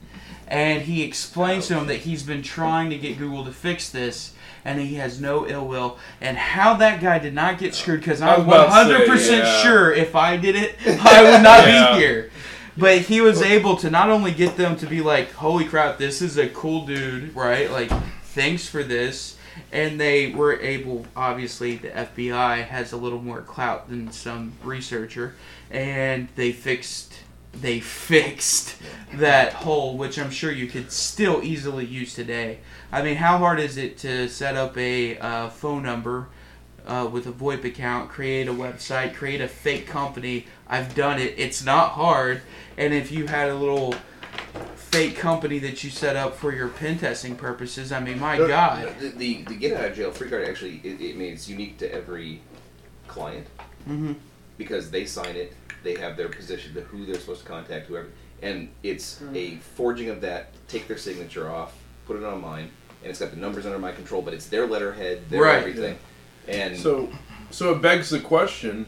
And 0.47 0.83
he 0.83 1.03
explains 1.03 1.67
to 1.67 1.75
them 1.75 1.87
that 1.89 2.01
he's 2.01 2.23
been 2.23 2.43
trying 2.43 2.89
to 2.89 2.97
get 2.97 3.19
Google 3.19 3.45
to 3.45 3.53
fix 3.53 3.91
this, 3.91 4.33
and 4.69 4.79
he 4.81 4.97
has 4.97 5.19
no 5.21 5.47
ill 5.49 5.67
will. 5.67 5.99
And 6.21 6.37
how 6.37 6.75
that 6.75 7.01
guy 7.01 7.19
did 7.19 7.35
not 7.35 7.59
get 7.59 7.75
screwed, 7.75 8.01
because 8.01 8.21
I'm 8.21 8.47
was 8.47 8.67
about 8.67 8.89
to 8.89 9.19
say, 9.19 9.33
100% 9.35 9.39
yeah. 9.39 9.63
sure 9.63 9.93
if 9.93 10.15
I 10.15 10.37
did 10.37 10.57
it, 10.57 10.77
I 10.87 11.23
would 11.23 11.43
not 11.43 11.67
Yeah. 11.67 11.95
be 11.95 12.01
here. 12.01 12.31
But 12.77 13.01
he 13.01 13.21
was 13.21 13.41
able 13.43 13.77
to 13.79 13.91
not 13.91 14.11
only 14.11 14.31
get 14.31 14.57
them 14.57 14.77
to 14.77 14.87
be 14.87 15.01
like, 15.01 15.33
holy 15.33 15.65
crap, 15.65 15.99
this 15.99 16.21
is 16.23 16.37
a 16.37 16.49
cool 16.51 16.87
dude, 16.87 17.35
right? 17.35 17.71
Like, 17.71 17.91
thanks 18.25 18.69
for 18.69 18.85
this. 18.85 19.37
And 19.73 19.99
they 19.99 20.31
were 20.33 20.61
able, 20.61 21.07
obviously, 21.17 21.77
the 21.77 21.89
FBI 21.89 22.65
has 22.67 22.93
a 22.93 22.97
little 22.97 23.21
more 23.21 23.41
clout 23.41 23.89
than 23.89 24.13
some 24.13 24.53
researcher. 24.63 25.35
And 25.71 26.29
they 26.37 26.53
fixed. 26.53 27.15
They 27.53 27.81
fixed 28.11 28.77
that 29.15 29.55
hole, 29.55 29.97
which 29.97 30.19
I'm 30.19 30.31
sure 30.31 30.53
you 30.53 30.69
could 30.69 30.93
still 30.93 31.43
easily 31.43 31.87
use 31.87 32.15
today. 32.15 32.59
I 32.91 33.03
mean, 33.03 33.17
how 33.17 33.39
hard 33.39 33.61
is 33.61 33.77
it 33.77 33.99
to 33.99 34.29
set 34.29 34.57
up 34.57 34.77
a 34.79 35.19
uh, 35.19 35.49
phone 35.51 35.83
number 35.83 36.29
uh, 36.87 37.09
with 37.11 37.27
a 37.27 37.33
VoIP 37.33 37.65
account, 37.65 38.09
create 38.09 38.49
a 38.49 38.53
website, 38.53 39.15
create 39.15 39.41
a 39.43 39.49
fake 39.49 39.87
company. 39.87 40.47
I've 40.67 40.95
done 40.95 41.21
it. 41.21 41.35
It's 41.37 41.63
not 41.63 41.91
hard. 41.91 42.41
And 42.79 42.95
if 42.95 43.13
you 43.13 43.27
had 43.27 43.51
a 43.51 43.55
little 43.55 43.95
fake 44.75 45.17
company 45.19 45.59
that 45.59 45.85
you 45.85 45.91
set 45.91 46.17
up 46.17 46.35
for 46.35 46.51
your 46.55 46.69
pen 46.69 46.99
testing 46.99 47.37
purposes, 47.37 47.93
I 47.93 48.01
mean, 48.01 48.19
my 48.19 48.39
God. 48.39 48.89
The, 48.99 49.09
the, 49.11 49.43
the 49.43 49.55
get 49.57 49.79
out 49.79 49.91
of 49.91 49.97
jail 49.97 50.11
free 50.11 50.31
card 50.31 50.49
actually, 50.49 50.81
it, 50.83 50.99
it 51.01 51.17
means 51.19 51.41
it's 51.41 51.49
unique 51.49 51.77
to 51.79 51.93
every 51.93 52.41
client 53.07 53.47
Mhm. 53.89 54.17
because 54.57 54.91
they 54.91 55.05
sign 55.05 55.37
it, 55.37 55.53
they 55.83 55.95
have 55.97 56.17
their 56.17 56.29
position, 56.29 56.73
the 56.75 56.81
who 56.83 57.05
they're 57.07 57.15
supposed 57.21 57.43
to 57.43 57.47
contact, 57.47 57.87
whoever, 57.87 58.09
and 58.43 58.69
it's 58.83 59.21
Mm. 59.21 59.37
a 59.37 59.57
forging 59.57 60.09
of 60.11 60.21
that. 60.23 60.53
Take 60.69 60.89
their 60.89 60.99
signature 60.99 61.51
off, 61.51 61.75
put 62.07 62.17
it 62.17 62.25
on 62.25 62.41
mine, 62.41 62.71
and 63.03 63.11
it's 63.11 63.21
got 63.21 63.31
the 63.31 63.37
numbers 63.37 63.67
under 63.67 63.79
my 63.79 63.93
control, 63.93 64.23
but 64.23 64.35
it's 64.35 64.47
their 64.47 64.67
letterhead, 64.67 65.23
their 65.31 65.43
Right. 65.43 65.59
everything. 65.59 65.99
And 66.47 66.77
So, 66.77 67.11
so 67.51 67.73
it 67.73 67.83
begs 67.83 68.11
the 68.11 68.21
question: 68.21 68.87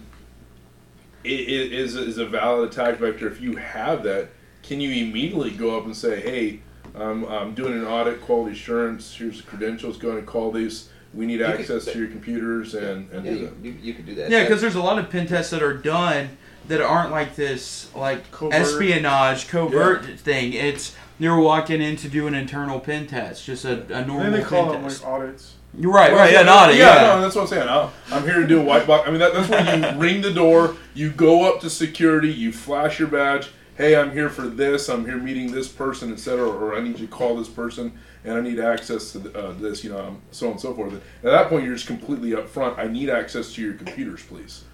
i- 1.24 1.28
i- 1.28 1.30
Is 1.30 1.94
is 1.96 2.18
a 2.18 2.26
valid 2.26 2.70
attack 2.72 2.98
vector 2.98 3.28
if 3.28 3.40
you 3.40 3.56
have 3.56 4.02
that? 4.04 4.28
Can 4.62 4.80
you 4.80 4.90
immediately 5.06 5.50
go 5.50 5.76
up 5.78 5.84
and 5.84 5.96
say, 5.96 6.20
"Hey, 6.20 6.60
um, 6.94 7.24
I'm 7.26 7.54
doing 7.54 7.74
an 7.74 7.84
audit, 7.86 8.20
quality 8.22 8.52
assurance. 8.52 9.14
Here's 9.16 9.38
the 9.38 9.42
credentials. 9.44 9.96
Go 9.96 10.16
and 10.16 10.26
call 10.26 10.50
these. 10.52 10.88
We 11.12 11.26
need 11.26 11.40
You 11.40 11.46
could- 11.46 11.60
access 11.60 11.84
to 11.86 11.98
your 11.98 12.06
computers 12.08 12.74
and, 12.74 13.10
and 13.10 13.24
yeah, 13.24 13.32
do 13.32 13.38
that." 13.40 13.52
you, 13.64 13.74
you 13.82 13.94
can 13.94 14.04
do 14.06 14.14
that. 14.16 14.30
Yeah, 14.30 14.42
because 14.44 14.60
there's 14.60 14.76
a 14.76 14.82
lot 14.82 14.98
of 14.98 15.10
pen 15.10 15.26
tests 15.26 15.50
that 15.50 15.62
are 15.62 15.74
done 15.74 16.30
that 16.68 16.80
aren't 16.80 17.10
like 17.10 17.34
this, 17.36 17.88
like 17.96 18.30
Covert. 18.30 18.54
espionage, 18.60 19.48
covert 19.48 20.04
thing. 20.20 20.52
It's 20.52 20.94
you're 21.20 21.38
walking 21.38 21.80
in 21.80 21.96
to 21.96 22.08
do 22.08 22.26
an 22.26 22.34
internal 22.34 22.80
pen 22.80 23.06
test, 23.06 23.44
just 23.44 23.64
a, 23.64 23.82
a 23.94 24.04
normal 24.04 24.30
Then 24.30 24.32
they 24.32 24.42
call 24.42 24.64
pen 24.64 24.72
them 24.72 24.82
test. 24.84 25.04
like 25.04 25.12
audits. 25.12 25.54
You're 25.78 25.92
right, 25.92 26.10
Well, 26.10 26.20
right, 26.20 26.32
yeah, 26.32 26.40
yeah, 26.40 26.44
not 26.46 26.74
yeah, 26.74 26.94
yeah. 26.94 27.14
no, 27.14 27.20
that's 27.20 27.36
what 27.36 27.42
I'm 27.42 27.46
saying. 27.46 27.68
i 27.68 27.88
I'm 28.10 28.24
here 28.24 28.40
to 28.40 28.46
do 28.46 28.60
a 28.60 28.64
white 28.64 28.88
box. 28.88 29.06
I 29.06 29.10
mean, 29.12 29.20
that, 29.20 29.32
that's 29.32 29.48
where 29.48 29.92
you 29.94 29.98
ring 30.00 30.20
the 30.20 30.32
door, 30.32 30.74
you 30.94 31.12
go 31.12 31.48
up 31.48 31.60
to 31.60 31.70
security, 31.70 32.28
you 32.28 32.50
flash 32.52 32.98
your 32.98 33.06
badge. 33.06 33.50
Hey, 33.76 33.94
I'm 33.94 34.10
here 34.10 34.28
for 34.28 34.42
this. 34.42 34.88
I'm 34.88 35.04
here 35.04 35.16
meeting 35.16 35.52
this 35.52 35.68
person, 35.68 36.12
etc. 36.12 36.46
Or 36.46 36.74
I 36.74 36.80
need 36.80 36.98
you 36.98 37.06
to 37.06 37.12
call 37.12 37.36
this 37.36 37.48
person, 37.48 37.96
and 38.24 38.36
I 38.36 38.40
need 38.40 38.58
access 38.58 39.12
to 39.12 39.32
uh, 39.32 39.52
this. 39.52 39.82
You 39.84 39.90
know, 39.90 40.16
so 40.32 40.46
on 40.48 40.52
and 40.52 40.60
so 40.60 40.74
forth. 40.74 40.92
At 40.94 41.02
that 41.22 41.48
point, 41.48 41.64
you're 41.64 41.76
just 41.76 41.86
completely 41.86 42.32
upfront. 42.32 42.78
I 42.78 42.88
need 42.88 43.08
access 43.08 43.54
to 43.54 43.62
your 43.62 43.72
computers, 43.74 44.22
please. 44.22 44.64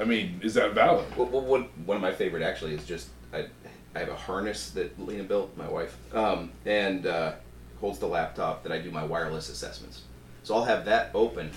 I 0.00 0.04
mean, 0.04 0.38
is 0.44 0.54
that 0.54 0.74
valid? 0.74 1.06
Well, 1.16 1.26
well, 1.26 1.42
one, 1.42 1.62
one 1.86 1.96
of 1.96 2.02
my 2.02 2.12
favorite 2.12 2.42
actually 2.44 2.74
is 2.74 2.84
just 2.84 3.08
I, 3.32 3.46
I 3.94 3.98
have 4.00 4.08
a 4.08 4.16
harness 4.16 4.70
that 4.70 4.98
Lena 4.98 5.24
built, 5.24 5.56
my 5.56 5.68
wife, 5.68 5.96
um, 6.14 6.50
and 6.64 7.06
uh, 7.06 7.32
holds 7.80 7.98
the 7.98 8.06
laptop 8.06 8.62
that 8.62 8.72
I 8.72 8.78
do 8.78 8.90
my 8.90 9.04
wireless 9.04 9.48
assessments. 9.48 10.02
So 10.44 10.54
I'll 10.54 10.64
have 10.64 10.84
that 10.86 11.10
open 11.14 11.50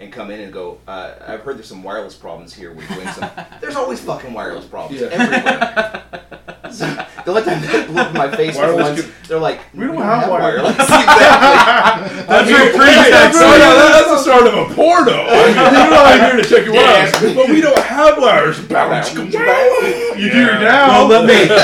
and 0.00 0.12
come 0.12 0.30
in 0.30 0.40
and 0.40 0.52
go. 0.52 0.78
Uh, 0.88 1.12
I've 1.26 1.40
heard 1.40 1.56
there's 1.58 1.68
some 1.68 1.82
wireless 1.82 2.14
problems 2.14 2.54
here. 2.54 2.72
We're 2.72 2.86
doing 2.88 3.06
some. 3.08 3.30
there's 3.60 3.76
always 3.76 4.00
fucking 4.00 4.32
wireless 4.32 4.64
problems 4.64 5.00
Yeah. 5.00 5.08
everywhere. 5.08 6.04
So 6.70 6.86
the 6.86 7.30
only 7.30 7.42
time 7.42 7.60
they 7.62 7.84
look 7.88 8.06
at 8.06 8.14
my 8.14 8.30
face 8.36 8.54
was 8.54 8.58
Wireless 8.58 8.88
once, 8.90 9.00
could- 9.02 9.12
they're 9.28 9.40
like, 9.40 9.58
We 9.74 9.86
don't 9.88 10.00
have 10.00 10.30
wireless." 10.30 10.76
exactly. 10.78 12.26
That's 12.28 12.48
your 12.48 12.58
pretext. 12.78 13.38
Oh, 13.42 13.56
yeah, 13.56 13.74
that's 13.74 14.06
the 14.06 14.18
start 14.18 14.46
of 14.46 14.54
a 14.54 14.72
porno. 14.76 15.10
I 15.10 15.46
mean, 15.46 15.56
you're 15.56 15.90
not 15.90 16.20
here 16.32 16.36
to 16.40 16.48
check 16.48 16.64
your 16.66 16.74
Yeah. 16.76 17.10
wireless, 17.10 17.34
but 17.34 17.48
we 17.48 17.60
don't 17.60 17.76
have 17.76 18.18
wireless. 18.18 18.60
Bounce. 18.60 19.12
You 19.16 19.24
Yeah. 19.30 20.14
do 20.16 20.64
now. 20.64 20.88
Well, 20.90 21.06
let 21.08 21.24
me 21.26 21.48
Do 21.48 21.54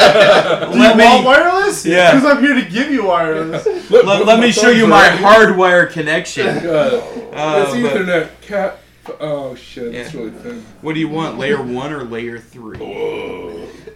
let 0.81 0.93
you 0.93 0.99
me 0.99 1.05
want 1.05 1.25
wireless? 1.25 1.87
Yeah. 1.87 2.13
Because 2.17 2.29
I'm 2.37 2.43
here 2.43 2.55
to 2.55 2.63
give 2.69 2.91
you 2.91 3.05
wireless. 3.05 3.65
let, 3.89 4.05
let 4.27 4.41
me 4.41 4.51
show 4.51 4.71
you 4.71 4.89
my 4.89 5.07
hardwire 5.07 5.89
connection. 5.89 6.65
God. 6.65 6.95
Uh, 7.33 7.65
it's 7.69 7.95
but- 7.95 8.26
Ethernet. 8.27 8.41
Cat. 8.43 8.79
Oh 9.21 9.55
shit, 9.55 9.93
that's 9.93 10.15
really 10.15 10.31
thin. 10.33 10.65
What 10.81 10.95
do 10.95 11.01
you 11.01 11.09
want, 11.09 11.39
layer 11.39 11.63
one 11.63 11.93
or 11.93 12.03
layer 12.03 12.39
three? 12.41 12.77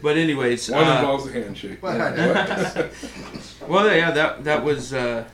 But 0.02 0.16
anyways, 0.16 0.70
One 0.70 0.84
uh, 0.84 0.98
involves 1.00 1.26
a 1.26 1.32
handshake. 1.32 1.82
Well, 1.82 2.00
I 2.00 2.14
know. 2.16 2.90
well, 3.68 3.94
yeah, 3.94 4.10
that 4.12 4.44
that 4.44 4.64
was 4.64 4.94
uh, 4.94 5.24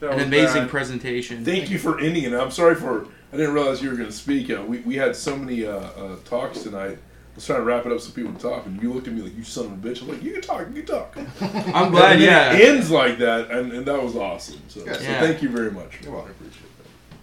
That 0.00 0.10
an 0.10 0.16
was 0.16 0.26
amazing 0.26 0.62
bad. 0.62 0.70
presentation. 0.70 1.44
Thank 1.44 1.70
you 1.70 1.78
for 1.78 1.98
ending 1.98 2.24
it. 2.24 2.34
I'm 2.34 2.50
sorry 2.50 2.74
for. 2.74 3.06
I 3.32 3.36
didn't 3.38 3.54
realize 3.54 3.82
you 3.82 3.88
were 3.88 3.96
going 3.96 4.10
to 4.10 4.14
speak. 4.14 4.50
Uh, 4.50 4.62
we, 4.62 4.80
we 4.80 4.96
had 4.96 5.16
so 5.16 5.34
many 5.34 5.64
uh, 5.64 5.76
uh, 5.78 6.16
talks 6.26 6.62
tonight. 6.62 6.98
I 6.98 7.34
was 7.34 7.46
trying 7.46 7.60
to 7.60 7.64
wrap 7.64 7.86
it 7.86 7.92
up 7.92 7.98
so 8.00 8.12
people 8.12 8.30
would 8.32 8.40
talk, 8.40 8.66
and 8.66 8.80
you 8.82 8.92
looked 8.92 9.08
at 9.08 9.14
me 9.14 9.22
like 9.22 9.34
you 9.34 9.42
son 9.42 9.64
of 9.64 9.72
a 9.72 9.76
bitch. 9.76 10.02
I'm 10.02 10.08
like, 10.08 10.22
you 10.22 10.32
can 10.32 10.42
talk, 10.42 10.66
you 10.68 10.82
can 10.82 10.84
talk. 10.84 11.16
I'm 11.74 11.90
glad, 11.90 12.12
And 12.16 12.20
yeah. 12.20 12.52
It 12.52 12.60
ends 12.68 12.90
like 12.90 13.16
that, 13.18 13.50
and, 13.50 13.72
and 13.72 13.86
that 13.86 14.02
was 14.02 14.14
awesome. 14.16 14.60
So, 14.68 14.80
so 14.80 14.86
Yeah. 15.00 15.20
thank 15.20 15.40
you 15.40 15.48
very 15.48 15.70
much. 15.70 15.98
You're 16.02 16.12
welcome. 16.12 16.28
I 16.32 16.44
appreciate 16.44 16.62
that. 16.62 16.71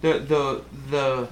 The 0.02 0.18
the 0.20 0.62
the 0.90 1.28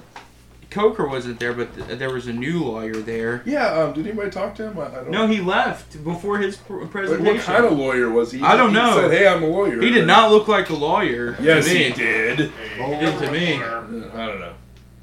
Coker 0.69 1.07
wasn't 1.07 1.39
there, 1.39 1.53
but 1.53 1.73
th- 1.75 1.97
there 1.97 2.11
was 2.13 2.27
a 2.27 2.33
new 2.33 2.63
lawyer 2.63 2.93
there. 2.93 3.41
Yeah. 3.43 3.67
Um, 3.73 3.93
did 3.93 4.05
anybody 4.05 4.29
talk 4.29 4.53
to 4.55 4.65
him? 4.67 4.77
I, 4.77 4.83
I 4.85 4.89
don't. 4.91 5.09
No, 5.09 5.25
he 5.25 5.41
left 5.41 6.03
before 6.03 6.37
his 6.37 6.57
pr- 6.57 6.81
Like, 6.81 6.91
presentation. 6.91 7.25
what 7.37 7.43
kind 7.43 7.65
of 7.65 7.71
lawyer 7.75 8.07
was 8.11 8.31
he? 8.31 8.39
I 8.43 8.55
don't 8.55 8.69
He 8.69 8.75
know. 8.75 8.93
said, 8.95 9.09
"Hey, 9.11 9.27
I'm 9.27 9.41
a 9.41 9.47
lawyer." 9.47 9.81
He 9.81 9.89
did 9.89 10.05
not 10.05 10.29
look 10.31 10.47
like 10.47 10.69
a 10.69 10.75
lawyer. 10.75 11.33
to 11.33 11.41
me. 11.41 11.61
he 11.85 11.89
did. 11.91 12.39
He 12.77 12.83
did 12.99 13.17
to 13.19 13.31
me. 13.31 13.55
I 13.55 14.27
don't 14.27 14.39
know. 14.39 14.53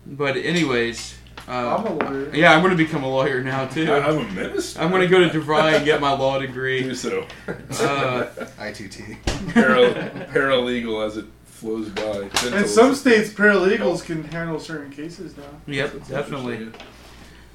But 0.06 0.36
anyways, 0.36 1.16
uh, 1.48 1.50
I'm 1.78 1.84
a 1.86 1.94
lawyer. 1.94 2.32
Yeah, 2.32 2.52
I'm 2.54 2.62
going 2.62 2.76
to 2.76 2.80
become 2.84 3.02
a 3.02 3.08
lawyer 3.10 3.42
now 3.42 3.66
too. 3.66 3.90
I- 3.90 4.06
I'm 4.08 4.18
a 4.18 4.30
minister. 4.30 4.80
I'm 4.80 4.90
going 4.90 5.02
to 5.02 5.08
go 5.08 5.18
to 5.28 5.36
DeVry 5.36 5.74
and 5.78 5.84
get 5.84 6.00
my 6.00 6.12
law 6.12 6.38
degree. 6.38 6.82
Do 6.84 6.94
so. 6.94 7.26
Uh, 7.48 8.26
ITT. 8.60 9.16
Paral- 9.50 10.28
paralegal 10.32 11.04
as 11.04 11.16
it 11.16 11.24
flows 11.56 11.88
by. 11.88 12.28
In 12.56 12.68
some 12.68 12.94
states, 12.94 13.30
paralegals 13.30 14.04
can 14.04 14.24
handle 14.24 14.60
certain 14.60 14.90
cases 14.90 15.36
now. 15.36 15.44
Yep, 15.66 16.06
definitely. 16.08 16.68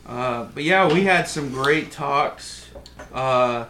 Uh, 0.05 0.45
but 0.53 0.63
yeah, 0.63 0.91
we 0.91 1.03
had 1.03 1.27
some 1.27 1.49
great 1.51 1.91
talks. 1.91 2.69
Uh, 3.13 3.65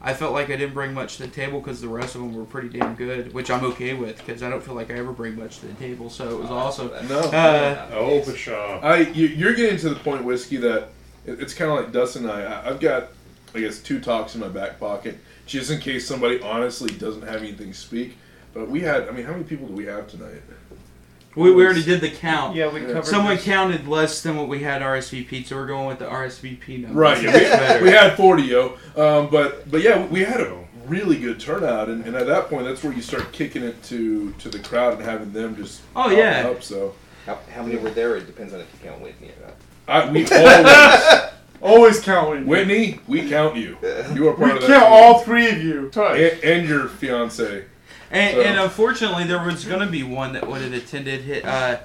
I 0.00 0.14
felt 0.14 0.32
like 0.32 0.46
I 0.50 0.56
didn't 0.56 0.74
bring 0.74 0.94
much 0.94 1.16
to 1.16 1.24
the 1.24 1.28
table 1.28 1.60
because 1.60 1.80
the 1.80 1.88
rest 1.88 2.14
of 2.14 2.22
them 2.22 2.34
were 2.34 2.44
pretty 2.44 2.68
damn 2.68 2.94
good, 2.94 3.34
which 3.34 3.50
I'm 3.50 3.64
okay 3.64 3.92
with 3.94 4.16
because 4.24 4.42
I 4.42 4.48
don't 4.48 4.62
feel 4.62 4.74
like 4.74 4.90
I 4.90 4.94
ever 4.94 5.12
bring 5.12 5.36
much 5.36 5.58
to 5.60 5.66
the 5.66 5.74
table. 5.74 6.08
So 6.10 6.28
it 6.30 6.40
was 6.40 6.50
awesome. 6.50 6.90
No. 7.08 7.20
Uh, 7.20 7.88
Oh, 7.92 8.20
Pshaw. 8.20 8.80
I 8.82 8.98
you, 9.00 9.26
you're 9.26 9.54
getting 9.54 9.78
to 9.78 9.90
the 9.90 9.96
point, 9.96 10.24
whiskey, 10.24 10.56
that 10.58 10.88
it's 11.26 11.52
kind 11.54 11.70
of 11.70 11.76
like 11.78 11.92
Dustin 11.92 12.22
and 12.28 12.32
I. 12.32 12.42
I. 12.42 12.70
I've 12.70 12.80
got, 12.80 13.08
I 13.54 13.60
guess, 13.60 13.78
two 13.80 14.00
talks 14.00 14.34
in 14.34 14.40
my 14.40 14.48
back 14.48 14.80
pocket 14.80 15.18
just 15.46 15.70
in 15.70 15.80
case 15.80 16.06
somebody 16.06 16.40
honestly 16.40 16.90
doesn't 16.96 17.22
have 17.22 17.42
anything 17.42 17.68
to 17.72 17.76
speak. 17.78 18.16
But 18.56 18.70
we 18.70 18.80
had, 18.80 19.06
I 19.06 19.10
mean, 19.10 19.26
how 19.26 19.32
many 19.32 19.44
people 19.44 19.66
do 19.68 19.74
we 19.74 19.84
have 19.84 20.08
tonight? 20.08 20.40
we, 21.34 21.50
we 21.52 21.62
already 21.62 21.82
did 21.84 22.00
the 22.00 22.08
count. 22.10 22.56
Yeah, 22.56 22.72
we 22.72 22.80
covered 22.80 23.04
Someone 23.04 23.36
this. 23.36 23.44
counted 23.44 23.86
less 23.86 24.22
than 24.22 24.34
what 24.38 24.48
we 24.48 24.60
had 24.62 24.80
RSVP, 24.80 25.44
so 25.44 25.56
we're 25.56 25.66
going 25.66 25.86
with 25.88 25.98
the 25.98 26.06
RSVP 26.06 26.82
number. 26.84 26.98
Right. 26.98 27.22
Yeah, 27.22 27.76
we, 27.78 27.84
we 27.84 27.90
had 27.90 28.16
forty, 28.16 28.44
yo. 28.44 28.78
Um, 28.96 29.28
but 29.30 29.70
but 29.70 29.82
yeah, 29.82 30.06
we 30.06 30.20
had 30.24 30.40
a 30.40 30.64
really 30.86 31.18
good 31.18 31.38
turnout, 31.38 31.90
and, 31.90 32.02
and 32.06 32.16
at 32.16 32.26
that 32.28 32.48
point, 32.48 32.64
that's 32.64 32.82
where 32.82 32.94
you 32.94 33.02
start 33.02 33.30
kicking 33.32 33.62
it 33.62 33.82
to 33.84 34.32
to 34.38 34.48
the 34.48 34.58
crowd 34.60 34.94
and 34.94 35.02
having 35.02 35.32
them 35.34 35.54
just 35.54 35.82
Oh, 35.94 36.08
yeah. 36.08 36.38
and 36.38 36.48
up. 36.48 36.62
So 36.62 36.94
How, 37.26 37.38
how 37.54 37.62
many 37.62 37.76
were 37.76 37.90
there? 37.90 38.16
It 38.16 38.26
depends 38.26 38.54
on 38.54 38.60
if 38.60 38.68
you 38.82 38.88
count 38.88 39.02
Whitney 39.02 39.28
or 39.28 39.46
not. 39.48 39.54
I, 39.86 40.10
we 40.10 40.26
always 40.30 41.32
Always 41.62 42.00
count 42.00 42.30
Whitney. 42.30 42.46
Whitney, 42.46 43.00
we 43.06 43.28
count 43.28 43.56
you. 43.56 43.76
You 44.14 44.28
are 44.28 44.34
part 44.34 44.38
We 44.38 44.56
of 44.56 44.60
that. 44.60 44.60
We 44.62 44.66
count 44.68 44.84
team. 44.84 44.92
all 44.92 45.18
three 45.20 45.50
of 45.50 45.62
you. 45.62 45.90
and, 45.94 46.44
and 46.44 46.68
your 46.68 46.86
fiance. 46.88 47.64
And, 48.10 48.34
So- 48.36 48.40
and 48.42 48.60
unfortunately, 48.60 49.24
there 49.24 49.42
was 49.42 49.64
going 49.64 49.80
to 49.80 49.86
be 49.90 50.02
one 50.02 50.32
that 50.34 50.46
would 50.48 50.62
have 50.62 50.72
attended. 50.72 51.24
hi- 51.44 51.50
Uh, 51.50 51.76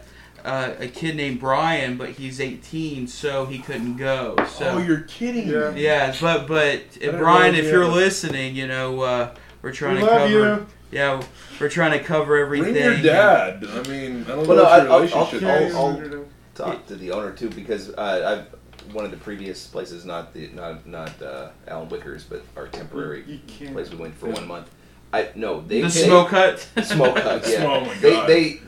uh, 0.43 0.71
a 0.79 0.87
kid 0.87 1.15
named 1.15 1.39
Brian, 1.39 1.97
but 1.97 2.09
he's 2.09 2.41
18, 2.41 3.07
so 3.07 3.45
he 3.45 3.59
couldn't 3.59 3.95
go. 3.97 4.35
So 4.57 4.69
oh, 4.69 4.77
you're 4.79 5.01
kidding 5.01 5.47
Yeah. 5.47 5.69
me. 5.69 5.83
yeah, 5.83 6.15
but 6.19 6.47
but 6.47 6.81
Brian, 7.19 7.53
if 7.53 7.65
you're 7.65 7.85
listening, 7.87 8.55
you 8.55 8.67
know 8.67 9.01
uh, 9.01 9.29
we're 9.61 9.71
trying 9.71 9.95
We 9.97 9.99
to 10.01 10.05
love 10.07 10.17
cover. 10.21 10.31
you. 10.31 10.65
Yeah, 10.91 11.21
we're 11.59 11.69
trying 11.69 11.91
to 11.91 12.03
cover 12.03 12.37
everything. 12.39 12.73
Bring 12.73 12.83
your 12.85 12.97
dad. 13.03 13.63
I 13.71 13.87
mean, 13.87 14.23
I 14.25 14.29
don't 14.29 14.47
Well, 14.47 14.57
know 14.57 14.63
no, 14.63 14.63
what 14.63 14.63
your 14.63 14.65
I- 14.65 14.77
I'll- 14.77 14.99
relationship 15.01 15.43
I'll- 15.43 15.77
I'll- 15.77 16.25
talk 16.55 16.87
to 16.87 16.95
the 16.95 17.11
owner 17.11 17.31
too 17.31 17.49
because 17.51 17.91
uh, 17.91 18.45
I've 18.47 18.93
one 18.95 19.05
of 19.05 19.11
the 19.11 19.17
previous 19.17 19.67
places, 19.67 20.05
not 20.05 20.33
the 20.33 20.49
not 20.55 20.87
not 20.87 21.21
uh, 21.21 21.49
Alan 21.67 21.87
Wicker's, 21.89 22.23
but 22.23 22.41
our 22.57 22.67
temporary 22.67 23.23
You 23.59 23.69
place 23.69 23.91
we 23.91 23.97
went 23.97 24.17
for 24.17 24.27
one 24.29 24.47
month. 24.47 24.69
I 25.13 25.29
no, 25.35 25.61
they 25.61 25.81
The 25.81 25.87
they- 25.87 26.05
smoke 26.05 26.29
cut 26.29 26.59
smoke 26.83 27.15
cut 27.17 27.47
Yeah, 27.49 27.65
Oh 27.65 27.85
my 27.85 27.93
they 27.95 28.11
God. 28.13 28.29
they 28.29 28.59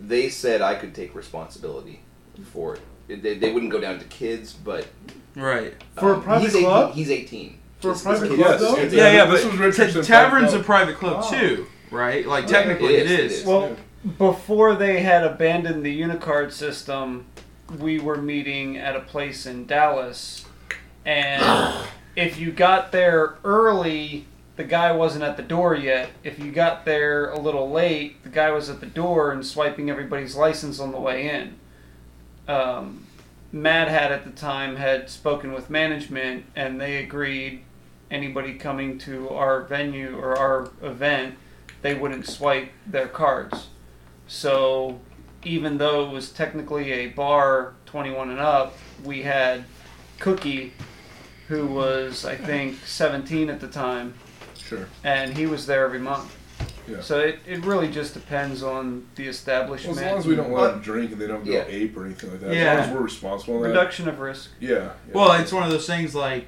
they 0.00 0.28
said 0.28 0.60
I 0.62 0.74
could 0.74 0.94
take 0.94 1.14
responsibility 1.14 2.00
for 2.52 2.76
it. 3.08 3.22
They, 3.22 3.38
they 3.38 3.52
wouldn't 3.52 3.70
go 3.72 3.80
down 3.80 3.98
to 4.00 4.04
kids, 4.06 4.52
but 4.52 4.86
right. 5.34 5.74
For 5.98 6.12
a 6.12 6.16
um, 6.16 6.22
private 6.22 6.44
he's 6.46 6.54
18 6.56 6.64
club? 6.66 6.94
he's 6.94 7.10
eighteen. 7.10 7.58
For 7.80 7.92
a 7.92 7.94
private 7.94 8.28
club, 8.34 8.38
kid- 8.58 8.60
though? 8.60 8.74
this 8.76 8.92
Yeah, 8.92 9.12
yeah, 9.12 9.24
This 9.26 9.44
but 9.44 9.58
was 9.58 9.76
t- 9.76 10.02
tavern's 10.02 10.52
a 10.54 10.60
private 10.60 10.96
club 10.96 11.22
Oh. 11.24 11.30
too, 11.30 11.66
right? 11.90 12.26
Like 12.26 12.46
technically 12.46 12.94
it 12.96 13.06
it 13.06 13.10
is, 13.10 13.32
is. 13.32 13.38
it 13.38 13.40
is. 13.42 13.46
Well, 13.46 13.76
before 14.18 14.74
they 14.74 15.00
had 15.00 15.24
abandoned 15.24 15.84
the 15.84 16.00
Unicard 16.00 16.52
system, 16.52 17.26
we 17.78 17.98
were 17.98 18.16
meeting 18.16 18.76
at 18.76 18.96
a 18.96 19.00
place 19.00 19.46
in 19.46 19.66
Dallas, 19.66 20.44
and 21.04 21.74
if 22.16 22.38
you 22.38 22.50
got 22.52 22.92
there 22.92 23.36
early, 23.44 24.26
the 24.56 24.64
guy 24.64 24.92
wasn't 24.92 25.24
at 25.24 25.36
the 25.36 25.42
door 25.42 25.74
yet. 25.74 26.10
If 26.24 26.38
you 26.38 26.50
got 26.50 26.84
there 26.84 27.30
a 27.30 27.38
little 27.38 27.70
late, 27.70 28.22
the 28.22 28.30
guy 28.30 28.50
was 28.50 28.68
at 28.70 28.80
the 28.80 28.86
door 28.86 29.30
and 29.30 29.44
swiping 29.44 29.90
everybody's 29.90 30.34
license 30.34 30.80
on 30.80 30.92
the 30.92 31.00
way 31.00 31.28
in. 31.28 31.58
Um, 32.48 33.06
Mad 33.52 33.88
Hat 33.88 34.12
at 34.12 34.24
the 34.24 34.30
time 34.30 34.76
had 34.76 35.10
spoken 35.10 35.52
with 35.52 35.70
management, 35.70 36.46
and 36.54 36.80
they 36.80 36.96
agreed 36.96 37.62
anybody 38.10 38.54
coming 38.54 38.98
to 38.98 39.28
our 39.30 39.62
venue 39.62 40.16
or 40.18 40.36
our 40.36 40.70
event, 40.82 41.36
they 41.82 41.94
wouldn't 41.94 42.26
swipe 42.26 42.70
their 42.86 43.08
cards. 43.08 43.68
So 44.26 45.00
even 45.44 45.78
though 45.78 46.06
it 46.06 46.12
was 46.12 46.30
technically 46.30 46.92
a 46.92 47.08
bar 47.08 47.74
21 47.86 48.30
and 48.30 48.40
up, 48.40 48.76
we 49.04 49.22
had 49.22 49.64
Cookie, 50.18 50.72
who 51.48 51.66
was 51.66 52.24
I 52.24 52.36
think 52.36 52.76
17 52.84 53.50
at 53.50 53.60
the 53.60 53.68
time, 53.68 54.14
Sure. 54.68 54.86
and 55.04 55.36
he 55.36 55.46
was 55.46 55.66
there 55.66 55.84
every 55.84 55.98
month. 55.98 56.34
Yeah. 56.88 57.00
So 57.00 57.18
it, 57.20 57.40
it 57.46 57.64
really 57.64 57.88
just 57.90 58.14
depends 58.14 58.62
on 58.62 59.06
the 59.16 59.24
Well, 59.24 59.30
establishment. 59.30 59.98
as 59.98 60.04
long 60.04 60.18
as 60.18 60.26
we 60.26 60.36
don't 60.36 60.52
let 60.52 60.64
uh, 60.64 60.70
them 60.72 60.80
drink 60.82 61.12
and 61.12 61.20
they 61.20 61.26
don't 61.26 61.44
go 61.44 61.50
Yeah. 61.50 61.64
ape 61.66 61.96
or 61.96 62.04
anything 62.06 62.30
like 62.30 62.40
that. 62.40 62.54
Yeah. 62.54 62.72
As 62.74 62.78
long 62.78 62.88
as 62.88 62.94
we're 62.94 63.00
responsible. 63.04 63.58
reduction 63.58 64.08
of 64.08 64.18
risk. 64.20 64.50
Yeah. 64.60 64.70
yeah. 64.70 64.90
Well, 65.12 65.32
it's 65.40 65.52
one 65.52 65.64
of 65.64 65.70
those 65.70 65.86
things 65.86 66.14
like 66.14 66.46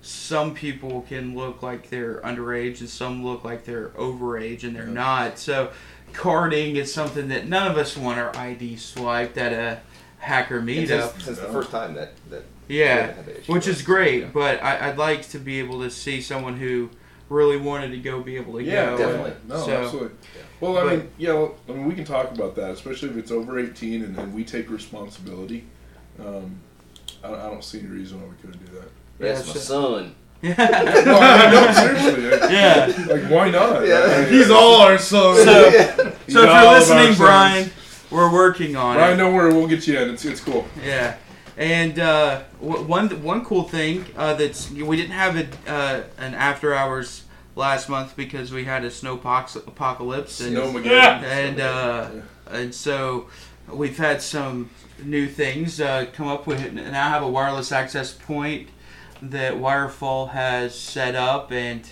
some 0.00 0.54
people 0.54 1.02
can 1.08 1.34
look 1.36 1.62
like 1.62 1.90
they're 1.90 2.20
underage 2.22 2.80
and 2.80 2.88
some 2.88 3.24
look 3.24 3.44
like 3.44 3.64
they're 3.64 3.88
overage 3.90 4.64
and 4.64 4.74
they're 4.74 4.86
Yeah. 4.86 4.92
not. 4.92 5.38
So 5.38 5.70
carding 6.12 6.76
is 6.76 6.92
something 6.92 7.28
that 7.28 7.46
none 7.48 7.70
of 7.70 7.76
us 7.76 7.96
want 7.96 8.18
our 8.18 8.34
ID 8.36 8.76
swiped 8.76 9.38
at 9.38 9.52
a 9.52 9.80
hacker 10.18 10.60
meetup. 10.60 11.12
since, 11.12 11.24
since 11.24 11.38
the 11.38 11.46
first 11.48 11.70
time 11.70 11.94
that 11.94 12.12
that 12.30 12.42
Yeah, 12.66 13.06
have 13.14 13.26
that 13.26 13.38
issue. 13.38 13.52
which 13.52 13.66
is 13.68 13.82
great, 13.82 14.22
Yeah. 14.22 14.28
but 14.32 14.62
I, 14.62 14.88
I'd 14.88 14.98
like 14.98 15.28
to 15.30 15.38
be 15.38 15.58
able 15.60 15.80
to 15.82 15.90
see 15.90 16.20
someone 16.20 16.56
who 16.56 16.90
really 17.28 17.56
wanted 17.58 17.90
to 17.90 17.98
go 17.98 18.20
be 18.20 18.36
able 18.36 18.54
to 18.54 18.62
Yeah, 18.64 18.90
go. 18.90 18.96
definitely. 18.98 19.32
No, 19.48 19.56
So- 19.64 19.70
absolutely. 19.72 20.10
Well, 20.60 20.76
I 20.78 20.82
but- 20.82 20.90
mean, 20.90 21.08
yeah, 21.18 21.32
well, 21.34 21.54
I 21.68 21.72
mean, 21.72 21.86
we 21.86 21.94
can 21.94 22.04
talk 22.04 22.32
about 22.32 22.56
that, 22.56 22.70
especially 22.72 23.10
if 23.10 23.16
it's 23.16 23.30
over 23.30 23.58
18 23.58 24.02
and, 24.02 24.18
and 24.18 24.34
we 24.34 24.44
take 24.44 24.70
responsibility. 24.70 25.64
Um, 26.18 26.56
I, 27.22 27.28
don't- 27.28 27.38
I 27.40 27.44
don't 27.50 27.62
see 27.64 27.78
any 27.80 27.88
reason 27.88 28.20
why 28.20 28.28
we 28.28 28.34
couldn't 28.40 28.64
do 28.66 28.72
that. 28.78 28.88
That's 29.18 29.46
my 29.46 29.52
so- 29.54 29.58
son. 29.60 30.14
No, 30.42 30.54
I 30.56 31.50
mean, 31.50 31.52
no, 31.52 31.72
seriously. 31.72 32.30
Like, 32.40 32.50
Yeah. 32.50 33.06
Like, 33.08 33.22
why 33.30 33.50
not? 33.50 33.86
Yeah. 33.86 34.02
I 34.04 34.20
mean, 34.22 34.32
He's 34.32 34.50
all 34.50 34.80
our 34.82 34.96
son. 34.98 35.36
So, 35.44 35.70
He's 35.70 35.84
so 35.90 36.02
if 36.06 36.28
you're 36.28 36.48
all 36.48 36.66
of 36.74 36.78
listening, 36.78 37.06
sons. 37.06 37.18
Brian, 37.18 37.70
we're 38.10 38.32
working 38.32 38.76
on 38.76 38.94
it. 38.96 38.98
Brian, 39.00 39.18
don't 39.18 39.34
worry, 39.34 39.52
we'll 39.52 39.66
get 39.66 39.86
you 39.88 39.98
in. 39.98 40.10
It's, 40.10 40.24
it's 40.24 40.40
cool. 40.40 40.64
Yeah, 40.84 41.16
and 41.58 41.98
uh, 41.98 42.40
one 42.60 43.22
one 43.22 43.44
cool 43.44 43.64
thing 43.64 44.06
uh, 44.16 44.32
that's 44.34 44.70
we 44.70 44.96
didn't 44.96 45.10
have 45.12 45.36
a, 45.36 45.46
uh, 45.70 46.02
an 46.16 46.34
after 46.34 46.72
hours 46.72 47.24
last 47.56 47.88
month 47.88 48.16
because 48.16 48.52
we 48.52 48.64
had 48.64 48.84
a 48.84 48.90
snow 48.90 49.16
pox- 49.16 49.56
apocalypse 49.56 50.40
and 50.40 50.52
Snow 50.56 50.78
Yeah. 50.78 51.18
and 51.24 51.60
uh, 51.60 52.10
and 52.50 52.72
so 52.74 53.28
we've 53.68 53.98
had 53.98 54.22
some 54.22 54.70
new 55.02 55.26
things 55.26 55.80
uh, 55.80 56.06
come 56.12 56.28
up. 56.28 56.46
We 56.46 56.54
now 56.70 57.06
I 57.06 57.10
have 57.10 57.22
a 57.24 57.28
wireless 57.28 57.72
access 57.72 58.12
point 58.12 58.68
that 59.20 59.54
Wirefall 59.54 60.30
has 60.30 60.78
set 60.78 61.16
up, 61.16 61.50
and 61.50 61.82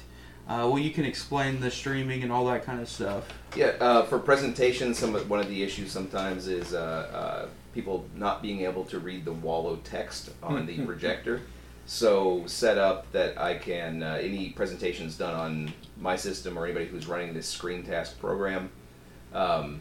uh, 0.49 0.69
well, 0.71 0.79
you 0.79 0.91
can 0.91 1.05
explain 1.05 1.61
the 1.61 1.71
streaming 1.71 2.23
and 2.23 2.31
all 2.31 2.47
that 2.47 2.65
kind 2.65 2.81
of 2.81 2.89
stuff. 2.89 3.29
Yeah, 3.57 3.73
uh, 3.81 4.05
for 4.05 4.19
presentations, 4.19 4.99
some 4.99 5.15
of, 5.15 5.29
one 5.29 5.41
of 5.41 5.49
the 5.49 5.63
issues 5.63 5.91
sometimes 5.91 6.47
is 6.47 6.73
uh, 6.73 6.79
uh, 7.13 7.49
people 7.75 8.07
not 8.15 8.43
being 8.43 8.61
able 8.61 8.85
to 8.85 9.01
read 9.01 9.25
the 9.25 9.33
Wallow 9.33 9.77
text 9.83 10.31
on 10.43 10.67
the 10.67 10.85
projector. 10.87 11.43
So 11.87 12.45
set 12.47 12.79
up 12.79 13.11
that 13.13 13.39
I 13.39 13.55
can 13.55 14.03
uh, 14.03 14.19
any 14.21 14.51
presentations 14.51 15.17
done 15.17 15.35
on 15.35 15.73
my 16.01 16.17
system 16.17 16.59
or 16.59 16.65
anybody 16.65 16.87
who's 16.87 17.07
running 17.07 17.33
this 17.33 17.49
screen 17.49 17.85
task 17.85 18.19
program. 18.19 18.71
Um, 19.33 19.81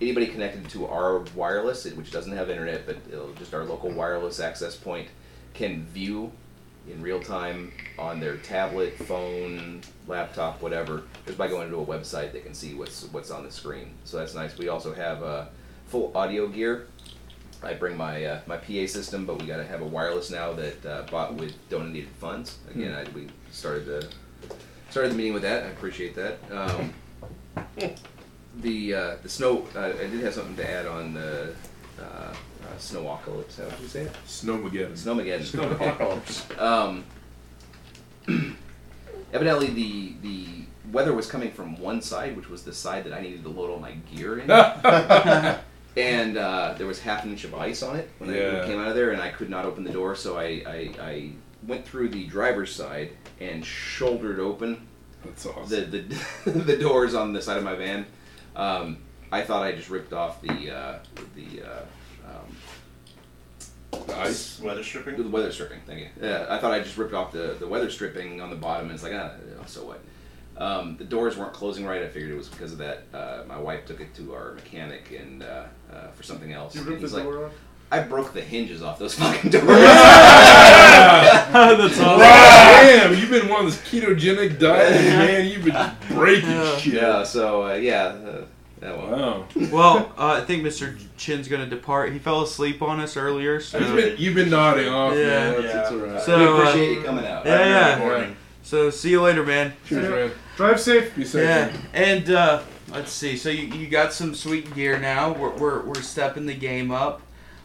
anybody 0.00 0.26
connected 0.26 0.68
to 0.70 0.86
our 0.86 1.24
wireless, 1.34 1.84
which 1.86 2.10
doesn't 2.10 2.32
have 2.32 2.50
internet, 2.50 2.86
but 2.86 2.96
it'll, 3.10 3.32
just 3.34 3.54
our 3.54 3.64
local 3.64 3.90
wireless 3.90 4.40
access 4.40 4.74
point, 4.74 5.08
can 5.54 5.84
view 5.86 6.32
in 6.90 7.00
real 7.02 7.20
time 7.20 7.72
on 7.98 8.20
their 8.20 8.36
tablet, 8.38 8.94
phone, 8.98 9.80
laptop, 10.06 10.60
whatever. 10.62 11.04
Just 11.26 11.38
by 11.38 11.48
going 11.48 11.70
to 11.70 11.76
a 11.78 11.86
website, 11.86 12.32
they 12.32 12.40
can 12.40 12.54
see 12.54 12.74
what's 12.74 13.04
what's 13.12 13.30
on 13.30 13.44
the 13.44 13.50
screen. 13.50 13.94
So 14.04 14.18
that's 14.18 14.34
nice. 14.34 14.56
We 14.58 14.68
also 14.68 14.92
have 14.92 15.22
uh, 15.22 15.46
full 15.86 16.12
audio 16.16 16.48
gear. 16.48 16.86
I 17.62 17.74
bring 17.74 17.96
my 17.96 18.24
uh, 18.24 18.40
my 18.46 18.56
PA 18.56 18.86
system, 18.86 19.26
but 19.26 19.40
we 19.40 19.46
got 19.46 19.58
to 19.58 19.64
have 19.64 19.82
a 19.82 19.86
wireless 19.86 20.30
now 20.30 20.52
that 20.54 20.86
uh, 20.86 21.02
bought 21.10 21.34
with 21.34 21.54
donated 21.68 22.08
funds. 22.18 22.58
Again, 22.70 22.92
I, 22.92 23.08
we 23.10 23.28
started 23.50 23.86
the 23.86 24.08
started 24.90 25.12
the 25.12 25.16
meeting 25.16 25.32
with 25.34 25.42
that. 25.42 25.64
I 25.64 25.68
appreciate 25.68 26.16
that. 26.16 26.38
Um, 26.50 26.92
the 28.60 28.94
uh, 28.94 29.16
the 29.22 29.28
snow. 29.28 29.68
Uh, 29.76 29.92
I 29.98 30.06
did 30.08 30.20
have 30.20 30.34
something 30.34 30.56
to 30.56 30.68
add 30.68 30.86
on 30.86 31.14
the 31.14 31.54
uh, 32.76 33.16
How 33.16 33.32
would 33.32 33.46
you 33.80 33.88
say 33.88 34.02
it? 34.02 34.12
Snowmageddon. 34.26 34.92
Snowmageddon. 34.92 36.60
um, 36.60 37.04
evidently, 39.32 39.68
the 39.68 40.14
the 40.22 40.46
weather 40.92 41.12
was 41.12 41.26
coming 41.26 41.50
from 41.50 41.78
one 41.80 42.02
side, 42.02 42.36
which 42.36 42.48
was 42.50 42.62
the 42.64 42.72
side 42.72 43.04
that 43.04 43.12
I 43.12 43.20
needed 43.20 43.42
to 43.44 43.48
load 43.48 43.70
all 43.70 43.78
my 43.78 43.92
gear 44.14 44.38
in. 44.38 44.50
and 45.96 46.36
uh, 46.36 46.74
there 46.76 46.86
was 46.86 47.00
half 47.00 47.24
an 47.24 47.30
inch 47.30 47.44
of 47.44 47.54
ice 47.54 47.82
on 47.82 47.96
it 47.96 48.10
when 48.18 48.30
I 48.30 48.36
Yeah. 48.36 48.64
came 48.66 48.78
out 48.80 48.88
of 48.88 48.94
there, 48.94 49.10
and 49.10 49.20
I 49.20 49.30
could 49.30 49.50
not 49.50 49.64
open 49.64 49.84
the 49.84 49.92
door, 49.92 50.14
so 50.16 50.38
I, 50.38 50.62
I, 50.66 50.90
I 51.00 51.30
went 51.66 51.86
through 51.86 52.08
the 52.10 52.26
driver's 52.26 52.74
side 52.74 53.10
and 53.40 53.64
shouldered 53.64 54.38
open 54.40 54.86
That's 55.24 55.46
awesome. 55.46 55.68
the, 55.90 55.98
the, 56.44 56.50
the 56.50 56.76
doors 56.76 57.14
on 57.14 57.32
the 57.32 57.40
side 57.42 57.56
of 57.56 57.64
my 57.64 57.74
van. 57.74 58.06
Um, 58.56 58.98
I 59.30 59.42
thought 59.42 59.62
I 59.62 59.72
just 59.72 59.88
ripped 59.88 60.12
off 60.12 60.42
the 60.42 60.70
uh, 60.70 60.98
the 61.34 61.62
uh, 61.62 61.82
um, 62.28 62.56
The 63.92 64.18
ice? 64.18 64.60
Weather 64.60 64.82
stripping? 64.82 65.16
the 65.16 65.28
weather 65.28 65.52
stripping. 65.52 65.80
Thank 65.86 66.00
you. 66.00 66.08
Yeah, 66.20 66.46
I 66.48 66.58
thought 66.58 66.72
I 66.72 66.80
just 66.80 66.96
ripped 66.96 67.14
off 67.14 67.32
the, 67.32 67.56
the 67.58 67.66
weather 67.66 67.90
stripping 67.90 68.40
on 68.40 68.50
the 68.50 68.56
bottom, 68.56 68.86
and 68.86 68.94
it's 68.94 69.02
like, 69.02 69.12
ah, 69.14 69.32
so 69.66 69.84
what? 69.84 70.00
Um, 70.56 70.96
the 70.96 71.04
doors 71.04 71.36
weren't 71.36 71.52
closing 71.52 71.84
right. 71.86 72.02
I 72.02 72.08
figured 72.08 72.30
it 72.30 72.36
was 72.36 72.48
because 72.48 72.72
of 72.72 72.78
that. 72.78 73.04
Uh, 73.12 73.42
my 73.46 73.58
wife 73.58 73.86
took 73.86 74.00
it 74.00 74.14
to 74.16 74.34
our 74.34 74.52
mechanic 74.54 75.10
and 75.18 75.42
uh, 75.42 75.64
uh, 75.92 76.08
for 76.08 76.22
something 76.22 76.52
else. 76.52 76.74
You 76.74 76.82
and 76.82 76.90
ripped 76.90 77.00
the 77.00 77.06
he's 77.06 77.14
like, 77.14 77.24
door 77.24 77.46
off? 77.46 77.52
I 77.90 78.00
broke 78.00 78.32
the 78.32 78.40
hinges 78.40 78.82
off 78.82 78.98
those 78.98 79.14
fucking 79.14 79.50
doors. 79.50 79.66
That's 79.66 82.00
awesome. 82.00 82.18
Damn, 82.18 83.18
you've 83.18 83.30
been 83.30 83.48
one 83.48 83.66
of 83.66 83.66
those 83.66 83.78
ketogenic 83.82 84.58
diets, 84.58 85.04
man. 85.04 85.48
You've 85.48 85.64
been 85.64 85.90
breaking 86.08 86.78
shit. 86.78 86.94
Yeah. 86.94 87.22
So 87.22 87.66
uh, 87.66 87.74
yeah. 87.74 88.14
Uh, 88.82 88.86
yeah, 88.86 88.96
well. 88.96 89.10
Wow. 89.10 89.46
well, 89.70 90.12
uh, 90.18 90.40
I 90.42 90.44
think 90.44 90.64
Mr. 90.64 90.98
Chin's 91.16 91.48
gonna 91.48 91.66
depart. 91.66 92.12
He 92.12 92.18
fell 92.18 92.42
asleep 92.42 92.82
on 92.82 93.00
us 93.00 93.16
earlier. 93.16 93.60
So 93.60 93.78
You've 93.78 93.96
been, 93.96 94.16
you've 94.18 94.34
been 94.34 94.50
nodding 94.50 94.88
off, 94.88 95.14
Yeah. 95.14 95.26
man. 95.26 95.52
That's, 95.52 95.64
Yeah. 95.64 95.72
that's 95.72 95.90
all 95.92 95.98
right. 95.98 96.22
So 96.22 96.38
We 96.38 96.44
uh, 96.44 96.50
appreciate 96.68 96.98
you 96.98 97.02
coming 97.04 97.26
out. 97.26 97.46
Yeah, 97.46 97.66
yeah. 97.66 97.98
morning. 97.98 98.36
So 98.62 98.90
see 98.90 99.10
you 99.10 99.22
later, 99.22 99.44
man. 99.44 99.72
Cheers, 99.86 100.08
man. 100.08 100.30
Drive 100.56 100.80
safe. 100.80 101.14
Be 101.16 101.24
safe. 101.24 101.42
Yeah, 101.44 101.76
and 101.94 102.30
uh, 102.30 102.62
let's 102.90 103.12
see. 103.12 103.36
So 103.36 103.48
you, 103.50 103.64
you 103.66 103.88
got 103.88 104.12
some 104.12 104.34
sweet 104.34 104.72
gear 104.74 104.98
now. 104.98 105.32
We're, 105.32 105.50
we're, 105.50 105.82
we're 105.82 106.02
stepping 106.02 106.46
the 106.46 106.54
game 106.54 106.90
up. 106.90 107.22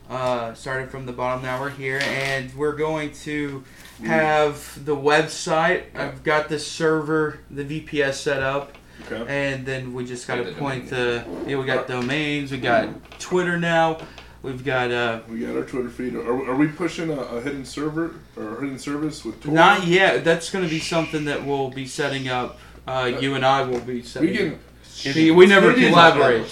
Uh, 0.09 0.53
started 0.53 0.89
from 0.89 1.05
the 1.05 1.11
bottom, 1.11 1.43
now 1.43 1.59
we're 1.59 1.69
here, 1.69 1.99
and 2.01 2.53
we're 2.55 2.77
going 2.77 3.11
to 3.11 3.61
have 4.05 4.85
the 4.85 4.95
website. 4.95 5.83
I've 5.95 6.23
got 6.23 6.47
the 6.47 6.57
server, 6.59 7.39
the 7.51 7.65
VPS 7.65 8.13
set 8.13 8.41
up. 8.41 8.76
Okay. 9.05 9.51
And 9.53 9.65
then 9.65 9.93
we 9.93 10.05
just 10.05 10.27
got 10.27 10.35
to 10.35 10.51
point 10.53 10.89
the 10.89 11.23
yeah 11.45 11.57
we 11.57 11.65
got 11.65 11.87
domains 11.87 12.51
we 12.51 12.57
got 12.57 12.89
Twitter 13.19 13.57
now 13.57 13.99
we've 14.41 14.63
got 14.63 14.91
uh 14.91 15.21
We 15.29 15.39
got 15.39 15.55
our 15.55 15.63
Twitter 15.63 15.89
feed. 15.89 16.15
Are, 16.15 16.49
are 16.49 16.55
we 16.55 16.67
pushing 16.67 17.09
a, 17.11 17.19
a 17.19 17.41
hidden 17.41 17.65
server 17.65 18.15
or 18.35 18.57
a 18.57 18.61
hidden 18.61 18.79
service 18.79 19.23
with 19.23 19.41
Tor? 19.41 19.53
not 19.53 19.87
yet 19.87 20.23
that's 20.23 20.49
going 20.49 20.63
to 20.63 20.69
be 20.69 20.79
something 20.79 21.25
that 21.25 21.45
we'll 21.45 21.69
be 21.69 21.85
setting 21.85 22.27
up 22.27 22.59
uh, 22.87 23.11
you 23.19 23.35
and 23.35 23.45
I 23.45 23.63
will 23.63 23.81
be 23.81 24.01
setting 24.01 24.29
We 24.29 24.37
can. 24.37 24.59
See, 24.97 25.31
we 25.31 25.45
never 25.45 25.71
Hidden. 25.71 25.89
collaborate 25.89 26.45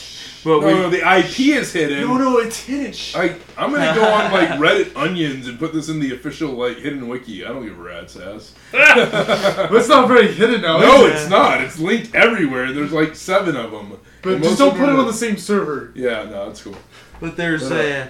but 0.46 0.62
No, 0.62 0.68
we 0.68 0.74
no, 0.74 0.90
the 0.92 0.98
IP 1.00 1.40
is 1.58 1.74
hidden. 1.74 2.02
No, 2.02 2.18
no, 2.18 2.38
it's 2.38 2.64
hidden. 2.64 2.94
I 3.16 3.36
I'm 3.58 3.72
gonna 3.72 3.96
go 3.96 4.06
on 4.06 4.32
like 4.32 4.50
Reddit 4.60 4.96
Onions 4.96 5.48
and 5.48 5.58
put 5.58 5.74
this 5.74 5.90
in 5.90 6.00
the 6.00 6.14
official 6.14 6.52
like 6.52 6.78
hidden 6.78 7.08
wiki. 7.08 7.44
I 7.44 7.48
don't 7.48 7.66
give 7.66 7.78
a 7.78 7.82
rat's 7.82 8.16
ass. 8.16 8.54
But 8.72 9.74
it's 9.74 9.90
not 9.90 10.08
very 10.08 10.32
hidden 10.32 10.62
now. 10.62 10.78
No, 10.78 11.06
is 11.08 11.14
it? 11.14 11.16
it's 11.16 11.30
not. 11.32 11.62
It's 11.62 11.80
linked 11.80 12.14
everywhere. 12.14 12.72
There's 12.74 12.92
like 12.92 13.16
seven 13.16 13.56
of 13.56 13.72
them. 13.72 13.98
But 14.22 14.44
just 14.44 14.60
don't 14.60 14.78
put 14.78 14.84
it 14.84 14.92
them 14.92 15.00
on 15.00 15.08
the 15.08 15.14
same 15.14 15.38
server. 15.38 15.92
Yeah, 15.96 16.24
no, 16.26 16.46
that's 16.46 16.62
cool. 16.62 16.78
But 17.20 17.36
there's 17.38 17.68
But, 17.68 17.78
uh, 17.80 17.84
a, 17.84 18.10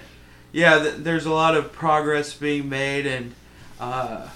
yeah, 0.52 0.80
th- 0.80 0.96
there's 0.98 1.26
a 1.26 1.32
lot 1.32 1.56
of 1.56 1.72
progress 1.72 2.34
being 2.34 2.68
made, 2.68 3.08
and 3.08 3.34
uh, 3.80 4.28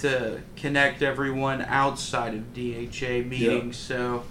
to 0.00 0.42
connect 0.56 1.00
everyone 1.02 1.62
outside 1.62 2.34
of 2.34 2.52
DHA 2.52 3.26
meetings. 3.26 3.78
So 3.78 4.24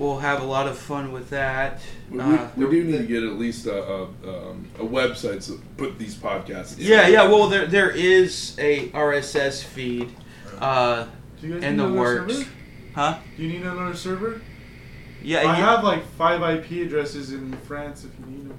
we'll 0.00 0.18
have 0.18 0.40
a 0.42 0.44
lot 0.44 0.66
of 0.66 0.76
fun 0.78 1.12
with 1.12 1.30
that. 1.30 1.80
We, 2.10 2.18
we- 2.18 2.22
Uh, 2.24 2.48
we 2.56 2.64
do 2.70 2.84
need 2.84 2.98
to 2.98 3.06
get 3.06 3.22
at 3.22 3.38
least 3.38 3.66
a 3.66 3.80
a, 3.84 4.02
um, 4.04 4.66
a 4.78 4.82
website 4.84 5.46
to 5.46 5.60
put 5.76 5.98
these 5.98 6.16
podcasts. 6.16 6.76
yeah, 6.78 7.06
yeah. 7.06 7.24
Well, 7.28 7.48
there 7.48 7.66
there 7.66 7.90
is 7.90 8.56
a 8.58 8.88
RSS 8.88 9.62
feed 9.62 10.08
uh, 10.58 11.06
Do 11.40 11.46
you 11.46 11.54
guys 11.54 11.62
in 11.64 11.70
need 11.76 11.78
the 11.80 11.84
another 11.86 12.00
works, 12.00 12.34
server? 12.34 12.50
huh? 12.94 13.18
Do 13.36 13.42
you 13.44 13.48
need 13.52 13.62
another 13.62 13.94
server? 13.94 14.40
Yeah, 15.22 15.40
I 15.40 15.42
yeah. 15.42 15.54
have 15.56 15.84
like 15.84 16.04
five 16.16 16.40
IP 16.42 16.86
addresses 16.86 17.32
in 17.32 17.52
France 17.68 18.04
if 18.04 18.10
you 18.18 18.26
need 18.32 18.48
them. 18.48 18.58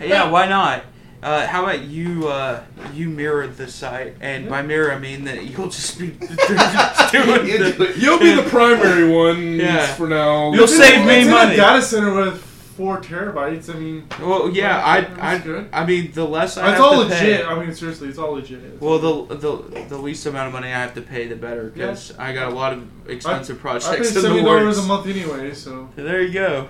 Yeah, 0.00 0.28
why 0.30 0.46
not? 0.46 0.84
Uh, 1.24 1.46
how 1.46 1.62
about 1.64 1.80
you? 1.84 2.28
Uh, 2.28 2.62
you 2.92 3.08
mirror 3.08 3.46
the 3.46 3.66
site, 3.66 4.14
and 4.20 4.46
by 4.46 4.60
mirror 4.60 4.92
I 4.92 4.98
mean 4.98 5.24
that 5.24 5.44
you'll 5.46 5.70
just 5.70 5.98
be 5.98 6.08
doing 6.18 6.28
the, 6.28 7.94
You'll 7.96 8.18
be 8.18 8.34
the 8.34 8.46
primary 8.50 9.08
one 9.10 9.54
Yeah. 9.58 9.86
for 9.94 10.06
now. 10.06 10.52
You'll 10.52 10.64
It's 10.64 10.76
save 10.76 11.06
me 11.06 11.20
it's 11.20 11.26
in 11.26 11.32
a 11.32 11.34
money. 11.36 11.56
data 11.56 11.80
center 11.80 12.14
with 12.14 12.42
four 12.76 13.00
terabytes. 13.00 13.74
I 13.74 13.78
mean, 13.78 14.06
Well, 14.20 14.50
yeah, 14.50 14.84
I. 14.84 15.34
I, 15.36 15.64
I 15.72 15.86
mean, 15.86 16.12
the 16.12 16.26
less 16.26 16.58
I 16.58 16.68
it's 16.72 16.76
have 16.78 16.80
all 16.84 16.92
to 17.04 17.08
legit. 17.08 17.18
pay. 17.40 17.42
I 17.42 17.58
mean, 17.58 17.74
seriously, 17.74 18.08
it's 18.08 18.18
all 18.18 18.32
legit. 18.32 18.58
It's 18.62 18.80
Well, 18.82 18.98
the, 18.98 19.34
the 19.36 19.84
the 19.88 19.96
least 19.98 20.26
amount 20.26 20.48
of 20.48 20.52
money 20.52 20.66
I 20.68 20.78
have 20.78 20.92
to 20.94 21.00
pay, 21.00 21.26
the 21.26 21.36
better, 21.36 21.70
because 21.70 22.14
I 22.18 22.34
got 22.34 22.52
a 22.52 22.54
lot 22.54 22.74
of 22.74 23.08
expensive 23.08 23.56
I 23.56 23.58
pay 23.58 23.62
projects 23.62 24.14
in 24.14 24.20
seventy 24.22 24.42
dollars 24.42 24.76
a 24.78 24.82
month 24.82 25.06
anyway, 25.06 25.54
so 25.54 25.88
There 25.96 26.20
you 26.20 26.34
go. 26.34 26.68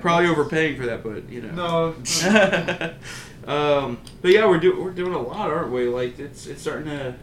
Probably 0.00 0.26
overpaying 0.28 0.78
for 0.78 0.86
that, 0.86 1.02
but 1.04 1.28
you 1.30 1.42
know. 1.42 1.94
no. 2.24 2.94
Um, 3.46 3.98
but 4.22 4.30
yeah, 4.30 4.46
we're 4.46 4.58
doing 4.58 4.82
we're 4.82 4.90
doing 4.90 5.14
a 5.14 5.20
lot, 5.20 5.50
aren't 5.50 5.70
we? 5.72 5.86
Like 5.88 6.18
it's 6.18 6.46
it's 6.46 6.62
starting 6.62 6.86
to 6.86 7.14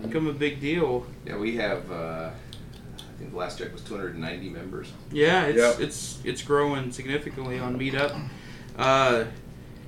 become 0.00 0.26
a 0.26 0.32
big 0.32 0.60
deal. 0.60 1.06
Yeah, 1.26 1.36
we 1.38 1.56
have. 1.56 1.90
Uh, 1.90 2.30
I 2.96 3.16
think 3.18 3.30
the 3.30 3.36
last 3.36 3.58
check 3.58 3.72
was 3.72 3.82
290 3.82 4.50
members. 4.50 4.92
Yeah, 5.12 5.44
it's 5.44 5.56
Yep. 5.58 5.80
it's 5.80 6.18
it's 6.24 6.42
growing 6.42 6.90
significantly 6.92 7.58
on 7.60 7.78
Meetup, 7.78 8.28
uh, 8.76 9.24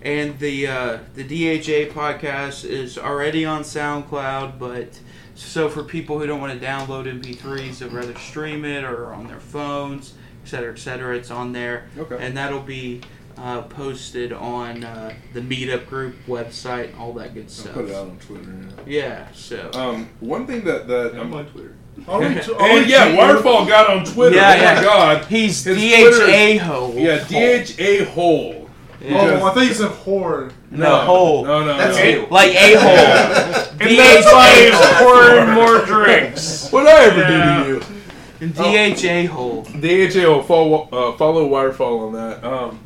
and 0.02 0.38
the 0.38 0.66
uh, 0.68 0.98
the 1.14 1.24
DHA 1.24 1.92
podcast 1.92 2.64
is 2.64 2.96
already 2.98 3.44
on 3.44 3.62
SoundCloud. 3.62 4.58
But 4.58 5.00
so 5.34 5.68
for 5.68 5.82
people 5.82 6.18
who 6.20 6.26
don't 6.26 6.40
want 6.40 6.58
to 6.58 6.64
download 6.66 7.06
MP3s, 7.20 7.80
but 7.80 7.92
rather 7.92 8.14
stream 8.18 8.64
it 8.64 8.84
or 8.84 9.12
on 9.12 9.26
their 9.26 9.40
phones, 9.40 10.14
et 10.44 10.48
cetera, 10.48 10.72
et 10.72 10.78
cetera, 10.78 11.16
it's 11.16 11.30
on 11.30 11.52
there, 11.52 11.88
Okay. 11.98 12.16
and 12.20 12.36
that'll 12.36 12.60
be 12.60 13.00
uh, 13.36 13.62
posted 13.62 14.32
on 14.32 14.84
uh, 14.84 15.14
the 15.32 15.40
Meetup 15.40 15.86
group 15.86 16.16
website, 16.26 16.98
all 16.98 17.12
that 17.14 17.34
good 17.34 17.44
I'll 17.44 17.50
stuff. 17.50 17.74
put 17.74 17.84
it 17.86 17.94
out 17.94 18.08
on 18.08 18.18
Twitter. 18.18 18.54
Yeah, 18.86 19.28
so. 19.32 19.70
Um, 19.74 20.08
one 20.20 20.46
thing 20.46 20.64
that 20.64 20.88
that 20.88 21.14
I'm 21.18 21.32
on 21.34 21.46
Twitter. 21.46 21.74
I'll 22.08 22.22
and 22.22 22.88
yeah, 22.88 23.08
you. 23.08 23.18
Wirefall 23.18 23.66
got 23.66 23.88
on 23.90 24.04
Twitter. 24.04 24.36
Yeah, 24.36 24.52
oh 24.52 24.62
yeah. 24.62 24.74
my 24.74 24.82
god, 24.82 25.24
He's 25.26 25.64
DHA 25.64 26.64
hole. 26.64 26.94
Yeah, 26.94 27.24
DHA 27.24 28.10
hole. 28.10 28.66
Oh, 29.08 29.46
I 29.46 29.54
thought 29.54 29.66
you 29.66 29.74
said 29.74 29.90
whore. 29.90 30.52
No, 30.70 30.96
hole. 31.00 31.44
No, 31.44 31.64
no, 31.64 31.76
That's 31.76 31.96
no. 31.98 32.04
you. 32.04 32.26
Like 32.30 32.54
a 32.54 32.74
hole. 32.76 33.78
And 33.80 33.98
that's 33.98 34.26
why 34.32 34.64
he's 34.64 34.98
pouring 34.98 35.54
more 35.54 35.84
drinks. 35.84 36.72
What 36.72 36.86
I 36.86 37.04
ever 37.04 37.26
do 37.26 37.80
to 37.80 38.46
you? 38.46 39.26
DHA 39.26 39.32
hole. 39.32 39.62
DHA 39.62 40.28
will 40.28 40.42
follow, 40.42 40.88
uh, 40.90 41.16
follow 41.16 41.48
Wirefall 41.48 42.06
on 42.08 42.12
that. 42.14 42.44
Um, 42.44 42.80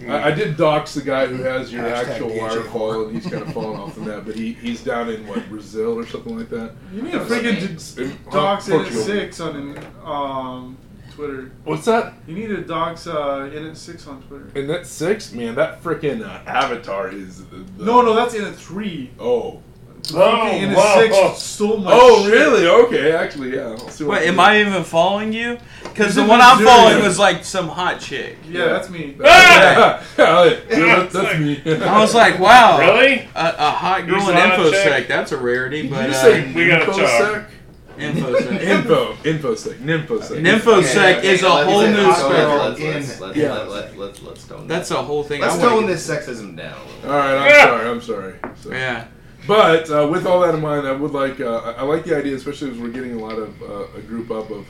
I, 0.00 0.24
I 0.24 0.30
did 0.32 0.56
dox 0.56 0.94
the 0.94 1.02
guy 1.02 1.26
who 1.26 1.42
has 1.42 1.72
your 1.72 1.84
Hashtag 1.84 2.08
actual 2.08 2.28
wire 2.28 2.60
Wirefall, 2.62 3.06
and 3.06 3.14
he's 3.14 3.30
kind 3.30 3.42
of 3.42 3.52
fallen 3.52 3.80
off 3.80 3.94
from 3.94 4.04
that. 4.06 4.24
But 4.24 4.34
he, 4.34 4.52
he's 4.54 4.82
down 4.82 5.08
in 5.08 5.26
what 5.26 5.48
Brazil 5.48 5.98
or 5.98 6.06
something 6.06 6.36
like 6.36 6.48
that. 6.50 6.72
You 6.92 7.02
need 7.02 7.12
to 7.12 7.20
freaking 7.20 7.98
In- 7.98 8.18
dox 8.30 8.68
in 8.68 8.80
at 8.80 8.92
six 8.92 9.40
on 9.40 9.78
um, 10.04 10.76
Twitter. 11.12 11.52
What's 11.64 11.84
that? 11.84 12.14
You 12.26 12.34
need 12.34 12.48
to 12.48 12.62
dox 12.62 13.06
uh, 13.06 13.50
in 13.54 13.66
at 13.66 13.76
six 13.76 14.06
on 14.06 14.20
Twitter. 14.22 14.50
In 14.58 14.66
that 14.66 14.86
six, 14.86 15.32
man, 15.32 15.54
that 15.54 15.82
freaking 15.82 16.22
uh, 16.22 16.42
avatar 16.48 17.08
is. 17.10 17.44
The, 17.46 17.56
the- 17.58 17.84
No, 17.84 18.02
no, 18.02 18.14
that's 18.14 18.34
in 18.34 18.44
at 18.44 18.56
three. 18.56 19.10
Oh. 19.20 19.62
Oh, 20.12 20.48
in 20.50 20.70
at 20.70 20.76
whoa. 20.76 21.00
six 21.32 21.42
stole 21.42 21.78
my. 21.78 21.90
Oh, 21.94 22.22
shit. 22.24 22.32
really? 22.32 22.66
Okay, 22.66 23.12
actually, 23.12 23.54
yeah. 23.56 23.68
I'll 23.70 23.88
see 23.88 24.04
what 24.04 24.20
Wait, 24.20 24.26
I 24.26 24.28
am 24.28 24.34
do. 24.34 24.40
I 24.40 24.60
even 24.60 24.84
following 24.84 25.32
you? 25.32 25.56
Because 25.82 26.14
the 26.14 26.22
in 26.22 26.28
one 26.28 26.40
I'm 26.42 26.58
Missouri. 26.58 26.76
following 26.76 27.02
was 27.04 27.18
like 27.18 27.42
some 27.44 27.68
hot 27.68 28.00
chick. 28.00 28.36
Yeah, 28.46 28.66
that's 28.66 28.90
me. 28.90 29.16
yeah, 29.18 30.02
yeah, 30.18 30.60
that's, 30.68 31.12
that's 31.14 31.38
me. 31.38 31.62
I 31.82 32.00
was 32.00 32.14
like, 32.14 32.38
wow. 32.38 32.78
Really? 32.80 33.28
A, 33.34 33.54
a 33.58 33.70
hot 33.70 34.06
girl 34.06 34.16
Who's 34.20 34.28
in 34.28 34.34
the 34.34 34.40
hot 34.40 34.58
InfoSec. 34.58 34.82
chick? 34.84 35.08
That's 35.08 35.32
a 35.32 35.38
rarity, 35.38 35.82
Did 35.82 35.90
but 35.90 36.08
you 36.10 36.14
uh, 36.14 36.22
say 36.22 36.52
we 36.52 36.66
gotta 36.68 36.84
infosec? 36.86 37.46
InfoSec. 37.98 38.60
Info, 38.60 39.12
infosec, 39.22 39.74
nymphoSec. 39.84 40.40
Nympho- 40.42 40.82
InfoSec 40.82 41.22
is 41.24 41.42
a 41.44 41.48
whole 41.64 41.82
new 41.82 41.96
let's- 41.96 42.18
spectrum. 42.20 42.58
Let's, 42.58 42.80
let's, 42.80 43.20
let's, 43.20 43.36
Yeah. 43.38 43.52
let, 43.52 43.68
let, 43.70 43.96
let, 43.98 44.22
let's 44.22 44.46
tone 44.48 44.66
That's 44.66 44.90
a 44.90 44.96
whole 45.02 45.22
thing. 45.22 45.40
Let's 45.40 45.54
I 45.54 45.58
wanna 45.58 45.70
tone 45.70 45.86
this 45.86 46.06
sexism 46.08 46.56
down 46.56 46.74
a 46.76 46.84
little. 47.06 47.10
All 47.12 47.16
right, 47.18 47.86
I'm 47.86 48.00
sorry. 48.02 48.34
I'm 48.42 48.56
sorry. 48.56 48.76
Yeah. 48.78 49.06
But 49.46 49.90
uh, 49.90 50.08
with 50.10 50.26
all 50.26 50.40
that 50.40 50.54
in 50.54 50.60
mind, 50.60 50.86
I 50.86 50.92
would 50.92 51.12
like 51.12 51.40
uh, 51.40 51.74
I 51.76 51.82
like 51.82 52.04
the 52.04 52.16
idea, 52.16 52.34
especially 52.34 52.70
as 52.70 52.78
we're 52.78 52.88
getting 52.88 53.12
a 53.14 53.18
lot 53.18 53.38
of 53.38 53.62
uh, 53.62 53.98
a 53.98 54.00
group 54.00 54.30
up 54.30 54.50
of 54.50 54.66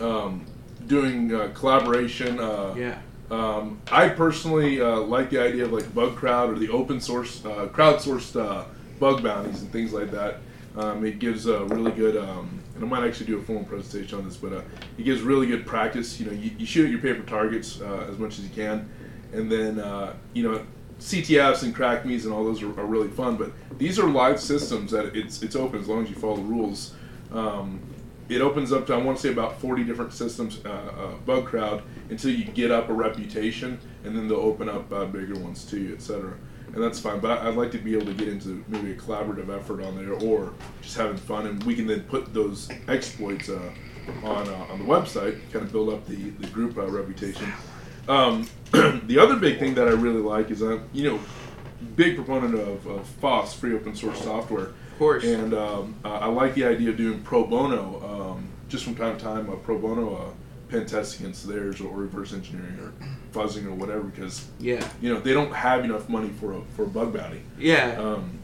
um, 0.00 0.44
doing 0.86 1.34
uh, 1.34 1.50
collaboration. 1.54 2.38
Uh, 2.38 2.74
Yeah. 2.76 2.98
Um, 3.30 3.80
I 3.90 4.10
personally 4.10 4.82
uh, 4.82 4.98
like 5.00 5.30
the 5.30 5.38
idea 5.40 5.64
of 5.64 5.72
like 5.72 5.84
Bugcrowd 5.94 6.50
or 6.54 6.58
the 6.58 6.68
open 6.68 7.00
source, 7.00 7.42
uh, 7.46 7.66
crowdsourced 7.72 8.38
uh, 8.38 8.64
bug 9.00 9.22
bounties 9.22 9.62
and 9.62 9.72
things 9.72 9.92
like 9.94 10.10
that. 10.10 10.40
Um, 10.76 11.04
it 11.04 11.18
gives 11.18 11.46
a 11.46 11.64
really 11.64 11.92
good, 11.92 12.16
um, 12.16 12.60
and 12.74 12.84
I 12.84 12.86
might 12.86 13.06
actually 13.06 13.26
do 13.26 13.38
a 13.38 13.42
formal 13.42 13.64
presentation 13.64 14.18
on 14.18 14.24
this, 14.26 14.36
but 14.36 14.52
uh, 14.52 14.60
it 14.98 15.04
gives 15.04 15.22
really 15.22 15.46
good 15.46 15.66
practice. 15.66 16.20
You 16.20 16.26
know, 16.26 16.32
you, 16.32 16.50
you 16.58 16.66
shoot 16.66 16.84
at 16.84 16.90
your 16.90 17.00
paper 17.00 17.22
targets 17.26 17.80
uh, 17.80 18.06
as 18.10 18.18
much 18.18 18.38
as 18.38 18.44
you 18.44 18.50
can, 18.50 18.90
and 19.32 19.50
then 19.50 19.80
uh, 19.80 20.14
you 20.34 20.42
know 20.42 20.64
CTFs 21.02 21.64
and 21.64 21.74
crack 21.74 22.06
me's 22.06 22.24
and 22.24 22.32
all 22.32 22.44
those 22.44 22.62
are, 22.62 22.80
are 22.80 22.86
really 22.86 23.08
fun. 23.08 23.36
But 23.36 23.50
these 23.76 23.98
are 23.98 24.08
live 24.08 24.40
systems 24.40 24.92
that 24.92 25.16
it's 25.16 25.42
it's 25.42 25.56
open 25.56 25.80
as 25.80 25.88
long 25.88 26.04
as 26.04 26.08
you 26.08 26.14
follow 26.14 26.36
the 26.36 26.42
rules. 26.42 26.94
Um, 27.32 27.80
it 28.28 28.40
opens 28.40 28.72
up 28.72 28.86
to 28.86 28.94
I 28.94 28.98
want 28.98 29.18
to 29.18 29.22
say 29.22 29.32
about 29.32 29.60
40 29.60 29.84
different 29.84 30.12
systems, 30.12 30.60
uh, 30.64 30.68
uh, 30.68 31.14
Bugcrowd, 31.26 31.82
until 32.08 32.30
you 32.30 32.44
get 32.44 32.70
up 32.70 32.88
a 32.88 32.92
reputation, 32.92 33.80
and 34.04 34.16
then 34.16 34.28
they'll 34.28 34.38
open 34.38 34.68
up 34.68 34.90
uh, 34.92 35.04
bigger 35.06 35.34
ones 35.38 35.64
to 35.66 35.78
you, 35.78 35.94
etc. 35.94 36.34
And 36.72 36.82
that's 36.82 37.00
fine. 37.00 37.18
But 37.18 37.40
I'd 37.40 37.56
like 37.56 37.72
to 37.72 37.78
be 37.78 37.94
able 37.94 38.06
to 38.06 38.14
get 38.14 38.28
into 38.28 38.64
maybe 38.68 38.92
a 38.92 38.94
collaborative 38.94 39.54
effort 39.54 39.82
on 39.82 39.96
there, 39.96 40.14
or 40.14 40.52
just 40.82 40.96
having 40.96 41.16
fun, 41.16 41.46
and 41.46 41.62
we 41.64 41.74
can 41.74 41.86
then 41.86 42.02
put 42.04 42.32
those 42.32 42.68
exploits 42.86 43.48
uh, 43.48 43.72
on 44.22 44.48
uh, 44.48 44.66
on 44.70 44.78
the 44.78 44.84
website, 44.84 45.38
kind 45.52 45.64
of 45.64 45.72
build 45.72 45.92
up 45.92 46.06
the 46.06 46.30
the 46.30 46.46
group 46.46 46.78
uh, 46.78 46.86
reputation. 46.86 47.52
Um, 48.08 48.48
the 48.72 49.18
other 49.18 49.36
big 49.36 49.58
thing 49.58 49.74
that 49.74 49.86
I 49.88 49.92
really 49.92 50.20
like 50.20 50.50
is 50.50 50.62
I'm 50.62 50.88
you 50.92 51.10
know 51.10 51.20
big 51.96 52.16
proponent 52.16 52.54
of, 52.54 52.86
of 52.86 53.06
FOSS, 53.20 53.54
free 53.54 53.74
open 53.74 53.94
source 53.94 54.22
software. 54.22 54.66
Of 54.66 54.98
course. 54.98 55.24
And 55.24 55.52
um, 55.54 55.94
uh, 56.04 56.08
I 56.14 56.26
like 56.26 56.54
the 56.54 56.64
idea 56.64 56.90
of 56.90 56.96
doing 56.96 57.20
pro 57.22 57.44
bono, 57.44 58.34
um, 58.36 58.48
just 58.68 58.84
from 58.84 58.94
time 58.94 59.16
to 59.18 59.24
time, 59.24 59.48
a 59.48 59.56
pro 59.56 59.78
bono 59.78 60.14
uh, 60.14 60.30
pen 60.68 60.86
test 60.86 61.18
against 61.18 61.46
theirs 61.48 61.80
or 61.80 61.94
reverse 61.96 62.32
engineering 62.32 62.78
or 62.80 62.92
fuzzing 63.32 63.66
or 63.66 63.72
whatever 63.74 64.02
because 64.04 64.46
Yeah. 64.58 64.86
you 65.00 65.12
know 65.12 65.20
they 65.20 65.32
don't 65.32 65.52
have 65.52 65.84
enough 65.84 66.08
money 66.08 66.28
for 66.40 66.52
a 66.52 66.60
for 66.76 66.84
a 66.84 66.86
bug 66.88 67.12
bounty. 67.14 67.42
Yeah. 67.58 67.96
Um, 67.98 68.38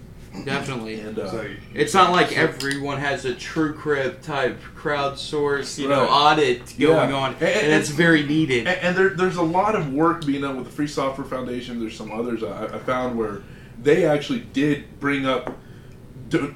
Definitely. 0.45 1.01
And 1.01 1.19
uh, 1.19 1.45
it's 1.75 1.95
not 1.95 2.13
like 2.13 2.31
so- 2.31 2.37
everyone 2.37 2.99
has 2.99 3.25
a 3.25 3.35
true 3.35 3.75
TrueCrypt 3.75 4.23
type 4.23 4.59
crowdsource, 4.77 5.79
you 5.79 5.89
know, 5.89 6.07
audit 6.09 6.75
going 6.79 7.11
Yeah. 7.11 7.17
on, 7.17 7.35
and, 7.35 7.73
it's 7.73 7.89
very 7.91 8.25
needed. 8.25 8.67
And, 8.67 8.79
and 8.81 8.97
there, 8.97 9.11
there's 9.11 9.37
a 9.37 9.43
lot 9.43 9.75
of 9.75 9.93
work 9.93 10.25
being 10.25 10.43
done 10.43 10.57
with 10.57 10.67
the 10.67 10.73
Free 10.73 10.87
Software 10.87 11.27
Foundation. 11.27 11.81
There's 11.81 11.97
some 11.97 12.13
others 12.13 12.43
I, 12.43 12.67
I 12.67 12.79
found 12.79 13.19
where 13.19 13.43
they 13.83 14.07
actually 14.07 14.41
did 14.41 14.99
bring 15.01 15.27
up 15.27 15.57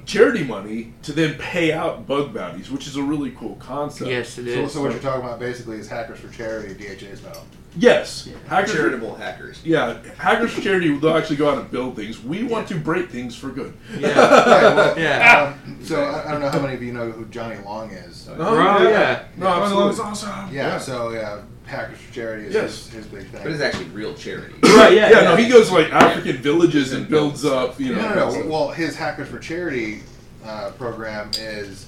charity 0.05 0.43
money 0.43 0.93
to 1.01 1.11
then 1.13 1.35
pay 1.35 1.73
out 1.73 2.05
bug 2.05 2.33
bounties, 2.33 2.69
which 2.69 2.85
is 2.87 2.95
a 2.95 3.01
really 3.03 3.31
cool 3.31 3.55
concept. 3.55 4.09
Yes, 4.09 4.29
So, 4.29 4.67
so 4.67 4.81
what 4.81 4.91
you're 4.91 5.01
talking 5.01 5.25
about 5.25 5.39
basically 5.39 5.77
is 5.77 5.87
hackers 5.87 6.19
for 6.19 6.29
charity, 6.29 6.73
DHA's 6.73 7.23
model. 7.23 7.43
Yes, 7.75 8.29
hackers 8.47 8.71
Charitable 8.73 9.15
hackers. 9.15 9.59
Yeah, 9.65 9.97
hackers 10.17 10.51
for 10.53 10.61
charity. 10.61 10.95
They'll 10.97 11.17
actually 11.17 11.37
go 11.37 11.49
out 11.49 11.57
and 11.57 11.71
build 11.71 11.95
things. 11.95 12.23
We 12.23 12.43
want 12.43 12.67
to 12.67 12.75
break 12.75 13.09
things 13.09 13.35
for 13.35 13.49
good. 13.49 13.73
Right, 13.93 14.01
well, 14.03 15.47
Um, 15.53 15.79
so 15.83 16.03
I, 16.03 16.27
I 16.27 16.31
don't 16.31 16.41
know 16.41 16.49
how 16.49 16.59
many 16.59 16.75
of 16.75 16.83
you 16.83 16.93
know 16.93 17.09
who 17.11 17.25
Johnny 17.25 17.57
Long 17.63 17.89
is. 17.91 18.27
Oh, 18.29 18.35
Oh, 18.39 18.83
yeah. 18.83 18.89
yeah. 18.89 19.23
No, 19.37 19.45
Johnny 19.47 19.61
absolutely. 19.63 19.83
Long's 19.85 19.99
awesome. 19.99 20.29
Yeah, 20.53 20.67
Yeah. 20.67 20.77
So 20.77 21.09
yeah, 21.11 21.41
hackers 21.65 21.97
for 21.97 22.13
charity 22.13 22.45
is 22.47 22.53
Yes. 22.53 22.85
his, 22.89 22.93
his 22.93 23.05
big 23.07 23.27
thing. 23.29 23.41
But 23.43 23.51
it's 23.51 23.61
actually 23.61 23.85
real 23.85 24.13
charity. 24.13 24.53
Right. 24.63 24.93
Yeah. 24.93 25.09
Yeah, 25.09 25.21
No, 25.21 25.35
he 25.35 25.49
goes 25.49 25.69
to, 25.69 25.73
like 25.73 25.91
African 25.91 26.37
villages 26.37 26.93
and 26.93 27.09
builds 27.09 27.43
up. 27.43 27.79
You 27.79 27.95
know. 27.95 28.01
no, 28.01 28.29
no, 28.29 28.41
no. 28.41 28.47
Well, 28.49 28.69
his 28.71 28.95
Hackers 28.95 29.29
for 29.29 29.39
Charity 29.39 30.01
uh, 30.45 30.71
program 30.77 31.31
is 31.39 31.87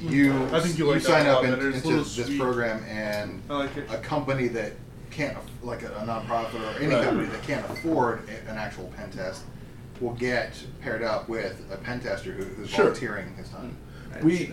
you. 0.00 0.32
I 0.52 0.60
think 0.60 0.76
you 0.78 0.84
like 0.86 1.02
that 1.02 1.08
sign 1.08 1.26
up 1.26 1.42
in- 1.44 1.50
better. 1.50 1.68
It's 1.70 1.84
a 1.86 1.88
into 1.88 1.98
this 2.04 2.26
sweet. 2.26 2.38
program, 2.40 2.84
and 2.84 3.40
I 3.48 3.56
like 3.58 3.76
it. 3.78 3.88
a 3.90 3.96
company 3.98 4.48
that 4.48 4.72
can't, 5.12 5.36
like 5.62 5.82
a, 5.82 5.88
a 5.88 6.04
nonprofit 6.06 6.54
or 6.54 6.78
any 6.82 6.94
Right. 6.94 7.04
company 7.04 7.28
that 7.28 7.42
can't 7.42 7.64
afford 7.70 8.28
a- 8.28 8.50
an 8.50 8.56
actual 8.58 8.90
pen 8.96 9.10
test, 9.10 9.42
will 10.00 10.14
get 10.14 10.52
paired 10.80 11.02
up 11.02 11.28
with 11.28 11.62
a 11.70 11.76
pen 11.76 12.00
tester 12.00 12.32
who, 12.32 12.42
who's 12.44 12.68
Sure. 12.70 12.86
volunteering 12.86 13.34
his 13.36 13.48
time. 13.50 13.76
We. 14.22 14.50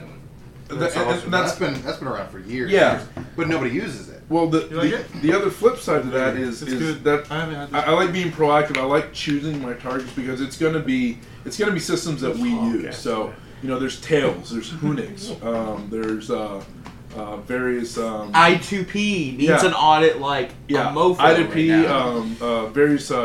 That's, 0.68 0.94
that- 0.94 1.02
and 1.02 1.10
awesome. 1.11 1.31
that's- 1.31 1.57
that's 1.57 1.60
been 1.60 1.81
that's 1.84 1.98
been 1.98 2.07
around 2.07 2.30
for 2.30 2.38
years. 2.40 2.69
Yeah. 2.69 2.99
years, 2.99 3.07
but 3.36 3.48
nobody 3.48 3.72
uses 3.72 4.10
it. 4.10 4.22
Well, 4.30 4.45
the 4.48 4.60
like 4.68 4.91
the, 4.91 4.99
it? 4.99 5.22
the 5.23 5.34
other 5.34 5.49
flip 5.49 5.77
side 5.80 6.03
to 6.03 6.10
that 6.11 6.36
is, 6.38 6.61
is 6.61 6.76
good. 6.77 7.03
that 7.06 7.31
I 7.31 7.68
I, 7.73 7.86
I 7.86 7.91
like 7.94 8.14
being 8.14 8.31
proactive. 8.31 8.77
I 8.77 8.84
like 8.84 9.11
choosing 9.11 9.60
my 9.64 9.73
targets 9.73 10.11
because 10.14 10.41
it's 10.41 10.57
going 10.57 10.73
to 10.76 10.80
be 10.80 11.18
it's 11.45 11.57
going 11.57 11.69
to 11.69 11.73
be 11.73 11.80
systems 11.80 12.22
that 12.22 12.38
we 12.38 12.49
use. 12.49 12.95
So 12.95 13.34
you 13.64 13.68
know, 13.69 13.80
there's 13.80 13.99
Tails, 13.99 14.52
there's 14.52 14.69
Whonix, 14.73 15.44
um, 15.44 15.88
there's 15.90 16.30
uh, 16.30 16.64
uh, 17.15 17.38
various 17.38 17.98
um, 17.98 18.31
I2P 18.34 19.38
needs 19.38 19.64
an 19.64 19.73
audit 19.73 20.19
like 20.19 20.52
yeah, 20.68 20.90
a 20.90 20.94
mofo 20.94 21.18
I2P, 21.18 21.84
right 21.84 21.90
um, 21.90 22.38
uh, 22.40 22.68
various 22.68 23.11
uh, 23.11 23.19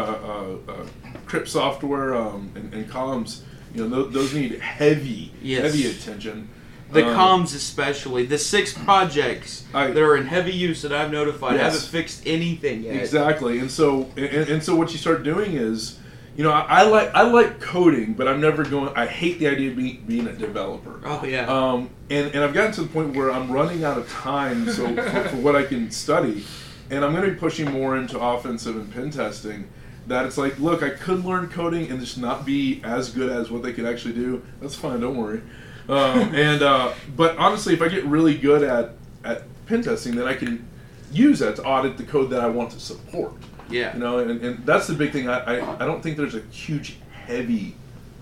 uh, 0.69 0.73
uh, 0.73 0.87
crypt 1.27 1.49
software 1.49 2.15
um, 2.15 2.51
and, 2.55 2.73
and 2.73 2.89
columns. 2.89 3.43
You 3.75 3.89
know, 3.89 4.03
th- 4.05 4.15
those 4.15 4.35
need 4.35 4.61
heavy, 4.61 5.33
Yes. 5.43 5.63
heavy 5.65 5.87
attention. 5.91 6.49
The 6.93 7.05
Um, 7.09 7.17
comms, 7.17 7.55
especially 7.57 8.25
the 8.25 8.39
six 8.39 8.73
projects 8.73 9.65
that 9.73 9.97
are 9.97 10.17
in 10.17 10.27
heavy 10.27 10.53
use 10.53 10.83
that 10.83 10.93
I've 10.93 11.11
notified, 11.11 11.55
Yes. 11.57 11.73
haven't 11.75 11.89
fixed 11.91 12.23
anything 12.25 12.85
yet. 12.85 12.95
Exactly, 12.97 13.59
and 13.59 13.71
so 13.71 14.11
and, 14.17 14.49
and 14.49 14.63
so 14.63 14.77
what 14.77 14.93
you 14.93 14.99
start 14.99 15.25
doing 15.25 15.55
is, 15.55 15.99
you 16.37 16.43
know, 16.43 16.51
I, 16.51 16.81
I 16.81 16.83
like 16.85 17.15
I 17.15 17.23
like 17.23 17.61
coding, 17.61 18.15
but 18.15 18.27
I'm 18.27 18.41
never 18.41 18.65
going. 18.65 18.93
I 18.97 19.07
hate 19.07 19.39
the 19.39 19.47
idea 19.47 19.71
of 19.71 19.77
being, 19.77 20.05
being 20.07 20.27
a 20.27 20.33
developer. 20.33 21.01
Oh 21.05 21.25
yeah. 21.25 21.47
Um, 21.47 21.91
and 22.11 22.35
and 22.35 22.43
I've 22.43 22.53
gotten 22.53 22.73
to 22.73 22.83
the 22.83 22.89
point 22.89 23.15
where 23.15 23.31
I'm 23.31 23.51
running 23.51 23.85
out 23.85 23.99
of 23.99 24.11
time 24.11 24.69
so 24.71 24.95
for, 24.97 25.29
for 25.29 25.37
what 25.37 25.55
I 25.55 25.65
can 25.65 25.91
study, 25.91 26.45
and 26.91 27.05
I'm 27.05 27.13
going 27.13 27.25
to 27.25 27.33
be 27.33 27.39
pushing 27.39 27.71
more 27.71 27.97
into 27.97 28.19
offensive 28.19 28.77
and 28.77 28.93
pen 28.93 29.11
testing. 29.11 29.69
That 30.07 30.27
it's 30.27 30.37
like, 30.37 30.59
look, 30.59 30.83
I 30.83 30.91
could 30.91 31.25
learn 31.25 31.49
coding 31.49 31.91
and 31.91 31.99
just 31.99 32.19
not 32.19 32.45
be 32.45 32.83
as 32.85 33.11
good 33.11 33.31
as 33.31 33.51
what 33.51 33.63
they 33.63 33.73
could 33.73 33.87
actually 33.87 34.13
do. 34.13 34.43
That's 34.61 34.75
fine, 34.75 35.01
don't 35.01 35.17
worry. 35.17 35.41
Um, 35.89 35.99
and 36.35 36.63
uh, 36.63 36.93
but 37.17 37.39
honestly, 37.39 37.75
if 37.75 37.81
I 37.81 37.89
get 37.89 38.05
really 38.05 38.37
good 38.37 38.63
at 38.63 38.95
at 39.23 39.45
pen 39.67 39.83
testing, 39.83 40.17
then 40.17 40.27
I 40.27 40.35
can 40.35 40.67
use 41.13 41.39
that 41.39 41.57
to 41.57 41.65
audit 41.65 41.97
the 41.97 42.03
code 42.03 42.31
that 42.31 42.41
I 42.41 42.49
want 42.49 42.73
to 42.73 42.81
support. 42.81 43.35
Yeah. 43.71 43.95
You 43.95 44.01
know, 44.01 44.19
and, 44.19 44.45
and 44.45 44.67
that's 44.67 44.87
the 44.87 44.95
big 44.95 45.13
thing. 45.13 45.29
I, 45.29 45.59
I, 45.59 45.75
I 45.83 45.87
don't 45.87 46.03
think 46.03 46.17
there's 46.17 46.35
a 46.35 46.43
huge, 46.51 46.97
heavy 47.27 47.75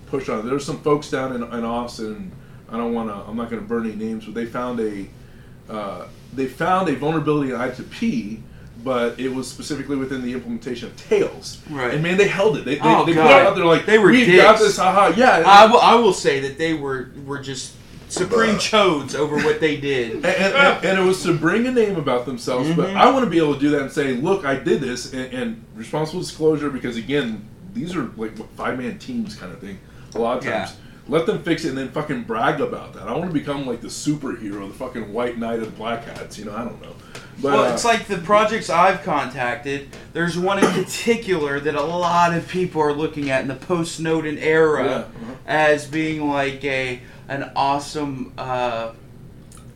push 0.06 0.28
on 0.28 0.40
it. 0.40 0.43
There's 0.43 0.64
some 0.64 0.81
folks 0.82 1.10
down 1.10 1.35
in, 1.35 1.43
in 1.43 1.64
Austin. 1.64 2.32
I 2.70 2.77
don't 2.77 2.94
want 2.94 3.09
to. 3.09 3.14
I'm 3.14 3.36
not 3.36 3.51
going 3.51 3.60
to 3.62 3.69
burn 3.69 3.86
any 3.86 3.97
names, 3.97 4.24
but 4.24 4.35
they 4.35 4.47
found 4.47 4.81
a 4.81 5.06
uh, 5.69 6.06
they 6.35 6.47
found 6.47 6.89
a 6.89 6.97
vulnerability 6.97 7.51
in 7.52 7.56
I2P, 7.59 8.40
but 8.82 9.19
it 9.20 9.28
was 9.28 9.48
specifically 9.48 9.97
within 9.97 10.23
the 10.23 10.32
implementation 10.32 10.89
of 10.89 10.97
Tails. 10.97 11.60
Right. 11.70 11.94
And 11.94 12.02
man, 12.02 12.16
they 12.16 12.28
held 12.28 12.56
it. 12.56 12.64
They, 12.64 12.77
they, 12.77 12.81
Oh, 12.82 13.05
they 13.05 13.12
put 13.14 13.27
it 13.27 13.31
out 13.31 13.55
there 13.56 13.64
like 13.66 13.85
they 13.86 13.98
were 13.98 14.10
we 14.10 14.24
dicks. 14.24 14.43
got 14.43 14.59
this. 14.59 14.77
Haha. 14.78 15.14
Yeah. 15.16 15.43
I 15.47 15.66
will, 15.70 15.81
I 15.81 15.94
will 15.97 16.12
say 16.14 16.40
that 16.40 16.56
they 16.59 16.74
were 16.74 17.10
were 17.27 17.39
just 17.40 17.74
supreme 18.12 18.56
chodes 18.56 19.14
over 19.14 19.36
what 19.36 19.60
they 19.60 19.76
did. 19.78 20.12
and, 20.16 20.26
and, 20.26 20.55
and, 20.55 20.84
and 20.84 20.98
it 20.98 21.02
was 21.02 21.22
to 21.24 21.34
bring 21.34 21.66
a 21.66 21.70
name 21.72 21.97
about 21.97 22.26
themselves. 22.26 22.70
But 22.74 22.90
Mhm. 22.90 22.97
I 22.97 23.10
want 23.10 23.24
to 23.24 23.30
be 23.30 23.39
able 23.39 23.55
to 23.55 23.60
do 23.60 23.70
that 23.70 23.82
and 23.82 23.90
say, 23.93 24.12
"Look, 24.14 24.44
I 24.44 24.55
did 24.56 24.80
this," 24.80 25.12
and, 25.12 25.32
and 25.32 25.64
responsible 25.74 26.20
disclosure 26.20 26.70
because 26.70 26.97
again, 26.97 27.44
these 27.74 27.97
are 27.97 28.10
like 28.16 28.36
five 28.56 28.78
man 28.78 28.98
teams 28.98 29.34
kind 29.34 29.52
of 29.52 29.59
thing. 29.59 29.78
A 30.14 30.18
lot 30.18 30.39
of 30.39 30.44
Yeah. 30.44 30.59
times, 30.66 30.76
let 31.09 31.26
them 31.26 31.43
fix 31.43 31.64
it 31.64 31.70
and 31.70 31.78
then 31.78 31.89
fucking 31.89 32.22
brag 32.24 32.60
about 32.60 32.93
that. 32.94 33.09
I 33.09 33.12
want 33.16 33.26
to 33.30 33.32
become 33.34 33.66
like 33.66 33.80
the 33.80 33.89
superhero, 33.89 34.68
the 34.68 34.74
fucking 34.74 35.12
white 35.12 35.39
knight 35.39 35.59
of 35.60 35.64
the 35.64 35.70
black 35.70 36.05
hats. 36.05 36.39
You 36.39 36.44
know, 36.44 36.52
I 36.55 36.64
don't 36.64 36.80
know. 36.82 36.93
But 37.40 37.52
well, 37.55 37.64
uh, 37.64 37.72
it's 37.72 37.84
like 37.84 38.06
the 38.06 38.18
projects 38.18 38.68
I've 38.68 39.02
contacted. 39.02 39.89
There's 40.12 40.36
one 40.39 40.59
in 40.62 40.70
particular 40.84 41.59
that 41.60 41.74
a 41.74 41.82
lot 41.82 42.34
of 42.34 42.47
people 42.47 42.82
are 42.82 42.93
looking 42.93 43.30
at 43.30 43.40
in 43.40 43.48
the 43.48 43.55
post 43.55 43.97
Snowden 43.97 44.36
era 44.39 44.84
Yeah, 44.84 44.94
uh-huh. 44.97 45.32
as 45.47 45.86
being 45.86 46.28
like 46.28 46.62
a 46.62 47.01
an 47.32 47.50
awesome 47.56 48.32
uh, 48.36 48.92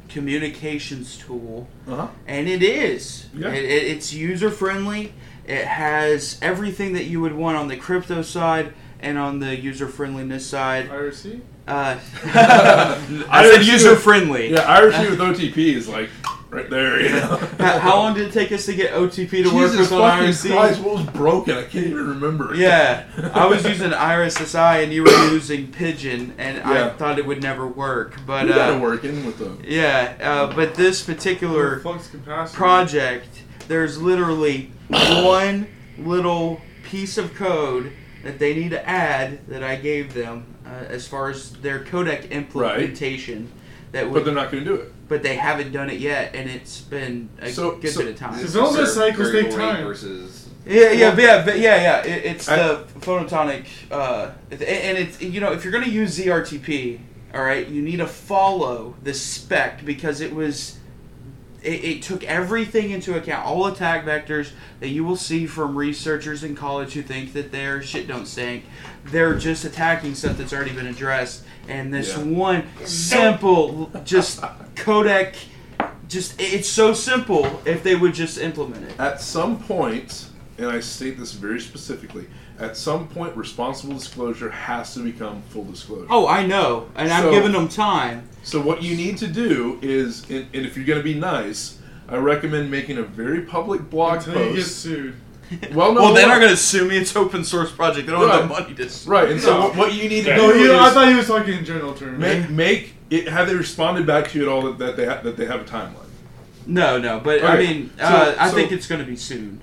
communications 0.08 1.16
tool, 1.18 1.66
Uh-huh. 1.88 2.08
and 2.26 2.48
it 2.48 2.62
is. 2.62 3.26
Yeah. 3.34 3.48
It, 3.48 3.64
it, 3.64 3.82
it's 3.92 4.12
user 4.12 4.50
friendly. 4.50 5.12
It 5.46 5.64
has 5.64 6.38
everything 6.42 6.92
that 6.94 7.04
you 7.04 7.20
would 7.20 7.34
want 7.34 7.56
on 7.56 7.68
the 7.68 7.76
crypto 7.76 8.22
side 8.22 8.72
and 9.00 9.16
on 9.18 9.38
the 9.38 9.56
user 9.56 9.86
friendliness 9.88 10.46
side. 10.46 10.88
IRC. 10.88 11.40
Uh, 11.68 11.98
I 13.30 13.48
said 13.50 13.64
user 13.64 13.96
friendly. 13.96 14.52
Yeah, 14.52 14.80
IRC 14.80 15.10
with 15.10 15.18
OTR 15.18 15.56
is 15.76 15.88
like 15.88 16.10
right 16.56 16.70
there. 16.70 17.00
You 17.00 17.10
know? 17.10 17.36
how, 17.58 17.78
how 17.78 17.96
long 17.96 18.14
did 18.14 18.28
it 18.28 18.32
take 18.32 18.50
us 18.52 18.66
to 18.66 18.74
get 18.74 18.92
OTR 18.92 19.28
to 19.28 19.54
work 19.54 19.70
Jesus 19.70 19.90
with 19.90 19.92
on 19.92 20.10
fucking 20.10 20.28
IRC? 20.28 20.50
Christ, 20.50 20.80
what 20.80 20.94
was 20.94 21.06
broken? 21.06 21.56
I 21.56 21.62
can't 21.64 21.86
even 21.86 22.08
remember. 22.08 22.54
Yeah, 22.54 23.06
I 23.34 23.46
was 23.46 23.64
using 23.64 23.90
IRSSI 23.90 24.82
and 24.82 24.92
you 24.92 25.04
were 25.04 25.32
using 25.32 25.70
Pidgin, 25.70 26.32
and 26.38 26.58
I 26.62 26.90
thought 26.90 27.18
it 27.18 27.26
would 27.26 27.42
never 27.42 27.66
work. 27.66 28.16
But 28.26 28.46
We 28.46 28.52
got 28.52 28.70
uh, 28.70 28.76
it 28.76 28.80
working 28.80 29.26
with 29.26 29.38
them. 29.38 29.62
yeah, 29.64 30.16
uh, 30.20 30.54
but 30.54 30.74
this 30.74 31.02
particular 31.02 31.80
project, 32.52 33.42
there's 33.68 34.00
literally 34.00 34.70
one 34.88 35.68
little 35.98 36.60
piece 36.84 37.18
of 37.18 37.34
code 37.34 37.92
that 38.22 38.38
they 38.38 38.54
need 38.54 38.70
to 38.70 38.88
add 38.88 39.46
that 39.48 39.62
I 39.62 39.76
gave 39.76 40.14
them 40.14 40.56
uh, 40.64 40.70
as 40.88 41.06
far 41.06 41.30
as 41.30 41.52
their 41.52 41.84
codec 41.84 42.30
implementation. 42.30 43.52
That 43.92 44.04
would, 44.06 44.14
But 44.14 44.24
they're 44.24 44.34
not 44.34 44.50
going 44.50 44.64
to 44.64 44.70
do 44.70 44.76
it. 44.76 44.92
but 45.08 45.22
they 45.22 45.36
haven't 45.36 45.72
done 45.72 45.88
it 45.90 46.00
yet, 46.00 46.34
and 46.34 46.50
it's 46.50 46.80
been 46.80 47.28
a 47.40 47.50
So- 47.50 47.76
good 47.76 47.90
so- 47.92 48.00
bit 48.00 48.10
of 48.10 48.16
time. 48.18 48.38
Development 48.40 48.88
cycles 48.88 49.30
take 49.30 49.42
variable 49.52 49.58
rate 49.58 49.72
time. 49.74 49.84
Versus 49.84 50.48
Yeah, 50.66 50.90
yeah, 50.92 51.14
but 51.14 51.22
yeah, 51.24 51.44
but 51.44 51.58
yeah, 51.60 51.82
yeah. 51.82 52.02
It, 52.04 52.24
it's 52.24 52.48
I- 52.48 52.56
the 52.56 52.84
photonic, 53.00 53.64
uh, 53.90 54.30
and 54.50 54.62
and 54.62 54.98
it's 54.98 55.20
you 55.22 55.40
know 55.40 55.52
if 55.52 55.62
you're 55.64 55.72
gonna 55.72 55.86
use 55.86 56.18
ZRTP, 56.18 56.98
all 57.34 57.42
right, 57.44 57.68
you 57.68 57.82
need 57.82 57.98
to 57.98 58.06
follow 58.06 58.94
the 59.02 59.14
spec 59.14 59.84
because 59.84 60.20
it 60.20 60.34
was. 60.34 60.76
It, 61.62 61.84
it 61.84 62.02
took 62.02 62.22
everything 62.24 62.90
into 62.90 63.16
account, 63.16 63.46
all 63.46 63.66
attack 63.66 64.04
vectors 64.04 64.50
that 64.80 64.88
you 64.88 65.04
will 65.04 65.16
see 65.16 65.46
from 65.46 65.76
researchers 65.76 66.44
in 66.44 66.54
college 66.54 66.92
who 66.92 67.02
think 67.02 67.32
that 67.32 67.50
their 67.52 67.82
shit 67.82 68.06
don't 68.06 68.26
stink. 68.26 68.64
They're 69.06 69.34
just 69.34 69.64
attacking 69.64 70.14
stuff 70.14 70.36
that's 70.38 70.52
already 70.52 70.72
been 70.72 70.86
addressed, 70.86 71.44
and 71.68 71.92
this 71.92 72.16
Yeah. 72.16 72.22
one 72.24 72.64
simple, 72.84 73.90
just 74.04 74.40
codec, 74.74 75.34
just 76.08 76.34
it's 76.40 76.68
so 76.68 76.94
simple. 76.94 77.60
If 77.64 77.82
they 77.82 77.96
would 77.96 78.14
just 78.14 78.38
implement 78.38 78.84
it. 78.84 79.00
At 79.00 79.20
some 79.20 79.58
point, 79.58 80.28
and 80.58 80.66
I 80.66 80.80
state 80.80 81.18
this 81.18 81.32
very 81.32 81.60
specifically, 81.60 82.26
at 82.58 82.76
some 82.76 83.08
point, 83.08 83.36
responsible 83.36 83.94
disclosure 83.94 84.50
has 84.50 84.94
to 84.94 85.00
become 85.00 85.42
full 85.50 85.64
disclosure. 85.64 86.06
Oh, 86.10 86.26
I 86.26 86.46
know, 86.46 86.88
and 86.94 87.10
I'm 87.12 87.30
giving 87.30 87.52
them 87.52 87.68
time. 87.68 88.28
So 88.42 88.60
what 88.60 88.82
you 88.82 88.96
need 88.96 89.18
to 89.18 89.26
do 89.26 89.78
is, 89.82 90.22
and, 90.30 90.46
and 90.54 90.64
if 90.66 90.76
you're 90.76 90.86
going 90.86 90.98
to 90.98 91.04
be 91.04 91.14
nice, 91.14 91.78
I 92.08 92.16
recommend 92.16 92.70
making 92.70 92.98
a 92.98 93.02
very 93.02 93.42
public 93.42 93.90
blog 93.90 94.18
Until 94.18 94.34
you 94.34 94.46
get 94.50 94.54
post. 94.56 94.76
sued. 94.78 95.14
Well, 95.72 95.92
no, 95.94 96.00
well, 96.02 96.14
they're 96.14 96.26
no. 96.26 96.32
not 96.34 96.40
going 96.40 96.50
to 96.50 96.56
sue 96.56 96.88
me. 96.88 96.96
It's 96.96 97.14
open 97.14 97.44
source 97.44 97.70
project. 97.70 98.06
They 98.06 98.12
don't 98.12 98.28
have 98.28 98.42
the 98.42 98.46
money 98.48 98.74
to 98.74 98.88
sue. 98.88 99.08
Right, 99.08 99.30
and 99.30 99.40
so 99.40 99.52
No. 99.54 99.60
what, 99.68 99.76
what 99.76 99.94
you 99.94 100.08
need 100.08 100.24
to 100.24 100.36
No, 100.36 100.52
do 100.52 100.58
you, 100.58 100.72
is 100.72 100.80
I 100.80 100.90
thought 100.90 101.06
he 101.08 101.14
was 101.14 101.28
talking 101.28 101.54
in 101.54 101.64
general 101.64 101.94
terms. 101.94 102.18
make 102.18 102.50
make 102.50 102.94
it. 103.10 103.28
Have 103.28 103.46
they 103.46 103.54
responded 103.54 104.06
back 104.08 104.28
to 104.30 104.38
you 104.38 104.44
at 104.44 104.50
all 104.50 104.62
that, 104.62 104.78
that 104.78 104.96
they 104.96 105.06
ha- 105.06 105.20
that 105.22 105.36
they 105.36 105.46
have 105.46 105.60
a 105.60 105.64
timeline? 105.64 106.02
No, 106.66 106.98
no, 106.98 107.20
but 107.20 107.44
I 107.44 107.58
Okay, 107.58 107.72
mean, 107.74 107.90
so- 107.96 108.04
uh, 108.04 108.34
I 108.40 108.48
so- 108.48 108.56
think 108.56 108.72
it's 108.72 108.88
going 108.88 109.00
to 109.00 109.06
be 109.06 109.14
soon. 109.14 109.60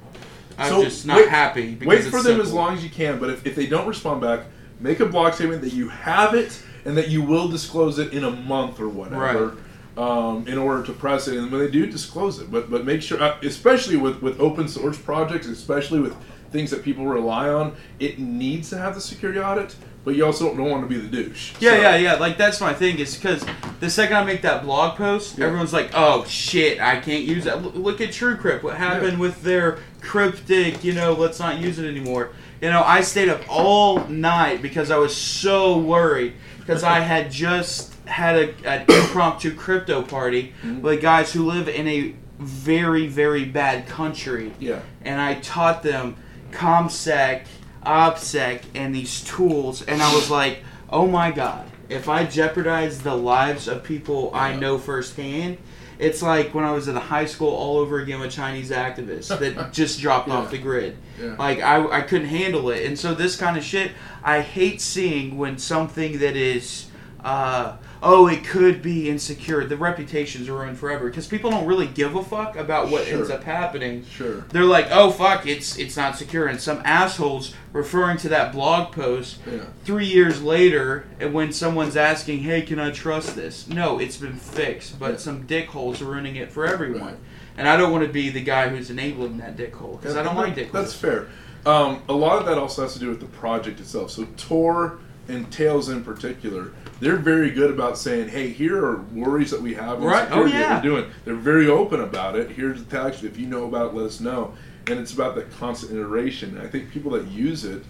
I'm 0.58 0.70
So 0.70 0.84
just 0.84 1.06
not 1.06 1.18
wait- 1.18 1.30
happy 1.30 1.74
because 1.76 1.88
Wait 1.88 2.00
it's 2.00 2.08
for 2.10 2.18
them 2.18 2.24
simple. 2.34 2.42
as 2.44 2.54
long 2.54 2.76
as 2.76 2.84
you 2.84 2.90
can, 2.90 3.20
but 3.20 3.30
if, 3.30 3.46
if 3.46 3.56
they 3.56 3.66
don't 3.68 3.88
respond 3.88 4.22
back, 4.22 4.42
make 4.80 5.00
a 5.00 5.06
blog 5.06 5.34
statement 5.34 5.62
that 5.62 5.74
you 5.74 5.90
have 5.90 6.34
it 6.34 6.62
and 6.86 6.96
that 6.98 7.10
you 7.10 7.22
will 7.22 7.48
disclose 7.48 7.98
it 8.00 8.14
in 8.14 8.24
a 8.24 8.32
month 8.32 8.80
or 8.80 8.90
whatever. 8.90 9.58
Um, 9.96 10.48
in 10.48 10.58
order 10.58 10.84
to 10.88 10.92
press 10.92 11.28
it, 11.28 11.38
and 11.38 11.52
when 11.52 11.62
they 11.62 11.70
do, 11.70 11.86
disclose 11.86 12.40
it. 12.40 12.50
But 12.52 12.72
but 12.72 12.84
make 12.84 13.04
sure, 13.04 13.22
uh, 13.22 13.38
especially 13.44 13.96
with 13.96 14.24
with 14.24 14.40
open 14.40 14.68
source 14.68 14.98
projects, 14.98 15.46
especially 15.46 16.00
with 16.00 16.16
things 16.52 16.72
that 16.72 16.82
people 16.84 17.06
rely 17.06 17.48
on, 17.50 17.76
it 18.00 18.18
needs 18.18 18.72
to 18.72 18.78
have 18.80 18.96
the 18.96 19.02
security 19.02 19.40
audit. 19.40 19.76
But 20.04 20.16
you 20.16 20.26
also 20.26 20.48
don't 20.56 20.68
want 20.70 20.82
to 20.82 20.88
be 20.90 20.98
the 21.00 21.08
douche. 21.08 21.54
Yeah, 21.60 21.76
So- 21.76 21.82
yeah, 21.82 21.96
yeah. 21.98 22.14
Like 22.16 22.40
that's 22.40 22.60
my 22.60 22.74
thing 22.74 22.98
is 22.98 23.16
because 23.16 23.46
the 23.82 23.90
second 23.92 24.16
I 24.18 24.24
make 24.24 24.42
that 24.42 24.64
blog 24.64 24.98
post, 24.98 25.40
everyone's 25.40 25.74
like, 25.74 25.92
"Oh 25.94 26.26
shit, 26.26 26.82
I 26.82 27.00
can't 27.00 27.24
use 27.24 27.44
that." 27.44 27.62
Look, 27.62 27.76
look 27.76 28.02
at 28.02 28.10
TrueCrypt. 28.10 28.64
What 28.64 28.78
happened 28.78 29.20
with 29.20 29.44
their 29.44 29.78
cryptic? 30.04 30.84
You 30.84 30.94
know, 30.94 31.14
let's 31.14 31.40
not 31.40 31.60
use 31.60 31.80
it 31.80 31.88
anymore. 31.88 32.32
You 32.62 32.70
know, 32.70 32.84
I 32.84 33.02
stayed 33.02 33.30
up 33.30 33.42
all 33.50 34.06
night 34.08 34.62
because 34.62 34.92
I 34.92 34.98
was 34.98 35.16
so 35.16 35.78
worried 35.78 36.34
because 36.60 36.84
I 36.84 37.00
had 37.00 37.32
just 37.32 37.94
had 38.06 38.36
a, 38.38 38.70
an 38.70 38.86
impromptu 38.90 39.56
crypto 39.56 40.02
party 40.02 40.54
mm-hmm. 40.62 40.82
with 40.82 41.02
guys 41.02 41.34
who 41.34 41.46
live 41.46 41.68
in 41.68 41.88
a 41.88 42.16
very, 42.40 43.08
very 43.08 43.46
bad 43.46 43.88
country 43.88 44.54
Yeah. 44.60 44.82
and 45.04 45.22
I 45.22 45.36
taught 45.36 45.84
them 45.84 46.18
ComSec, 46.52 47.46
OPSEC, 47.86 48.62
and 48.76 48.94
these 48.94 49.24
tools, 49.24 49.82
and 49.84 50.02
I 50.02 50.14
was 50.14 50.30
like, 50.30 50.60
oh 50.90 51.08
my 51.08 51.32
god, 51.32 51.70
if 51.90 52.08
I 52.10 52.26
jeopardize 52.26 53.02
the 53.02 53.16
lives 53.16 53.68
of 53.68 53.84
people 53.84 54.32
I 54.34 54.56
know 54.56 54.78
firsthand, 54.78 55.58
it's 56.00 56.22
like 56.22 56.54
when 56.54 56.66
I 56.66 56.72
was 56.72 56.88
in 56.88 56.96
high 56.96 57.26
school 57.26 57.50
all 57.50 57.78
over 57.78 58.00
again 58.00 58.20
with 58.20 58.32
Chinese 58.32 58.72
activists 58.72 59.38
that 59.38 59.72
just 59.74 60.00
dropped 60.00 60.30
off 60.30 60.52
the 60.52 60.58
grid. 60.58 60.98
Yeah. 61.20 61.36
Like 61.38 61.62
I, 61.62 62.00
I 62.00 62.02
couldn't 62.02 62.28
handle 62.28 62.70
it, 62.70 62.86
and 62.86 62.98
so 62.98 63.14
this 63.14 63.36
kind 63.36 63.58
of 63.58 63.64
shit, 63.64 63.92
I 64.24 64.42
hate 64.42 64.82
seeing 64.82 65.38
when 65.38 65.58
something 65.58 66.20
that 66.20 66.36
is, 66.36 66.88
uh, 67.24 67.78
oh, 68.06 68.28
it 68.28 68.44
could 68.44 68.82
be 68.82 69.10
insecure. 69.10 69.66
The 69.66 69.78
reputations 69.78 70.50
are 70.50 70.54
ruined 70.54 70.78
forever 70.78 71.08
because 71.10 71.26
people 71.26 71.50
don't 71.52 71.66
really 71.66 71.88
give 71.88 72.16
a 72.16 72.24
fuck 72.24 72.58
about 72.58 72.90
what 72.90 73.06
Sure. 73.08 73.18
ends 73.20 73.30
up 73.30 73.44
happening. 73.46 74.06
Sure. 74.06 74.42
They're 74.50 74.66
like, 74.66 74.88
oh 74.92 75.10
fuck, 75.10 75.48
it's 75.48 75.78
it's 75.78 75.96
not 75.96 76.18
secure, 76.18 76.48
and 76.48 76.60
some 76.60 76.82
assholes 76.86 77.54
referring 77.72 78.18
to 78.18 78.30
that 78.30 78.52
blog 78.52 78.92
post 78.92 79.38
Yeah. 79.50 79.60
three 79.86 80.06
years 80.06 80.44
later, 80.44 81.06
and 81.20 81.34
when 81.34 81.52
someone's 81.54 81.96
asking, 81.96 82.40
hey, 82.40 82.62
can 82.62 82.78
I 82.78 82.92
trust 82.92 83.36
this? 83.36 83.68
No, 83.68 83.98
it's 84.00 84.18
been 84.18 84.36
fixed, 84.36 85.00
but 85.00 85.12
Yeah. 85.12 85.18
some 85.18 85.44
dickholes 85.46 86.02
are 86.02 86.06
ruining 86.06 86.36
it 86.36 86.52
for 86.52 86.66
everyone. 86.66 87.02
Right. 87.02 87.16
And 87.58 87.68
I 87.70 87.78
don't 87.78 87.92
want 87.92 88.06
to 88.06 88.12
be 88.12 88.30
the 88.30 88.42
guy 88.42 88.68
who's 88.70 88.90
enabling 88.90 89.38
that 89.38 89.56
dickhole 89.56 90.00
because 90.02 90.16
I 90.18 90.24
don't 90.24 90.36
like 90.36 90.56
dickholes. 90.56 90.72
That's 90.74 90.94
fair. 90.94 91.28
Um, 91.66 92.02
a 92.10 92.14
lot 92.14 92.40
of 92.40 92.46
that 92.48 92.58
also 92.58 92.82
has 92.82 92.94
to 92.94 93.00
do 93.00 93.08
with 93.10 93.22
the 93.22 93.28
project 93.28 93.80
itself. 93.80 94.12
So 94.12 94.28
Tor 94.36 94.98
and 95.30 95.50
Tails 95.52 95.88
in 95.88 96.04
particular, 96.04 96.72
they're 97.04 97.18
very 97.18 97.50
good 97.52 97.70
about 97.72 97.98
saying, 97.98 98.30
"Hey, 98.30 98.50
here 98.50 98.84
are 98.84 98.98
worries 99.14 99.52
that 99.52 99.62
we 99.62 99.74
have 99.74 99.98
in 100.00 100.04
Right. 100.06 100.28
Oh, 100.32 100.44
that 100.46 100.54
yeah. 100.54 100.76
we're 100.78 100.82
doing." 100.82 101.06
They're 101.26 101.36
very 101.36 101.68
open 101.68 102.00
about 102.02 102.36
it. 102.36 102.52
Here's 102.52 102.84
the 102.84 102.90
tags. 102.90 103.24
If 103.24 103.38
you 103.38 103.46
know 103.48 103.66
about 103.66 103.92
it, 103.92 103.96
let 103.96 104.06
us 104.06 104.20
know. 104.20 104.54
And 104.88 105.00
it's 105.00 105.14
about 105.14 105.36
the 105.36 105.44
constant 105.44 105.94
iteration. 105.94 106.60
I 106.62 106.68
think 106.68 106.92
people 106.92 107.12
that 107.12 107.28
use 107.28 107.64
it, 107.66 107.84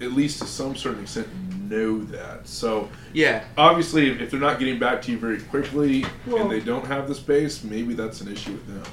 at 0.00 0.12
least 0.12 0.38
to 0.40 0.46
some 0.46 0.74
certain 0.76 1.02
extent, 1.02 1.28
know 1.68 2.02
that. 2.04 2.48
So 2.48 2.88
Yeah. 3.12 3.44
obviously, 3.56 4.10
if 4.10 4.20
if 4.20 4.30
they're 4.30 4.40
not 4.40 4.58
getting 4.58 4.78
back 4.78 5.02
to 5.02 5.12
you 5.12 5.18
very 5.18 5.38
quickly 5.38 6.04
Well- 6.26 6.42
and 6.42 6.50
they 6.50 6.60
don't 6.60 6.86
have 6.86 7.08
the 7.08 7.14
space, 7.14 7.62
maybe 7.62 7.94
that's 7.94 8.20
an 8.20 8.28
issue 8.32 8.52
with 8.52 8.66
them. 8.66 8.92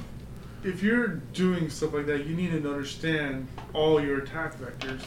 If 0.64 0.82
you're 0.82 1.20
doing 1.34 1.70
stuff 1.70 1.94
like 1.94 2.06
that, 2.06 2.26
you 2.26 2.34
need 2.36 2.50
to 2.50 2.70
understand 2.70 3.46
all 3.72 4.00
your 4.00 4.18
attack 4.18 4.56
vectors. 4.60 5.00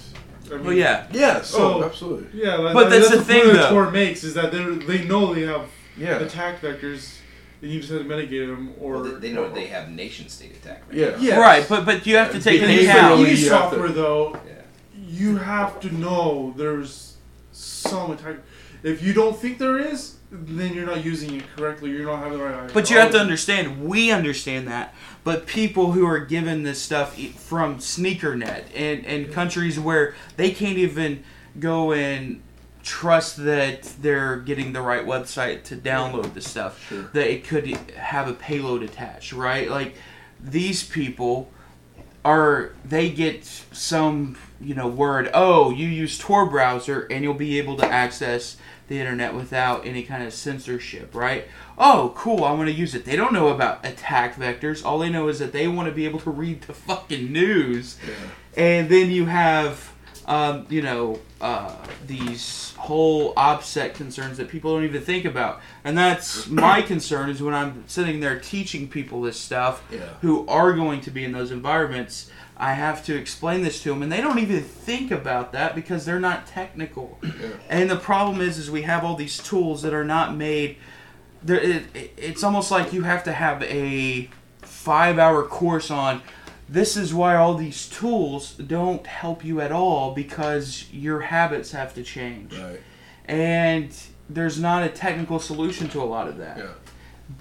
I 0.52 0.56
mean, 0.58 0.66
Well, 0.66 0.74
yeah. 0.74 1.08
Yeah. 1.12 1.42
So 1.42 1.82
oh, 1.82 1.84
absolutely. 1.86 2.28
Yeah, 2.42 2.56
like, 2.58 2.74
But 2.74 2.88
I 2.88 2.90
mean, 2.90 3.00
that's 3.00 3.12
the 3.12 3.18
the 3.18 3.24
thing, 3.24 3.42
point 3.44 3.54
though. 3.54 3.62
that 3.64 3.70
Tor 3.70 3.92
makes 3.92 4.24
is 4.24 4.34
that 4.34 4.52
they 4.52 4.64
they 4.64 5.04
know 5.06 5.34
they 5.34 5.44
have 5.44 5.68
Yeah. 5.98 6.20
attack 6.20 6.62
vectors, 6.62 7.18
and 7.62 7.72
you 7.72 7.80
just 7.80 7.92
have 7.92 8.02
to 8.02 8.08
mitigate 8.08 8.48
them 8.48 8.74
or 8.80 8.94
Well, 8.94 9.04
they, 9.04 9.28
they 9.30 9.34
know 9.34 9.50
they 9.54 9.68
have 9.68 9.90
nation 9.90 10.30
state 10.30 10.52
attack. 10.56 10.84
Yeah. 10.92 11.16
Yeah. 11.20 11.40
Right, 11.40 11.66
but 11.68 11.86
but 11.86 12.06
you 12.06 12.16
have 12.18 12.32
to 12.34 12.42
take 12.42 12.62
In 12.62 12.70
into 12.70 12.84
account. 12.90 13.20
you 13.22 13.26
have 13.28 13.40
software, 13.40 13.88
to- 13.88 13.94
though, 13.94 14.38
Yeah. 14.46 14.54
you 15.08 15.38
have 15.38 15.80
to 15.82 15.94
know 15.96 16.54
there's 16.58 17.16
some 17.52 18.12
attack. 18.12 18.38
If 18.84 19.04
you 19.04 19.14
don't 19.14 19.38
think 19.40 19.58
there 19.60 19.78
is, 19.78 20.16
then 20.32 20.74
you're 20.74 20.86
not 20.88 21.04
using 21.06 21.36
it 21.36 21.44
correctly. 21.56 21.92
You're 21.92 22.06
not 22.06 22.20
having 22.24 22.38
the 22.40 22.44
right. 22.44 22.56
Idea. 22.56 22.74
But 22.74 22.90
you 22.90 22.98
have 22.98 23.12
to 23.12 23.20
understand, 23.20 23.84
we 23.84 24.12
understand 24.12 24.68
that, 24.70 24.96
but 25.24 25.46
people 25.46 25.92
who 25.92 26.06
are 26.06 26.20
given 26.20 26.64
this 26.64 26.82
stuff 26.82 27.18
from 27.18 27.78
SneakerNet 27.78 28.66
and, 28.76 29.06
and 29.06 29.32
countries 29.32 29.80
where 29.80 30.16
they 30.38 30.52
can't 30.52 30.78
even 30.78 31.24
go 31.60 31.94
and 31.94 32.42
trust 32.84 33.38
that 33.38 33.84
they're 34.02 34.38
getting 34.38 34.74
the 34.74 34.82
right 34.82 35.06
website 35.06 35.64
to 35.64 35.76
download 35.76 36.34
the 36.34 36.42
stuff, 36.42 36.88
Sure. 36.88 37.04
that 37.14 37.32
it 37.32 37.44
could 37.44 37.68
have 37.96 38.28
a 38.28 38.34
payload 38.34 38.82
attached, 38.82 39.34
right? 39.34 39.70
Like 39.70 39.96
these 40.40 40.84
people 40.84 41.52
are 42.24 42.72
they 42.86 43.10
get 43.10 43.44
some 43.72 44.38
you 44.60 44.76
know 44.76 44.88
word 44.88 45.28
oh 45.34 45.72
you 45.72 45.88
use 45.88 46.20
tor 46.20 46.46
browser 46.46 47.08
and 47.10 47.24
you'll 47.24 47.34
be 47.34 47.58
able 47.58 47.76
to 47.76 47.86
access 47.86 48.58
the 48.92 49.00
internet 49.00 49.34
without 49.34 49.86
any 49.88 50.04
kind 50.04 50.22
of 50.24 50.34
censorship 50.34 51.16
right? 51.16 51.48
Oh 51.78 52.12
cool 52.16 52.44
i 52.44 52.52
want 52.52 52.68
to 52.68 52.74
use 52.76 52.94
it. 52.94 53.06
They 53.06 53.16
don't 53.16 53.34
know 53.34 53.48
about 53.48 53.86
attack 53.86 54.36
vectors. 54.36 54.86
All 54.86 55.00
they 55.00 55.10
know 55.10 55.30
is 55.30 55.40
that 55.40 55.52
they 55.54 55.68
want 55.68 55.88
to 55.90 55.96
be 55.96 56.06
able 56.06 56.20
to 56.20 56.30
read 56.30 56.62
the 56.64 56.74
fucking 56.74 57.32
news. 57.32 57.98
And 58.58 58.90
then 58.90 59.10
you 59.10 59.26
have 59.26 59.92
um, 60.28 60.68
you 60.70 60.82
know 60.82 61.20
uh, 61.40 61.76
these 62.06 62.74
whole 62.78 63.34
OPSEC 63.36 63.96
concerns 63.96 64.38
that 64.38 64.48
people 64.50 64.74
don't 64.76 64.84
even 64.84 65.02
think 65.02 65.26
about. 65.26 65.62
And 65.84 65.98
that's 65.98 66.48
my 66.48 66.82
concern 66.94 67.30
is 67.30 67.42
when 67.42 67.54
i'm 67.54 67.84
sitting 67.88 68.20
there 68.20 68.40
teaching 68.40 68.88
people 68.88 69.22
this 69.22 69.40
stuff 69.40 69.82
Yeah. 69.92 70.00
who 70.22 70.46
are 70.48 70.74
going 70.74 71.02
to 71.02 71.12
be 71.12 71.24
in 71.24 71.32
those 71.32 71.52
environments 71.52 72.30
i 72.62 72.74
have 72.74 73.04
to 73.04 73.16
explain 73.16 73.64
this 73.64 73.82
to 73.84 73.90
them 73.90 74.02
and 74.04 74.12
they 74.12 74.22
don't 74.22 74.40
even 74.40 74.62
think 74.64 75.10
about 75.12 75.52
that 75.52 75.74
because 75.76 76.06
they're 76.06 76.20
not 76.20 76.46
technical. 76.48 77.20
And 77.70 77.90
the 77.90 77.96
problem 77.98 78.40
is 78.42 78.58
is 78.58 78.70
we 78.70 78.84
have 78.84 79.04
all 79.04 79.16
these 79.16 79.38
tools 79.38 79.82
that 79.82 79.94
are 79.94 80.04
not 80.06 80.36
made. 80.36 80.78
There 81.44 81.60
it, 81.60 81.84
it- 81.96 82.14
it's 82.18 82.44
almost 82.44 82.70
like 82.72 82.94
you 82.94 83.04
have 83.04 83.24
to 83.24 83.32
have 83.34 83.64
a 83.64 84.30
five 84.62 85.18
hour 85.20 85.44
course 85.44 85.90
on 85.90 86.22
this 86.70 86.96
is 86.96 87.14
why 87.14 87.36
all 87.36 87.56
these 87.56 87.90
tools 87.90 88.54
don't 88.54 89.06
help 89.06 89.44
you 89.44 89.60
at 89.60 89.72
all 89.72 90.14
because 90.14 90.86
your 90.94 91.20
habits 91.22 91.72
have 91.72 91.94
to 91.96 92.04
change. 92.04 92.58
Right. 92.58 92.80
and 93.26 93.90
there's 94.30 94.58
not 94.60 94.84
a 94.84 94.90
technical 94.90 95.40
solution 95.40 95.90
to 95.90 96.02
a 96.02 96.06
lot 96.16 96.28
of 96.30 96.38
that. 96.38 96.58
Yeah. 96.58 96.68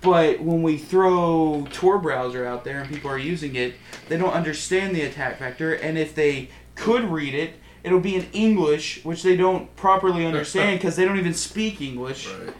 But 0.00 0.40
when 0.40 0.62
we 0.62 0.76
throw 0.78 1.66
Tor 1.72 1.98
browser 1.98 2.44
out 2.46 2.64
there 2.64 2.80
and 2.80 2.88
people 2.88 3.10
are 3.10 3.18
using 3.18 3.54
it, 3.56 3.74
they 4.08 4.16
don't 4.16 4.32
understand 4.32 4.94
the 4.94 5.02
attack 5.02 5.38
vector. 5.38 5.72
And 5.74 5.96
if 5.98 6.14
they 6.14 6.50
could 6.74 7.04
read 7.04 7.34
it, 7.34 7.54
it'll 7.82 8.00
be 8.00 8.16
in 8.16 8.26
English, 8.32 9.04
which 9.04 9.22
they 9.22 9.36
don't 9.36 9.74
properly 9.76 10.26
understand 10.26 10.78
because 10.80 10.96
they 10.96 11.04
don't 11.04 11.18
even 11.18 11.34
speak 11.34 11.80
English. 11.80 12.28
Right. 12.28 12.54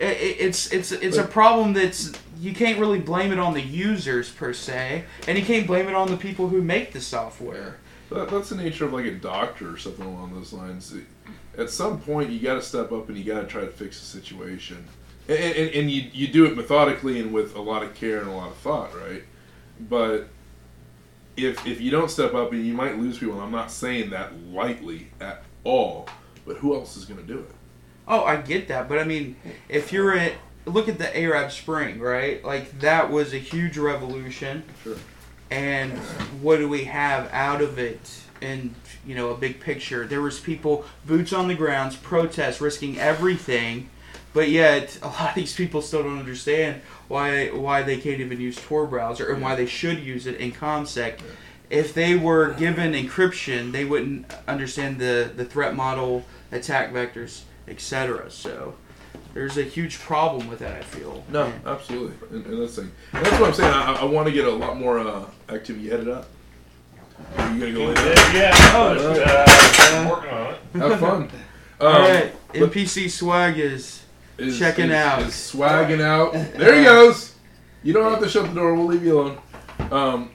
I- 0.00 0.04
I- 0.04 0.36
it's 0.38 0.72
it's 0.72 0.90
it's 0.92 1.16
a 1.18 1.24
problem 1.24 1.74
that's 1.74 2.12
you 2.40 2.52
can't 2.54 2.78
really 2.80 2.98
blame 2.98 3.30
it 3.32 3.38
on 3.38 3.54
the 3.54 3.60
users 3.62 4.28
per 4.30 4.52
se, 4.52 5.04
and 5.28 5.38
you 5.38 5.44
can't 5.44 5.66
blame 5.66 5.88
it 5.88 5.94
on 5.94 6.08
the 6.10 6.16
people 6.16 6.48
who 6.48 6.60
make 6.62 6.92
the 6.92 7.00
software. 7.00 7.76
That, 8.10 8.28
that's 8.30 8.48
the 8.48 8.56
nature 8.56 8.84
of 8.86 8.92
like 8.92 9.04
a 9.06 9.12
doctor 9.12 9.72
or 9.72 9.76
something 9.76 10.04
along 10.04 10.34
those 10.34 10.52
lines. 10.52 10.92
At 11.56 11.70
some 11.70 12.00
point, 12.00 12.30
you 12.30 12.40
got 12.40 12.54
to 12.54 12.62
step 12.62 12.90
up 12.92 13.08
and 13.10 13.16
you 13.18 13.24
got 13.24 13.42
to 13.42 13.46
try 13.46 13.60
to 13.60 13.68
fix 13.68 14.00
the 14.00 14.06
situation, 14.06 14.84
and, 15.28 15.38
and, 15.38 15.70
and 15.70 15.90
you 15.90 16.10
you 16.12 16.28
do 16.28 16.44
it 16.46 16.56
methodically 16.56 17.20
and 17.20 17.32
with 17.32 17.54
a 17.54 17.60
lot 17.60 17.82
of 17.82 17.94
care 17.94 18.20
and 18.20 18.28
a 18.28 18.32
lot 18.32 18.48
of 18.48 18.56
thought, 18.56 18.94
right? 18.96 19.22
But 19.80 20.28
if 21.36 21.66
if 21.66 21.80
you 21.80 21.90
don't 21.90 22.10
step 22.10 22.34
up, 22.34 22.52
and 22.52 22.66
you 22.66 22.74
might 22.74 22.98
lose 22.98 23.18
people. 23.18 23.34
And 23.34 23.42
I'm 23.42 23.52
not 23.52 23.70
saying 23.70 24.10
that 24.10 24.38
lightly 24.46 25.08
at 25.20 25.44
all, 25.64 26.08
but 26.46 26.56
who 26.58 26.74
else 26.74 26.96
is 26.96 27.04
going 27.04 27.20
to 27.20 27.26
do 27.26 27.38
it? 27.40 27.54
Oh, 28.06 28.24
I 28.24 28.36
get 28.36 28.68
that, 28.68 28.88
but 28.88 28.98
I 28.98 29.04
mean, 29.04 29.36
if 29.68 29.92
you're 29.92 30.16
at 30.16 30.32
look 30.66 30.88
at 30.88 30.98
the 30.98 31.16
Arab 31.16 31.50
Spring, 31.50 32.00
right? 32.00 32.44
Like 32.44 32.80
that 32.80 33.10
was 33.10 33.32
a 33.32 33.38
huge 33.38 33.78
revolution. 33.78 34.64
Sure. 34.82 34.96
And 35.50 35.98
what 36.40 36.58
do 36.58 36.68
we 36.68 36.84
have 36.84 37.28
out 37.32 37.60
of 37.60 37.78
it? 37.78 38.18
In 38.40 38.74
you 39.06 39.14
know 39.14 39.30
a 39.30 39.36
big 39.36 39.60
picture, 39.60 40.04
there 40.04 40.20
was 40.20 40.40
people 40.40 40.84
boots 41.06 41.32
on 41.32 41.46
the 41.46 41.54
grounds, 41.54 41.94
protests, 41.94 42.60
risking 42.60 42.98
everything, 42.98 43.88
but 44.32 44.48
yet 44.48 44.98
a 45.02 45.06
lot 45.08 45.30
of 45.30 45.34
these 45.34 45.54
people 45.54 45.82
still 45.82 46.02
don't 46.02 46.18
understand 46.18 46.80
why 47.08 47.48
why 47.48 47.82
they 47.82 47.96
can't 47.98 48.20
even 48.20 48.40
use 48.40 48.56
Tor 48.56 48.86
browser 48.86 49.30
and 49.32 49.42
why 49.42 49.54
they 49.54 49.66
should 49.66 49.98
use 50.00 50.26
it 50.26 50.36
in 50.36 50.52
ComSec. 50.52 51.18
If 51.70 51.94
they 51.94 52.16
were 52.16 52.52
given 52.54 52.92
encryption, 52.92 53.72
they 53.72 53.84
wouldn't 53.84 54.26
understand 54.48 54.98
the 54.98 55.30
the 55.34 55.44
threat 55.44 55.74
model, 55.74 56.24
attack 56.50 56.92
vectors, 56.92 57.42
etc. 57.68 58.30
So 58.30 58.74
there's 59.34 59.56
a 59.56 59.62
huge 59.62 59.98
problem 59.98 60.48
with 60.48 60.58
that. 60.58 60.76
I 60.76 60.82
feel. 60.82 61.24
No, 61.30 61.50
absolutely, 61.64 62.14
and, 62.36 62.44
and 62.46 62.62
that's 62.62 62.76
the 62.76 62.82
thing. 62.82 62.92
And 63.14 63.24
that's 63.26 63.40
what 63.40 63.48
I'm 63.48 63.54
saying. 63.54 63.72
I, 63.72 63.94
I 63.94 64.04
want 64.04 64.26
to 64.28 64.32
get 64.32 64.44
a 64.46 64.50
lot 64.50 64.76
more 64.78 64.98
uh, 64.98 65.24
activity 65.48 65.88
headed 65.88 66.08
up. 66.08 66.28
Are 67.36 67.52
you 67.54 67.60
gonna 67.60 67.72
go 67.72 67.88
in 67.88 67.94
there? 67.94 68.34
Yeah, 68.36 68.52
Oh, 68.74 68.88
All 68.88 69.08
right. 69.08 69.20
uh, 69.26 69.96
I'm 69.96 70.08
working 70.08 70.30
on 70.30 70.54
it. 70.54 70.58
Have 70.90 71.00
fun. 71.00 71.30
All 71.80 71.86
Um, 71.88 72.02
right, 72.02 72.32
but- 72.48 72.56
NPC 72.72 73.08
swag 73.10 73.58
is, 73.58 74.01
is 74.38 74.58
checking 74.58 74.86
is- 74.86 74.92
out. 74.92 75.22
is 75.22 75.34
swagging 75.34 76.00
out. 76.00 76.32
There 76.32 76.76
he 76.76 76.84
goes. 76.84 77.34
You 77.82 77.92
don't 77.92 78.10
have 78.10 78.22
to 78.22 78.28
shut 78.28 78.46
the 78.48 78.54
door. 78.54 78.74
We'll 78.74 78.86
leave 78.86 79.04
you 79.04 79.18
alone. 79.20 79.38
Um, 79.90 80.30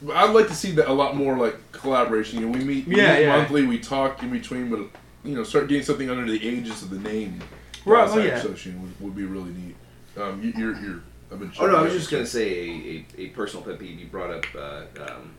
but 0.00 0.16
I'd 0.16 0.30
like 0.34 0.48
to 0.48 0.54
see 0.54 0.72
that 0.72 0.88
a 0.88 0.92
lot 0.92 1.16
more 1.16 1.36
like 1.36 1.72
collaboration. 1.72 2.40
You 2.40 2.46
know, 2.46 2.58
we 2.58 2.64
meet, 2.64 2.86
we 2.86 2.96
Yeah, 2.96 3.14
meet 3.14 3.20
yeah. 3.22 3.36
monthly. 3.36 3.66
We 3.66 3.78
talk 3.78 4.22
in 4.22 4.30
between, 4.30 4.70
but 4.70 4.80
you 5.24 5.34
know, 5.36 5.42
start 5.44 5.68
getting 5.68 5.84
something 5.84 6.10
under 6.10 6.30
the 6.30 6.44
aegis 6.44 6.82
of 6.82 6.90
the 6.90 6.98
name. 6.98 7.40
Right, 7.84 8.08
oh, 8.08 8.18
yeah. 8.18 8.36
Association 8.36 8.80
would, 8.82 9.00
would 9.00 9.16
be 9.16 9.24
really 9.24 9.50
neat. 9.50 9.76
Um, 10.16 10.42
you, 10.42 10.52
you're, 10.56 10.78
you're. 10.80 11.00
I've 11.32 11.38
been. 11.40 11.52
Oh 11.58 11.66
no, 11.66 11.76
I 11.76 11.82
was 11.82 11.92
just 11.94 12.10
gonna 12.10 12.26
say 12.26 12.68
a, 12.68 13.06
a, 13.18 13.22
a 13.22 13.28
personal 13.28 13.64
pet 13.64 13.78
peeve. 13.78 13.98
You 13.98 14.06
brought 14.06 14.30
up 14.30 14.44
uh, 14.56 14.82
um, 15.08 15.34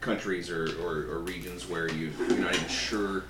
countries 0.00 0.50
or, 0.50 0.64
or, 0.82 1.12
or 1.12 1.18
regions 1.20 1.68
where 1.68 1.90
you 1.92 2.10
you're 2.18 2.38
not 2.38 2.54
even 2.54 2.68
sure 2.68 3.24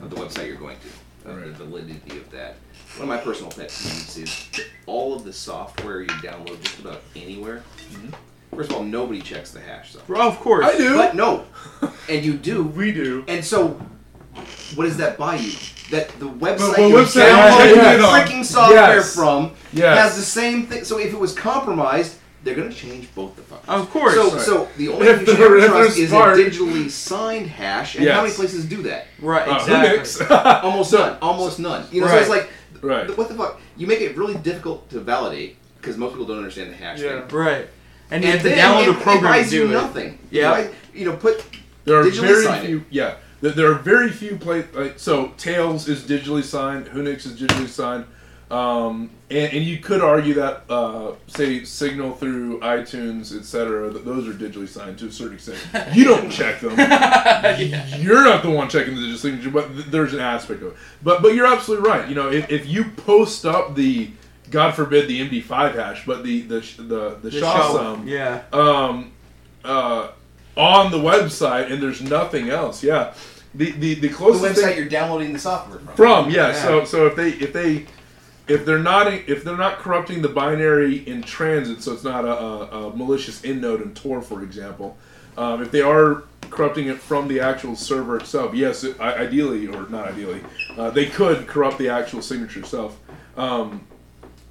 of 0.00 0.10
the 0.10 0.16
website 0.16 0.46
you're 0.46 0.56
going 0.56 0.76
to, 0.78 0.88
of 1.24 1.38
uh, 1.42 1.46
the 1.46 1.52
validity 1.52 2.16
of 2.16 2.30
that. 2.30 2.56
One 2.96 3.02
of 3.02 3.08
my 3.08 3.16
personal 3.18 3.50
pet 3.50 3.68
peeves 3.70 4.22
is 4.22 4.66
all 4.86 5.14
of 5.14 5.24
the 5.24 5.32
software 5.32 6.00
you 6.02 6.08
download 6.08 6.60
just 6.62 6.78
about 6.80 7.00
anywhere. 7.16 7.62
Mm-hmm. 7.92 8.10
First 8.56 8.70
of 8.70 8.76
all, 8.76 8.82
nobody 8.82 9.22
checks 9.22 9.50
the 9.50 9.60
hash 9.60 9.92
stuff. 9.92 10.08
Well, 10.08 10.28
of 10.28 10.38
course. 10.40 10.66
I 10.66 10.76
do. 10.76 10.96
But 10.96 11.16
no, 11.16 11.46
and 12.08 12.24
you 12.24 12.34
do. 12.34 12.62
We 12.64 12.92
do. 12.92 13.24
And 13.26 13.42
so, 13.44 13.80
what 14.74 14.84
does 14.84 14.98
that 14.98 15.16
buy 15.16 15.36
you? 15.36 15.52
That 15.90 16.08
the 16.18 16.26
website 16.28 16.68
what 16.70 16.78
you 16.80 16.94
website 16.94 17.30
downloaded 17.30 17.68
you 17.68 18.02
the 18.02 18.08
freaking 18.08 18.44
software 18.44 18.96
Yes. 18.96 19.14
from 19.14 19.52
Yes. 19.72 19.98
has 19.98 20.16
the 20.16 20.22
same 20.22 20.66
thing. 20.66 20.84
So 20.84 20.98
if 20.98 21.12
it 21.12 21.18
was 21.18 21.34
compromised, 21.34 22.16
they're 22.44 22.54
going 22.54 22.68
to 22.70 22.74
change 22.74 23.08
both 23.14 23.36
the 23.36 23.42
fuckers. 23.42 23.68
Of 23.68 23.90
course. 23.90 24.14
So, 24.14 24.30
Right. 24.32 24.40
so 24.40 24.68
the 24.76 24.88
only 24.88 25.06
If 25.06 25.16
thing 25.18 25.26
you 25.26 25.32
should 25.32 25.38
they're- 25.40 25.46
ever 25.46 25.58
if 25.58 25.66
trust 25.70 25.96
they're 25.96 26.04
is 26.04 26.12
a 26.12 26.60
digitally 26.60 26.90
signed 26.90 27.46
hash, 27.46 27.94
and 27.96 28.08
how 28.08 28.22
many 28.22 28.34
places 28.34 28.64
do 28.64 28.82
that? 28.82 29.06
Right, 29.20 29.46
Uh, 29.48 29.56
exactly. 29.56 30.26
Who 30.26 30.34
Almost 30.68 30.92
none. 30.92 31.16
Almost 31.22 31.58
none. 31.60 31.84
You 31.92 32.00
know, 32.00 32.06
so 32.08 32.12
Right. 32.14 32.20
it's 32.22 32.30
like, 32.30 32.48
Right. 32.80 33.16
what 33.16 33.28
the 33.28 33.34
fuck? 33.34 33.60
You 33.76 33.86
make 33.86 34.00
it 34.00 34.16
really 34.16 34.34
difficult 34.34 34.90
to 34.90 34.98
validate 35.00 35.56
because 35.80 35.96
most 35.96 36.10
people 36.12 36.26
don't 36.26 36.38
understand 36.38 36.70
the 36.72 36.76
hash 36.76 37.00
Yeah. 37.00 37.20
thing. 37.26 37.36
Right. 37.38 37.68
And, 38.10 38.22
you 38.24 38.30
And 38.30 38.40
have 38.40 38.42
to 38.42 38.48
then 38.54 38.58
download 38.58 38.82
it, 38.82 38.88
a 38.90 38.94
program 38.94 39.16
it 39.18 39.22
buys 39.22 39.50
to 39.50 39.56
you 39.56 39.62
do 39.62 39.70
it. 39.70 39.72
nothing. 39.72 40.18
Yeah. 40.30 40.58
It 40.58 40.64
buys- 40.64 40.74
you 40.94 41.04
know, 41.06 41.12
put 41.12 41.44
There 41.84 41.96
are 42.00 42.04
digitally 42.04 42.20
very 42.20 42.44
signed 42.44 42.64
it. 42.64 42.66
few. 42.66 42.84
Yeah, 42.90 43.14
there, 43.40 43.52
there 43.52 43.70
are 43.70 43.74
very 43.74 44.10
few 44.10 44.36
play. 44.36 44.64
Like 44.74 44.94
so, 44.98 45.32
Tails 45.38 45.88
is 45.88 46.02
digitally 46.02 46.44
signed. 46.44 46.86
Whonix 46.86 47.24
is 47.24 47.40
digitally 47.40 47.68
signed. 47.68 48.04
Um, 48.52 49.10
and, 49.30 49.52
and 49.54 49.64
you 49.64 49.78
could 49.78 50.02
argue 50.02 50.34
that, 50.34 50.64
uh, 50.68 51.12
say, 51.26 51.64
Signal 51.64 52.12
through 52.12 52.60
iTunes, 52.60 53.34
etc., 53.34 53.88
that 53.90 54.04
those 54.04 54.28
are 54.28 54.34
digitally 54.34 54.68
signed 54.68 54.98
to 54.98 55.06
a 55.06 55.10
certain 55.12 55.36
extent. 55.36 55.58
You 55.94 56.04
don't 56.04 56.30
check 56.30 56.60
them. 56.60 56.70
You're 58.00 58.24
not 58.24 58.42
the 58.42 58.50
one 58.50 58.68
checking 58.68 58.94
the 58.94 59.00
digital 59.00 59.18
signature, 59.18 59.50
but 59.50 59.72
th- 59.72 59.86
there's 59.86 60.12
an 60.12 60.20
aspect 60.20 60.62
of 60.62 60.68
it. 60.72 60.76
But 61.02 61.22
but 61.22 61.34
you're 61.34 61.46
absolutely 61.46 61.88
right. 61.88 62.08
You 62.08 62.14
know, 62.14 62.30
if, 62.30 62.50
if 62.50 62.66
you 62.68 62.84
post 62.84 63.46
up 63.46 63.74
the, 63.74 64.10
God 64.50 64.72
forbid, 64.74 65.08
the 65.08 65.26
MD5 65.28 65.74
hash, 65.74 66.04
but 66.04 66.22
the 66.22 66.42
the 66.42 66.60
the 66.76 67.18
the, 67.22 67.30
The 67.30 67.40
SHA 67.40 67.72
sum, 67.72 68.06
Yeah. 68.06 68.42
um, 68.52 69.12
uh, 69.64 70.08
on 70.56 70.90
the 70.90 70.98
website, 70.98 71.72
and 71.72 71.82
there's 71.82 72.02
nothing 72.02 72.50
else. 72.50 72.82
Yeah, 72.82 73.14
the 73.54 73.70
the, 73.72 73.94
the 73.94 74.08
the 74.08 74.14
website 74.14 74.54
thing 74.56 74.76
you're 74.76 74.88
downloading 74.88 75.32
the 75.32 75.38
software 75.38 75.78
from. 75.78 75.94
from 75.96 76.30
yeah. 76.30 76.48
Yeah. 76.48 76.62
So 76.62 76.84
so 76.84 77.06
if 77.06 77.16
they 77.16 77.30
if 77.30 77.52
they 77.54 77.86
if 78.52 78.64
they're 78.66 78.78
not 78.78 79.06
if 79.12 79.44
they're 79.44 79.56
not 79.56 79.78
corrupting 79.78 80.22
the 80.22 80.28
binary 80.28 80.98
in 81.08 81.22
transit, 81.22 81.82
so 81.82 81.92
it's 81.92 82.04
not 82.04 82.24
a, 82.24 82.32
a, 82.32 82.88
a 82.88 82.96
malicious 82.96 83.44
end 83.44 83.60
node 83.62 83.80
in 83.82 83.94
Tor, 83.94 84.20
for 84.22 84.42
example. 84.42 84.96
Um, 85.38 85.62
if 85.62 85.70
they 85.70 85.80
are 85.80 86.24
corrupting 86.50 86.88
it 86.88 86.98
from 86.98 87.28
the 87.28 87.40
actual 87.40 87.74
server 87.76 88.16
itself, 88.18 88.54
yes, 88.54 88.84
it, 88.84 89.00
ideally 89.00 89.66
or 89.66 89.88
not 89.88 90.08
ideally, 90.08 90.42
uh, 90.76 90.90
they 90.90 91.06
could 91.06 91.46
corrupt 91.46 91.78
the 91.78 91.88
actual 91.88 92.20
signature 92.20 92.60
itself. 92.60 92.98
Um, 93.36 93.86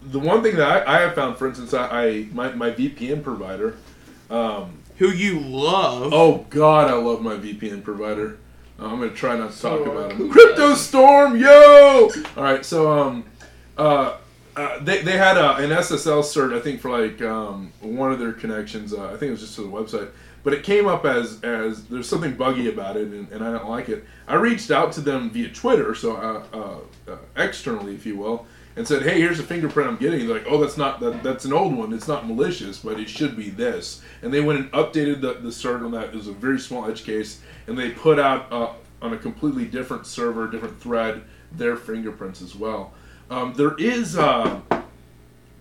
the 0.01 0.17
one 0.19 0.41
thing 0.41 0.55
that 0.55 0.87
I, 0.87 0.97
I 0.97 1.01
have 1.01 1.13
found, 1.13 1.37
for 1.37 1.47
instance, 1.47 1.73
I, 1.75 2.05
I 2.05 2.27
my, 2.31 2.51
my 2.53 2.71
VPN 2.71 3.23
provider. 3.23 3.77
Um, 4.31 4.79
Who 4.97 5.09
you 5.09 5.39
love. 5.39 6.11
Oh 6.13 6.45
God, 6.49 6.89
I 6.89 6.93
love 6.93 7.21
my 7.21 7.35
VPN 7.35 7.83
provider. 7.83 8.39
Uh, 8.79 8.85
I'm 8.85 8.99
gonna 8.99 9.11
try 9.11 9.37
not 9.37 9.51
to 9.51 9.61
talk 9.61 9.83
So, 9.85 9.91
about 9.91 10.13
him. 10.13 10.31
Cryptostorm, 10.31 11.39
yo! 11.39 12.09
All 12.35 12.43
right, 12.43 12.65
so 12.65 12.91
um, 12.91 13.25
uh, 13.77 14.17
uh, 14.55 14.79
they 14.79 15.01
they 15.01 15.17
had 15.17 15.37
a, 15.37 15.55
an 15.55 15.69
SSL 15.69 16.21
cert, 16.21 16.55
I 16.55 16.59
think, 16.59 16.81
for 16.81 16.91
like 16.91 17.21
um, 17.21 17.71
one 17.79 18.11
of 18.11 18.19
their 18.19 18.33
connections. 18.33 18.93
Uh, 18.93 19.05
I 19.05 19.11
think 19.11 19.23
it 19.23 19.31
was 19.31 19.41
just 19.41 19.55
to 19.55 19.61
the 19.61 19.69
website, 19.69 20.09
but 20.43 20.53
it 20.53 20.63
came 20.63 20.87
up 20.87 21.05
as 21.05 21.41
as 21.41 21.85
there's 21.85 22.07
something 22.07 22.33
buggy 22.33 22.69
about 22.69 22.97
it, 22.97 23.07
and, 23.07 23.31
and 23.31 23.43
I 23.43 23.51
don't 23.51 23.69
like 23.69 23.87
it. 23.87 24.03
I 24.27 24.35
reached 24.35 24.69
out 24.69 24.91
to 24.93 25.01
them 25.01 25.29
via 25.29 25.49
Twitter, 25.49 25.95
so 25.95 26.17
uh, 26.17 26.43
uh, 26.53 27.11
uh, 27.11 27.17
externally, 27.37 27.95
if 27.95 28.05
you 28.05 28.17
will, 28.17 28.45
and 28.75 28.85
said, 28.85 29.03
"Hey, 29.03 29.21
here's 29.21 29.39
a 29.39 29.43
fingerprint 29.43 29.89
I'm 29.89 29.95
getting." 29.95 30.27
They're 30.27 30.39
like, 30.39 30.47
"Oh, 30.49 30.59
that's 30.59 30.77
not 30.77 30.99
that, 30.99 31.23
that's 31.23 31.45
an 31.45 31.53
old 31.53 31.73
one. 31.73 31.93
It's 31.93 32.09
not 32.09 32.27
malicious, 32.27 32.79
but 32.79 32.99
it 32.99 33.07
should 33.07 33.37
be 33.37 33.49
this." 33.49 34.01
And 34.21 34.33
they 34.33 34.41
went 34.41 34.59
and 34.59 34.71
updated 34.73 35.21
the 35.21 35.35
the 35.35 35.49
cert 35.49 35.85
on 35.85 35.91
that. 35.91 36.09
It 36.09 36.15
was 36.15 36.27
a 36.27 36.33
very 36.33 36.59
small 36.59 36.89
edge 36.89 37.05
case, 37.05 37.39
and 37.67 37.77
they 37.77 37.91
put 37.91 38.19
out 38.19 38.51
on 39.01 39.13
a 39.13 39.17
completely 39.17 39.63
different 39.63 40.05
server, 40.05 40.47
different 40.47 40.79
thread, 40.81 41.21
their 41.53 41.77
fingerprints 41.77 42.41
as 42.41 42.53
well. 42.53 42.93
Um, 43.31 43.53
there 43.53 43.75
is 43.77 44.17
uh, 44.17 44.59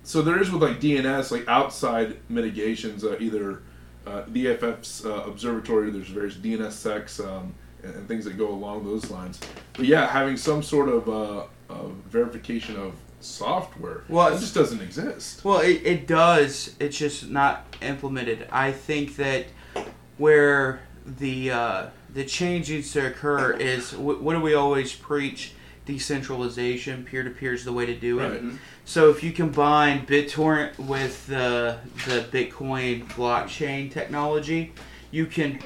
so 0.02 0.22
there 0.22 0.42
is 0.42 0.50
with 0.50 0.60
like 0.60 0.80
DNS 0.80 1.30
like 1.30 1.46
outside 1.46 2.16
mitigations, 2.28 3.04
uh, 3.04 3.16
either 3.20 3.62
uh, 4.06 4.24
EFF's 4.34 5.06
uh, 5.06 5.22
observatory. 5.24 5.90
There's 5.90 6.08
various 6.08 6.34
DNS 6.34 6.72
secs 6.72 7.20
um, 7.20 7.54
and, 7.84 7.94
and 7.94 8.08
things 8.08 8.24
that 8.24 8.36
go 8.36 8.48
along 8.48 8.84
those 8.84 9.08
lines. 9.08 9.38
But 9.74 9.86
yeah, 9.86 10.08
having 10.08 10.36
some 10.36 10.64
sort 10.64 10.88
of 10.88 11.08
uh, 11.08 11.44
uh, 11.72 11.86
verification 12.08 12.76
of 12.76 12.94
software, 13.20 14.02
Well, 14.08 14.34
it 14.34 14.40
just 14.40 14.54
doesn't 14.54 14.80
exist. 14.80 15.44
Well, 15.44 15.60
it, 15.60 15.82
it 15.84 16.06
does. 16.08 16.74
It's 16.80 16.98
just 16.98 17.28
not 17.28 17.66
implemented. 17.82 18.48
I 18.50 18.72
think 18.72 19.14
that 19.16 19.46
where 20.18 20.80
the 21.06 21.52
uh, 21.52 21.86
the 22.12 22.24
change 22.24 22.68
needs 22.68 22.92
to 22.94 23.06
occur 23.06 23.52
is 23.52 23.92
wh- 23.92 24.20
what 24.20 24.34
do 24.34 24.40
we 24.40 24.54
always 24.54 24.92
preach? 24.92 25.52
Decentralization, 25.86 27.04
peer 27.04 27.22
to 27.22 27.30
peer 27.30 27.52
is 27.52 27.64
the 27.64 27.72
way 27.72 27.86
to 27.86 27.94
do 27.94 28.20
it. 28.20 28.42
Right. 28.42 28.52
So 28.84 29.10
if 29.10 29.22
you 29.22 29.32
combine 29.32 30.06
BitTorrent 30.06 30.78
with 30.78 31.26
the 31.26 31.78
the 32.06 32.24
Bitcoin 32.30 33.06
blockchain 33.08 33.90
technology, 33.90 34.72
you 35.10 35.26
can 35.26 35.58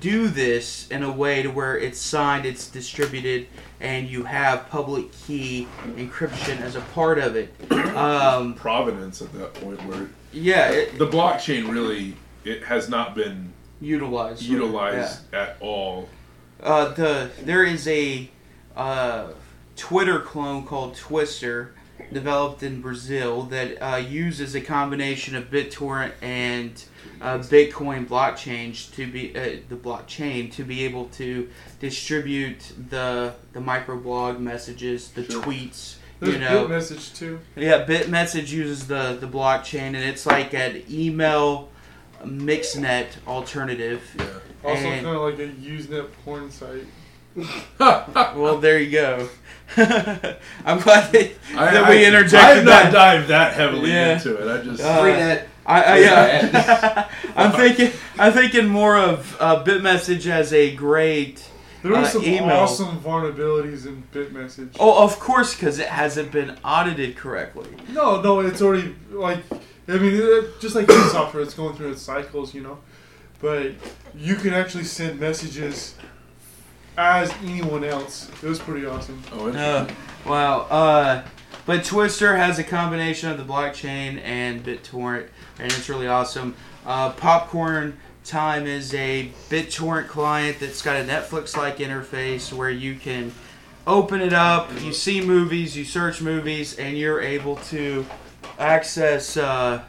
do 0.00 0.28
this 0.28 0.88
in 0.90 1.02
a 1.02 1.10
way 1.10 1.42
to 1.42 1.48
where 1.48 1.78
it's 1.78 1.98
signed, 1.98 2.44
it's 2.44 2.68
distributed, 2.68 3.46
and 3.80 4.08
you 4.08 4.24
have 4.24 4.68
public 4.68 5.10
key 5.12 5.66
encryption 5.96 6.60
as 6.60 6.76
a 6.76 6.80
part 6.80 7.18
of 7.18 7.36
it. 7.36 7.54
Um, 7.98 8.54
Provenance 8.54 9.22
at 9.22 9.32
that 9.32 9.54
point 9.54 9.84
where 9.86 10.08
yeah, 10.32 10.70
it, 10.70 10.98
the 10.98 11.06
blockchain 11.06 11.68
really 11.68 12.14
it 12.44 12.62
has 12.62 12.88
not 12.88 13.16
been 13.16 13.52
utilized. 13.80 14.42
utilized 14.42 15.34
at 15.34 15.56
all. 15.60 16.08
Uh, 16.62 16.92
the 16.92 17.30
there 17.42 17.64
is 17.64 17.88
a 17.88 18.30
uh, 18.76 19.28
Twitter 19.78 20.20
clone 20.20 20.66
called 20.66 20.96
Twister, 20.96 21.72
developed 22.12 22.62
in 22.62 22.80
Brazil 22.82 23.44
that 23.44 23.80
uh, 23.80 23.96
uses 23.96 24.54
a 24.54 24.60
combination 24.60 25.34
of 25.34 25.50
BitTorrent 25.50 26.12
and 26.20 26.84
uh, 27.20 27.38
Bitcoin 27.38 28.06
blockchain 28.06 28.92
to 28.94 29.10
be 29.10 29.36
uh, 29.36 29.56
the 29.68 29.76
blockchain 29.76 30.52
to 30.52 30.64
be 30.64 30.84
able 30.84 31.06
to 31.06 31.48
distribute 31.80 32.72
the 32.90 33.34
the 33.52 33.60
microblog 33.60 34.38
messages, 34.40 35.10
the 35.12 35.22
tweets. 35.22 35.96
There's 36.20 36.34
you 36.34 36.40
know, 36.40 36.66
BitMessage 36.66 37.16
too. 37.16 37.38
yeah, 37.56 37.84
BitMessage 37.84 38.50
uses 38.50 38.88
the 38.88 39.16
the 39.20 39.28
blockchain, 39.28 39.94
and 39.94 39.96
it's 39.96 40.26
like 40.26 40.54
an 40.54 40.82
email 40.90 41.70
mixnet 42.24 43.06
alternative. 43.26 44.02
Also, 44.64 44.82
kind 44.82 45.06
of 45.06 45.22
like 45.22 45.38
a 45.38 45.48
Usenet 45.48 46.10
porn 46.24 46.50
site. 46.50 46.84
well, 47.78 48.58
there 48.58 48.80
you 48.80 48.90
go. 48.90 49.28
I'm 50.64 50.78
glad 50.80 51.12
that, 51.12 51.30
I- 51.56 51.72
that 51.74 51.90
we 51.90 52.04
I- 52.04 52.08
interjected 52.08 52.38
I 52.38 52.54
have 52.56 52.64
not 52.64 52.82
that. 52.84 52.92
dived 52.92 53.28
that 53.28 53.52
heavily 53.54 53.90
Yeah. 53.90 54.14
into 54.14 54.34
it. 54.36 54.48
I 54.60 54.64
just 54.64 54.82
Uh, 54.82 54.98
Freenet. 55.02 55.42
I, 55.66 55.82
I, 55.82 55.98
Yeah. 55.98 56.46
yeah. 56.52 57.08
I'm 57.36 57.52
thinking. 57.52 57.90
I'm 58.18 58.32
thinking 58.32 58.66
more 58.66 58.96
of 58.96 59.36
uh, 59.38 59.62
BitMessage 59.64 60.26
as 60.26 60.52
a 60.52 60.74
great 60.74 61.44
There 61.82 61.92
are 61.92 61.98
uh, 61.98 62.04
some 62.06 62.24
email. 62.24 62.50
awesome 62.56 62.98
vulnerabilities 63.00 63.86
in 63.86 64.02
BitMessage. 64.12 64.76
Oh, 64.80 65.04
of 65.04 65.20
course, 65.20 65.54
because 65.54 65.78
it 65.78 65.88
hasn't 65.88 66.32
been 66.32 66.56
audited 66.64 67.16
correctly. 67.16 67.68
No, 67.90 68.20
no, 68.22 68.40
it's 68.40 68.62
already 68.62 68.94
like 69.10 69.40
I 69.86 69.92
mean, 69.98 70.44
just 70.60 70.74
like 70.74 70.88
any 70.90 71.02
software, 71.10 71.42
it's 71.42 71.54
going 71.54 71.76
through 71.76 71.92
its 71.92 72.02
cycles, 72.02 72.54
you 72.54 72.62
know. 72.62 72.78
But 73.40 73.72
you 74.16 74.34
can 74.36 74.52
actually 74.54 74.84
send 74.84 75.20
messages 75.20 75.94
as 76.98 77.32
anyone 77.44 77.84
else. 77.84 78.28
It 78.42 78.48
was 78.48 78.58
pretty 78.58 78.84
awesome. 78.84 79.22
Oh, 79.32 79.48
Uh, 79.50 79.88
wow. 80.26 80.60
Uh, 80.62 81.24
but 81.64 81.84
Twister 81.84 82.36
has 82.36 82.58
a 82.58 82.64
combination 82.64 83.30
of 83.30 83.38
the 83.38 83.44
blockchain 83.44 84.20
and 84.22 84.64
BitTorrent, 84.64 85.28
and 85.58 85.72
it's 85.72 85.88
really 85.88 86.08
awesome. 86.08 86.54
Uh, 86.84 87.12
Popcorn 87.12 87.96
Time 88.24 88.66
is 88.66 88.92
a 88.94 89.30
BitTorrent 89.48 90.08
client 90.08 90.58
that's 90.60 90.82
got 90.82 90.96
a 90.96 91.04
Netflix-like 91.04 91.78
interface 91.78 92.52
where 92.52 92.70
you 92.70 92.96
can 92.96 93.32
open 93.86 94.20
it 94.20 94.32
up, 94.34 94.68
you 94.82 94.92
see 94.92 95.20
movies, 95.24 95.76
you 95.76 95.84
search 95.84 96.20
movies, 96.20 96.76
and 96.78 96.98
you're 96.98 97.20
able 97.22 97.56
to 97.56 98.04
access 98.58 99.36
uh, 99.36 99.82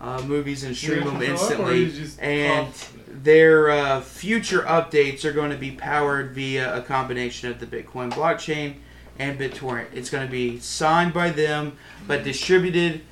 uh, 0.00 0.22
movies 0.22 0.64
and 0.64 0.74
stream 0.76 0.98
You 0.98 1.04
them 1.04 1.20
control 1.20 1.50
it, 1.50 1.60
or 1.60 1.72
instantly. 1.74 2.24
And 2.24 2.66
pop- 2.68 2.74
their 3.22 3.70
uh, 3.70 4.00
future 4.00 4.60
updates 4.60 5.24
are 5.24 5.32
going 5.32 5.50
to 5.50 5.56
be 5.56 5.72
powered 5.72 6.32
via 6.32 6.76
a 6.76 6.82
combination 6.82 7.50
of 7.50 7.60
the 7.60 7.66
Bitcoin 7.66 8.10
blockchain 8.10 8.74
and 9.18 9.38
BitTorrent. 9.38 9.86
It's 9.92 10.08
going 10.08 10.26
to 10.26 10.30
be 10.30 10.58
signed 10.58 11.12
by 11.12 11.30
them, 11.30 11.76
but 12.06 12.24
distributed 12.24 13.02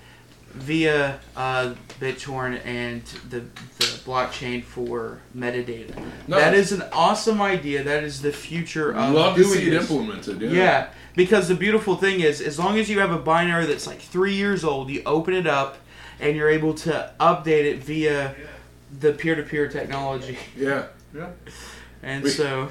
via 0.55 1.21
uh, 1.37 1.75
BitTorrent 2.01 2.65
and 2.65 3.05
the, 3.29 3.41
the 3.41 3.85
blockchain 4.05 4.65
for 4.65 5.21
metadata. 5.37 5.95
Nice. 6.27 6.41
That 6.41 6.55
is 6.55 6.73
an 6.73 6.85
awesome 6.93 7.41
idea. 7.43 7.85
That 7.85 8.03
is 8.03 8.23
the 8.23 8.33
future 8.33 8.93
of 8.93 9.13
Love 9.13 9.37
to 9.37 9.43
doing 9.43 9.59
see 9.59 9.67
it 9.69 9.75
implemented, 9.75 10.41
yeah. 10.41 10.51
yeah, 10.51 10.89
because 11.15 11.49
the 11.49 11.55
beautiful 11.55 11.97
thing 11.97 12.21
is, 12.21 12.41
as 12.41 12.59
long 12.59 12.79
as 12.79 12.89
you 12.89 12.99
have 13.01 13.13
a 13.13 13.19
binary 13.19 13.67
that's 13.67 13.87
like 13.87 14.01
three 14.01 14.35
years 14.35 14.65
old, 14.65 14.89
you 14.89 15.03
open 15.05 15.35
it 15.35 15.47
up 15.47 15.79
and 16.19 16.35
you're 16.37 16.49
able 16.49 16.75
to 16.75 17.13
update 17.21 17.65
it 17.65 17.79
via 17.79 18.35
the 19.01 19.13
peer-to-peer 19.13 19.69
technology. 19.69 20.39
Yeah. 20.57 20.87
Yeah. 21.15 21.29
And 22.03 22.25
We- 22.25 22.31
so, 22.31 22.71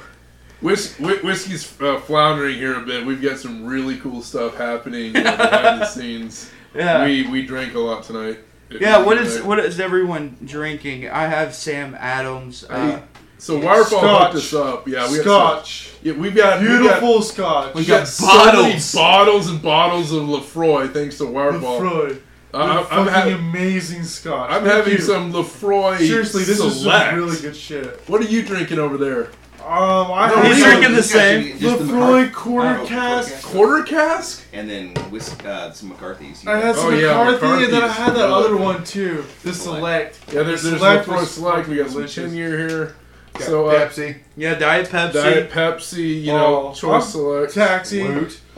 Whis- 0.62 0.96
whi- 0.98 1.22
whiskey's 1.24 1.72
uh, 1.82 2.00
floundering 2.00 2.56
here 2.56 2.76
a 2.76 2.82
bit. 2.86 3.06
We've 3.06 3.22
got 3.22 3.38
some 3.38 3.66
really 3.66 3.98
cool 3.98 4.22
stuff 4.24 4.56
happening 4.58 5.16
uh, 5.16 5.22
behind 5.22 5.82
the 5.82 5.86
scenes. 5.98 6.50
Yeah. 6.74 7.06
We 7.06 7.28
we 7.28 7.46
drank 7.46 7.76
a 7.76 7.80
lot 7.80 8.04
tonight. 8.04 8.40
yeah, 8.70 8.98
what 9.04 9.18
is 9.18 9.34
Tonight. 9.36 9.48
what 9.48 9.60
is 9.60 9.80
everyone 9.80 10.36
drinking? 10.44 11.10
I 11.10 11.28
have 11.28 11.54
Sam 11.56 11.96
Adams. 12.00 12.64
Uh, 12.70 13.02
So 13.38 13.60
Wirefall 13.62 14.20
hooked 14.24 14.36
us 14.36 14.54
up. 14.54 14.88
Yeah, 14.88 15.10
we 15.12 15.18
got 15.24 15.66
Scotch. 15.68 15.90
Some, 15.90 16.00
yeah, 16.02 16.14
we've 16.14 16.36
got 16.36 16.60
we've 16.60 16.70
Beautiful 16.70 17.14
got- 17.20 17.24
Scotch. 17.26 17.76
We 17.76 17.82
We 17.82 17.88
got, 17.88 18.00
got 18.00 18.08
so 18.08 18.26
many 18.26 18.52
bottles. 18.74 18.94
bottles 18.96 19.50
and 19.50 19.62
bottles 19.62 20.12
of 20.12 20.24
Laphroaig 20.24 20.92
thanks 20.94 21.18
to 21.20 21.26
Wirefall. 21.26 21.80
Laphroaig. 21.82 22.22
Uh, 22.58 22.64
I'm, 22.64 22.78
I'm, 22.80 22.86
fucking 23.06 23.14
having 23.14 23.34
amazing 23.36 24.04
Scotch. 24.04 24.50
I'm 24.52 24.64
Thank 24.64 24.74
having 24.76 24.94
you. 24.94 25.00
some 25.00 25.32
Laphroaig. 25.34 26.00
Seriously, 26.00 26.44
this 26.44 26.60
is 26.60 26.82
Select. 26.82 27.10
some 27.12 27.16
really 27.20 27.40
good 27.40 27.56
shit. 27.56 28.02
What 28.08 28.22
are 28.22 28.26
you 28.26 28.44
drinking 28.44 28.80
over 28.80 28.98
there? 28.98 29.26
Um, 29.60 30.12
I 30.14 30.30
No, 30.34 30.42
He's 30.44 30.62
some 30.62 30.70
drinking 30.72 30.96
the 30.96 31.04
same. 31.04 31.60
Just 31.60 31.80
the 31.80 31.84
Laphroaig 31.86 32.28
McCarthy- 32.28 32.34
quarter 32.34 32.80
oh, 32.82 32.86
cask. 32.86 33.44
Quarter 33.44 33.84
cask? 33.84 34.46
And 34.54 34.70
then 34.70 34.90
whis- 35.12 35.38
uh, 35.42 35.72
some 35.74 35.90
McCarthy's. 35.90 36.48
I 36.48 36.58
had 36.58 36.76
some 36.76 36.86
Oh, 36.86 36.90
yeah, 36.92 37.32
McCarthy, 37.32 37.66
and 37.66 37.74
then 37.74 37.84
I 37.84 37.88
had 37.90 38.16
that 38.16 38.30
McCarthy's. 38.30 38.46
other 38.46 38.58
one 38.58 38.84
too. 38.86 39.26
The 39.44 39.54
Select. 39.54 40.20
Yeah, 40.32 40.44
there's, 40.44 40.64
The 40.64 40.70
there's 40.70 40.82
Select 40.82 41.08
Laphroaig 41.08 41.20
was 41.20 41.32
Select. 41.32 41.68
We 41.68 41.76
got 41.78 41.88
some 41.88 41.94
delicious. 41.96 42.16
chin 42.16 42.34
year 42.34 42.58
here. 42.70 42.96
Got 43.34 43.44
So 43.44 43.68
uh, 43.68 43.90
Pepsi. 43.90 44.18
yeah, 44.38 44.56
Diet 44.56 44.88
Pepsi. 44.88 45.14
Diet 45.14 45.52
Pepsi, 45.52 46.22
you 46.22 46.28
know, 46.32 46.70
Oh, 46.70 46.74
Choice 46.74 47.04
I'm 47.06 47.12
Select. 47.12 47.54
Taxi. 47.54 48.04
Woot. 48.04 48.40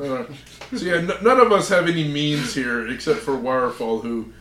Uh, 0.00 0.24
so 0.76 0.84
yeah, 0.84 0.94
n- 0.96 1.10
none 1.22 1.40
of 1.40 1.50
us 1.52 1.68
have 1.68 1.88
any 1.88 2.06
means 2.08 2.54
here 2.54 2.88
except 2.88 3.20
for 3.20 3.32
Wirefall, 3.32 4.02
who 4.02 4.32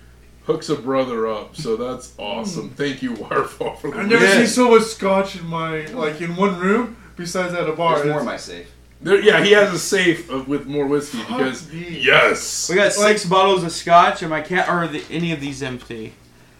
hooks 0.45 0.69
a 0.69 0.75
brother 0.75 1.27
up. 1.27 1.55
So 1.55 1.75
that's 1.75 2.13
awesome. 2.17 2.69
Hmm. 2.69 2.75
Thank 2.75 3.01
you, 3.01 3.13
Wirefall, 3.13 3.77
for 3.79 3.91
the 3.91 3.99
I've 3.99 4.07
never 4.07 4.25
Yeah. 4.25 4.33
seen 4.37 4.47
so 4.47 4.71
much 4.71 4.83
Scotch 4.83 5.35
in 5.37 5.45
my 5.47 5.85
like 5.87 6.21
in 6.21 6.35
one 6.35 6.57
room. 6.59 6.97
Besides 7.15 7.53
at 7.55 7.67
a 7.67 7.71
bar. 7.73 7.95
There's 7.95 8.09
more 8.09 8.19
in 8.19 8.25
my 8.27 8.37
safe. 8.37 8.71
There, 9.01 9.19
yeah, 9.19 9.43
he 9.43 9.51
has 9.51 9.73
a 9.73 9.79
safe 9.79 10.29
of, 10.29 10.47
with 10.47 10.65
more 10.67 10.85
whiskey 10.87 11.17
because 11.19 11.61
Fuck 11.63 11.73
me. 11.73 11.99
yes, 12.03 12.69
We 12.69 12.75
got 12.75 12.93
six 12.93 13.25
bottles 13.25 13.63
of 13.63 13.71
scotch. 13.71 14.21
Am 14.23 14.31
I 14.33 14.41
can't 14.41 14.67
or 14.69 14.83
are 14.83 14.87
the, 14.87 15.03
any 15.09 15.31
of 15.31 15.39
these 15.41 15.61
empty? 15.63 16.13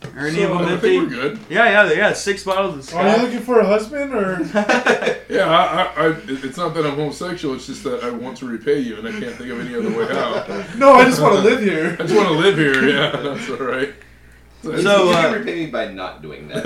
Are 0.04 0.28
any 0.28 0.38
So, 0.38 0.52
of 0.54 0.60
them 0.60 0.68
I 0.68 0.72
empty? 0.74 0.90
think 1.00 1.10
we're 1.10 1.16
good. 1.16 1.40
Yeah, 1.50 1.66
yeah, 1.88 1.92
yeah. 1.94 2.14
Six 2.14 2.44
bottles 2.44 2.88
of 2.90 2.96
Are 2.96 3.18
you 3.18 3.24
looking 3.24 3.40
for 3.40 3.60
a 3.60 3.66
husband 3.66 4.14
or? 4.14 4.38
Yeah, 5.30 5.50
I, 5.50 5.84
I, 5.84 6.08
I, 6.08 6.16
it's 6.26 6.56
not 6.58 6.74
that 6.76 6.86
I'm 6.86 6.96
homosexual. 6.96 7.54
It's 7.54 7.68
just 7.68 7.84
that 7.84 8.02
I 8.02 8.10
want 8.10 8.38
to 8.38 8.48
repay 8.48 8.80
you, 8.80 8.96
and 8.98 9.06
I 9.06 9.12
can't 9.12 9.36
think 9.36 9.52
of 9.52 9.60
any 9.60 9.76
other 9.76 9.90
way 9.90 10.08
out. 10.18 10.48
no, 10.78 10.94
I 10.94 11.04
just 11.04 11.22
want 11.22 11.36
to 11.36 11.42
live 11.42 11.60
here. 11.60 11.98
I 12.00 12.04
just 12.04 12.16
want 12.16 12.30
to 12.30 12.34
live 12.36 12.56
here. 12.58 12.88
Yeah, 12.88 13.12
that's 13.12 13.50
all 13.50 13.58
right. 13.58 13.94
You, 14.64 14.82
So, 14.82 15.04
you 15.04 15.10
uh, 15.12 15.22
can 15.24 15.34
repay 15.40 15.66
me 15.66 15.72
by 15.72 15.92
not 15.92 16.22
doing 16.22 16.48
that. 16.48 16.64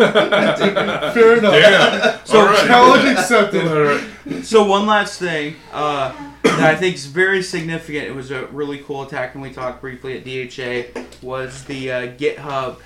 Fair 1.16 1.38
enough. 1.40 1.54
Yeah. 1.56 2.24
So 2.24 2.40
all 2.42 2.46
right. 2.46 2.68
Challenge 2.68 3.18
accepted. 3.18 3.68
All 3.68 3.82
right. 3.84 4.46
So 4.46 4.64
one 4.64 4.86
last 4.86 5.18
thing 5.20 5.56
uh, 5.74 6.12
that 6.44 6.60
I 6.60 6.76
think 6.76 6.96
is 6.96 7.08
very 7.08 7.42
significant. 7.42 8.06
It 8.06 8.16
was 8.16 8.30
a 8.30 8.46
really 8.48 8.78
cool 8.80 9.02
attack, 9.02 9.34
and 9.34 9.42
we 9.42 9.52
talked 9.52 9.82
briefly 9.82 10.18
at 10.18 10.24
DHA. 10.24 11.02
Was 11.24 11.64
the 11.66 11.92
uh, 11.92 12.08
GitHub 12.16 12.78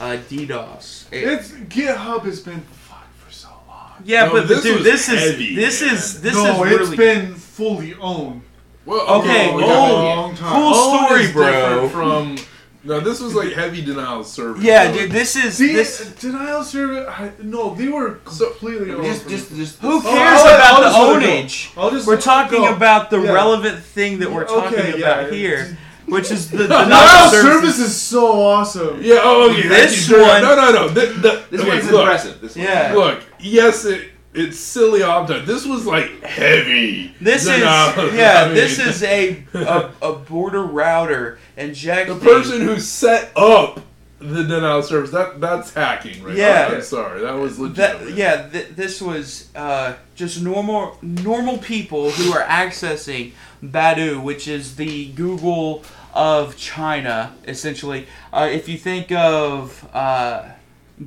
uh, 0.00 0.16
DDoS? 0.28 1.06
It- 1.12 1.24
It's 1.24 1.50
GitHub 1.52 2.24
has 2.24 2.40
been 2.40 2.60
fucked 2.60 3.14
for 3.18 3.32
so 3.32 3.48
long. 3.68 3.92
yeah, 4.04 4.26
No, 4.26 4.32
but, 4.32 4.48
this 4.48 4.62
dude, 4.62 4.76
was 4.76 4.84
this 4.84 5.08
is 5.08 5.30
heavy, 5.32 5.54
this 5.54 5.82
man. 5.82 5.94
is 5.94 6.20
this 6.20 6.34
no, 6.34 6.44
is 6.64 6.72
it's 6.72 6.78
really 6.80 6.96
been 6.96 7.34
fully 7.34 7.94
owned. 7.94 8.42
Well, 8.86 9.00
Okay, 9.20 9.54
we 9.54 9.62
oh, 9.64 9.66
a 9.66 9.92
long 10.16 10.34
time. 10.34 10.54
cool 10.54 10.74
Own 10.74 11.06
story, 11.06 11.22
is 11.24 11.32
bro. 11.32 11.88
From 11.90 12.36
no, 12.84 13.00
this 13.00 13.20
was 13.20 13.34
like 13.34 13.52
heavy 13.52 13.82
denial 13.82 14.24
service. 14.24 14.62
yeah, 14.62 14.90
So- 14.90 14.98
dude. 14.98 15.10
This 15.10 15.36
is 15.36 15.58
The, 15.58 15.72
this. 15.74 16.14
denial 16.14 16.62
service. 16.62 17.06
I, 17.06 17.32
no, 17.42 17.74
they 17.74 17.88
were 17.88 18.12
completely 18.24 18.92
owned. 18.92 19.04
Just, 19.04 19.28
just, 19.28 19.54
just. 19.56 19.78
Who 19.80 19.98
Oh, 19.98 20.00
cares 20.00 20.40
I'll 20.40 20.54
about 20.54 20.74
I'll 20.74 20.80
the 20.80 20.86
just 20.86 20.98
let 20.98 21.22
it 21.22 21.74
go. 21.76 21.90
ownage? 21.98 22.06
We're 22.06 22.20
talking 22.20 22.60
go. 22.60 22.72
about 22.74 23.10
the 23.10 23.20
Yeah. 23.20 23.32
relevant 23.32 23.82
thing 23.82 24.20
that 24.20 24.30
we're 24.32 24.42
Yeah, 24.42 24.46
talking 24.60 24.78
okay, 24.78 25.02
about 25.02 25.24
yeah. 25.24 25.30
here, 25.36 25.78
which 26.08 26.30
is 26.30 26.50
the 26.50 26.58
Denial 26.64 26.84
denial 26.84 27.24
of 27.26 27.30
service. 27.30 27.52
service 27.76 27.78
is 27.78 28.00
so 28.00 28.40
awesome. 28.40 29.02
Yeah. 29.02 29.20
Oh, 29.22 29.50
okay. 29.50 29.68
This 29.68 30.06
thank 30.08 30.18
you, 30.18 30.26
one- 30.26 30.42
No, 30.42 30.56
no, 30.56 30.72
no. 30.72 30.88
The, 30.88 31.06
the, 31.06 31.44
This 31.50 31.60
okay, 31.60 31.68
one's 31.70 31.90
look, 31.90 32.00
impressive. 32.00 32.40
This 32.40 32.56
one's 32.56 32.68
Yeah. 32.68 32.92
Look. 32.94 33.22
Yes, 33.40 33.84
it 33.84 34.10
it's 34.34 34.58
silly 34.58 35.02
object. 35.02 35.46
This 35.46 35.66
was 35.66 35.86
like 35.86 36.22
heavy. 36.22 37.14
This 37.20 37.42
is 37.46 37.48
denial. 37.48 38.14
yeah. 38.14 38.42
I 38.42 38.46
mean, 38.46 38.54
this 38.54 38.78
is 38.78 39.02
a, 39.02 39.44
a 39.54 39.90
a 40.02 40.12
border 40.14 40.62
router 40.64 41.38
the 41.56 42.18
person 42.22 42.60
who 42.60 42.78
set 42.78 43.32
up 43.36 43.80
the 44.20 44.42
denial 44.44 44.78
of 44.80 44.84
service. 44.84 45.10
That 45.10 45.40
that's 45.40 45.72
hacking, 45.74 46.22
right? 46.22 46.36
Yeah. 46.36 46.70
I'm 46.72 46.82
sorry. 46.82 47.20
That 47.22 47.34
was 47.34 47.58
legit. 47.58 47.76
That, 47.76 48.10
yeah, 48.10 48.48
th- 48.48 48.68
this 48.70 49.00
was 49.00 49.48
uh, 49.56 49.94
just 50.14 50.42
normal 50.42 50.98
normal 51.02 51.58
people 51.58 52.10
who 52.10 52.32
are 52.32 52.42
accessing 52.44 53.32
Baidu, 53.62 54.22
which 54.22 54.46
is 54.48 54.76
the 54.76 55.08
Google 55.12 55.82
of 56.18 56.56
China, 56.56 57.32
essentially. 57.46 58.08
Uh, 58.32 58.48
if 58.50 58.68
you 58.68 58.76
think 58.76 59.12
of 59.12 59.88
uh, 59.94 60.50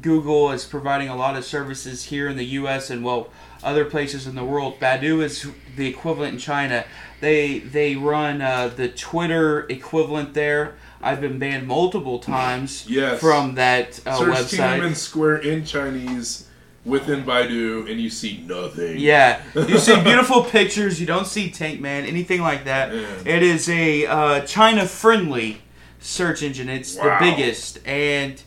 Google 0.02 0.52
as 0.52 0.66
providing 0.66 1.10
a 1.10 1.16
lot 1.18 1.36
of 1.36 1.44
services 1.44 2.06
here 2.06 2.30
in 2.30 2.38
the 2.38 2.46
U.S. 2.46 2.90
and 2.90 3.04
well, 3.04 3.28
other 3.62 3.84
places 3.84 4.26
in 4.26 4.36
the 4.36 4.46
world, 4.46 4.80
Baidu 4.80 5.22
is 5.22 5.46
the 5.76 5.86
equivalent 5.86 6.36
in 6.36 6.40
China. 6.40 6.86
They 7.20 7.60
they 7.60 7.96
run 7.96 8.42
uh, 8.42 8.70
the 8.70 8.88
Twitter 8.88 9.68
equivalent 9.70 10.34
there. 10.34 10.76
I've 11.02 11.20
been 11.20 11.38
banned 11.40 11.68
multiple 11.68 12.20
times 12.20 12.86
Yes. 12.88 13.20
from 13.20 13.56
that 13.56 14.00
uh, 14.06 14.18
Search 14.18 14.36
website. 14.36 14.80
Tiananmen 14.80 14.96
Square 14.96 15.40
in 15.40 15.66
Chinese 15.66 16.48
within 16.86 17.24
Baidu, 17.24 17.90
and 17.90 18.00
you 18.00 18.10
see 18.10 18.44
nothing. 18.48 18.98
Yeah, 18.98 19.42
you 19.56 19.78
see 19.78 20.02
beautiful 20.02 20.44
pictures. 20.44 21.00
You 21.00 21.08
don't 21.08 21.28
see 21.28 21.52
Tank 21.52 21.80
Man, 21.80 22.06
anything 22.06 22.42
like 22.42 22.66
that. 22.66 22.94
It 22.94 23.44
is 23.44 23.70
a 23.70 24.06
uh, 24.06 24.42
China-friendly 24.42 25.62
search 26.00 26.42
engine. 26.44 26.70
It's 26.70 26.98
Wow. 26.98 27.20
the 27.20 27.26
biggest, 27.32 27.80
and 27.88 28.42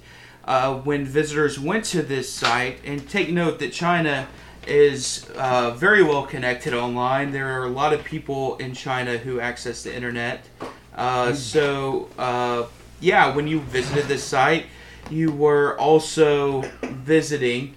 uh, 0.44 0.74
when 0.74 1.04
visitors 1.04 1.58
went 1.58 1.84
to 1.86 2.02
this 2.02 2.30
site, 2.32 2.80
and 2.84 3.08
take 3.08 3.30
note 3.30 3.58
that 3.60 3.72
China 3.72 4.26
is 4.66 5.26
uh, 5.36 5.70
very 5.72 6.02
well 6.02 6.24
connected 6.26 6.74
online. 6.74 7.32
There 7.32 7.60
are 7.60 7.64
a 7.64 7.70
lot 7.70 7.92
of 7.92 8.02
people 8.02 8.56
in 8.56 8.74
China 8.74 9.18
who 9.18 9.38
access 9.40 9.82
the 9.82 9.94
internet. 9.94 10.48
Uh, 10.94 11.34
so, 11.34 12.08
uh, 12.18 12.64
yeah, 13.00 13.34
when 13.34 13.46
you 13.46 13.60
visited 13.60 14.06
this 14.06 14.24
site, 14.24 14.66
you 15.10 15.30
were 15.30 15.78
also 15.78 16.62
visiting 16.82 17.74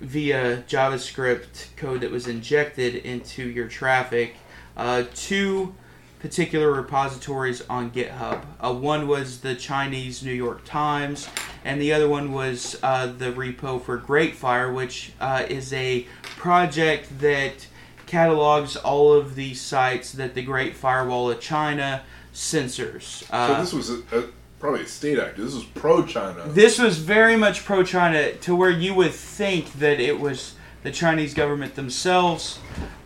via 0.00 0.62
JavaScript 0.68 1.76
code 1.76 2.00
that 2.00 2.10
was 2.10 2.26
injected 2.26 2.94
into 2.94 3.42
your 3.42 3.68
traffic 3.68 4.36
uh, 4.76 5.04
two 5.14 5.74
particular 6.20 6.72
repositories 6.72 7.62
on 7.68 7.90
GitHub. 7.90 8.44
Uh, 8.60 8.72
one 8.72 9.08
was 9.08 9.40
the 9.40 9.54
Chinese 9.54 10.22
New 10.22 10.32
York 10.32 10.64
Times, 10.64 11.28
and 11.64 11.80
the 11.80 11.92
other 11.92 12.08
one 12.08 12.32
was 12.32 12.78
uh, 12.82 13.06
the 13.06 13.32
repo 13.32 13.82
for 13.82 13.98
Greatfire, 13.98 14.72
which 14.74 15.12
uh, 15.20 15.44
is 15.48 15.72
a 15.72 16.06
project 16.22 17.20
that 17.20 17.66
catalogs 18.06 18.76
all 18.76 19.12
of 19.12 19.34
the 19.34 19.54
sites 19.54 20.12
that 20.12 20.34
the 20.34 20.42
Great 20.42 20.76
Firewall 20.76 21.30
of 21.30 21.40
China 21.40 22.02
censors. 22.32 23.24
So 23.28 23.34
Uh, 23.34 23.60
this 23.60 23.72
was 23.72 23.90
a, 23.90 24.02
a, 24.12 24.24
probably 24.60 24.82
a 24.82 24.86
state 24.86 25.18
actor. 25.18 25.42
This 25.42 25.54
was 25.54 25.64
pro-China. 25.64 26.44
this 26.48 26.78
was 26.78 26.98
very 26.98 27.34
much 27.36 27.64
pro 27.64 27.82
China 27.82 28.32
to 28.32 28.54
where 28.54 28.70
you 28.70 28.94
would 28.94 29.12
think 29.12 29.72
that 29.74 29.98
it 29.98 30.20
was 30.20 30.54
the 30.82 30.90
Chinese 30.92 31.34
government 31.34 31.74
themselves, 31.74 32.58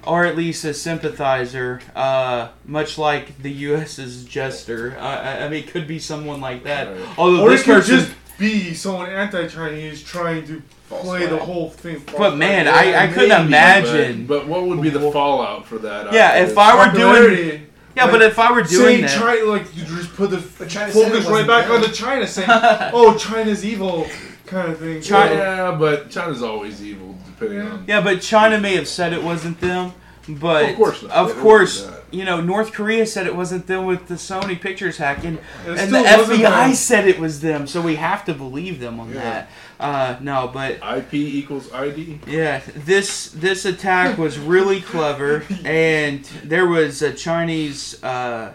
or 0.06 0.24
at 0.24 0.36
least 0.36 0.64
a 0.64 0.74
sympathizer, 0.74 1.81
uh, 1.97 2.48
much 2.64 2.98
like 2.98 3.39
the 3.43 3.51
U.S.'s 3.51 4.24
jester. 4.24 4.97
Uh, 4.98 5.02
I, 5.02 5.44
I 5.44 5.48
mean, 5.48 5.64
it 5.64 5.68
could 5.68 5.86
be 5.89 5.98
someone 5.98 6.40
like 6.40 6.64
that. 6.64 6.89
Although 7.16 7.43
or 7.44 7.51
this 7.51 7.62
it 7.62 7.64
could 7.64 7.74
person. 7.76 7.97
just 7.98 8.12
be 8.39 8.74
someone 8.74 9.09
anti-Chinese 9.10 10.02
trying 10.02 10.47
to 10.48 10.60
play 10.89 11.26
the 11.26 11.39
whole 11.39 11.70
thing. 11.70 12.02
But 12.18 12.36
man, 12.36 12.66
I- 12.68 13.05
I 13.05 13.06
couldn't 13.12 13.47
imagine- 13.47 14.26
But, 14.26 14.40
but 14.40 14.48
what 14.48 14.66
would 14.66 14.82
be 14.82 14.90
the 14.90 15.10
fallout 15.12 15.66
for 15.66 15.78
that? 15.78 16.12
Yeah, 16.12 16.39
if 16.44 16.59
I 16.59 16.74
were 16.76 16.90
Popularity. 16.90 17.36
doing. 17.51 17.66
Yeah, 17.96 18.10
but 18.10 18.22
if 18.22 18.38
I 18.38 18.50
were 18.52 18.62
doing 18.62 18.68
saying 18.68 19.00
that. 19.02 19.18
China, 19.18 19.44
like 19.44 19.76
you 19.76 19.84
just 19.84 20.14
put 20.14 20.30
the 20.30 20.66
China 20.66 20.92
focus 20.92 21.24
right 21.26 21.30
wasn't 21.30 21.48
back 21.48 21.66
them. 21.66 21.76
onto 21.82 21.92
China, 21.92 22.26
saying, 22.26 22.48
"Oh, 22.92 23.16
China's 23.16 23.64
evil," 23.64 24.06
kind 24.46 24.72
of 24.72 24.78
thing. 24.78 25.00
China, 25.00 25.34
yeah, 25.34 25.76
but 25.78 26.10
China's 26.10 26.42
always 26.42 26.82
evil, 26.82 27.16
depending 27.26 27.60
on. 27.62 27.84
Yeah, 27.86 28.00
but 28.00 28.20
China 28.20 28.58
may 28.60 28.74
have 28.76 28.88
said 28.88 29.12
it 29.12 29.22
wasn't 29.22 29.60
them. 29.60 29.92
But 30.28 30.70
Of 30.70 30.76
course 30.76 31.02
not. 31.02 31.12
of 31.12 31.36
They 31.36 31.42
course, 31.42 31.82
do 31.84 31.90
that. 31.90 32.03
You 32.14 32.24
know, 32.24 32.40
North 32.40 32.72
Korea 32.72 33.04
said 33.06 33.26
it 33.26 33.34
wasn't 33.36 33.66
them 33.66 33.84
with 33.86 34.06
the 34.08 34.14
Sony 34.14 34.58
Pictures 34.60 34.96
hacking, 34.98 35.38
It 35.66 35.78
and 35.78 35.92
the 35.92 35.98
FBI 35.98 36.72
said 36.74 37.06
it 37.08 37.18
was 37.18 37.40
them. 37.40 37.66
So 37.66 37.80
we 37.82 37.96
have 37.96 38.24
to 38.26 38.34
believe 38.34 38.80
them 38.80 39.00
on 39.00 39.08
Yeah. 39.10 39.14
that. 39.20 39.50
Uh, 39.80 40.16
no, 40.20 40.48
but 40.52 40.78
IP 40.82 41.14
equals 41.14 41.72
ID. 41.72 42.20
yeah, 42.26 42.62
this 42.76 43.28
this 43.30 43.64
attack 43.64 44.16
was 44.24 44.38
really 44.38 44.80
clever, 44.80 45.44
and 45.64 46.24
there 46.44 46.66
was 46.66 47.02
a 47.02 47.12
Chinese 47.12 48.02
uh, 48.04 48.52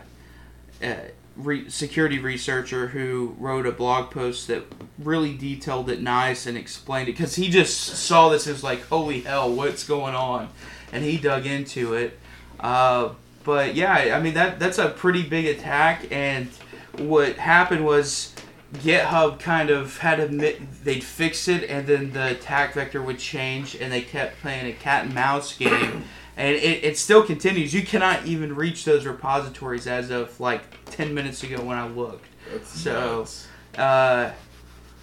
uh, 0.81 0.94
re- 1.36 1.69
security 1.69 2.19
researcher 2.19 2.88
who 2.88 3.36
wrote 3.38 3.65
a 3.68 3.72
blog 3.72 4.11
post 4.11 4.48
that 4.48 4.64
really 4.98 5.36
detailed 5.36 5.90
it 5.90 6.02
nice 6.02 6.45
and 6.45 6.57
explained 6.57 7.10
it 7.10 7.14
because 7.18 7.36
he 7.36 7.49
just 7.49 7.77
saw 7.77 8.30
this 8.30 8.48
as 8.48 8.64
like, 8.64 8.81
holy 8.88 9.19
hell, 9.22 9.52
what's 9.53 9.84
going 9.84 10.15
on, 10.15 10.48
and 10.94 11.03
he 11.03 11.18
dug 11.18 11.45
into 11.45 11.94
it. 11.95 12.18
But 13.44 13.76
yeah, 13.76 14.16
I 14.16 14.22
mean 14.22 14.34
that 14.34 14.60
that's 14.60 14.78
a 14.78 14.90
pretty 14.90 15.24
big 15.24 15.45
attack, 15.45 16.07
and 16.11 16.48
what 16.98 17.38
happened 17.38 17.86
was 17.86 18.34
GitHub 18.74 19.40
kind 19.40 19.70
of 19.70 19.98
had 19.98 20.18
to 20.18 20.26
admit 20.26 20.61
they'd 20.84 21.03
fix 21.03 21.48
it, 21.48 21.70
and 21.70 21.88
then 21.88 22.11
the 22.11 22.32
attack 22.32 22.74
vector 22.74 23.02
would 23.02 23.18
change, 23.18 23.76
and 23.76 23.91
they 23.91 24.02
kept 24.02 24.40
playing 24.41 24.68
a 24.68 24.74
cat 24.74 25.06
and 25.06 25.16
mouse 25.16 25.57
game, 25.57 26.03
and 26.38 26.56
it, 26.56 26.84
it 26.84 26.98
still 26.98 27.24
continues. 27.24 27.74
You 27.74 27.84
cannot 27.84 28.26
even 28.26 28.56
reach 28.56 28.86
those 28.86 29.06
repositories 29.06 29.88
as 29.88 30.11
of 30.11 30.40
like 30.40 30.61
ten 30.86 31.14
minutes 31.14 31.44
ago 31.44 31.64
when 31.64 31.78
I 31.78 31.88
looked. 31.88 32.26
That's 32.52 32.70
so, 32.70 33.26
uh, 33.78 34.32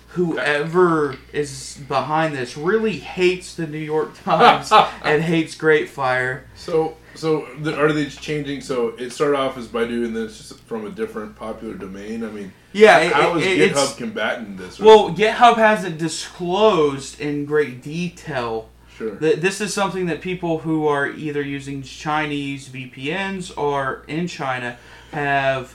whoever 0.08 1.16
is 1.32 1.78
behind 1.88 2.34
this 2.34 2.56
really 2.56 2.98
hates 2.98 3.54
the 3.54 3.66
New 3.66 3.78
York 3.78 4.16
Times 4.22 4.70
and 5.02 5.22
hates 5.22 5.54
Great 5.54 5.88
Fire. 5.88 6.46
So, 6.54 6.96
so 7.16 7.46
the, 7.60 7.76
are 7.78 7.92
they 7.92 8.06
changing? 8.06 8.60
So 8.60 8.88
it 8.98 9.10
started 9.10 9.36
off 9.38 9.56
as 9.58 9.66
Baidu, 9.68 10.04
and 10.04 10.14
then 10.16 10.24
it's 10.26 10.36
just 10.38 10.60
from 10.64 10.86
a 10.86 10.90
different 10.90 11.34
popular 11.36 11.74
domain. 11.74 12.24
I 12.24 12.28
mean, 12.30 12.52
Yeah, 12.72 12.98
it- 12.98 13.12
how 13.12 13.36
is 13.36 13.46
it- 13.46 13.58
GitHub 13.58 13.70
it's- 13.70 13.96
combating 13.96 14.56
this? 14.56 14.78
Well, 14.78 15.10
GitHub 15.10 15.56
hasn't 15.56 15.98
disclosed 15.98 17.20
in 17.20 17.44
great 17.44 17.82
detail. 17.82 18.68
Sure. 18.96 19.14
That 19.16 19.42
this 19.42 19.60
is 19.60 19.74
something 19.74 20.06
that 20.06 20.20
people 20.22 20.60
who 20.60 20.86
are 20.86 21.06
either 21.10 21.42
using 21.42 21.82
Chinese 21.82 22.68
VPNs 22.68 23.50
or 23.56 24.04
in 24.08 24.26
China 24.26 24.78
have 25.12 25.74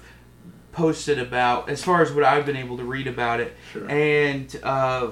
posted 0.72 1.20
about, 1.20 1.70
as 1.70 1.84
far 1.84 2.02
as 2.02 2.12
what 2.12 2.24
I've 2.24 2.46
been 2.46 2.56
able 2.56 2.78
to 2.78 2.84
read 2.84 3.06
about 3.08 3.40
it. 3.40 3.56
Sure. 3.74 3.88
And 3.90 4.60
uh, 4.64 5.10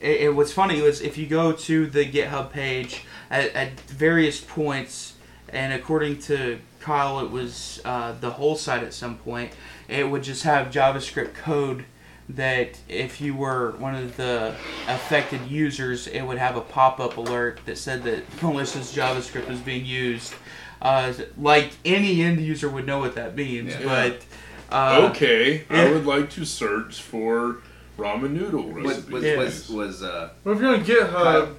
it, 0.00 0.20
it- 0.22 0.34
what's 0.34 0.52
funny 0.52 0.80
was 0.82 1.00
if 1.00 1.16
you 1.18 1.26
go 1.26 1.52
to 1.52 1.86
the 1.86 2.04
GitHub 2.04 2.50
page 2.50 3.02
at, 3.30 3.52
at 3.54 3.78
various 3.82 4.40
points, 4.40 5.12
and 5.48 5.72
according 5.72 6.18
to 6.22 6.58
Kyle, 6.80 7.20
it 7.20 7.30
was 7.30 7.80
uh, 7.84 8.12
the 8.20 8.30
whole 8.30 8.56
site 8.56 8.82
at 8.82 8.94
some 8.94 9.16
point, 9.18 9.52
it 9.88 10.08
would 10.08 10.22
just 10.22 10.42
have 10.44 10.68
JavaScript 10.68 11.34
code 11.34 11.84
that 12.28 12.78
if 12.88 13.20
you 13.20 13.34
were 13.34 13.72
one 13.78 13.94
of 13.94 14.16
the 14.16 14.54
affected 14.88 15.40
users, 15.48 16.06
it 16.08 16.22
would 16.22 16.38
have 16.38 16.56
a 16.56 16.60
pop-up 16.60 17.16
alert 17.16 17.60
that 17.66 17.78
said 17.78 18.02
that 18.02 18.24
malicious 18.42 18.94
JavaScript 18.94 19.48
was 19.48 19.60
being 19.60 19.84
used. 19.84 20.34
Uh, 20.82 21.12
like 21.38 21.70
any 21.84 22.22
end 22.22 22.40
user 22.40 22.68
would 22.68 22.86
know 22.86 22.98
what 22.98 23.14
that 23.14 23.34
means, 23.36 23.72
Yeah. 23.74 23.84
but 23.84 24.24
uh, 24.74 25.08
okay, 25.10 25.64
I 25.70 25.90
would 25.90 26.04
like 26.04 26.28
to 26.30 26.44
search 26.44 27.00
for 27.00 27.58
ramen 27.96 28.32
noodle 28.32 28.64
Was 28.72 28.98
recipes. 29.08 29.36
was 29.36 29.36
was, 29.38 29.70
was 29.70 30.02
uh, 30.02 30.30
Well, 30.44 30.54
if 30.56 30.60
you're 30.60 30.74
on 30.74 30.84
GitHub, 30.84 31.12
Kyle. 31.12 31.56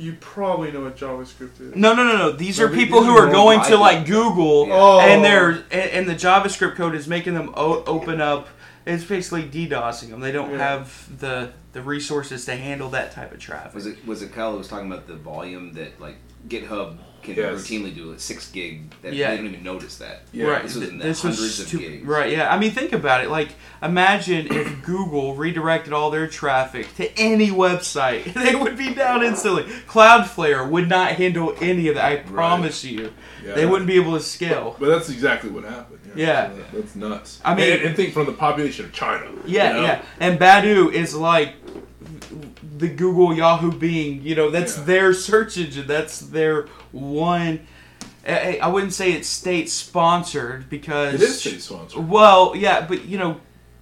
You 0.00 0.14
probably 0.20 0.72
know 0.72 0.82
what 0.82 0.96
JavaScript 0.96 1.60
is. 1.60 1.76
No, 1.76 1.94
no, 1.94 2.04
no, 2.04 2.16
no. 2.16 2.32
These 2.32 2.58
No, 2.58 2.66
are 2.66 2.68
people 2.68 3.04
who 3.04 3.16
are 3.16 3.28
are 3.28 3.32
going 3.32 3.60
to 3.64 3.76
like 3.76 4.06
Google, 4.06 4.68
Oh. 4.70 5.00
and 5.00 5.24
they're 5.24 5.50
and, 5.50 5.90
and 5.90 6.08
the 6.08 6.14
JavaScript 6.14 6.74
code 6.76 6.94
is 6.94 7.06
making 7.06 7.34
them 7.34 7.52
o- 7.56 7.84
open 7.84 8.20
up. 8.20 8.48
It's 8.86 9.04
basically 9.04 9.42
DDoSing 9.44 10.08
them. 10.10 10.20
They 10.20 10.32
don't 10.32 10.52
Yeah. 10.52 10.58
have 10.58 11.18
the 11.20 11.50
the 11.72 11.82
resources 11.82 12.44
to 12.46 12.56
handle 12.56 12.88
that 12.90 13.12
type 13.12 13.32
of 13.32 13.38
traffic. 13.38 13.74
was 13.74 13.86
it 13.86 14.04
was 14.06 14.22
it 14.22 14.32
Kyle 14.32 14.52
that 14.52 14.58
was 14.58 14.68
talking 14.68 14.90
about 14.90 15.06
the 15.06 15.14
volume 15.16 15.74
that 15.74 16.00
like 16.00 16.16
GitHub 16.48 16.96
can 17.22 17.34
Yes. 17.34 17.60
routinely 17.60 17.94
do 17.94 18.04
like 18.04 18.20
six 18.20 18.50
gig 18.50 18.80
that 19.02 19.12
Yeah. 19.12 19.30
they 19.30 19.36
don't 19.38 19.46
even 19.46 19.62
notice 19.62 19.96
that. 19.96 20.22
Yeah. 20.32 20.46
right. 20.46 20.62
This 20.62 20.74
was 20.76 20.88
in 20.88 20.98
the 20.98 21.04
This 21.04 21.22
was 21.24 21.36
hundreds 21.36 21.60
of 21.74 21.80
gigs. 21.80 22.06
Right. 22.06 22.32
Yeah. 22.32 22.52
I 22.52 22.58
mean, 22.58 22.70
think 22.72 22.92
about 22.92 23.22
it. 23.24 23.30
Like, 23.30 23.50
imagine 23.82 24.46
if 24.50 24.82
Google 24.84 25.34
redirected 25.36 25.92
all 25.92 26.10
their 26.10 26.26
traffic 26.26 26.94
to 26.96 27.16
any 27.18 27.50
website, 27.50 28.32
they 28.34 28.54
would 28.54 28.76
be 28.76 28.94
down 28.94 29.22
instantly. 29.22 29.64
Cloudflare 29.86 30.68
would 30.68 30.88
not 30.88 31.12
handle 31.12 31.54
any 31.60 31.88
of 31.88 31.94
that. 31.96 32.04
I 32.04 32.16
promise 32.16 32.84
you. 32.84 33.12
Yeah. 33.44 33.54
They 33.54 33.66
wouldn't 33.66 33.86
be 33.86 33.96
able 33.96 34.14
to 34.14 34.20
scale. 34.22 34.76
But 34.78 34.88
that's 34.88 35.08
exactly 35.10 35.50
what 35.50 35.64
happened. 35.64 35.98
Yeah. 36.16 36.50
So 36.50 36.78
that's 36.80 36.96
nuts. 36.96 37.40
I 37.44 37.54
mean- 37.54 37.72
and, 37.72 37.82
and 37.82 37.96
think 37.96 38.12
from 38.12 38.26
the 38.26 38.32
population 38.32 38.84
of 38.84 38.92
China. 38.92 39.26
Yeah, 39.46 39.68
you 39.68 39.74
know? 39.76 39.82
yeah. 39.82 40.02
And 40.18 40.38
Baidu 40.40 40.92
is 40.92 41.14
like 41.14 41.54
the 42.80 42.88
Google 42.88 43.34
Yahoo 43.34 43.70
Bing. 43.72 44.22
You 44.22 44.34
know, 44.34 44.50
that's 44.50 44.76
Yeah. 44.78 44.84
their 44.84 45.14
search 45.14 45.56
engine. 45.56 45.86
That's 45.86 46.18
their 46.18 46.66
one. 46.92 47.60
I 48.26 48.58
I 48.62 48.68
wouldn't 48.68 48.92
say 48.92 49.12
it's 49.12 49.28
state 49.28 49.70
sponsored 49.70 50.68
because 50.68 51.14
It 51.14 51.22
is 51.22 51.40
state 51.40 51.62
sponsored. 51.62 52.08
Well, 52.08 52.54
yeah, 52.56 52.84
but 52.86 53.04
you 53.06 53.18
know, 53.18 53.36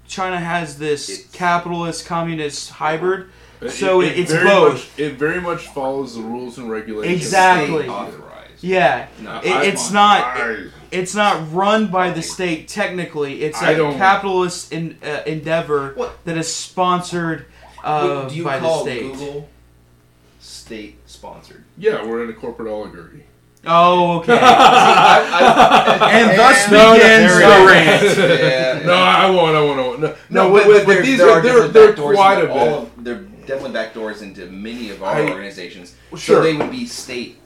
China 0.06 0.38
has 0.38 0.78
this 0.78 1.26
capitalist 1.32 2.06
communist 2.06 2.70
hybrid, 2.70 3.26
so 3.68 4.00
it, 4.00 4.18
it's 4.18 4.32
very 4.32 4.46
both. 4.46 4.72
Much, 4.74 4.88
it 4.98 5.14
very 5.14 5.40
much 5.40 5.66
follows 5.68 6.14
the 6.14 6.22
rules 6.22 6.58
and 6.58 6.70
regulations. 6.70 7.22
Exactly. 7.22 7.82
State 7.84 7.88
authorized. 7.90 8.24
Yeah, 8.60 9.06
No, 9.20 9.38
it, 9.44 9.68
it's 9.68 9.90
not. 9.90 10.22
I- 10.24 10.56
It's 10.90 11.14
not 11.14 11.52
run 11.52 11.88
by 11.88 12.10
the 12.10 12.22
state 12.22 12.66
technically. 12.66 13.42
It's 13.42 13.60
I 13.62 13.72
a 13.72 13.76
don't- 13.76 13.98
capitalist 13.98 14.72
in, 14.72 14.96
uh, 15.04 15.20
endeavor 15.26 15.92
What? 15.94 16.24
that 16.24 16.38
is 16.38 16.50
sponsored 16.50 17.44
uh, 17.84 18.28
do 18.28 18.34
you 18.36 18.44
by 18.44 18.58
call 18.58 18.84
the 18.84 18.90
state. 18.90 19.02
Google 19.12 19.48
state 20.40 20.96
sponsored? 21.06 21.64
yeah, 21.76 22.04
we're 22.04 22.24
in 22.24 22.30
a 22.30 22.32
corporate 22.34 22.68
oligarchy. 22.68 23.24
Oh, 23.66 24.18
okay. 24.20 24.38
I, 24.40 25.98
I, 26.00 26.10
and 26.20 26.38
thus 26.38 26.70
No, 26.70 26.92
no, 26.92 26.94
begins 26.94 27.32
the 27.34 27.66
rant. 27.66 28.02
is. 28.04 28.18
Yeah, 28.18 28.86
no, 28.86 28.94
yeah. 28.94 29.00
I 29.02 29.30
won't. 29.30 29.56
I 29.56 29.60
won't. 29.60 29.80
I. 29.80 29.82
No, 29.82 30.08
no, 30.08 30.16
No, 30.30 30.52
but, 30.52 30.66
but, 30.66 30.86
but 30.86 31.02
these 31.04 31.18
there 31.18 31.28
are 31.28 31.38
are 31.38 31.42
they're, 31.42 31.52
different 31.68 31.96
they're 31.96 32.12
quite 32.14 32.38
a 32.38 32.42
into 32.42 32.52
all 32.52 32.64
bit. 32.64 32.72
of- 32.98 33.04
they're 33.04 33.22
definitely 33.46 33.70
backdoors 33.78 34.22
into 34.22 34.46
many 34.46 34.90
of 34.90 35.02
our 35.02 35.16
I- 35.16 35.28
organizations. 35.30 35.94
Sure. 36.10 36.18
So 36.18 36.42
they 36.42 36.54
would 36.54 36.70
be 36.70 36.86
state. 36.86 37.38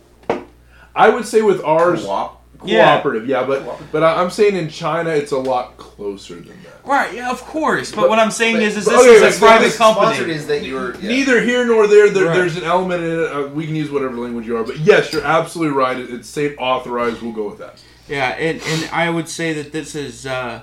I 0.94 1.08
would 1.08 1.24
say 1.24 1.40
with 1.40 1.62
ours 1.64 2.04
Co-op? 2.04 2.41
Cooperative, 2.62 3.26
yeah, 3.28 3.44
but 3.44 3.62
but 3.92 4.02
I- 4.02 4.20
I'm 4.22 4.30
saying 4.30 4.56
in 4.56 4.68
China 4.68 5.10
it's 5.10 5.32
a 5.32 5.38
lot 5.38 5.76
closer 5.76 6.34
than 6.36 6.60
that. 6.64 6.84
Right, 6.84 7.14
yeah, 7.14 7.30
of 7.30 7.40
course. 7.42 7.92
But, 7.92 8.08
what 8.08 8.18
I'm 8.18 8.30
saying 8.30 8.56
is, 8.56 8.76
is 8.76 8.84
this 8.86 9.00
okay, 9.00 9.10
is 9.10 9.20
but 9.20 9.34
a 9.36 9.38
private 9.38 9.64
this 9.66 9.76
company. 9.76 10.32
Is 10.32 10.46
that 10.48 10.64
you're 10.64 10.94
yeah. 10.96 11.08
Neither 11.08 11.40
here 11.40 11.64
nor 11.66 11.86
there. 11.86 12.10
there 12.10 12.26
Right. 12.26 12.34
There's 12.36 12.56
an 12.56 12.64
element 12.64 13.02
in 13.04 13.10
it. 13.20 13.32
Uh, 13.32 13.46
we 13.48 13.66
can 13.66 13.76
use 13.76 13.90
whatever 13.90 14.16
language 14.16 14.46
you 14.46 14.56
are, 14.56 14.64
but 14.64 14.78
yes, 14.78 15.12
you're 15.12 15.24
absolutely 15.24 15.76
right. 15.76 15.96
It- 15.98 16.10
It's 16.10 16.28
state 16.28 16.56
authorized. 16.58 17.22
We'll 17.22 17.32
go 17.32 17.48
with 17.48 17.58
that. 17.58 17.80
Yeah, 18.08 18.30
and, 18.30 18.60
and 18.66 18.90
I 18.92 19.10
would 19.10 19.28
say 19.28 19.52
that 19.54 19.72
this 19.72 19.94
is 19.94 20.26
uh, 20.26 20.62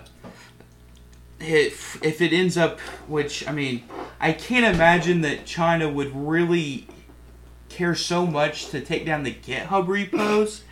if 1.39 2.03
if 2.03 2.21
it 2.21 2.33
ends 2.33 2.57
up, 2.57 2.79
which 3.07 3.47
I 3.47 3.51
mean, 3.51 3.83
I 4.19 4.33
can't 4.33 4.75
imagine 4.75 5.21
that 5.21 5.45
China 5.45 5.89
would 5.89 6.13
really 6.13 6.87
care 7.69 7.95
so 7.95 8.25
much 8.25 8.67
to 8.69 8.81
take 8.81 9.05
down 9.05 9.23
the 9.23 9.33
GitHub 9.33 9.87
repos. 9.87 10.63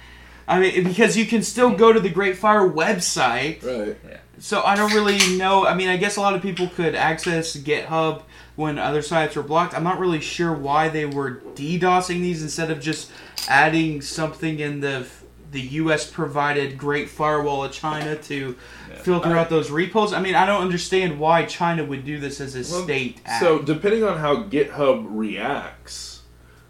I 0.48 0.60
mean, 0.60 0.84
because 0.84 1.18
you 1.18 1.26
can 1.26 1.44
still 1.44 1.72
go 1.72 1.92
to 1.92 2.00
the 2.00 2.10
Great 2.10 2.38
Fire 2.38 2.68
website. 2.68 3.64
Right. 3.64 3.98
Yeah. 4.08 4.18
So 4.40 4.62
I 4.62 4.76
don't 4.76 4.94
really 4.94 5.38
know. 5.38 5.66
I 5.66 5.74
mean, 5.74 5.90
I 5.90 5.98
guess 5.98 6.16
a 6.16 6.22
lot 6.22 6.36
of 6.36 6.42
people 6.42 6.68
could 6.70 6.96
access 6.96 7.56
GitHub 7.56 8.22
when 8.56 8.78
other 8.78 9.02
sites 9.02 9.36
were 9.36 9.44
blocked. 9.44 9.74
I'm 9.74 9.84
not 9.84 10.00
really 10.00 10.22
sure 10.22 10.54
why 10.54 10.90
they 10.90 11.06
were 11.06 11.42
DDoSing 11.56 12.22
these 12.22 12.44
instead 12.44 12.72
of 12.72 12.80
just 12.80 13.12
adding 13.48 14.02
something 14.02 14.60
in 14.60 14.80
the 14.80 15.08
the 15.52 15.62
U.S. 15.62 16.10
provided 16.10 16.78
Great 16.78 17.10
Firewall 17.10 17.64
of 17.64 17.72
China 17.72 18.18
to 18.24 18.58
filter 19.02 19.36
out 19.38 19.50
those 19.50 19.72
repos. 19.72 20.12
I 20.12 20.22
mean, 20.22 20.36
I 20.36 20.46
don't 20.46 20.62
understand 20.62 21.20
why 21.20 21.46
China 21.46 21.86
would 21.86 22.04
do 22.04 22.20
this 22.20 22.42
as 22.42 22.56
a 22.56 22.66
state 22.66 23.22
act. 23.26 23.42
So 23.42 23.60
depending 23.60 24.04
on 24.04 24.18
how 24.18 24.44
GitHub 24.44 25.06
reacts, 25.10 26.24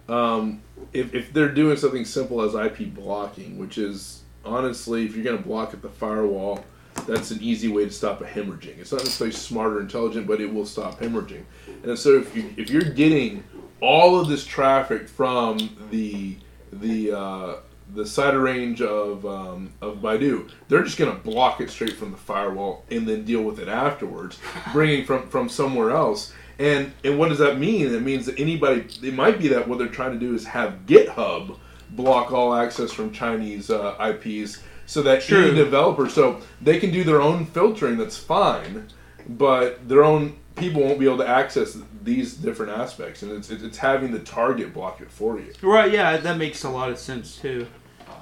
um, 0.08 0.62
if, 0.94 1.14
if 1.14 1.34
they're 1.34 1.54
doing 1.54 1.78
something 1.78 2.06
simple 2.06 2.41
as 2.41 2.56
IP 2.56 2.94
blocking, 2.94 3.58
which 3.58 3.78
is 3.78 4.24
honestly, 4.45 5.06
if 5.06 5.16
you're 5.16 5.24
going 5.24 5.38
to 5.38 5.44
block 5.44 5.74
at 5.74 5.82
the 5.82 5.90
firewall, 5.90 6.64
that's 7.06 7.32
an 7.32 7.41
easy 7.41 7.68
way 7.68 7.86
to 7.86 7.91
stop 7.91 8.22
a 8.22 8.26
hemorrhaging. 8.26 8.80
It's 8.80 8.91
not 8.91 9.04
necessarily 9.04 9.36
smart 9.36 9.74
or 9.74 9.82
intelligent, 9.82 10.28
but 10.28 10.41
it 10.41 10.52
will 10.52 10.66
stop 10.66 10.99
hemorrhaging. 10.99 11.44
And 11.84 11.98
so 11.98 12.18
if 12.18 12.36
you 12.36 12.54
if 12.58 12.70
you're 12.70 12.82
getting 12.82 13.44
all 13.82 14.20
of 14.20 14.28
this 14.28 14.45
traffic 14.45 15.08
from 15.08 15.58
the 15.91 16.38
the 16.72 17.12
uh, 17.12 17.56
the 17.94 18.04
CIDR 18.04 18.44
range 18.44 18.82
of 18.82 19.26
um, 19.26 19.74
of 19.82 19.98
Baidu, 19.98 20.49
they're 20.68 20.84
just 20.84 20.98
going 20.98 21.16
to 21.16 21.22
block 21.22 21.62
it 21.62 21.70
straight 21.70 21.94
from 21.94 22.12
the 22.12 22.18
firewall 22.18 22.84
and 22.90 23.08
then 23.08 23.24
deal 23.24 23.44
with 23.44 23.60
it 23.60 23.68
afterwards, 23.68 24.40
bringing 24.74 25.06
from 25.06 25.28
from 25.28 25.49
somewhere 25.49 25.91
else. 25.91 26.34
And 26.59 26.93
and 27.03 27.19
what 27.19 27.29
does 27.29 27.38
that 27.39 27.59
mean? 27.59 27.93
It 27.93 28.01
means 28.01 28.25
that 28.25 28.39
anybody. 28.39 28.85
It 29.03 29.13
might 29.13 29.39
be 29.39 29.47
that 29.49 29.67
what 29.67 29.77
they're 29.77 29.88
trying 29.88 30.13
to 30.13 30.19
do 30.19 30.34
is 30.34 30.45
have 30.45 30.85
GitHub 30.85 31.57
block 31.91 32.31
all 32.31 32.53
access 32.53 32.91
from 32.91 33.11
Chinese 33.11 33.69
uh, 33.69 33.95
IPs, 33.99 34.61
so 34.85 35.01
that 35.03 35.21
True. 35.21 35.45
any 35.45 35.55
developer, 35.55 36.09
so 36.09 36.41
they 36.61 36.79
can 36.79 36.91
do 36.91 37.03
their 37.03 37.21
own 37.21 37.45
filtering. 37.45 37.97
That's 37.97 38.17
fine, 38.17 38.88
but 39.27 39.88
their 39.88 40.03
own 40.03 40.38
people 40.55 40.81
won't 40.81 40.99
be 40.99 41.05
able 41.05 41.19
to 41.19 41.27
access 41.27 41.77
these 42.03 42.34
different 42.34 42.71
aspects, 42.71 43.21
and 43.21 43.31
it's 43.31 43.49
it's 43.51 43.77
having 43.77 44.11
the 44.11 44.19
target 44.19 44.73
block 44.73 44.99
it 45.01 45.11
for 45.11 45.39
you. 45.39 45.53
Right, 45.61 45.91
yeah, 45.91 46.17
that 46.17 46.38
makes 46.38 46.63
a 46.63 46.69
lot 46.69 46.89
of 46.89 46.97
sense 46.97 47.38
too. 47.38 47.67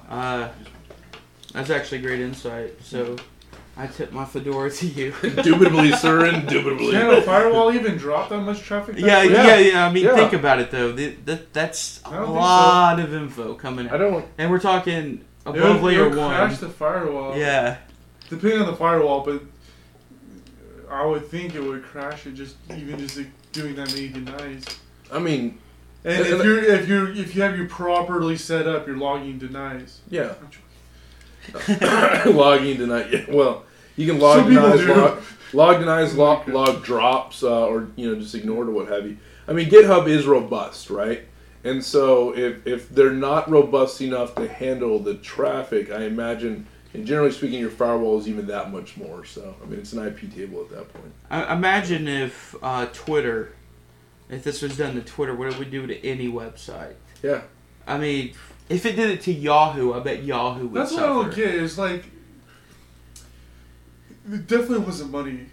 Uh, 0.08 0.48
that's 1.52 1.70
actually 1.70 2.00
great 2.02 2.20
insight. 2.20 2.74
So, 2.82 3.16
I 3.78 3.86
tip 3.86 4.10
my 4.10 4.24
fedora 4.24 4.70
to 4.70 4.86
you. 4.86 5.12
Indubitably, 5.22 5.92
sir, 5.92 6.24
indubitably. 6.34 6.92
Can 6.92 7.10
a 7.10 7.20
firewall 7.20 7.70
even 7.74 7.96
drop 7.98 8.30
that 8.30 8.38
much 8.40 8.60
traffic? 8.62 8.96
Yeah, 8.98 9.22
back? 9.26 9.30
yeah, 9.30 9.56
yeah. 9.58 9.86
I 9.86 9.92
mean, 9.92 10.04
Yeah. 10.04 10.14
think 10.16 10.32
about 10.32 10.60
it 10.60 10.70
though. 10.70 10.92
The, 10.92 11.10
the, 11.24 11.42
that's 11.52 12.00
a 12.04 12.08
I 12.08 12.12
don't 12.16 12.24
think 12.26 12.36
lot 12.36 13.00
of 13.00 13.12
info 13.12 13.54
coming 13.54 13.86
in. 13.86 13.92
I 13.92 13.98
don't. 13.98 14.24
And 14.38 14.50
we're 14.50 14.60
talking 14.60 14.94
It 14.94 15.48
would- 15.50 15.56
above 15.58 15.76
it 15.76 15.82
layer 15.82 16.08
would 16.08 16.16
one. 16.18 16.34
Crash 16.34 16.56
the 16.58 16.70
firewall. 16.70 17.36
Yeah. 17.36 17.76
Depending 18.30 18.60
on 18.60 18.66
the 18.66 18.76
firewall, 18.76 19.20
but 19.24 19.42
I 20.90 21.04
would 21.04 21.26
think 21.26 21.54
it 21.54 21.60
would 21.62 21.82
crash 21.84 22.26
it 22.26 22.32
just 22.34 22.56
even 22.74 22.98
just 22.98 23.16
like, 23.18 23.28
doing 23.52 23.74
that 23.76 23.88
many 23.92 24.08
denies. 24.08 24.64
I 25.12 25.18
mean, 25.18 25.58
And 26.02 26.14
and- 26.16 26.26
if 26.26 26.44
you're 26.44 26.64
if 26.64 26.88
you 26.88 27.04
are 27.04 27.10
if 27.10 27.36
you 27.36 27.42
have 27.42 27.58
you 27.58 27.66
properly 27.68 28.36
set 28.38 28.66
up, 28.66 28.86
you're 28.86 28.96
logging 28.96 29.38
denies. 29.38 30.00
Yeah. 30.08 30.32
logging 32.26 32.76
deny. 32.78 33.06
yeah, 33.08 33.24
Well, 33.28 33.64
you 33.96 34.06
can 34.06 34.18
log 34.20 34.40
Some 34.40 34.54
denies, 34.54 34.84
log, 34.86 35.22
log 35.52 35.80
denies, 35.80 36.14
log, 36.14 36.48
log 36.48 36.84
drops, 36.84 37.42
uh, 37.42 37.66
or 37.66 37.88
you 37.96 38.12
know 38.12 38.20
just 38.20 38.34
ignore 38.34 38.64
it 38.64 38.68
or 38.68 38.72
what 38.72 38.88
have 38.88 39.06
you. 39.06 39.16
I 39.48 39.52
mean, 39.52 39.68
GitHub 39.68 40.08
is 40.08 40.26
robust, 40.26 40.90
right? 40.90 41.22
And 41.64 41.84
so 41.84 42.36
if 42.36 42.66
if 42.66 42.88
they're 42.90 43.10
not 43.12 43.50
robust 43.50 44.00
enough 44.00 44.34
to 44.36 44.48
handle 44.48 44.98
the 44.98 45.14
traffic, 45.14 45.90
I 45.90 46.04
imagine, 46.04 46.66
and 46.94 47.06
generally 47.06 47.32
speaking, 47.32 47.58
your 47.58 47.70
firewall 47.70 48.18
is 48.18 48.28
even 48.28 48.46
that 48.46 48.70
much 48.70 48.96
more. 48.96 49.24
So 49.24 49.56
I 49.62 49.66
mean, 49.66 49.80
it's 49.80 49.92
an 49.92 50.06
IP 50.06 50.32
table 50.34 50.60
at 50.60 50.70
that 50.70 50.92
point. 50.92 51.12
I, 51.30 51.54
imagine 51.54 52.06
if 52.06 52.54
uh, 52.62 52.86
Twitter, 52.92 53.52
if 54.28 54.44
this 54.44 54.62
was 54.62 54.76
done 54.76 54.94
to 54.94 55.00
Twitter, 55.00 55.34
what 55.34 55.48
it 55.48 55.58
would 55.58 55.70
do 55.70 55.86
to 55.86 56.06
any 56.06 56.28
website. 56.28 56.94
Yeah. 57.22 57.42
I 57.86 57.98
mean, 57.98 58.34
if 58.68 58.84
it 58.84 58.96
did 58.96 59.10
it 59.10 59.22
to 59.22 59.32
Yahoo, 59.32 59.92
I 59.92 60.00
bet 60.00 60.22
Yahoo 60.24 60.66
would 60.66 60.82
That's 60.82 60.92
what 60.92 61.02
I 61.02 61.06
suffer. 61.06 61.22
don't 61.22 61.34
get. 61.34 61.54
Is 61.54 61.78
like 61.78 62.04
it 64.32 64.46
definitely 64.46 64.78
wasn't 64.80 65.10
money 65.10 65.46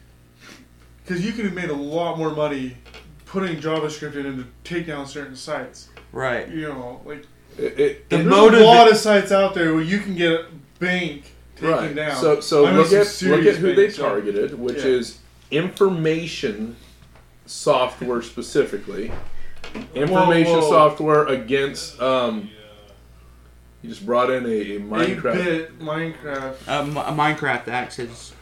because 1.04 1.26
you 1.26 1.32
could 1.34 1.46
have 1.46 1.54
made 1.54 1.70
a 1.70 1.76
lot 1.76 2.18
more 2.18 2.32
money 2.34 2.78
putting 3.26 3.58
JavaScript 3.58 4.16
in 4.16 4.24
to 4.38 4.46
take 4.64 4.88
down 4.88 5.06
certain 5.08 5.36
sites. 5.36 5.90
Right. 6.12 6.48
You 6.50 6.68
know, 6.70 7.02
like 7.06 7.26
It, 7.58 7.80
it, 7.80 8.10
there's 8.10 8.26
it- 8.26 8.32
a 8.32 8.64
lot 8.64 8.90
of 8.90 8.98
sites 8.98 9.32
out 9.32 9.54
there 9.54 9.74
where 9.74 9.84
you 9.84 10.00
can 10.00 10.16
get 10.16 10.32
a 10.32 10.46
bank 10.80 11.32
taken 11.56 11.70
right. 11.70 11.96
down. 11.96 12.16
So 12.16 12.40
so 12.40 12.66
I 12.66 12.70
mean, 12.72 12.78
look 12.80 12.88
some 13.06 13.32
at 13.34 13.38
look 13.38 13.46
at 13.48 13.56
who 13.60 13.74
they 13.76 13.84
banks, 13.84 13.96
so- 13.98 14.04
targeted, 14.04 14.58
which 14.58 14.78
Yeah. 14.78 14.86
is 14.86 15.18
information 15.52 16.76
software 17.46 18.22
specifically. 18.22 19.12
Information 19.96 20.54
Whoa, 20.54 20.62
whoa. 20.62 20.70
software 20.70 21.26
against. 21.28 22.00
Um, 22.02 22.50
you 23.82 23.90
just 23.90 24.06
brought 24.06 24.30
in 24.30 24.46
a, 24.46 24.50
a 24.50 24.80
Minecraft. 24.80 25.22
8-bit 25.22 25.80
Minecraft. 25.80 26.56
Uh, 26.68 26.86
Mi- 26.86 26.94
Minecraft 27.34 27.68
Axe 27.68 28.34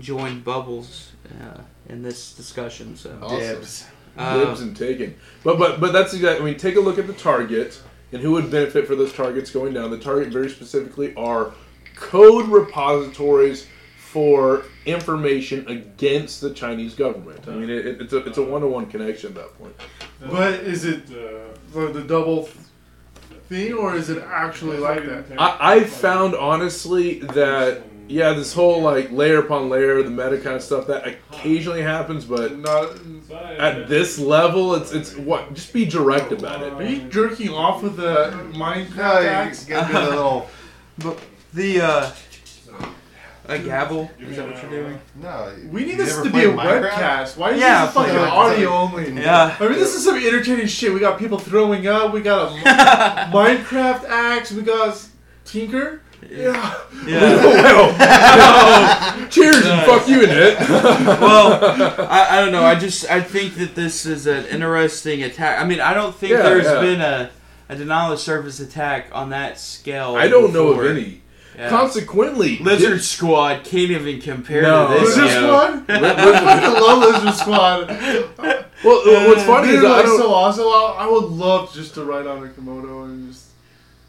has 0.00 0.06
joined 0.06 0.44
Bubbles 0.44 1.12
uh, 1.40 1.60
in 1.88 2.02
this 2.02 2.34
discussion. 2.34 2.96
So 2.96 3.16
Awesome. 3.22 3.88
Uh, 4.16 4.44
Dibs 4.44 4.60
and 4.60 4.76
taken. 4.76 5.14
But 5.44 5.58
but 5.58 5.80
but 5.80 5.92
that's 5.92 6.12
exactly. 6.14 6.42
I 6.42 6.50
mean, 6.50 6.58
take 6.58 6.76
a 6.76 6.80
look 6.80 6.98
at 6.98 7.06
the 7.06 7.12
target 7.12 7.80
and 8.12 8.20
who 8.20 8.32
would 8.32 8.50
benefit 8.50 8.86
for 8.86 8.96
those 8.96 9.12
targets 9.12 9.50
going 9.50 9.72
down. 9.72 9.90
The 9.90 9.98
target 9.98 10.32
very 10.32 10.50
specifically 10.50 11.14
are 11.14 11.52
code 11.94 12.48
repositories 12.48 13.66
for 13.96 14.64
information 14.84 15.66
against 15.68 16.40
the 16.40 16.52
Chinese 16.52 16.94
government. 16.94 17.46
I 17.46 17.52
mean, 17.52 17.70
it, 17.70 17.86
it's 17.86 18.12
a 18.12 18.18
it's 18.26 18.38
a 18.38 18.42
one 18.42 18.62
to 18.62 18.66
one 18.66 18.86
connection 18.86 19.28
at 19.28 19.34
that 19.36 19.58
point. 19.58 19.74
But 20.20 20.54
is 20.54 20.84
it 20.84 21.06
the, 21.06 21.92
the 21.92 22.02
double 22.02 22.48
thing, 23.48 23.72
or 23.72 23.94
is 23.94 24.10
it 24.10 24.22
actually 24.24 24.78
like 24.78 25.06
that? 25.06 25.26
I, 25.38 25.76
I 25.76 25.84
found 25.84 26.34
honestly 26.34 27.20
that 27.20 27.82
yeah, 28.10 28.32
this 28.32 28.52
whole 28.52 28.82
like 28.82 29.10
layer 29.12 29.38
upon 29.38 29.68
layer, 29.68 30.02
the 30.02 30.10
meta 30.10 30.36
kind 30.38 30.56
of 30.56 30.62
stuff 30.62 30.86
that 30.88 31.06
occasionally 31.06 31.82
happens, 31.82 32.24
but 32.24 32.58
not 32.58 32.90
at 33.58 33.88
this 33.88 34.18
level. 34.18 34.74
It's 34.74 34.92
it's 34.92 35.16
what 35.16 35.54
just 35.54 35.72
be 35.72 35.84
direct 35.84 36.32
about 36.32 36.62
it. 36.62 36.72
Are 36.72 36.82
you 36.82 37.02
jerking 37.08 37.50
off 37.50 37.82
with 37.82 37.96
the 37.96 38.32
Minecraft 38.52 38.96
No, 38.96 39.20
you 39.20 39.28
axe? 39.28 39.64
gotta 39.64 39.86
do 39.92 40.00
the 40.00 40.10
little- 40.10 40.50
But 40.98 41.18
the 41.54 41.80
uh, 41.80 42.10
a 43.48 43.58
gavel 43.58 44.08
is 44.20 44.36
that 44.36 44.46
what 44.46 44.62
you're 44.62 44.70
doing? 44.82 45.00
No. 45.20 45.52
We 45.70 45.84
need 45.84 45.96
this 45.96 46.20
to 46.22 46.30
be 46.30 46.44
a 46.44 46.52
Minecraft? 46.52 46.90
webcast. 46.90 47.36
Why 47.36 47.50
is 47.52 47.60
Yeah, 47.60 47.86
this 47.86 47.94
fucking 47.94 48.12
play 48.12 48.22
audio 48.28 48.68
only? 48.70 49.10
Yeah. 49.12 49.56
I 49.58 49.68
mean, 49.68 49.78
this 49.78 49.94
is 49.96 50.04
some 50.04 50.16
entertaining 50.16 50.66
shit. 50.68 50.92
We 50.92 51.00
got 51.00 51.18
people 51.18 51.38
throwing 51.38 51.86
up. 51.88 52.12
We 52.12 52.20
got 52.20 52.52
a 52.52 53.30
Minecraft 53.32 54.04
axe. 54.08 54.52
We 54.52 54.62
got 54.62 55.04
Tinker. 55.44 56.02
Yeah. 56.28 56.74
well, 57.06 59.26
cheers 59.30 59.56
and 59.66 59.86
fuck 59.86 60.08
you 60.08 60.22
in 60.22 60.30
it. 60.30 60.58
well, 60.68 61.62
I, 62.10 62.26
I 62.30 62.40
don't 62.40 62.52
know. 62.52 62.64
I 62.64 62.74
just 62.74 63.10
I 63.10 63.20
think 63.20 63.54
that 63.56 63.74
this 63.74 64.06
is 64.06 64.26
an 64.26 64.46
interesting 64.46 65.22
attack. 65.22 65.60
I 65.60 65.64
mean, 65.66 65.80
I 65.80 65.94
don't 65.94 66.14
think 66.14 66.32
Yeah, 66.32 66.42
there's 66.42 66.64
yeah. 66.66 66.80
been 66.80 67.00
a, 67.00 67.30
a 67.68 67.76
denial 67.76 68.12
of 68.12 68.20
service 68.20 68.60
attack 68.60 69.06
on 69.12 69.30
that 69.30 69.58
scale. 69.58 70.14
I 70.16 70.28
don't 70.28 70.52
know 70.52 70.68
of 70.68 70.84
any. 70.86 71.22
Yeah. 71.56 71.68
Consequently, 71.68 72.58
Lizard 72.58 72.92
did- 72.98 73.02
Squad 73.02 73.64
can't 73.64 73.90
even 73.90 74.20
compare 74.20 74.62
No. 74.62 74.88
to 74.88 74.94
this. 75.00 75.16
Lizard 75.16 75.42
yo. 75.42 75.46
Squad? 75.46 75.90
I 75.90 76.80
love 76.80 76.98
Lizard 77.00 77.34
Squad. 77.34 77.88
Well, 78.82 79.28
what's 79.28 79.42
funny 79.44 79.68
They're 79.72 79.78
is 79.78 79.84
I 79.84 79.88
like 79.96 80.04
don't. 80.06 80.18
so 80.18 80.32
awesome. 80.32 80.64
I 80.64 80.96
I 81.00 81.06
would 81.06 81.24
love 81.24 81.74
just 81.74 81.94
to 81.94 82.04
ride 82.04 82.26
on 82.26 82.44
a 82.44 82.48
Komodo 82.48 83.04
and 83.04 83.28
just. 83.28 83.29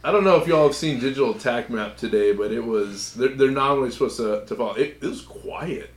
I 0.03 0.11
don't 0.11 0.23
know 0.23 0.37
if 0.37 0.47
y'all 0.47 0.65
have 0.65 0.75
seen 0.75 0.99
Digital 0.99 1.35
Attack 1.35 1.69
Map 1.69 1.95
today, 1.95 2.33
but 2.33 2.51
it 2.51 2.63
was 2.63 3.13
they're, 3.13 3.29
they're 3.29 3.51
not 3.51 3.71
only 3.71 3.91
supposed 3.91 4.17
to, 4.17 4.45
to 4.45 4.55
follow. 4.55 4.73
It, 4.73 4.97
it 5.01 5.07
was 5.07 5.21
quiet. 5.21 5.91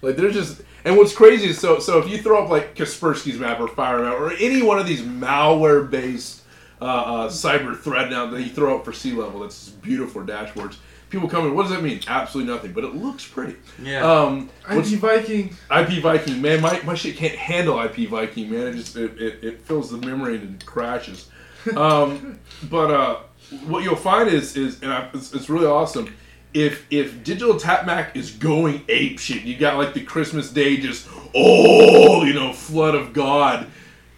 Like 0.00 0.16
they're 0.16 0.30
just 0.30 0.62
and 0.84 0.96
what's 0.96 1.14
crazy 1.14 1.48
is 1.48 1.58
so 1.58 1.78
so 1.78 1.98
if 1.98 2.08
you 2.08 2.18
throw 2.18 2.42
up 2.44 2.50
like 2.50 2.74
Kaspersky's 2.74 3.38
map 3.38 3.60
or 3.60 3.68
Fire 3.68 4.02
map 4.04 4.14
or 4.14 4.32
any 4.32 4.62
one 4.62 4.78
of 4.78 4.86
these 4.86 5.02
malware 5.02 5.88
based 5.90 6.42
uh, 6.80 6.84
uh, 6.84 7.28
cyber 7.28 7.76
threat 7.76 8.08
now 8.10 8.26
that 8.26 8.40
you 8.40 8.50
throw 8.50 8.78
up 8.78 8.84
for 8.84 8.92
sea 8.92 9.12
level, 9.12 9.40
that's 9.40 9.64
just 9.66 9.82
beautiful 9.82 10.22
dashboards. 10.22 10.76
People 11.10 11.28
come 11.28 11.46
in, 11.46 11.54
what 11.54 11.62
does 11.62 11.72
that 11.72 11.82
mean? 11.82 12.00
Absolutely 12.06 12.52
nothing, 12.52 12.72
but 12.72 12.84
it 12.84 12.94
looks 12.94 13.26
pretty. 13.26 13.56
Yeah. 13.82 14.08
Um, 14.08 14.50
what's- 14.68 14.92
IP 14.92 15.00
Viking. 15.00 15.56
IP 15.74 16.02
Viking, 16.02 16.40
man, 16.40 16.60
my, 16.60 16.80
my 16.82 16.94
shit 16.94 17.16
can't 17.16 17.34
handle 17.34 17.80
IP 17.80 18.08
Viking, 18.10 18.50
man. 18.50 18.68
It 18.68 18.74
just 18.74 18.94
it, 18.94 19.20
it, 19.20 19.42
it 19.42 19.60
fills 19.62 19.90
the 19.90 19.96
memory 19.98 20.36
and 20.36 20.60
it 20.60 20.66
crashes. 20.66 21.30
Um, 21.76 22.38
but 22.70 22.90
uh, 22.90 23.20
what 23.66 23.82
you'll 23.82 23.96
find 23.96 24.28
is 24.28 24.56
is 24.56 24.82
and 24.82 24.92
I, 24.92 25.08
it's, 25.14 25.32
it's 25.32 25.48
really 25.48 25.66
awesome. 25.66 26.14
If 26.54 26.86
if 26.90 27.22
Digital 27.24 27.56
Attack 27.56 27.86
Map 27.86 28.16
is 28.16 28.30
going 28.30 28.84
ape 28.88 29.18
shit, 29.18 29.42
you 29.42 29.56
got 29.56 29.76
like 29.76 29.94
the 29.94 30.02
Christmas 30.02 30.50
Day 30.50 30.76
just 30.78 31.08
oh 31.34 32.24
you 32.24 32.34
know 32.34 32.52
flood 32.52 32.94
of 32.94 33.12
God. 33.12 33.66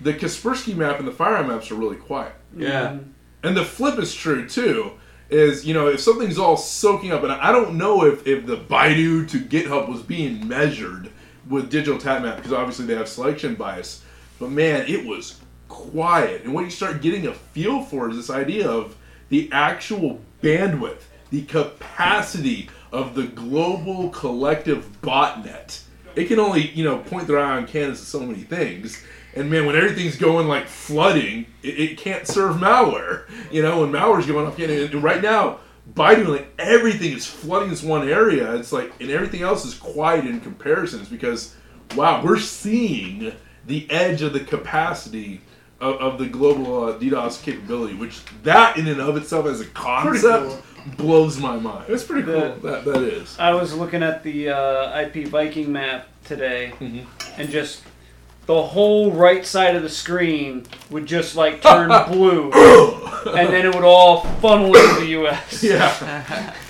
The 0.00 0.14
Kaspersky 0.14 0.74
map 0.74 0.98
and 0.98 1.06
the 1.06 1.12
Fire 1.12 1.44
maps 1.44 1.70
are 1.70 1.74
really 1.74 1.96
quiet. 1.96 2.32
Yeah. 2.56 2.98
And 3.42 3.54
the 3.56 3.64
flip 3.64 3.98
is 3.98 4.14
true 4.14 4.48
too. 4.48 4.92
Is 5.28 5.64
you 5.64 5.74
know 5.74 5.88
if 5.88 6.00
something's 6.00 6.38
all 6.38 6.56
soaking 6.56 7.12
up, 7.12 7.22
and 7.22 7.32
I 7.32 7.52
don't 7.52 7.76
know 7.76 8.04
if 8.04 8.26
if 8.26 8.46
the 8.46 8.56
Baidu 8.56 9.28
to 9.28 9.38
GitHub 9.38 9.88
was 9.88 10.02
being 10.02 10.46
measured 10.46 11.10
with 11.48 11.70
Digital 11.70 11.96
Attack 11.96 12.22
Map 12.22 12.36
because 12.36 12.52
obviously 12.52 12.86
they 12.86 12.94
have 12.94 13.08
selection 13.08 13.54
bias, 13.54 14.02
but 14.38 14.50
man, 14.50 14.86
it 14.86 15.06
was 15.06 15.39
quiet. 15.70 16.42
And 16.44 16.52
what 16.52 16.64
you 16.64 16.70
start 16.70 17.00
getting 17.00 17.26
a 17.26 17.32
feel 17.32 17.82
for 17.82 18.10
is 18.10 18.16
this 18.16 18.28
idea 18.28 18.68
of 18.68 18.96
the 19.30 19.48
actual 19.52 20.20
bandwidth, 20.42 21.00
the 21.30 21.42
capacity 21.42 22.68
of 22.92 23.14
the 23.14 23.28
global 23.28 24.10
collective 24.10 25.00
botnet. 25.00 25.82
It 26.16 26.26
can 26.26 26.38
only 26.38 26.68
you 26.72 26.84
know 26.84 26.98
point 26.98 27.26
their 27.26 27.38
ion 27.38 27.66
cannons 27.66 28.00
to 28.00 28.04
so 28.04 28.20
many 28.20 28.42
things. 28.42 29.02
And 29.34 29.48
man, 29.48 29.64
when 29.64 29.76
everything's 29.76 30.16
going 30.16 30.48
like 30.48 30.66
flooding, 30.66 31.46
it, 31.62 31.78
it 31.78 31.98
can't 31.98 32.26
serve 32.26 32.56
malware. 32.56 33.30
You 33.50 33.62
know, 33.62 33.80
when 33.80 33.92
malware's 33.92 34.26
going 34.26 34.48
up, 34.48 34.58
and 34.58 35.02
right 35.02 35.22
now, 35.22 35.60
Baidu, 35.94 36.26
like 36.26 36.52
everything 36.58 37.12
is 37.12 37.26
flooding 37.26 37.70
this 37.70 37.82
one 37.82 38.08
area. 38.08 38.54
It's 38.56 38.72
like, 38.72 38.92
and 39.00 39.08
everything 39.08 39.42
else 39.42 39.64
is 39.64 39.74
quiet 39.74 40.26
in 40.26 40.40
comparisons 40.40 41.08
because, 41.08 41.54
wow, 41.94 42.22
we're 42.24 42.40
seeing 42.40 43.32
the 43.66 43.88
edge 43.88 44.22
of 44.22 44.32
the 44.32 44.40
capacity 44.40 45.40
of, 45.80 45.96
of 45.96 46.18
the 46.18 46.26
global 46.26 46.84
uh, 46.84 46.98
DDoS 46.98 47.42
capability, 47.42 47.94
which 47.94 48.22
that 48.42 48.76
in 48.76 48.86
and 48.86 49.00
of 49.00 49.16
itself 49.16 49.46
as 49.46 49.60
a 49.60 49.66
concept 49.66 50.62
blows 50.96 51.38
my 51.38 51.56
mind. 51.56 51.84
It's 51.88 52.04
pretty 52.04 52.22
cool. 52.24 52.54
That 52.62 52.84
that 52.84 53.02
is. 53.02 53.38
I 53.38 53.52
was 53.52 53.74
looking 53.74 54.02
at 54.02 54.22
the 54.22 54.50
uh, 54.50 55.00
IP 55.00 55.28
Viking 55.28 55.72
map 55.72 56.08
today, 56.24 56.72
Mm-hmm. 56.80 57.40
and 57.40 57.48
just 57.50 57.82
the 58.46 58.62
whole 58.62 59.12
right 59.12 59.44
side 59.46 59.76
of 59.76 59.82
the 59.82 59.88
screen 59.88 60.66
would 60.90 61.06
just 61.06 61.36
like 61.36 61.62
turn 61.62 61.88
blue, 62.10 62.50
and 63.26 63.52
then 63.52 63.66
it 63.66 63.74
would 63.74 63.84
all 63.84 64.22
funnel 64.40 64.74
into 64.76 65.00
the 65.00 65.06
U.S. 65.08 65.62
Yeah. 65.62 66.54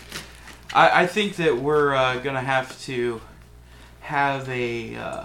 I, 0.73 1.03
I 1.03 1.07
think 1.07 1.37
that 1.37 1.57
we're 1.57 1.95
uh, 1.95 2.19
gonna 2.19 2.41
have 2.41 2.81
to 2.83 3.21
have 4.03 4.49
a 4.49 4.95
uh, 4.97 5.25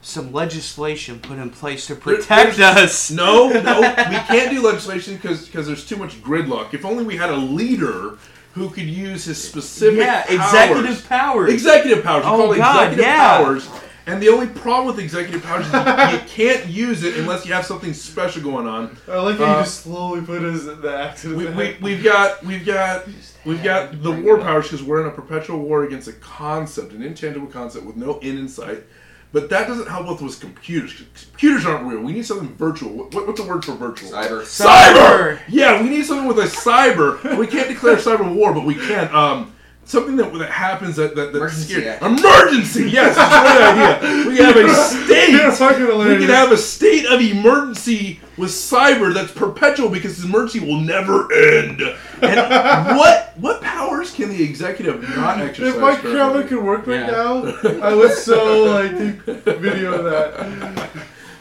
some 0.00 0.32
legislation 0.32 1.18
put 1.20 1.38
in 1.38 1.50
place 1.50 1.86
to 1.88 1.94
protect 1.94 2.56
There's- 2.56 2.60
us. 2.60 3.10
No, 3.18 3.48
no, 3.48 3.80
we 3.80 4.16
can't 4.16 4.50
do 4.50 4.62
legislation 4.62 5.16
because 5.16 5.50
there's 5.66 5.84
too 5.86 5.96
much 5.96 6.22
gridlock. 6.22 6.72
If 6.74 6.84
only 6.84 7.04
we 7.04 7.16
had 7.16 7.30
a 7.30 7.36
leader 7.36 8.16
who 8.54 8.70
could 8.70 8.84
use 8.86 9.24
his 9.24 9.42
specific 9.42 9.98
Yeah, 10.00 10.24
executive 10.28 11.06
powers. 11.08 11.52
Executive 11.52 12.02
powers. 12.04 12.24
You 12.24 12.30
Oh, 12.30 12.36
call 12.36 12.52
it 12.52 12.56
God, 12.58 12.76
executive 12.92 13.04
yeah. 13.04 13.36
powers. 13.38 13.68
And 14.06 14.22
the 14.22 14.30
only 14.30 14.46
problem 14.46 14.86
with 14.86 14.98
executive 15.04 15.42
powers 15.42 15.66
is 15.66 15.72
you, 15.72 16.18
you 16.18 16.24
can't 16.26 16.66
use 16.66 17.02
it 17.04 17.18
unless 17.18 17.44
you 17.44 17.52
have 17.52 17.66
something 17.66 17.92
special 17.92 18.40
going 18.42 18.66
on. 18.66 18.96
I 19.06 19.16
like 19.20 19.36
how 19.36 19.44
Uh, 19.44 19.58
you 19.58 19.64
just 19.64 19.82
slowly 19.82 20.22
put 20.22 20.40
his 20.42 20.64
the 20.64 20.96
axe 20.96 21.24
in 21.26 21.32
his 21.32 21.38
we, 21.38 21.44
head. 21.44 21.56
we, 21.82 21.94
we've 21.94 22.02
got 22.02 22.42
we've 22.42 22.64
got 22.64 23.06
we've 23.44 23.62
got 23.62 24.02
the 24.02 24.10
war 24.12 24.38
powers 24.38 24.64
because 24.66 24.82
we're 24.82 25.02
in 25.02 25.08
a 25.08 25.10
perpetual 25.10 25.58
war 25.58 25.84
against 25.84 26.08
a 26.08 26.14
concept, 26.14 26.92
an 26.94 27.02
intangible 27.02 27.48
concept 27.48 27.84
with 27.84 27.96
no 27.96 28.18
end 28.20 28.38
in 28.38 28.48
sight. 28.48 28.82
But 29.32 29.50
that 29.50 29.68
doesn't 29.68 29.88
help 29.88 30.08
us 30.08 30.20
with 30.22 30.40
computers. 30.40 30.92
'cause 30.92 31.00
Computers 31.00 31.26
Computers 31.30 31.66
aren't 31.66 31.86
real. 31.86 32.00
We 32.00 32.12
need 32.12 32.24
something 32.26 32.48
virtual. 32.56 32.90
What, 32.90 33.14
what- 33.14 33.26
what's 33.26 33.40
the 33.40 33.46
word 33.46 33.64
for 33.64 33.72
virtual? 33.72 34.10
Cyber. 34.10 34.40
Cyber. 34.42 35.38
Yeah, 35.48 35.82
we 35.82 35.88
need 35.90 36.04
something 36.06 36.26
with 36.26 36.38
a 36.38 36.44
cyber. 36.48 37.36
We 37.36 37.46
can't 37.46 37.68
declare 37.68 37.96
cyber 37.96 38.32
war, 38.32 38.54
but 38.54 38.64
we 38.64 38.74
can. 38.74 39.14
Um, 39.14 39.52
something 39.88 40.14
that 40.16 40.32
that 40.34 40.50
happens 40.50 40.94
that 40.96 41.16
that 41.16 41.32
that's 41.32 41.36
Emergency 41.36 41.72
scary. 41.74 41.88
act. 41.88 42.02
Emergency. 42.02 42.90
Yes, 42.90 43.16
that's 43.16 43.34
a 43.34 43.98
great 43.98 44.04
idea. 44.04 44.28
We 44.28 44.36
can 44.36 44.44
have 44.46 44.56
a 44.56 44.74
state. 45.04 45.32
That's 45.36 45.58
fucking 45.58 45.98
We 45.98 46.18
can 46.18 46.28
have 46.34 46.52
a 46.52 46.56
state 46.56 47.06
of 47.06 47.20
emergency 47.20 48.20
with 48.36 48.50
cyber 48.50 49.12
that's 49.12 49.32
perpetual 49.32 49.88
because 49.88 50.16
this 50.16 50.24
emergency 50.24 50.60
will 50.60 50.80
never 50.80 51.32
end. 51.32 51.80
And 52.22 52.96
what 52.98 53.32
what 53.38 53.60
powers 53.62 54.12
can 54.14 54.28
the 54.28 54.42
executive 54.42 55.02
not 55.16 55.40
exercise? 55.40 55.74
If 55.74 55.80
my 55.80 55.96
currently? 55.96 56.12
camera 56.12 56.44
could 56.46 56.62
work 56.62 56.86
right 56.86 57.00
Yeah. 57.00 57.10
now, 57.10 57.42
I 57.82 57.94
would 57.94 58.12
so 58.12 58.64
like 58.64 58.92
take 59.26 59.58
video 59.58 59.94
of 59.94 60.04
that. 60.04 60.90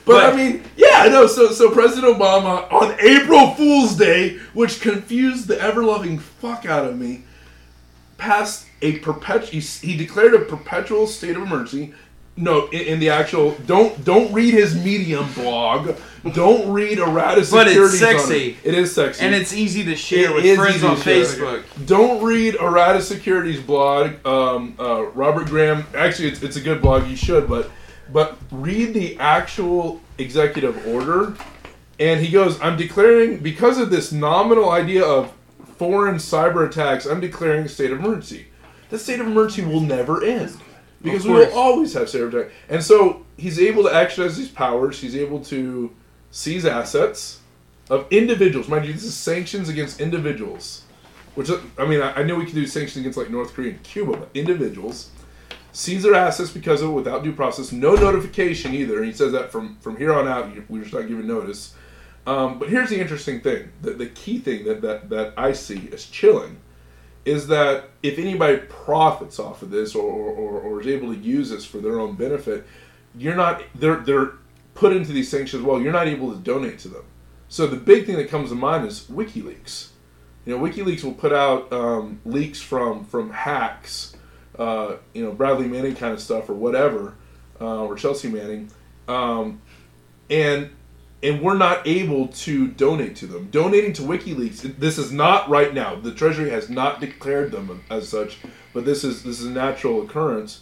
But, 0.06 0.34
I 0.34 0.38
mean, 0.38 0.64
yeah, 0.78 1.00
I 1.00 1.10
know. 1.10 1.28
So, 1.28 1.52
so 1.52 1.70
President 1.70 2.18
Obama 2.18 2.72
on 2.72 2.96
April 3.02 3.54
Fool's 3.56 3.94
Day, 3.98 4.38
which 4.54 4.80
confused 4.80 5.50
the 5.50 5.60
ever 5.60 5.84
loving 5.84 6.18
fuck 6.18 6.66
out 6.66 6.86
of 6.86 6.98
me, 6.98 7.26
passed 8.18 8.68
a 8.82 9.00
perpetual. 9.00 9.62
He, 9.62 9.96
declared 9.98 10.34
a 10.34 10.40
perpetual 10.40 11.08
state 11.08 11.36
of 11.36 11.44
emergency. 11.44 11.94
No, 12.40 12.68
in, 12.68 12.82
in 12.82 13.00
the 13.00 13.10
actual 13.10 13.58
don't 13.66 14.06
don't 14.06 14.32
read 14.32 14.54
his 14.54 14.76
Medium 14.76 15.32
blog. 15.34 15.96
Don't 16.34 16.72
read 16.72 17.00
Errata 17.00 17.48
But 17.50 17.68
it's 17.68 18.00
sexy. 18.00 18.58
it. 18.64 18.66
It 18.66 18.74
is 18.76 18.94
sexy, 18.94 19.26
And 19.26 19.34
it's 19.34 19.54
easy 19.54 19.84
to 19.86 19.96
share 19.96 20.30
It 20.32 20.44
with 20.44 20.56
friends 20.58 20.84
on. 20.84 20.98
Facebook. 20.98 21.64
Don't 21.88 22.24
read 22.24 22.56
Errata 22.56 23.02
Securities 23.02 23.62
blog. 23.62 24.24
Um, 24.26 24.76
uh, 24.80 25.06
Robert 25.12 25.48
Graham. 25.48 25.86
Actually, 25.96 26.28
it's, 26.30 26.44
it's 26.44 26.58
a 26.58 26.62
good 26.62 26.82
blog. 26.82 27.08
You 27.08 27.16
should, 27.16 27.48
but 27.50 27.72
but 28.14 28.38
read 28.52 28.94
the 28.94 29.18
actual 29.20 30.02
executive 30.18 30.86
order. 30.88 31.36
And 32.00 32.24
he 32.24 32.32
goes, 32.32 32.62
"I'm 32.62 32.78
declaring 32.78 33.38
because 33.38 33.80
of 33.80 33.90
this 33.90 34.12
nominal 34.12 34.70
idea 34.70 35.04
of 35.04 35.34
foreign 35.78 36.16
cyber 36.16 36.68
attacks. 36.68 37.06
I'm 37.06 37.20
declaring 37.20 37.66
a 37.66 37.70
state 37.70 37.92
of 37.92 38.00
emergency. 38.00 38.48
The 38.90 39.00
state 39.00 39.20
of 39.20 39.28
emergency 39.28 39.64
will 39.64 39.82
never 39.82 40.24
end 40.24 40.58
because 41.02 41.26
we 41.26 41.34
will 41.34 41.54
always 41.54 41.94
have 41.94 42.08
cyber 42.08 42.34
attack. 42.34 42.52
And 42.70 42.84
so 42.84 43.26
he's 43.38 43.60
able 43.60 43.84
to 43.84 43.96
exercise 43.96 44.38
these 44.38 44.50
powers. 44.50 45.00
He's 45.00 45.16
able 45.16 45.44
to 45.46 45.92
seize 46.32 46.66
assets 46.66 47.42
of 47.90 48.06
individuals. 48.12 48.68
Mind 48.68 48.86
you, 48.86 48.94
this 48.94 49.04
is 49.04 49.16
sanctions 49.16 49.70
against 49.70 50.02
individuals. 50.02 50.84
Which 51.36 51.50
I 51.78 51.86
mean, 51.86 52.02
I 52.02 52.14
I 52.14 52.24
know 52.24 52.36
we 52.36 52.46
can 52.46 52.56
do 52.56 52.66
sanctions 52.66 52.98
against 52.98 53.18
like 53.18 53.30
North 53.30 53.54
Korea 53.54 53.72
and 53.72 53.84
Cuba, 53.84 54.18
but 54.18 54.30
individuals 54.34 55.12
seize 55.78 56.02
their 56.02 56.16
assets 56.16 56.50
because 56.50 56.82
of 56.82 56.90
it 56.90 56.94
without 56.94 57.24
due 57.24 57.34
process, 57.34 57.72
no 57.72 57.94
notification 57.94 58.74
either. 58.74 58.98
And 58.98 59.06
he 59.06 59.14
says 59.14 59.32
that 59.34 59.52
from 59.52 59.78
from 59.80 59.98
here 59.98 60.12
on 60.14 60.28
out, 60.28 60.50
we're 60.70 60.82
just 60.82 60.94
not 60.94 61.08
giving 61.08 61.28
notice. 61.28 61.76
Um, 62.28 62.60
but 62.60 62.70
here's 62.70 62.90
the 62.90 63.00
interesting 63.00 63.40
thing: 63.40 63.72
the, 63.82 63.92
the 63.92 64.08
key 64.08 64.38
thing 64.38 64.66
that, 64.66 64.82
that 64.82 65.10
that 65.10 65.34
I 65.38 65.54
see 65.54 65.90
as 65.94 66.06
chilling 66.06 66.58
is 67.24 67.48
that 67.48 67.90
if 68.04 68.20
anybody 68.20 68.58
profits 68.70 69.40
off 69.40 69.62
of 69.62 69.70
this 69.70 69.96
or, 69.96 70.04
or, 70.04 70.62
or, 70.62 70.80
is 70.80 70.88
able 70.88 71.14
to 71.14 71.20
use 71.20 71.50
this 71.50 71.66
for 71.66 71.80
their 71.80 72.00
own 72.00 72.16
benefit, 72.16 72.66
you're 73.18 73.36
not 73.36 73.64
they're 73.76 73.98
they're 73.98 74.34
put 74.76 74.96
into 74.96 75.14
these 75.14 75.30
sanctions. 75.30 75.64
Well, 75.64 75.82
you're 75.82 75.94
not 75.94 76.08
able 76.08 76.32
to 76.32 76.38
donate 76.38 76.80
to 76.80 76.90
them. 76.90 77.04
So 77.50 77.66
the 77.66 77.78
big 77.78 78.06
thing 78.06 78.18
that 78.18 78.30
comes 78.30 78.50
to 78.50 78.56
mind 78.56 78.86
is 78.86 79.08
WikiLeaks. 79.12 79.90
You 80.46 80.58
know, 80.58 80.64
WikiLeaks 80.64 81.04
will 81.04 81.14
put 81.14 81.34
out 81.34 81.72
um, 81.72 82.20
leaks 82.26 82.62
from 82.62 83.06
from 83.06 83.32
hacks, 83.32 84.16
uh, 84.60 84.98
you 85.14 85.24
know, 85.24 85.32
Bradley 85.32 85.68
Manning 85.68 85.96
kind 85.96 86.14
of 86.14 86.22
stuff 86.22 86.50
or 86.50 86.54
whatever, 86.54 87.16
uh, 87.60 87.84
or 87.84 87.96
Chelsea 87.96 88.30
Manning, 88.30 88.70
um, 89.08 89.62
and 90.30 90.70
and 91.24 91.42
we're 91.42 91.58
not 91.58 91.88
able 91.88 92.28
to 92.28 92.68
donate 92.68 93.16
to 93.18 93.28
them. 93.28 93.50
Donating 93.52 93.94
to 93.94 94.04
WikiLeaks, 94.04 94.78
this 94.78 94.98
is 94.98 95.12
not 95.12 95.50
right 95.50 95.74
now. 95.74 95.96
The 95.96 96.14
Treasury 96.14 96.50
has 96.52 96.70
not 96.70 97.02
declared 97.02 97.52
them 97.52 97.84
as 97.90 98.08
such, 98.08 98.38
but 98.74 98.86
this 98.86 99.04
is 99.04 99.24
this 99.24 99.40
is 99.40 99.48
a 99.48 99.52
natural 99.52 100.04
occurrence. 100.04 100.62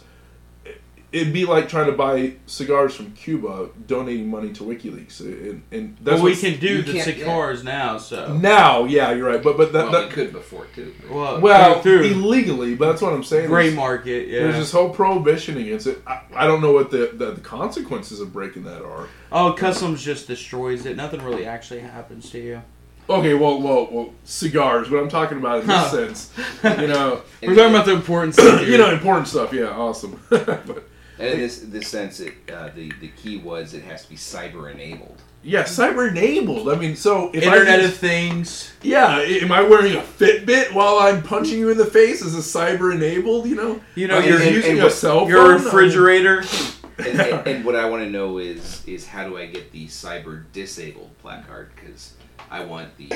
It'd 1.12 1.32
be 1.32 1.44
like 1.46 1.68
trying 1.68 1.86
to 1.86 1.92
buy 1.92 2.34
cigars 2.46 2.94
from 2.94 3.12
Cuba, 3.12 3.70
donating 3.86 4.28
money 4.28 4.52
to 4.54 4.64
WikiLeaks, 4.64 5.20
and, 5.20 5.62
and 5.70 5.96
that's 6.02 6.20
But 6.20 6.24
we 6.24 6.36
can 6.36 6.58
do 6.58 6.82
the 6.82 6.92
can't- 6.94 7.04
cigars 7.04 7.62
now, 7.64 7.96
so. 7.98 8.34
now. 8.36 8.84
Yeah, 8.84 9.12
you're 9.12 9.28
right, 9.28 9.42
but 9.42 9.56
but 9.56 9.72
that, 9.72 9.84
Well, 9.84 9.92
that 9.92 10.08
we 10.08 10.14
could 10.14 10.32
before 10.32 10.66
too. 10.74 10.92
Well, 11.08 11.40
well, 11.40 11.80
through, 11.80 12.02
illegally, 12.02 12.74
but 12.74 12.88
that's 12.90 13.00
what 13.02 13.12
I'm 13.14 13.22
saying. 13.24 13.46
gray 13.48 13.64
There's- 13.68 13.76
market, 13.76 14.28
yeah. 14.28 14.40
There's 14.40 14.56
this 14.56 14.72
whole 14.72 14.90
prohibition 14.90 15.56
against 15.56 15.86
it. 15.86 16.02
I, 16.06 16.22
I 16.34 16.46
don't 16.46 16.60
know 16.60 16.72
what 16.72 16.90
the, 16.90 17.12
the 17.14 17.32
the 17.32 17.40
consequences 17.40 18.20
of 18.20 18.32
breaking 18.32 18.64
that 18.64 18.82
are. 18.82 19.08
Oh, 19.32 19.52
customs 19.52 20.02
just 20.02 20.26
destroys 20.26 20.86
it. 20.86 20.96
Nothing 20.96 21.22
really 21.22 21.46
actually 21.46 21.80
happens 21.80 22.30
to 22.30 22.38
you. 22.40 22.62
Okay, 23.08 23.34
well, 23.34 23.62
well, 23.62 23.88
well, 23.92 24.12
cigars. 24.24 24.90
What 24.90 25.00
I'm 25.00 25.08
talking 25.08 25.38
about 25.38 25.60
in 25.60 25.68
this 25.68 25.76
Huh. 25.76 25.88
sense, 25.90 26.32
you 26.80 26.88
know, 26.88 27.22
We're 27.40 27.54
talking 27.54 27.72
about 27.72 27.86
the 27.86 27.92
important 27.92 28.34
stuff. 28.34 28.66
you 28.66 28.76
know, 28.76 28.90
important 28.90 29.28
stuff. 29.28 29.52
Yeah, 29.52 29.66
awesome. 29.68 30.20
but 30.28 30.82
And 31.18 31.28
in 31.28 31.38
this 31.38 31.58
this 31.60 31.88
sense, 31.88 32.20
it 32.20 32.34
uh, 32.52 32.68
the 32.74 32.92
the 33.00 33.08
key 33.08 33.38
was 33.38 33.74
it 33.74 33.82
has 33.84 34.04
to 34.04 34.10
be 34.10 34.16
cyber 34.16 34.70
enabled. 34.72 35.20
yeah, 35.42 35.62
cyber 35.62 36.10
enabled. 36.10 36.68
I 36.68 36.74
mean, 36.76 36.94
so 36.96 37.30
if 37.32 37.42
Internet 37.42 37.80
I 37.80 37.82
of 37.84 37.90
use- 37.90 37.98
Things. 37.98 38.72
yeah, 38.82 39.18
am 39.20 39.50
I 39.52 39.62
wearing 39.62 39.94
a 39.94 40.00
Fitbit 40.02 40.72
while 40.74 40.98
I'm 40.98 41.22
punching 41.22 41.58
you 41.58 41.70
in 41.70 41.78
the 41.78 41.86
face? 41.86 42.20
Is 42.22 42.34
it 42.34 42.38
cyber 42.58 42.92
enabled? 42.94 43.46
You 43.46 43.54
know, 43.54 43.80
You 43.94 44.08
know, 44.08 44.18
you're 44.18 44.38
your- 44.40 44.48
you 44.48 44.56
using 44.56 44.70
and 44.72 44.80
a 44.80 44.82
what- 44.84 44.92
cell 44.92 45.20
phone? 45.20 45.28
Your 45.28 45.52
refrigerator. 45.54 46.44
And, 46.98 47.20
and, 47.20 47.46
and 47.46 47.64
what 47.66 47.76
I 47.76 47.90
want 47.90 48.04
to 48.04 48.08
know 48.10 48.38
is 48.38 48.82
is 48.86 49.06
how 49.06 49.28
do 49.28 49.36
I 49.36 49.44
get 49.44 49.70
the 49.70 49.86
cyber 49.86 50.44
disabled 50.54 51.10
placard? 51.20 51.68
Because 51.76 52.14
I 52.50 52.64
want 52.64 52.96
the 52.96 53.08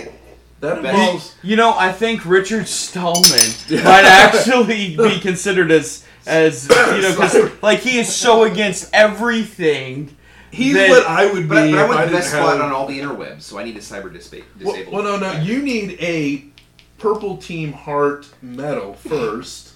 That 0.60 0.82
best- 0.82 0.98
involves 0.98 1.34
You 1.42 1.56
know, 1.56 1.74
I 1.78 1.90
think 1.90 2.26
Richard 2.26 2.68
Stallman 2.68 3.40
might 3.70 4.04
actually 4.04 4.96
be 4.98 5.18
considered 5.20 5.70
as 5.70 6.04
as 6.26 6.68
you 6.70 7.02
know, 7.02 7.10
because 7.10 7.62
like 7.62 7.78
he 7.80 7.98
is 7.98 8.14
so 8.14 8.44
against 8.44 8.90
everything. 8.92 10.16
He's 10.52 10.74
that- 10.74 10.88
what 10.90 11.06
I 11.06 11.26
would 11.32 11.42
be 11.44 11.48
But, 11.48 11.58
I- 11.58 11.70
but 11.70 11.78
I 11.78 11.88
want 11.88 12.06
the 12.10 12.16
best 12.16 12.30
spot 12.30 12.54
have. 12.56 12.60
on 12.66 12.72
all 12.72 12.86
the 12.86 12.98
interwebs, 12.98 13.42
so 13.42 13.58
I 13.58 13.64
need 13.64 13.76
a 13.76 13.80
cyber 13.80 14.12
dispa- 14.12 14.42
Well, 14.60 14.76
well, 14.90 15.02
no, 15.02 15.16
no. 15.18 15.40
You 15.40 15.62
need 15.62 15.96
a 16.00 16.44
purple 16.98 17.36
team 17.36 17.72
heart 17.72 18.26
medal 18.42 18.94
first, 18.94 19.74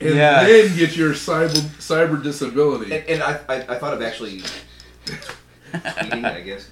and 0.00 0.14
Yeah. 0.14 0.44
then 0.44 0.76
get 0.76 0.96
your 0.96 1.12
cyber 1.12 1.50
cyber 1.80 2.22
disability. 2.22 2.94
And, 2.94 3.04
and 3.08 3.22
I, 3.22 3.40
I, 3.48 3.54
I 3.56 3.78
thought 3.78 3.94
of 3.94 4.02
actually 4.02 4.42
tweeting, 5.72 6.24
I 6.24 6.40
guess. 6.42 6.68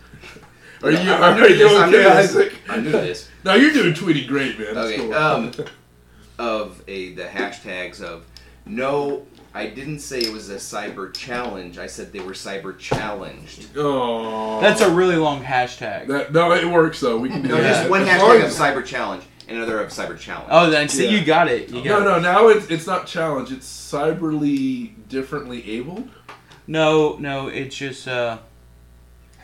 Are 0.82 0.90
you- 0.92 0.98
I'm, 0.98 1.08
are 1.08 1.24
I'm 1.24 1.50
you 1.50 1.56
this. 1.56 1.72
I'm 1.72 1.88
okay, 1.88 2.02
this. 2.02 2.30
Isaac? 2.36 2.52
I'm 2.68 2.84
new 2.84 2.92
to 2.92 2.98
this. 2.98 3.28
No, 3.44 3.54
you're 3.54 3.72
doing 3.72 3.94
tweety 3.94 4.26
great, 4.26 4.58
man. 4.58 4.74
That's 4.74 4.86
Okay. 4.88 4.96
cool. 4.98 5.14
Um, 5.14 5.52
of 6.38 6.82
a 6.88 7.12
the 7.14 7.24
hashtags 7.24 8.00
of 8.00 8.24
no, 8.66 9.26
I 9.52 9.66
didn't 9.66 9.98
say 10.00 10.20
it 10.20 10.32
was 10.32 10.48
a 10.50 10.56
cyber 10.56 11.12
challenge. 11.14 11.76
I 11.78 11.86
said 11.86 12.12
they 12.12 12.20
were 12.20 12.32
cyber 12.32 12.76
challenged. 12.78 13.68
oh, 13.76 14.60
That's 14.60 14.80
a 14.80 14.90
really 14.90 15.16
long 15.16 15.42
hashtag. 15.44 16.06
that, 16.08 16.32
no. 16.32 16.52
It 16.52 16.66
works 16.66 17.00
though. 17.00 17.18
We 17.18 17.28
can 17.28 17.42
do 17.42 17.48
No, 17.48 17.56
that. 17.60 17.74
just 17.80 17.90
one 17.90 18.02
As 18.02 18.20
long 18.20 18.30
hashtag 18.30 18.38
of 18.38 18.44
as- 18.44 18.58
cyber 18.58 18.84
challenge 18.84 19.24
and 19.46 19.58
another 19.58 19.80
of 19.80 19.90
cyber 19.90 20.18
challenge. 20.18 20.48
Oh, 20.50 20.70
then 20.70 20.88
see, 20.88 21.04
Yeah. 21.04 21.18
you 21.18 21.24
got 21.26 21.48
it. 21.48 21.68
You 21.68 21.84
No, 21.84 21.98
got 22.00 22.04
no. 22.04 22.16
it. 22.16 22.20
Now 22.22 22.48
it's 22.48 22.66
it's 22.70 22.86
not 22.86 23.06
challenge. 23.06 23.52
It's 23.52 23.66
cyberly 23.68 24.92
differently 25.08 25.70
abled. 25.70 26.08
No, 26.66 27.16
no, 27.18 27.48
it's 27.48 27.76
just 27.76 28.08
uh, 28.08 28.38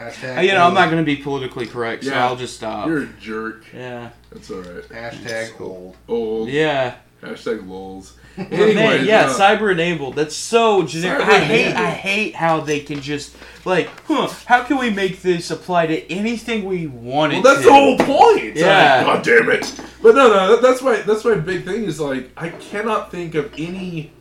Hashtag. 0.01 0.44
you 0.47 0.52
know, 0.52 0.64
I'm 0.66 0.74
not 0.74 0.90
going 0.90 1.05
to 1.05 1.06
be 1.06 1.16
politically 1.16 1.66
correct, 1.66 2.05
so 2.05 2.10
Yeah. 2.10 2.27
I'll 2.27 2.36
just 2.36 2.56
stop. 2.56 2.86
You're 2.89 3.02
a 3.02 3.06
jerk. 3.20 3.64
Yeah, 3.74 4.10
That's 4.32 4.51
all 4.51 4.60
right. 4.62 4.82
Hashtag 4.89 5.60
old. 5.60 5.97
Old. 6.09 6.48
yeah. 6.48 6.97
Hashtag 7.22 7.68
lols. 7.68 8.16
But 8.36 8.52
Anyways, 8.52 8.74
man, 8.77 9.05
yeah, 9.05 9.27
uh, 9.27 9.35
cyber 9.39 9.70
enabled. 9.72 10.14
That's 10.14 10.35
so 10.36 10.85
generic. 10.85 11.20
I 11.27 11.40
hate, 11.40 11.64
Cyber-enabled. 11.74 11.77
I 11.86 11.90
hate 11.90 12.35
how 12.36 12.60
they 12.60 12.81
can 12.81 13.02
just 13.02 13.36
like, 13.66 13.90
huh? 14.06 14.28
How 14.47 14.62
can 14.62 14.78
we 14.78 14.89
make 14.89 15.20
this 15.20 15.51
apply 15.51 15.89
to 15.89 16.10
anything 16.10 16.64
we 16.64 16.86
want 16.86 17.32
Well, 17.32 17.40
it 17.40 17.44
that's 17.44 17.59
to? 17.59 17.64
the 17.66 17.72
whole 17.72 17.98
point. 17.98 18.56
Yeah. 18.56 19.02
Like, 19.05 19.16
God 19.16 19.24
damn 19.24 19.51
it. 19.51 19.81
But 20.01 20.14
no, 20.14 20.28
no, 20.28 20.52
that, 20.52 20.62
that's 20.62 20.81
my 20.81 20.97
that's 21.02 21.24
my 21.24 21.35
big 21.35 21.66
thing 21.66 21.85
is 21.85 22.01
like 22.01 22.31
I 22.36 22.48
cannot 22.51 23.10
think 23.10 23.35
of 23.35 23.52
any 23.59 24.12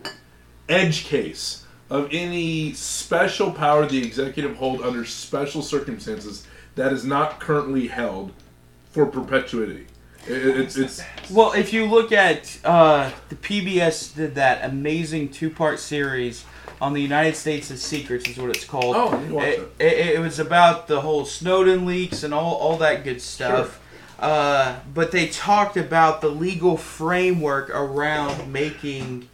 edge 0.68 1.06
case 1.06 1.65
of 1.90 2.07
any 2.11 2.74
special 2.74 3.52
power 3.52 3.86
the 3.86 3.98
executive 4.06 4.56
hold 4.57 4.82
under 4.82 5.06
special 5.06 5.61
circumstances 5.61 6.45
that 6.76 6.94
is 6.94 7.03
not 7.03 7.40
currently 7.40 7.88
held 7.88 8.32
for 8.91 9.06
perpetuity. 9.06 9.88
It, 10.28 10.45
it- 10.45 10.78
it's 10.78 11.02
Well, 11.32 11.53
if 11.53 11.74
you 11.74 11.86
look 11.86 12.11
at 12.11 12.57
uh, 12.64 13.10
the 13.30 13.36
PBS 13.36 14.16
did 14.16 14.36
that 14.36 14.64
amazing 14.70 15.30
two-part 15.30 15.80
series 15.80 16.45
on 16.82 16.94
the 16.94 17.02
United 17.02 17.36
States' 17.36 17.72
of 17.72 17.80
secrets, 17.80 18.28
is 18.30 18.38
what 18.38 18.49
it's 18.52 18.66
called. 18.66 18.95
Oh, 18.95 19.10
watch 19.34 19.48
it, 19.48 19.60
it, 19.80 20.16
it 20.16 20.20
was 20.20 20.40
about 20.40 20.88
the 20.88 21.02
whole 21.02 21.26
Snowden 21.26 21.86
leaks 21.86 22.24
and 22.24 22.34
all 22.34 22.56
all 22.56 22.78
that 22.78 23.03
good 23.03 23.22
stuff. 23.22 23.82
Uh, 24.20 24.78
but 24.94 25.11
they 25.11 25.28
talked 25.28 25.78
about 25.78 26.20
the 26.22 26.28
legal 26.28 26.76
framework 26.78 27.70
around 27.70 28.52
making 28.52 29.28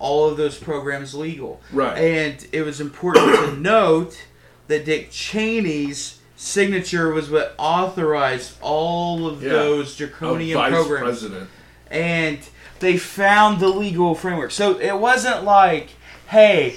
all 0.00 0.28
of 0.28 0.36
those 0.36 0.58
programs 0.58 1.14
legal. 1.14 1.60
Right. 1.72 1.96
And 1.96 2.46
it 2.52 2.62
was 2.62 2.80
important 2.80 3.34
to 3.36 3.56
note 3.60 4.20
that 4.66 4.84
Dick 4.84 5.10
Cheney's 5.12 6.18
signature 6.36 7.12
was 7.12 7.30
what 7.30 7.54
authorized 7.58 8.56
all 8.62 9.26
of 9.28 9.42
Yeah. 9.42 9.50
those 9.50 9.94
draconian 9.96 10.58
programs 10.58 11.20
president. 11.20 11.50
and 11.90 12.38
they 12.80 12.96
found 12.96 13.60
the 13.60 13.68
legal 13.68 14.14
framework. 14.14 14.50
So 14.50 14.78
it 14.78 14.98
wasn't 14.98 15.44
like, 15.44 15.90
hey, 16.28 16.76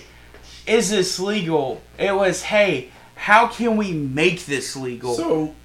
is 0.67 0.89
this 0.89 1.17
legal? 1.19 1.81
It 1.97 2.13
was, 2.13 2.41
hey, 2.43 2.89
how 3.15 3.47
can 3.47 3.77
we 3.77 3.93
make 3.93 4.45
this 4.47 4.75
legal? 4.75 5.13
So, 5.15 5.55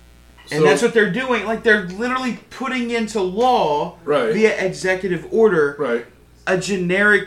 and 0.53 0.61
so- 0.61 0.65
that's 0.65 0.81
what 0.83 0.95
they're 0.95 1.11
doing. 1.13 1.45
Like 1.45 1.65
they're 1.65 1.87
literally 1.89 2.39
putting 2.51 2.91
into 2.93 3.21
law 3.21 3.99
Right. 4.05 4.33
via 4.33 4.65
executive 4.65 5.27
order 5.33 5.75
right. 5.77 6.07
a 6.47 6.57
generic 6.57 7.27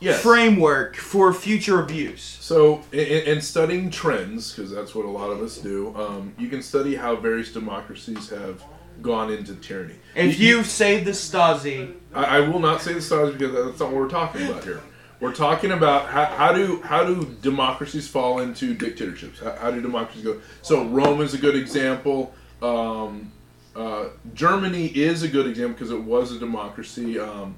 Yes. 0.00 0.22
framework 0.22 0.96
for 0.96 1.32
future 1.32 1.80
abuse. 1.80 2.22
So, 2.40 2.82
in, 2.92 2.98
in 2.98 3.40
studying 3.40 3.90
trends, 3.90 4.52
because 4.52 4.70
that's 4.70 4.94
what 4.94 5.06
a 5.06 5.10
lot 5.10 5.30
of 5.30 5.40
us 5.40 5.58
do, 5.58 5.94
um, 5.96 6.34
you 6.38 6.48
can 6.48 6.62
study 6.62 6.94
how 6.94 7.16
various 7.16 7.52
democracies 7.52 8.28
have 8.30 8.62
gone 9.02 9.32
into 9.32 9.54
tyranny. 9.56 9.96
If 10.14 10.38
you 10.38 10.64
say 10.64 11.02
the 11.02 11.10
Stasi, 11.12 11.94
I, 12.14 12.38
I 12.38 12.40
will 12.40 12.60
not 12.60 12.82
say 12.82 12.92
the 12.94 13.00
Stasi 13.00 13.36
because 13.38 13.52
that's 13.52 13.80
not 13.80 13.90
what 13.90 14.00
we're 14.00 14.08
talking 14.08 14.46
about 14.46 14.64
here. 14.64 14.80
We're 15.20 15.34
talking 15.34 15.72
about 15.72 16.08
how, 16.08 16.26
how 16.26 16.52
do 16.52 16.82
how 16.82 17.04
do 17.04 17.34
democracies 17.40 18.06
fall 18.06 18.40
into 18.40 18.74
dictatorships? 18.74 19.40
How, 19.40 19.52
how 19.56 19.70
do 19.70 19.80
democracies 19.80 20.24
go? 20.24 20.40
So 20.60 20.84
Rome 20.86 21.22
is 21.22 21.32
a 21.32 21.38
good 21.38 21.56
example. 21.56 22.34
Um, 22.60 23.32
uh, 23.74 24.08
Germany 24.34 24.86
is 24.86 25.22
a 25.22 25.28
good 25.28 25.46
example 25.46 25.74
because 25.74 25.90
it 25.90 26.02
was 26.02 26.32
a 26.32 26.38
democracy. 26.38 27.18
Um, 27.18 27.56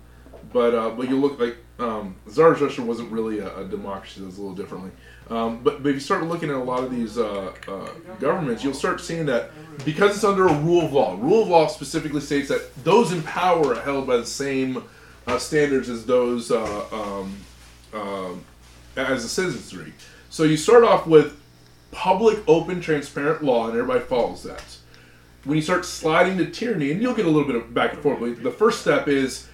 but 0.52 0.74
uh, 0.74 0.90
but 0.90 1.08
you 1.08 1.18
look 1.18 1.40
like 1.40 1.56
um, 1.78 2.16
Tsar's 2.28 2.60
Russia 2.60 2.82
wasn't 2.82 3.10
really 3.12 3.38
a, 3.38 3.58
a 3.58 3.64
democracy. 3.64 4.20
It 4.20 4.26
was 4.26 4.38
a 4.38 4.40
little 4.40 4.56
differently. 4.56 4.90
Um, 5.30 5.62
but, 5.62 5.82
but 5.82 5.90
if 5.90 5.94
you 5.96 6.00
start 6.00 6.24
looking 6.24 6.48
at 6.48 6.56
a 6.56 6.62
lot 6.62 6.82
of 6.82 6.90
these 6.90 7.18
uh, 7.18 7.52
uh, 7.68 7.88
governments, 8.18 8.64
you'll 8.64 8.74
start 8.74 9.00
seeing 9.00 9.26
that 9.26 9.50
because 9.84 10.16
it's 10.16 10.24
under 10.24 10.48
a 10.48 10.54
rule 10.54 10.84
of 10.84 10.92
law. 10.92 11.16
Rule 11.20 11.42
of 11.42 11.48
law 11.48 11.66
specifically 11.66 12.20
states 12.20 12.48
that 12.48 12.74
those 12.84 13.12
in 13.12 13.22
power 13.22 13.74
are 13.74 13.80
held 13.80 14.06
by 14.06 14.16
the 14.16 14.26
same 14.26 14.82
uh, 15.26 15.38
standards 15.38 15.88
as 15.88 16.06
those 16.06 16.50
uh, 16.50 16.86
um, 16.90 17.36
um, 17.92 18.44
as 18.96 19.22
the 19.22 19.28
citizenry. 19.28 19.92
So 20.30 20.44
you 20.44 20.56
start 20.56 20.82
off 20.82 21.06
with 21.06 21.38
public, 21.92 22.38
open, 22.48 22.80
transparent 22.80 23.44
law, 23.44 23.68
and 23.68 23.78
everybody 23.78 24.00
follows 24.00 24.42
that. 24.42 24.64
When 25.44 25.56
you 25.56 25.62
start 25.62 25.84
sliding 25.84 26.38
to 26.38 26.50
tyranny, 26.50 26.90
and 26.90 27.00
you'll 27.00 27.14
get 27.14 27.26
a 27.26 27.30
little 27.30 27.46
bit 27.46 27.56
of 27.56 27.72
back 27.72 27.92
and 27.92 28.02
forth, 28.02 28.20
but 28.20 28.42
the 28.42 28.50
first 28.50 28.80
step 28.80 29.08
is 29.08 29.48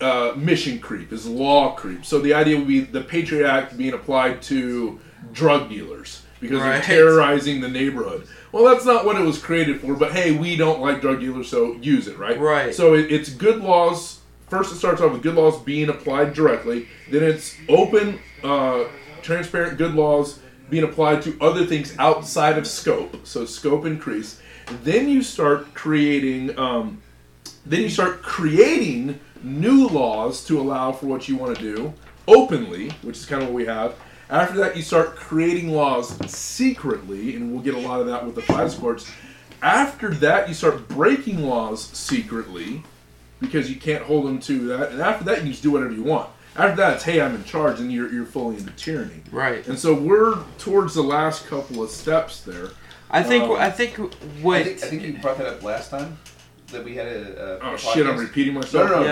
uh, 0.00 0.32
mission 0.36 0.78
creep, 0.78 1.12
is 1.12 1.26
law 1.26 1.74
creep. 1.74 2.04
So 2.04 2.18
the 2.18 2.34
idea 2.34 2.58
would 2.58 2.68
be 2.68 2.80
the 2.80 3.00
Patriot 3.00 3.48
Act 3.48 3.76
being 3.78 3.94
applied 3.94 4.42
to 4.42 4.98
drug 5.32 5.68
dealers 5.68 6.22
because 6.40 6.60
Right. 6.60 6.72
they're 6.72 6.82
terrorizing 6.82 7.60
the 7.60 7.68
neighborhood. 7.68 8.26
Well, 8.52 8.64
that's 8.64 8.84
not 8.84 9.04
what 9.04 9.16
it 9.16 9.24
was 9.24 9.38
created 9.38 9.80
for, 9.80 9.94
but 9.94 10.12
hey, 10.12 10.32
we 10.32 10.56
don't 10.56 10.80
like 10.80 11.00
drug 11.00 11.20
dealers, 11.20 11.48
so 11.48 11.74
use 11.80 12.06
it, 12.06 12.18
right? 12.18 12.38
Right. 12.38 12.74
So 12.74 12.94
it, 12.94 13.10
it's 13.10 13.30
good 13.30 13.60
laws. 13.60 14.20
First, 14.48 14.72
it 14.72 14.76
starts 14.76 15.00
off 15.00 15.12
with 15.12 15.22
good 15.22 15.34
laws 15.34 15.58
being 15.62 15.88
applied 15.88 16.34
directly. 16.34 16.86
Then 17.10 17.22
it's 17.24 17.56
open, 17.68 18.18
uh, 18.44 18.84
transparent, 19.22 19.78
good 19.78 19.94
laws 19.94 20.38
being 20.70 20.84
applied 20.84 21.22
to 21.22 21.36
other 21.40 21.66
things 21.66 21.96
outside 21.98 22.58
of 22.58 22.66
scope. 22.66 23.26
So 23.26 23.44
scope 23.44 23.86
increase. 23.86 24.40
Then 24.82 25.08
you 25.08 25.22
start 25.22 25.74
creating. 25.74 26.56
Um, 26.58 27.02
then 27.66 27.80
you 27.80 27.88
start 27.88 28.22
creating 28.22 29.18
new 29.44 29.86
laws 29.88 30.44
to 30.46 30.60
allow 30.60 30.92
for 30.92 31.06
what 31.06 31.28
you 31.28 31.36
want 31.36 31.56
to 31.56 31.62
do 31.62 31.92
openly, 32.26 32.90
which 33.02 33.18
is 33.18 33.26
kind 33.26 33.42
of 33.42 33.48
what 33.48 33.54
we 33.54 33.66
have. 33.66 33.94
After 34.30 34.56
that, 34.58 34.76
you 34.76 34.82
start 34.82 35.16
creating 35.16 35.70
laws 35.70 36.16
secretly, 36.30 37.36
and 37.36 37.52
we'll 37.52 37.62
get 37.62 37.74
a 37.74 37.78
lot 37.78 38.00
of 38.00 38.06
that 38.06 38.24
with 38.24 38.34
the 38.34 38.40
FISA 38.40 38.80
courts. 38.80 39.10
After 39.62 40.10
that, 40.14 40.48
you 40.48 40.54
start 40.54 40.88
breaking 40.88 41.42
laws 41.42 41.84
secretly 41.84 42.82
because 43.40 43.70
you 43.70 43.76
can't 43.76 44.02
hold 44.04 44.26
them 44.26 44.38
to 44.40 44.66
that. 44.68 44.92
And 44.92 45.00
after 45.00 45.24
that, 45.24 45.36
you 45.36 45.42
can 45.42 45.50
just 45.50 45.62
do 45.62 45.70
whatever 45.70 45.92
you 45.92 46.02
want. 46.02 46.30
After 46.56 46.76
that, 46.76 46.94
it's 46.94 47.04
hey, 47.04 47.20
I'm 47.20 47.34
in 47.34 47.44
charge, 47.44 47.80
and 47.80 47.92
you're, 47.92 48.10
you're 48.12 48.24
fully 48.24 48.56
into 48.56 48.70
tyranny. 48.72 49.22
Right. 49.30 49.66
And 49.66 49.78
so 49.78 49.92
we're 49.92 50.38
towards 50.58 50.94
the 50.94 51.02
last 51.02 51.46
couple 51.46 51.82
of 51.82 51.90
steps 51.90 52.40
there. 52.42 52.70
I 53.10 53.22
think 53.22 53.44
Um, 53.44 53.52
I 53.52 53.70
think 53.70 53.96
what 54.40 54.60
I 54.60 54.64
think, 54.64 54.84
I 54.84 54.86
think 54.88 55.02
you 55.02 55.18
brought 55.18 55.38
that 55.38 55.46
up 55.46 55.62
last 55.62 55.90
time 55.90 56.18
that 56.68 56.84
we 56.84 56.94
had 56.96 57.06
a. 57.06 57.58
a 57.62 57.70
Oh, 57.70 57.74
a 57.74 57.78
shit, 57.78 58.06
I'm 58.06 58.16
repeating 58.18 58.54
myself. 58.54 58.90
No, 58.90 58.96
no, 58.96 59.02
no. 59.02 59.06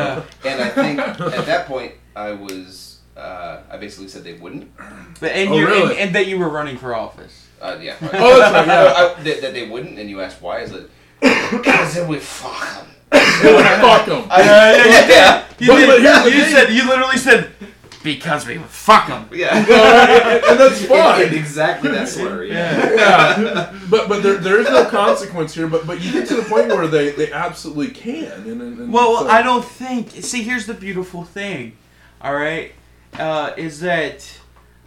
Yeah. 0.45 0.51
And 0.51 0.63
I 0.63 0.69
think 0.71 0.99
at 1.39 1.47
that 1.47 1.67
point 1.67 1.93
I 2.17 2.33
was. 2.33 2.99
Uh, 3.17 3.61
I 3.71 3.77
basically 3.77 4.09
said 4.09 4.25
they 4.25 4.33
wouldn't. 4.35 4.75
but 5.21 5.33
and 5.33 5.51
Oh, 5.51 5.57
you 5.59 5.67
really? 5.67 5.91
and, 5.93 5.99
and 6.01 6.15
that 6.15 6.27
you 6.29 6.39
were 6.39 6.49
running 6.49 6.79
for 6.79 6.95
office. 6.95 7.47
Uh, 7.61 7.79
yeah. 7.81 7.95
Oh, 8.03 8.39
that's 8.39 8.53
right, 8.55 8.67
yeah. 8.67 9.15
I- 9.19 9.23
that, 9.23 9.41
that 9.43 9.53
they 9.53 9.69
wouldn't, 9.69 9.99
and 9.99 10.09
you 10.09 10.21
asked 10.23 10.41
why. 10.41 10.61
Is 10.61 10.73
it? 10.73 10.91
Because 11.21 11.95
then 11.95 12.09
we 12.09 12.19
fuck 12.19 12.87
them. 13.11 13.21
fuck 13.21 14.07
them. 14.07 14.27
Yeah, 14.31 15.45
you. 15.59 15.73
You, 15.73 15.79
did. 15.79 15.87
but 15.89 16.01
here's 16.01 16.25
the 16.25 16.31
you 16.31 16.45
said 16.45 16.73
you 16.73 16.89
literally 16.89 17.17
said 17.19 17.51
because 18.03 18.47
we 18.47 18.59
fuck 18.59 19.09
them. 19.09 19.29
Yeah. 19.33 19.57
and, 19.57 20.45
and 20.45 20.61
that's 20.61 20.85
fine. 20.87 21.29
In 21.29 21.35
exactly 21.35 21.91
that 21.91 22.09
slur. 22.09 22.45
Yeah. 22.45 22.95
yeah, 22.95 23.79
but 23.91 24.09
but 24.09 24.23
there, 24.23 24.35
there 24.39 24.61
is 24.61 24.69
no 24.69 24.85
consequence 24.87 25.55
here. 25.55 25.67
But 25.69 25.87
but 25.87 26.01
you 26.01 26.13
get 26.13 26.29
to 26.29 26.37
the 26.37 26.43
point 26.43 26.69
where 26.69 26.87
they, 26.87 27.11
they 27.11 27.33
absolutely 27.33 27.89
can. 27.95 28.33
And, 28.33 28.61
and, 28.63 28.79
and 28.79 28.93
Well, 28.93 29.19
so- 29.21 29.29
I 29.29 29.43
don't 29.43 29.65
think. 29.65 30.11
See, 30.11 30.43
here's 30.43 30.67
the 30.67 30.75
beautiful 30.75 31.25
thing. 31.25 31.77
All 32.21 32.35
right, 32.35 32.73
uh, 33.19 33.53
is 33.57 33.81
that 33.81 34.39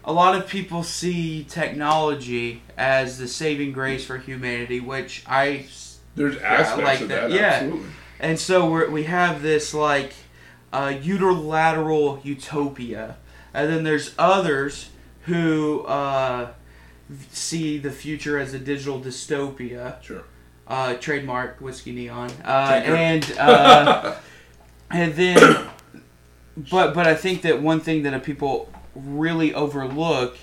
a 0.06 0.14
lot 0.14 0.36
of 0.36 0.48
people 0.48 0.84
see 0.84 1.44
technology 1.44 2.62
as 2.78 3.18
the 3.18 3.28
saving 3.28 3.72
grace 3.74 4.06
for 4.06 4.18
humanity, 4.18 4.80
which 4.80 5.24
I 5.28 5.66
There's 6.16 6.36
yeah, 6.36 6.42
aspects 6.54 7.02
of 7.02 7.10
that, 7.10 7.32
Yeah, 7.32 7.42
absolutely. 7.46 7.90
and 8.20 8.40
so 8.40 8.70
we're, 8.70 8.90
we 8.90 9.04
have 9.04 9.42
this 9.42 9.74
like 9.74 10.14
uh, 10.76 10.90
unilateral 11.02 12.20
utopia, 12.24 13.16
and 13.54 13.72
then 13.72 13.84
there's 13.86 14.14
others 14.18 14.90
who 15.22 15.84
uh, 15.86 16.50
see 17.32 17.78
the 17.78 17.92
future 17.92 18.38
as 18.38 18.54
a 18.54 18.60
digital 18.60 19.00
dystopia. 19.00 20.02
Sure. 20.04 20.24
Uh, 20.68 20.96
trademark 20.96 21.62
whiskey 21.62 21.92
neon, 21.92 22.30
uh, 22.44 22.82
and 22.84 23.36
uh, 23.40 24.16
and 24.92 25.14
then, 25.14 25.68
but 26.70 26.94
but 26.94 27.08
I 27.08 27.16
think 27.16 27.44
that 27.44 27.62
one 27.62 27.80
thing 27.80 28.04
that 28.04 28.24
people 28.24 28.70
really 28.96 29.54
overlook 29.54 30.38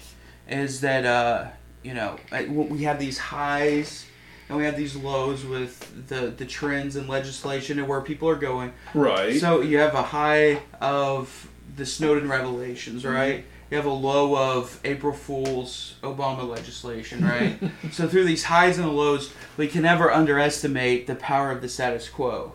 is 0.49 0.81
that 0.81 1.05
uh, 1.05 1.49
you 1.83 1.93
know 1.93 2.17
we 2.31 2.85
have 2.85 2.99
these 3.01 3.19
highs 3.19 4.07
and 4.53 4.59
we 4.59 4.67
have 4.67 4.77
these 4.77 4.95
lows 4.95 5.47
with 5.47 6.09
the 6.09 6.27
the 6.27 6.45
trends 6.45 6.95
and 6.97 7.09
legislation 7.09 7.79
and 7.79 7.89
where 7.89 8.03
people 8.03 8.29
are 8.29 8.37
going. 8.37 8.73
Right. 8.93 9.41
So 9.41 9.63
you 9.63 9.79
have 9.79 9.95
a 9.95 10.03
high 10.03 10.61
of 10.81 11.49
the 11.75 11.87
Snowden 11.87 12.29
revelations, 12.29 13.03
mm-hmm. 13.03 13.15
right? 13.15 13.45
You 13.71 13.79
have 13.79 13.87
a 13.87 13.91
low 13.91 14.37
of 14.37 14.79
April 14.85 15.15
Fool's 15.15 15.95
Obama 16.03 16.47
legislation, 16.47 17.25
right? 17.25 17.59
so 17.93 18.07
through 18.07 18.25
these 18.25 18.45
highs 18.45 18.77
and 18.77 18.95
lows, 18.95 19.33
we 19.57 19.67
can 19.69 19.81
never 19.81 20.13
underestimate 20.13 21.07
the 21.07 21.15
power 21.15 21.51
of 21.51 21.63
the 21.63 21.69
status 21.71 22.11
quo, 22.11 22.53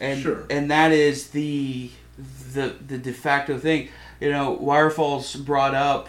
and 0.00 0.22
Sure. 0.22 0.44
and 0.48 0.70
that 0.70 0.92
is 0.92 1.30
the 1.30 1.90
the 2.52 2.76
the 2.86 2.98
de 2.98 3.12
facto 3.12 3.58
thing. 3.58 3.88
You 4.20 4.30
know, 4.30 4.56
Wirefalls 4.62 5.44
brought 5.44 5.74
up, 5.74 6.08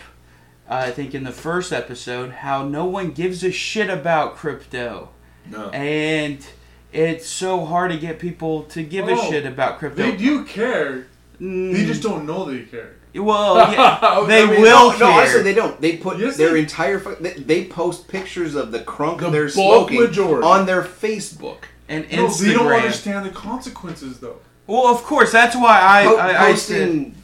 I 0.69 0.91
think 0.91 1.15
in 1.15 1.23
the 1.23 1.31
first 1.31 1.71
episode, 1.71 2.31
how 2.31 2.67
no 2.67 2.85
one 2.85 3.11
gives 3.11 3.43
a 3.43 3.51
shit 3.51 3.89
about 3.89 4.35
crypto. 4.35 5.09
No. 5.49 5.69
And 5.69 6.45
it's 6.91 7.25
so 7.27 7.65
hard 7.65 7.91
to 7.91 7.97
get 7.97 8.19
people 8.19 8.63
to 8.63 8.83
give 8.83 9.07
a 9.07 9.11
Oh, 9.13 9.29
shit 9.29 9.45
about 9.45 9.79
crypto. 9.79 10.01
They 10.01 10.15
do 10.17 10.43
care. 10.43 11.07
They 11.39 11.45
Mm. 11.45 11.85
just 11.85 12.01
don't 12.01 12.25
know 12.25 12.45
they 12.45 12.59
care. 12.63 12.93
Well, 13.15 13.55
yeah, 13.71 14.25
they 14.27 14.43
I 14.43 14.45
mean, 14.51 14.61
will 14.61 14.89
no, 14.91 14.97
care. 14.97 14.99
No, 14.99 15.13
honestly, 15.13 15.41
they 15.43 15.53
don't. 15.53 15.79
They 15.79 15.97
put 15.97 16.19
Yes, 16.19 16.35
their 16.37 16.53
they- 16.53 16.59
entire. 16.59 16.99
They, 16.99 17.31
they 17.33 17.65
post 17.65 18.07
pictures 18.07 18.53
of 18.55 18.71
the 18.71 18.79
crunk 18.79 19.19
The 19.19 19.29
they're 19.29 19.49
smoking 19.49 20.01
majority. 20.01 20.45
on 20.45 20.65
their 20.65 20.83
Facebook. 20.83 21.59
and 21.89 22.05
No, 22.11 22.27
they 22.27 22.53
don't 22.53 22.67
understand 22.71 23.25
the 23.25 23.29
consequences 23.29 24.19
though. 24.19 24.37
Well, 24.67 24.87
of 24.87 25.01
course, 25.03 25.31
that's 25.31 25.55
why 25.55 25.79
I 25.81 26.03
Po- 26.05 26.17
I, 26.17 26.27
I 26.49 26.55
said 26.55 26.87
posting 26.89 27.15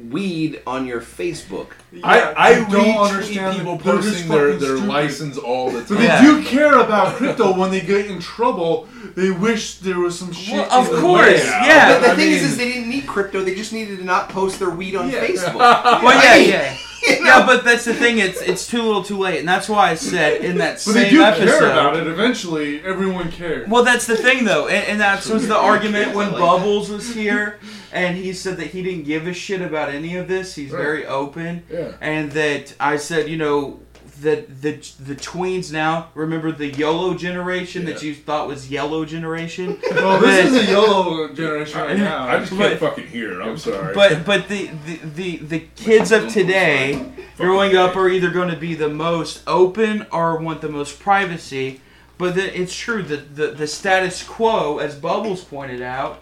weed 0.00 0.62
on 0.66 0.86
your 0.86 1.00
Facebook. 1.00 1.68
I, 2.04 2.32
I 2.36 2.54
they 2.64 2.70
don't 2.70 2.98
understand 2.98 3.56
people 3.56 3.76
that 3.76 3.84
posting 3.84 4.28
their, 4.28 4.48
their 4.56 4.76
stupid. 4.76 4.84
license 4.88 5.38
all 5.38 5.70
the 5.70 5.80
But 5.80 5.88
time. 5.88 5.98
they 5.98 6.20
do 6.20 6.42
care 6.44 6.78
about 6.78 7.16
crypto 7.16 7.56
when 7.58 7.70
they 7.70 7.80
get 7.80 8.06
in 8.06 8.20
trouble. 8.20 8.88
They 9.16 9.30
wish 9.30 9.78
there 9.78 9.98
was 9.98 10.18
some 10.18 10.32
shit. 10.32 10.54
Well, 10.54 10.70
of 10.82 10.88
course, 11.00 11.26
way. 11.26 11.44
yeah. 11.44 11.94
the 11.98 12.06
the 12.06 12.12
I 12.12 12.16
thing 12.16 12.30
is, 12.30 12.42
mean- 12.42 12.50
is 12.50 12.56
they 12.56 12.72
didn't 12.72 12.90
need 12.90 13.06
crypto. 13.06 13.42
They 13.42 13.54
just 13.54 13.72
needed 13.72 13.98
to 13.98 14.04
not 14.04 14.28
post 14.28 14.58
their 14.60 14.70
weed 14.70 14.94
on 14.94 15.10
Yeah. 15.10 15.26
Facebook. 15.26 15.54
Well, 16.02 16.24
yeah, 16.24 16.36
yeah. 16.36 16.72
you 17.08 17.20
know? 17.20 17.24
Yeah, 17.38 17.46
but 17.46 17.64
that's 17.64 17.84
the 17.84 17.94
thing. 17.94 18.18
It's 18.18 18.40
it's 18.42 18.66
too 18.68 18.82
little, 18.82 19.02
too 19.02 19.18
late, 19.18 19.38
and 19.40 19.48
that's 19.48 19.68
why 19.68 19.90
I 19.90 19.94
said 19.94 20.42
in 20.44 20.58
that 20.58 20.82
But 20.84 20.92
they 20.94 21.04
same 21.04 21.10
do 21.14 21.22
episode. 21.22 21.46
care 21.58 21.70
about 21.70 21.96
it. 21.96 22.06
Eventually, 22.06 22.82
everyone 22.84 23.30
cares. 23.32 23.68
Well, 23.68 23.82
that's 23.84 24.06
the 24.06 24.16
thing, 24.16 24.44
though, 24.44 24.68
and, 24.68 24.84
and 24.86 25.00
that 25.00 25.26
was 25.26 25.48
the 25.48 25.56
argument 25.56 26.14
when 26.14 26.30
Bubbles 26.32 26.90
was 26.90 27.12
here, 27.14 27.58
and 27.92 28.16
he 28.16 28.32
said 28.32 28.56
that 28.58 28.68
he 28.68 28.82
didn't 28.82 29.04
give 29.04 29.26
a 29.26 29.32
shit 29.34 29.60
about 29.60 29.88
any 29.90 30.16
of 30.16 30.28
this. 30.28 30.54
He's 30.54 30.70
Right. 30.70 30.82
very 30.82 31.06
open, 31.06 31.62
Yeah. 31.72 31.92
and 32.00 32.32
that 32.32 32.74
I 32.80 32.96
said, 32.96 33.28
you 33.28 33.36
know, 33.36 33.80
that 34.20 34.62
the 34.62 34.72
the 34.98 35.14
tweens 35.14 35.70
now 35.72 36.08
remember 36.16 36.50
the 36.50 36.66
YOLO 36.66 37.14
generation 37.14 37.84
that 37.84 38.02
you 38.02 38.12
thought 38.16 38.48
was 38.48 38.68
yellow 38.68 39.04
generation. 39.04 39.78
Well, 39.92 40.18
this 40.18 40.50
But- 40.50 40.60
is 40.62 40.68
a 40.68 40.72
YOLO 40.72 41.28
generation 41.34 41.80
right 41.80 41.96
now. 41.96 42.26
I 42.26 42.38
just 42.40 42.50
can't 42.50 42.80
fucking 42.80 43.06
hear. 43.06 43.40
I'm 43.40 43.56
sorry. 43.56 43.94
But 43.94 44.24
but 44.24 44.48
the, 44.48 44.70
the, 44.86 44.96
the, 45.14 45.36
the 45.36 45.60
kids 45.76 46.10
of 46.10 46.28
today 46.32 47.12
growing 47.36 47.76
up 47.76 47.94
are 47.94 48.08
either 48.08 48.30
going 48.30 48.48
to 48.50 48.56
be 48.56 48.74
the 48.74 48.88
most 48.88 49.42
open 49.46 50.04
or 50.10 50.36
want 50.38 50.62
the 50.62 50.68
most 50.68 50.98
privacy. 50.98 51.80
But 52.18 52.34
the, 52.34 52.60
it's 52.60 52.74
true 52.74 53.04
that 53.04 53.36
the, 53.36 53.48
the 53.52 53.68
status 53.68 54.24
quo, 54.24 54.78
as 54.78 54.96
Bubbles 54.96 55.44
pointed 55.44 55.80
out, 55.80 56.20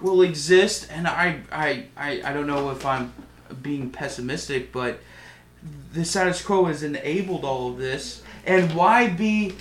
will 0.00 0.22
exist. 0.22 0.88
And 0.90 1.06
I, 1.06 1.40
I, 1.50 1.86
I, 1.96 2.22
I 2.24 2.32
don't 2.32 2.46
know 2.46 2.70
if 2.70 2.84
I'm 2.84 3.12
being 3.62 3.90
pessimistic, 3.90 4.72
but 4.72 5.00
the 5.92 6.04
status 6.04 6.42
quo 6.42 6.64
has 6.64 6.82
enabled 6.82 7.44
all 7.44 7.70
of 7.70 7.78
this. 7.78 8.22
And 8.44 8.72
why 8.74 9.08
be 9.08 9.54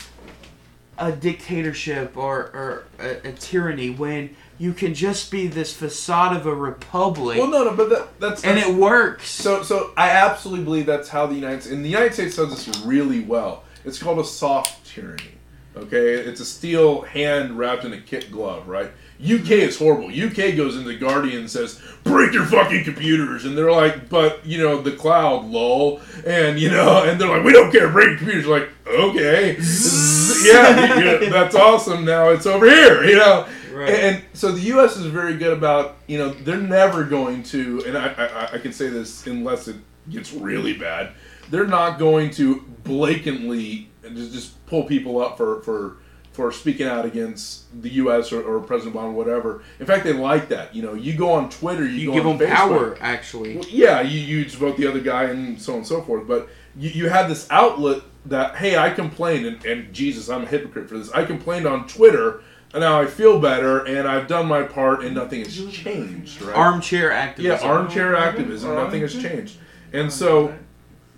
a 0.98 1.12
dictatorship 1.12 2.16
or, 2.16 2.38
or 2.38 2.84
a, 3.00 3.30
a 3.30 3.32
tyranny 3.34 3.90
when 3.90 4.36
you 4.58 4.74
can 4.74 4.94
just 4.94 5.30
be 5.32 5.48
this 5.48 5.74
facade 5.74 6.36
of 6.36 6.46
a 6.46 6.56
republic 6.56 7.38
well, 7.38 7.50
no, 7.50 7.66
no, 7.66 7.76
but 7.76 7.90
that, 7.90 8.20
that's 8.20 8.46
and 8.46 8.58
it 8.58 8.74
works. 8.74 9.30
So, 9.30 9.64
so 9.64 9.92
I 9.98 10.12
absolutely 10.12 10.64
believe 10.64 10.86
that's 10.86 11.10
how 11.10 11.26
the 11.26 11.36
United 11.36 11.72
and 11.72 11.84
the 11.84 11.90
United 11.90 12.14
States 12.14 12.38
does 12.38 12.66
this 12.66 12.80
really 12.86 13.20
well. 13.20 13.64
It's 13.84 14.02
called 14.02 14.20
a 14.20 14.24
soft 14.24 14.86
tyranny. 14.86 15.32
Okay, 15.76 16.14
it's 16.14 16.40
a 16.40 16.46
steel 16.46 17.02
hand 17.02 17.58
wrapped 17.58 17.84
in 17.84 17.92
a 17.92 18.00
kit 18.00 18.32
glove, 18.32 18.70
right? 18.70 18.92
UK 19.24 19.52
is 19.52 19.78
horrible. 19.78 20.08
UK 20.08 20.56
goes 20.56 20.76
into 20.76 20.96
Guardian 20.98 21.40
and 21.40 21.50
says, 21.50 21.80
"Break 22.04 22.34
your 22.34 22.46
fucking 22.46 22.84
computers," 22.84 23.46
and 23.46 23.58
they're 23.58 23.72
like, 23.72 24.10
"But 24.10 24.46
you 24.46 24.58
know, 24.58 24.82
the 24.82 24.92
cloud, 24.92 25.46
lol," 25.46 26.02
and 26.26 26.60
you 26.60 26.70
know, 26.70 27.04
and 27.04 27.20
they're 27.20 27.30
like, 27.30 27.44
"We 27.44 27.54
don't 27.54 27.72
care. 27.72 27.90
Break 27.90 28.10
your 28.10 28.18
computers." 28.18 28.48
Like, 28.48 28.70
okay, 28.88 29.56
yeah, 30.44 31.00
yeah, 31.00 31.30
that's 31.30 31.56
awesome. 31.56 32.04
Now 32.04 32.30
it's 32.30 32.46
over 32.46 32.66
here, 32.66 33.04
you 33.06 33.16
know. 33.16 33.48
Right. 33.76 33.90
And, 33.90 34.16
and 34.16 34.26
so 34.34 34.52
the 34.52 34.62
U.S. 34.62 34.96
is 34.96 35.06
very 35.08 35.36
good 35.36 35.52
about, 35.52 35.98
you 36.08 36.18
know, 36.18 36.30
they're 36.30 36.56
never 36.58 37.04
going 37.04 37.44
to, 37.44 37.84
and 37.86 37.98
I, 37.98 38.08
I, 38.08 38.50
I 38.54 38.58
can 38.58 38.72
say 38.72 38.88
this 38.88 39.28
unless 39.28 39.68
it 39.68 39.76
gets 40.10 40.32
really 40.32 40.78
bad, 40.78 41.12
they're 41.50 41.68
not 41.68 42.00
going 42.00 42.30
to 42.32 42.62
blatantly 42.86 43.90
just, 44.14 44.32
just 44.32 44.66
pull 44.66 44.84
people 44.84 45.20
up 45.20 45.36
for, 45.36 45.62
for, 45.64 45.98
for 46.36 46.52
speaking 46.52 46.86
out 46.86 47.06
against 47.06 47.82
the 47.82 47.90
U.S. 47.92 48.32
or, 48.32 48.44
or 48.44 48.60
President 48.60 48.96
Obama, 48.96 49.14
whatever. 49.14 49.64
In 49.80 49.86
fact, 49.86 50.04
they 50.04 50.14
like 50.14 50.50
that. 50.50 50.76
You 50.76 50.84
know, 50.84 50.94
you 50.94 51.16
go 51.16 51.32
on 51.32 51.50
Twitter, 51.50 51.86
you, 51.86 51.92
you 51.92 52.06
go 52.08 52.14
give 52.14 52.28
on 52.28 52.38
them 52.38 52.50
Facebook. 52.50 52.56
power, 52.56 52.98
actually. 53.00 53.56
Well, 53.56 53.66
yeah, 53.70 54.02
you, 54.02 54.20
you 54.20 54.50
vote 54.50 54.78
the 54.78 54.88
other 54.88 55.00
guy 55.00 55.26
and 55.26 55.60
so 55.60 55.74
on 55.74 55.80
and 55.80 55.88
so 55.88 56.02
forth. 56.02 56.28
But 56.28 56.50
you, 56.76 56.90
you 56.90 57.10
have 57.10 57.30
this 57.30 57.48
outlet 57.50 58.04
that, 58.26 58.56
hey, 58.56 58.78
I 58.78 58.90
complained, 58.90 59.46
and, 59.46 59.66
and 59.66 59.94
Jesus, 59.94 60.30
I'm 60.30 60.44
a 60.44 60.48
hypocrite 60.48 60.90
for 60.90 60.98
this. 60.98 61.10
I 61.12 61.24
complained 61.24 61.66
on 61.66 61.88
Twitter, 61.88 62.42
and 62.74 62.82
now 62.82 63.00
I 63.00 63.06
feel 63.06 63.40
better, 63.40 63.86
and 63.86 64.06
I've 64.06 64.28
done 64.28 64.48
my 64.48 64.64
part, 64.64 65.06
and 65.06 65.16
nothing 65.16 65.40
has 65.40 65.72
changed, 65.72 66.42
right? 66.42 66.56
Armchair 66.56 67.12
activism. 67.12 67.66
Yeah, 67.66 67.74
armchair 67.74 68.16
activism. 68.16 68.76
Nothing 68.76 69.02
has 69.02 69.14
changed. 69.14 69.58
And 69.94 70.12
so. 70.12 70.54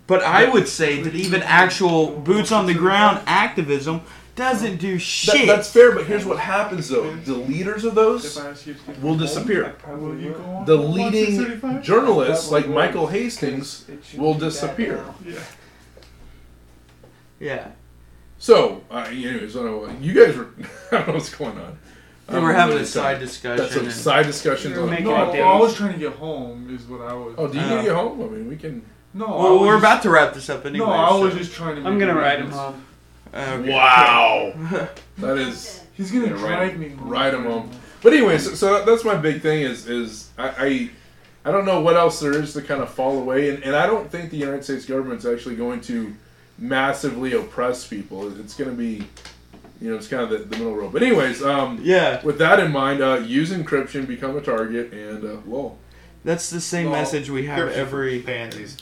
But 0.06 0.22
I 0.22 0.48
would 0.48 0.66
say 0.66 1.02
that 1.02 1.14
even 1.14 1.42
actual 1.42 2.12
boots 2.12 2.50
on 2.50 2.64
the 2.64 2.72
ground 2.72 3.20
activism 3.26 4.00
doesn't 4.38 4.76
do 4.76 4.94
That, 4.94 5.00
shit. 5.00 5.46
that's 5.46 5.68
fair, 5.70 5.92
but 5.92 6.06
here's 6.06 6.24
what 6.24 6.38
happens 6.38 6.88
though: 6.88 7.14
the 7.16 7.34
leaders 7.34 7.84
of 7.84 7.94
those 7.94 8.38
will 9.02 9.16
disappear. 9.16 9.74
The 10.66 10.76
leading 10.76 11.82
journalists, 11.82 12.50
like 12.50 12.66
Michael 12.68 13.08
Hastings, 13.08 13.84
will 14.16 14.34
disappear. 14.34 15.04
yeah. 17.40 17.68
So, 18.40 18.82
uh, 18.90 19.06
anyways, 19.08 19.56
I 19.56 19.62
don't 19.62 19.86
know, 19.88 19.96
you 20.00 20.12
guys 20.14 20.36
were. 20.36 20.48
I 20.92 20.96
don't 20.98 21.08
know 21.08 21.14
what's 21.14 21.34
going 21.34 21.58
on. 21.58 21.76
We 22.28 22.36
I'm 22.36 22.42
were 22.44 22.52
having 22.52 22.74
really 22.74 22.82
a 22.82 22.86
side 22.86 23.16
sorry. 23.16 23.18
discussion 23.18 23.56
That's 23.64 23.74
some 23.74 23.84
and- 23.84 23.92
side 23.92 24.26
discussions. 24.26 24.76
We 24.76 24.82
on 24.82 24.90
making 24.90 25.06
No, 25.06 25.14
a 25.14 25.28
I 25.30 25.32
deal. 25.36 25.58
was 25.58 25.74
trying 25.74 25.94
to 25.94 25.98
get 25.98 26.12
home. 26.12 26.72
Is 26.74 26.86
what 26.86 27.00
I 27.00 27.14
was. 27.14 27.34
Oh, 27.38 27.48
do 27.48 27.58
you 27.58 27.66
need 27.66 27.76
to 27.76 27.82
get 27.82 27.94
home? 27.96 28.20
I 28.22 28.26
mean, 28.26 28.48
we 28.48 28.56
can. 28.56 28.84
No, 29.14 29.26
Well, 29.26 29.52
was 29.54 29.60
we're 29.62 29.72
just- 29.74 29.82
about 29.84 30.02
to 30.02 30.10
wrap 30.10 30.34
this 30.34 30.48
up 30.50 30.64
anyway. 30.66 30.86
No, 30.86 30.92
I 30.92 31.16
was 31.16 31.32
so- 31.32 31.38
just 31.38 31.52
trying 31.54 31.76
to. 31.76 31.88
I'm 31.88 31.98
gonna 31.98 32.14
ride 32.14 32.38
him 32.40 32.50
home. 32.50 32.84
Okay. 33.34 33.70
Wow, 33.72 34.52
that 35.18 35.38
is. 35.38 35.82
He's 35.94 36.10
gonna 36.10 36.26
Yeah, 36.26 36.32
drive 36.36 36.42
ride, 36.70 36.78
me 36.78 36.88
home. 36.90 37.08
Ride 37.08 37.34
him 37.34 37.44
home. 37.44 37.70
But 38.02 38.12
anyway, 38.12 38.38
so, 38.38 38.54
so 38.54 38.84
that's 38.84 39.04
my 39.04 39.16
big 39.16 39.42
thing 39.42 39.62
is 39.62 39.88
is 39.88 40.30
I, 40.38 40.48
I 40.58 40.90
I 41.48 41.52
don't 41.52 41.64
know 41.64 41.80
what 41.80 41.96
else 41.96 42.20
there 42.20 42.32
is 42.40 42.52
to 42.54 42.62
kind 42.62 42.80
of 42.82 42.90
fall 42.90 43.18
away, 43.18 43.50
and, 43.50 43.62
and 43.64 43.74
I 43.76 43.86
don't 43.86 44.10
think 44.10 44.30
the 44.30 44.36
United 44.36 44.64
States 44.64 44.84
government's 44.84 45.24
actually 45.24 45.56
going 45.56 45.80
to 45.82 46.14
massively 46.58 47.32
oppress 47.34 47.86
people. 47.86 48.28
It's 48.40 48.54
going 48.54 48.70
to 48.70 48.76
be 48.76 49.06
You 49.80 49.90
know, 49.90 49.96
it's 49.96 50.08
kind 50.08 50.22
of 50.22 50.30
the, 50.30 50.38
the 50.38 50.56
middle 50.56 50.74
road. 50.74 50.92
But 50.92 51.02
anyways, 51.02 51.42
um, 51.42 51.78
Yeah. 51.82 52.20
With 52.24 52.38
that 52.38 52.58
in 52.60 52.72
mind, 52.72 53.00
uh, 53.00 53.14
use 53.24 53.50
encryption, 53.50 54.06
become 54.06 54.36
a 54.36 54.40
target, 54.40 54.92
and 54.92 55.24
uh, 55.24 55.36
lol. 55.46 55.78
That's 56.24 56.50
the 56.50 56.60
same 56.60 56.86
Lol. 56.86 56.94
message 56.96 57.30
we 57.30 57.46
have 57.46 57.58
for 57.58 57.74
every 57.74 58.20
pansies. 58.20 58.76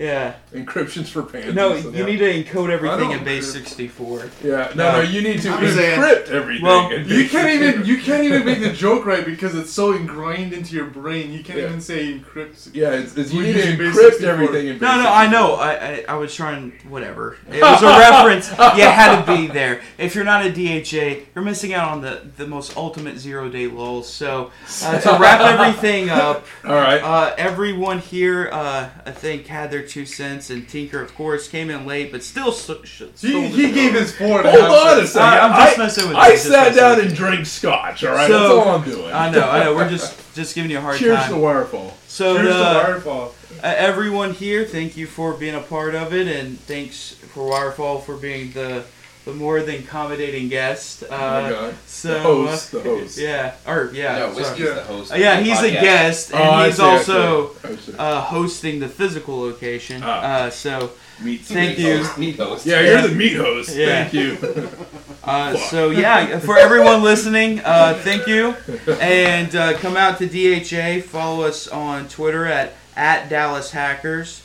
Yeah. 0.00 0.34
Encryption's 0.54 1.10
for 1.10 1.22
pansies. 1.22 1.54
No, 1.54 1.74
you 1.74 2.04
need 2.06 2.16
to 2.18 2.42
encode 2.44 2.70
everything 2.70 3.10
in 3.10 3.22
base 3.22 3.52
64. 3.52 4.30
Yeah, 4.42 4.72
no, 4.74 4.92
no, 4.92 5.00
you 5.02 5.20
need 5.20 5.42
to 5.42 5.50
I'm 5.50 5.66
saying- 5.68 6.00
encrypt 6.00 6.28
everything. 6.30 6.64
Well, 6.64 6.90
in 6.90 7.06
You 7.06 7.28
can't 7.28 7.50
even 7.62 7.84
you 7.84 7.98
can't 7.98 8.24
even 8.24 8.46
make 8.46 8.60
the 8.60 8.72
joke 8.72 9.04
right 9.04 9.26
because 9.26 9.54
it's 9.54 9.70
so 9.70 9.92
ingrained 9.92 10.54
into 10.54 10.74
your 10.74 10.86
brain. 10.86 11.32
You 11.32 11.44
can't 11.44 11.58
Yeah. 11.58 11.66
even 11.66 11.82
say 11.82 12.14
encrypt. 12.14 12.70
Yeah, 12.72 12.92
it's, 12.92 13.14
it's, 13.16 13.30
you 13.30 13.40
We're 13.40 13.54
need 13.54 13.62
to 13.62 13.76
base 13.76 13.94
encrypt 13.94 14.10
64. 14.12 14.30
everything 14.32 14.66
in 14.68 14.72
base 14.74 14.80
No, 14.80 14.88
no, 14.96 15.02
64. 15.02 15.12
I 15.12 15.26
know. 15.28 15.54
I, 15.54 15.70
I, 15.74 16.04
I 16.08 16.14
was 16.16 16.34
trying, 16.34 16.72
whatever. 16.88 17.36
It 17.52 17.60
was 17.60 17.82
a 17.82 17.86
reference. 17.98 18.48
You 18.50 18.84
had 18.84 19.22
to 19.22 19.36
be 19.36 19.48
there. 19.48 19.82
If 19.98 20.14
you're 20.14 20.24
not 20.24 20.46
a 20.46 20.50
DHA, 20.50 21.26
you're 21.34 21.44
missing 21.44 21.74
out 21.74 21.90
on 21.90 22.00
the, 22.00 22.22
the 22.38 22.46
most 22.46 22.74
ultimate 22.74 23.18
zero 23.18 23.50
day 23.50 23.66
lulls. 23.66 24.08
So, 24.08 24.50
uh, 24.82 24.98
to 24.98 25.18
wrap 25.20 25.40
everything 25.60 26.08
up, 26.08 26.46
All 26.64 26.72
right. 26.74 27.02
uh, 27.02 27.34
everyone 27.36 27.98
here, 27.98 28.48
uh, 28.50 28.88
I 29.04 29.10
think, 29.10 29.46
had 29.46 29.70
their 29.70 29.82
two 29.90 30.06
cents, 30.06 30.48
and 30.50 30.66
Tinker, 30.68 31.02
of 31.02 31.14
course, 31.14 31.48
came 31.48 31.68
in 31.68 31.84
late, 31.86 32.12
but 32.12 32.22
still. 32.22 32.52
So, 32.52 32.82
sh- 32.84 33.02
He, 33.20 33.28
stole 33.30 33.42
he 33.42 33.66
the 33.66 33.72
gave 33.72 33.92
show. 33.92 33.98
his 34.00 34.12
four. 34.16 34.38
and 34.40 34.48
a 34.48 34.50
Hold 34.52 34.62
on 34.64 34.92
a 34.98 35.00
cents. 35.00 35.12
second. 35.12 35.28
I- 35.28 35.38
I'm 35.40 35.52
just 35.66 35.78
I- 35.78 35.82
messing 35.82 36.08
with 36.08 36.16
I 36.16 36.26
you, 36.28 36.32
just 36.34 36.44
sat 36.46 36.52
messing 36.52 36.76
down 36.76 36.96
with 36.96 37.06
and 37.06 37.14
drank 37.14 37.46
scotch. 37.46 38.04
All 38.04 38.14
right, 38.14 38.28
So- 38.30 38.38
that's 38.38 38.50
all 38.66 38.74
I'm 38.76 38.84
doing. 38.90 39.12
I 39.12 39.30
know, 39.30 39.48
I 39.50 39.64
know. 39.64 39.74
We're 39.74 39.88
just 39.90 40.16
just 40.34 40.54
giving 40.54 40.70
you 40.70 40.78
a 40.78 40.80
hard 40.80 40.98
Cheers 40.98 41.18
time. 41.18 41.30
to 41.32 41.36
Wirefall. 41.36 41.92
So 42.06 42.36
Cheers 42.36 42.48
to 42.48 42.54
the- 42.54 42.64
Wirefall. 43.10 43.32
Uh, 43.62 43.74
everyone 43.76 44.32
here, 44.32 44.64
thank 44.64 44.96
you 44.96 45.06
for 45.06 45.34
being 45.34 45.54
a 45.54 45.60
part 45.60 45.94
of 45.94 46.14
it, 46.14 46.26
and 46.28 46.58
thanks 46.60 47.12
for 47.34 47.50
Wirefall 47.52 48.02
for 48.02 48.16
being 48.16 48.52
the 48.52 48.84
the 49.24 49.32
more 49.32 49.60
than 49.60 49.76
accommodating 49.76 50.48
guest. 50.48 51.02
Uh, 51.02 51.06
Oh 51.10 51.42
my 51.42 51.50
God. 51.50 51.74
So 51.86 52.14
The 52.14 52.20
host, 52.20 52.74
uh, 52.74 52.78
the 52.78 52.84
host. 52.84 53.18
Yeah, 53.18 53.54
or 53.66 53.90
yeah. 53.92 54.18
No, 54.18 54.32
sorry. 54.32 54.36
Whiskey's 54.36 54.74
the 54.74 54.82
host 54.82 55.12
Uh, 55.12 55.16
yeah, 55.16 55.38
of 55.38 55.44
the 55.44 55.50
he's 55.50 55.62
a 55.62 55.70
guest, 55.70 56.32
and 56.32 56.40
Oh, 56.42 56.64
he's 56.64 56.76
see, 56.76 56.82
also 56.82 57.52
see. 57.54 57.68
I 57.68 57.76
see. 57.76 57.92
uh, 57.98 58.20
hosting 58.22 58.80
the 58.80 58.88
physical 58.88 59.40
location. 59.40 60.02
Ah. 60.04 60.22
Uh, 60.46 60.50
so 60.50 60.90
Meat 61.22 61.42
thank 61.42 61.76
Meat 61.76 61.86
you. 61.86 61.96
host, 61.98 62.18
meat 62.18 62.36
host. 62.36 62.64
Yeah, 62.66 62.80
Yeah. 62.80 62.90
you're 63.00 63.08
the 63.08 63.14
meat 63.14 63.36
host. 63.36 63.76
Yeah. 63.76 64.04
Thank 64.08 64.14
you. 64.14 64.38
Uh, 65.22 65.54
so 65.54 65.90
yeah, 65.90 66.38
for 66.38 66.56
everyone 66.56 67.02
listening, 67.02 67.60
uh, 67.60 67.92
thank 68.02 68.26
you, 68.26 68.54
and 69.02 69.54
uh, 69.54 69.74
come 69.76 69.94
out 69.94 70.16
to 70.18 70.26
DHA. 70.26 71.02
Follow 71.06 71.44
us 71.44 71.68
on 71.68 72.08
Twitter 72.08 72.46
at 72.46 72.72
at 72.96 73.28
Dallas 73.28 73.70
Hackers, 73.70 74.40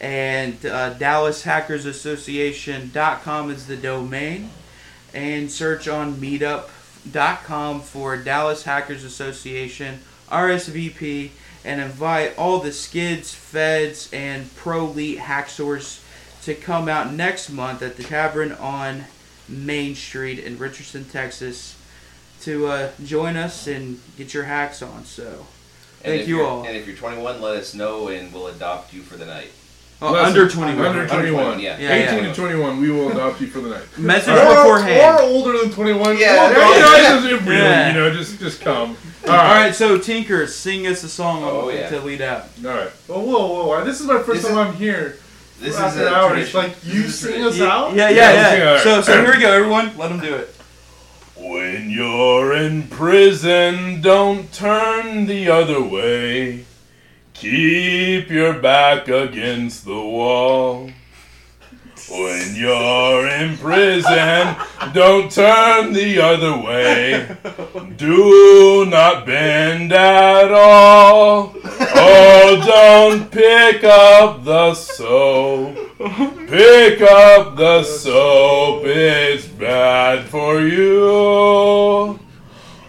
and 0.00 0.64
uh, 0.64 0.94
DallasHackersAssociation.com 0.94 3.50
is 3.50 3.66
the 3.66 3.76
domain, 3.76 4.50
and 5.12 5.50
search 5.50 5.88
on 5.88 6.14
Meetup.com 6.14 7.82
for 7.82 8.16
Dallas 8.16 8.62
Hackers 8.62 9.04
Association 9.04 9.98
RSVP, 10.30 11.30
and 11.64 11.80
invite 11.80 12.38
all 12.38 12.60
the 12.60 12.72
skids, 12.72 13.34
feds, 13.34 14.08
and 14.12 14.54
pro 14.56 14.86
elite 14.86 15.18
hacksaws 15.18 16.02
to 16.44 16.54
come 16.54 16.88
out 16.88 17.12
next 17.12 17.50
month 17.50 17.82
at 17.82 17.96
the 17.96 18.02
Tavern 18.02 18.52
on 18.52 19.04
Main 19.48 19.94
Street 19.94 20.38
in 20.38 20.56
Richardson, 20.56 21.04
Texas, 21.04 21.76
to 22.42 22.68
uh, 22.68 22.90
join 23.04 23.36
us 23.36 23.66
and 23.66 24.00
get 24.16 24.32
your 24.32 24.44
hacks 24.44 24.80
on. 24.80 25.04
So, 25.04 25.46
And 26.02 26.16
thank 26.16 26.28
you 26.28 26.42
all. 26.42 26.64
And 26.64 26.76
if 26.76 26.86
you're 26.86 26.96
21, 26.96 27.42
let 27.42 27.56
us 27.56 27.74
know, 27.74 28.08
and 28.08 28.32
we'll 28.32 28.46
adopt 28.46 28.94
you 28.94 29.02
for 29.02 29.16
the 29.16 29.26
night. 29.26 29.50
Oh, 30.02 30.12
Listen, 30.12 30.26
under 30.28 30.48
21. 30.48 30.86
Under 30.86 31.06
21. 31.06 31.60
yeah. 31.60 31.78
Yeah, 31.78 31.92
18 31.92 32.24
yeah. 32.24 32.28
to 32.30 32.34
21, 32.34 32.80
we 32.80 32.90
will 32.90 33.10
adopt 33.12 33.38
you 33.40 33.48
for 33.48 33.60
the 33.60 33.68
night. 33.68 33.82
Message 33.98 34.30
Or, 34.34 34.54
beforehand. 34.54 35.18
or 35.20 35.22
older 35.24 35.58
than 35.58 35.70
21. 35.70 36.16
Yeah, 36.16 36.32
We'll 36.40 36.48
there 36.48 36.56
go. 36.58 37.26
You 37.30 37.36
know, 37.38 37.44
really, 37.46 37.56
Yeah. 37.60 37.88
you 37.88 37.94
know, 37.94 38.10
just 38.14 38.38
just 38.38 38.60
come. 38.62 38.96
All 39.28 39.34
right, 39.36 39.74
so 39.74 39.98
Tinker, 39.98 40.46
sing 40.46 40.86
us 40.86 41.04
a 41.04 41.08
song 41.08 41.42
Oh, 41.44 41.68
yeah. 41.68 41.90
to 41.90 42.00
lead 42.00 42.22
out. 42.22 42.46
All 42.64 42.70
right. 42.70 42.90
Oh, 43.10 43.20
whoa, 43.20 43.66
whoa! 43.66 43.84
This 43.84 44.00
is 44.00 44.06
my 44.06 44.22
first 44.22 44.42
This 44.42 44.50
time 44.50 44.52
is- 44.68 44.74
I'm 44.74 44.74
here. 44.76 45.18
This 45.60 45.74
is 45.74 45.80
after 45.80 46.06
a 46.06 46.10
hours. 46.14 46.32
tradition. 46.50 46.60
Like 46.60 46.76
you 46.84 47.02
This 47.02 47.22
is 47.22 47.24
a 47.24 47.26
sing 47.32 47.42
us 47.44 47.56
tradition. 47.56 47.66
out. 47.66 47.94
Yeah, 47.94 48.08
Yeah, 48.08 48.16
yeah, 48.16 48.32
let's 48.32 48.48
sing 48.50 48.58
yeah. 48.60 48.70
our- 48.70 48.78
So, 48.78 49.02
so 49.02 49.22
here 49.22 49.34
we 49.34 49.40
go, 49.42 49.52
everyone. 49.52 49.92
Let 49.98 50.08
them 50.08 50.20
do 50.20 50.34
it. 50.34 50.54
When 51.36 51.90
you're 51.90 52.54
in 52.54 52.84
prison, 52.84 54.00
don't 54.00 54.50
turn 54.52 55.26
the 55.26 55.48
other 55.50 55.82
way. 55.82 56.64
Keep 57.40 58.28
your 58.28 58.52
back 58.52 59.08
against 59.08 59.86
the 59.86 59.94
wall. 59.94 60.90
When 62.10 62.54
you're 62.54 63.26
in 63.28 63.56
prison, 63.56 64.56
don't 64.92 65.32
turn 65.32 65.94
the 65.94 66.20
other 66.20 66.58
way. 66.58 67.34
Do 67.96 68.84
not 68.84 69.24
bend 69.24 69.90
at 69.90 70.52
all. 70.52 71.54
Oh, 71.64 72.62
don't 72.66 73.30
pick 73.30 73.84
up 73.84 74.44
the 74.44 74.74
soap. 74.74 75.76
Pick 76.46 77.00
up 77.00 77.56
the 77.56 77.82
soap, 77.84 78.82
it's 78.84 79.46
bad 79.46 80.26
for 80.26 80.60
you. 80.60 82.18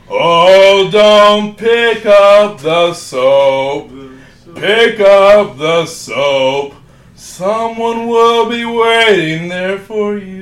Oh, 0.10 0.90
don't 0.92 1.58
pick 1.58 2.06
up 2.06 2.60
the 2.60 2.94
soap. 2.94 4.01
Pick 4.56 5.00
up 5.00 5.58
the 5.58 5.86
soap. 5.86 6.76
Someone 7.16 8.08
will 8.08 8.50
be 8.50 8.66
waiting 8.66 9.48
there 9.48 9.78
for 9.78 10.18
you. 10.18 10.42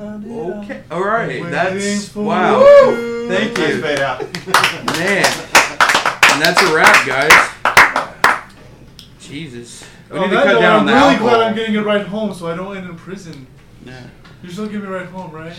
Okay. 0.00 0.82
All 0.90 1.04
right. 1.04 1.42
That's 1.50 2.14
wow. 2.14 2.60
you. 2.60 3.28
Thank 3.28 3.56
you, 3.58 3.80
man. 3.80 5.24
And 6.32 6.42
that's 6.42 6.62
a 6.62 6.74
wrap, 6.74 7.06
guys. 7.06 7.32
Jesus. 9.20 9.84
We 10.10 10.18
oh, 10.18 10.22
need 10.22 10.30
to 10.30 10.36
cut 10.36 10.60
down 10.60 10.80
on 10.80 10.80
I'm 10.80 10.86
the 10.86 10.92
really 10.92 11.04
alcohol. 11.04 11.28
glad 11.28 11.40
I'm 11.40 11.54
getting 11.54 11.74
it 11.74 11.80
right 11.80 12.06
home, 12.06 12.34
so 12.34 12.46
I 12.48 12.56
don't 12.56 12.76
end 12.76 12.88
in 12.88 12.96
prison. 12.96 13.46
Yeah. 13.84 14.02
You're 14.42 14.52
still 14.52 14.66
give 14.66 14.82
me 14.82 14.88
right 14.88 15.06
home, 15.06 15.30
right? 15.30 15.54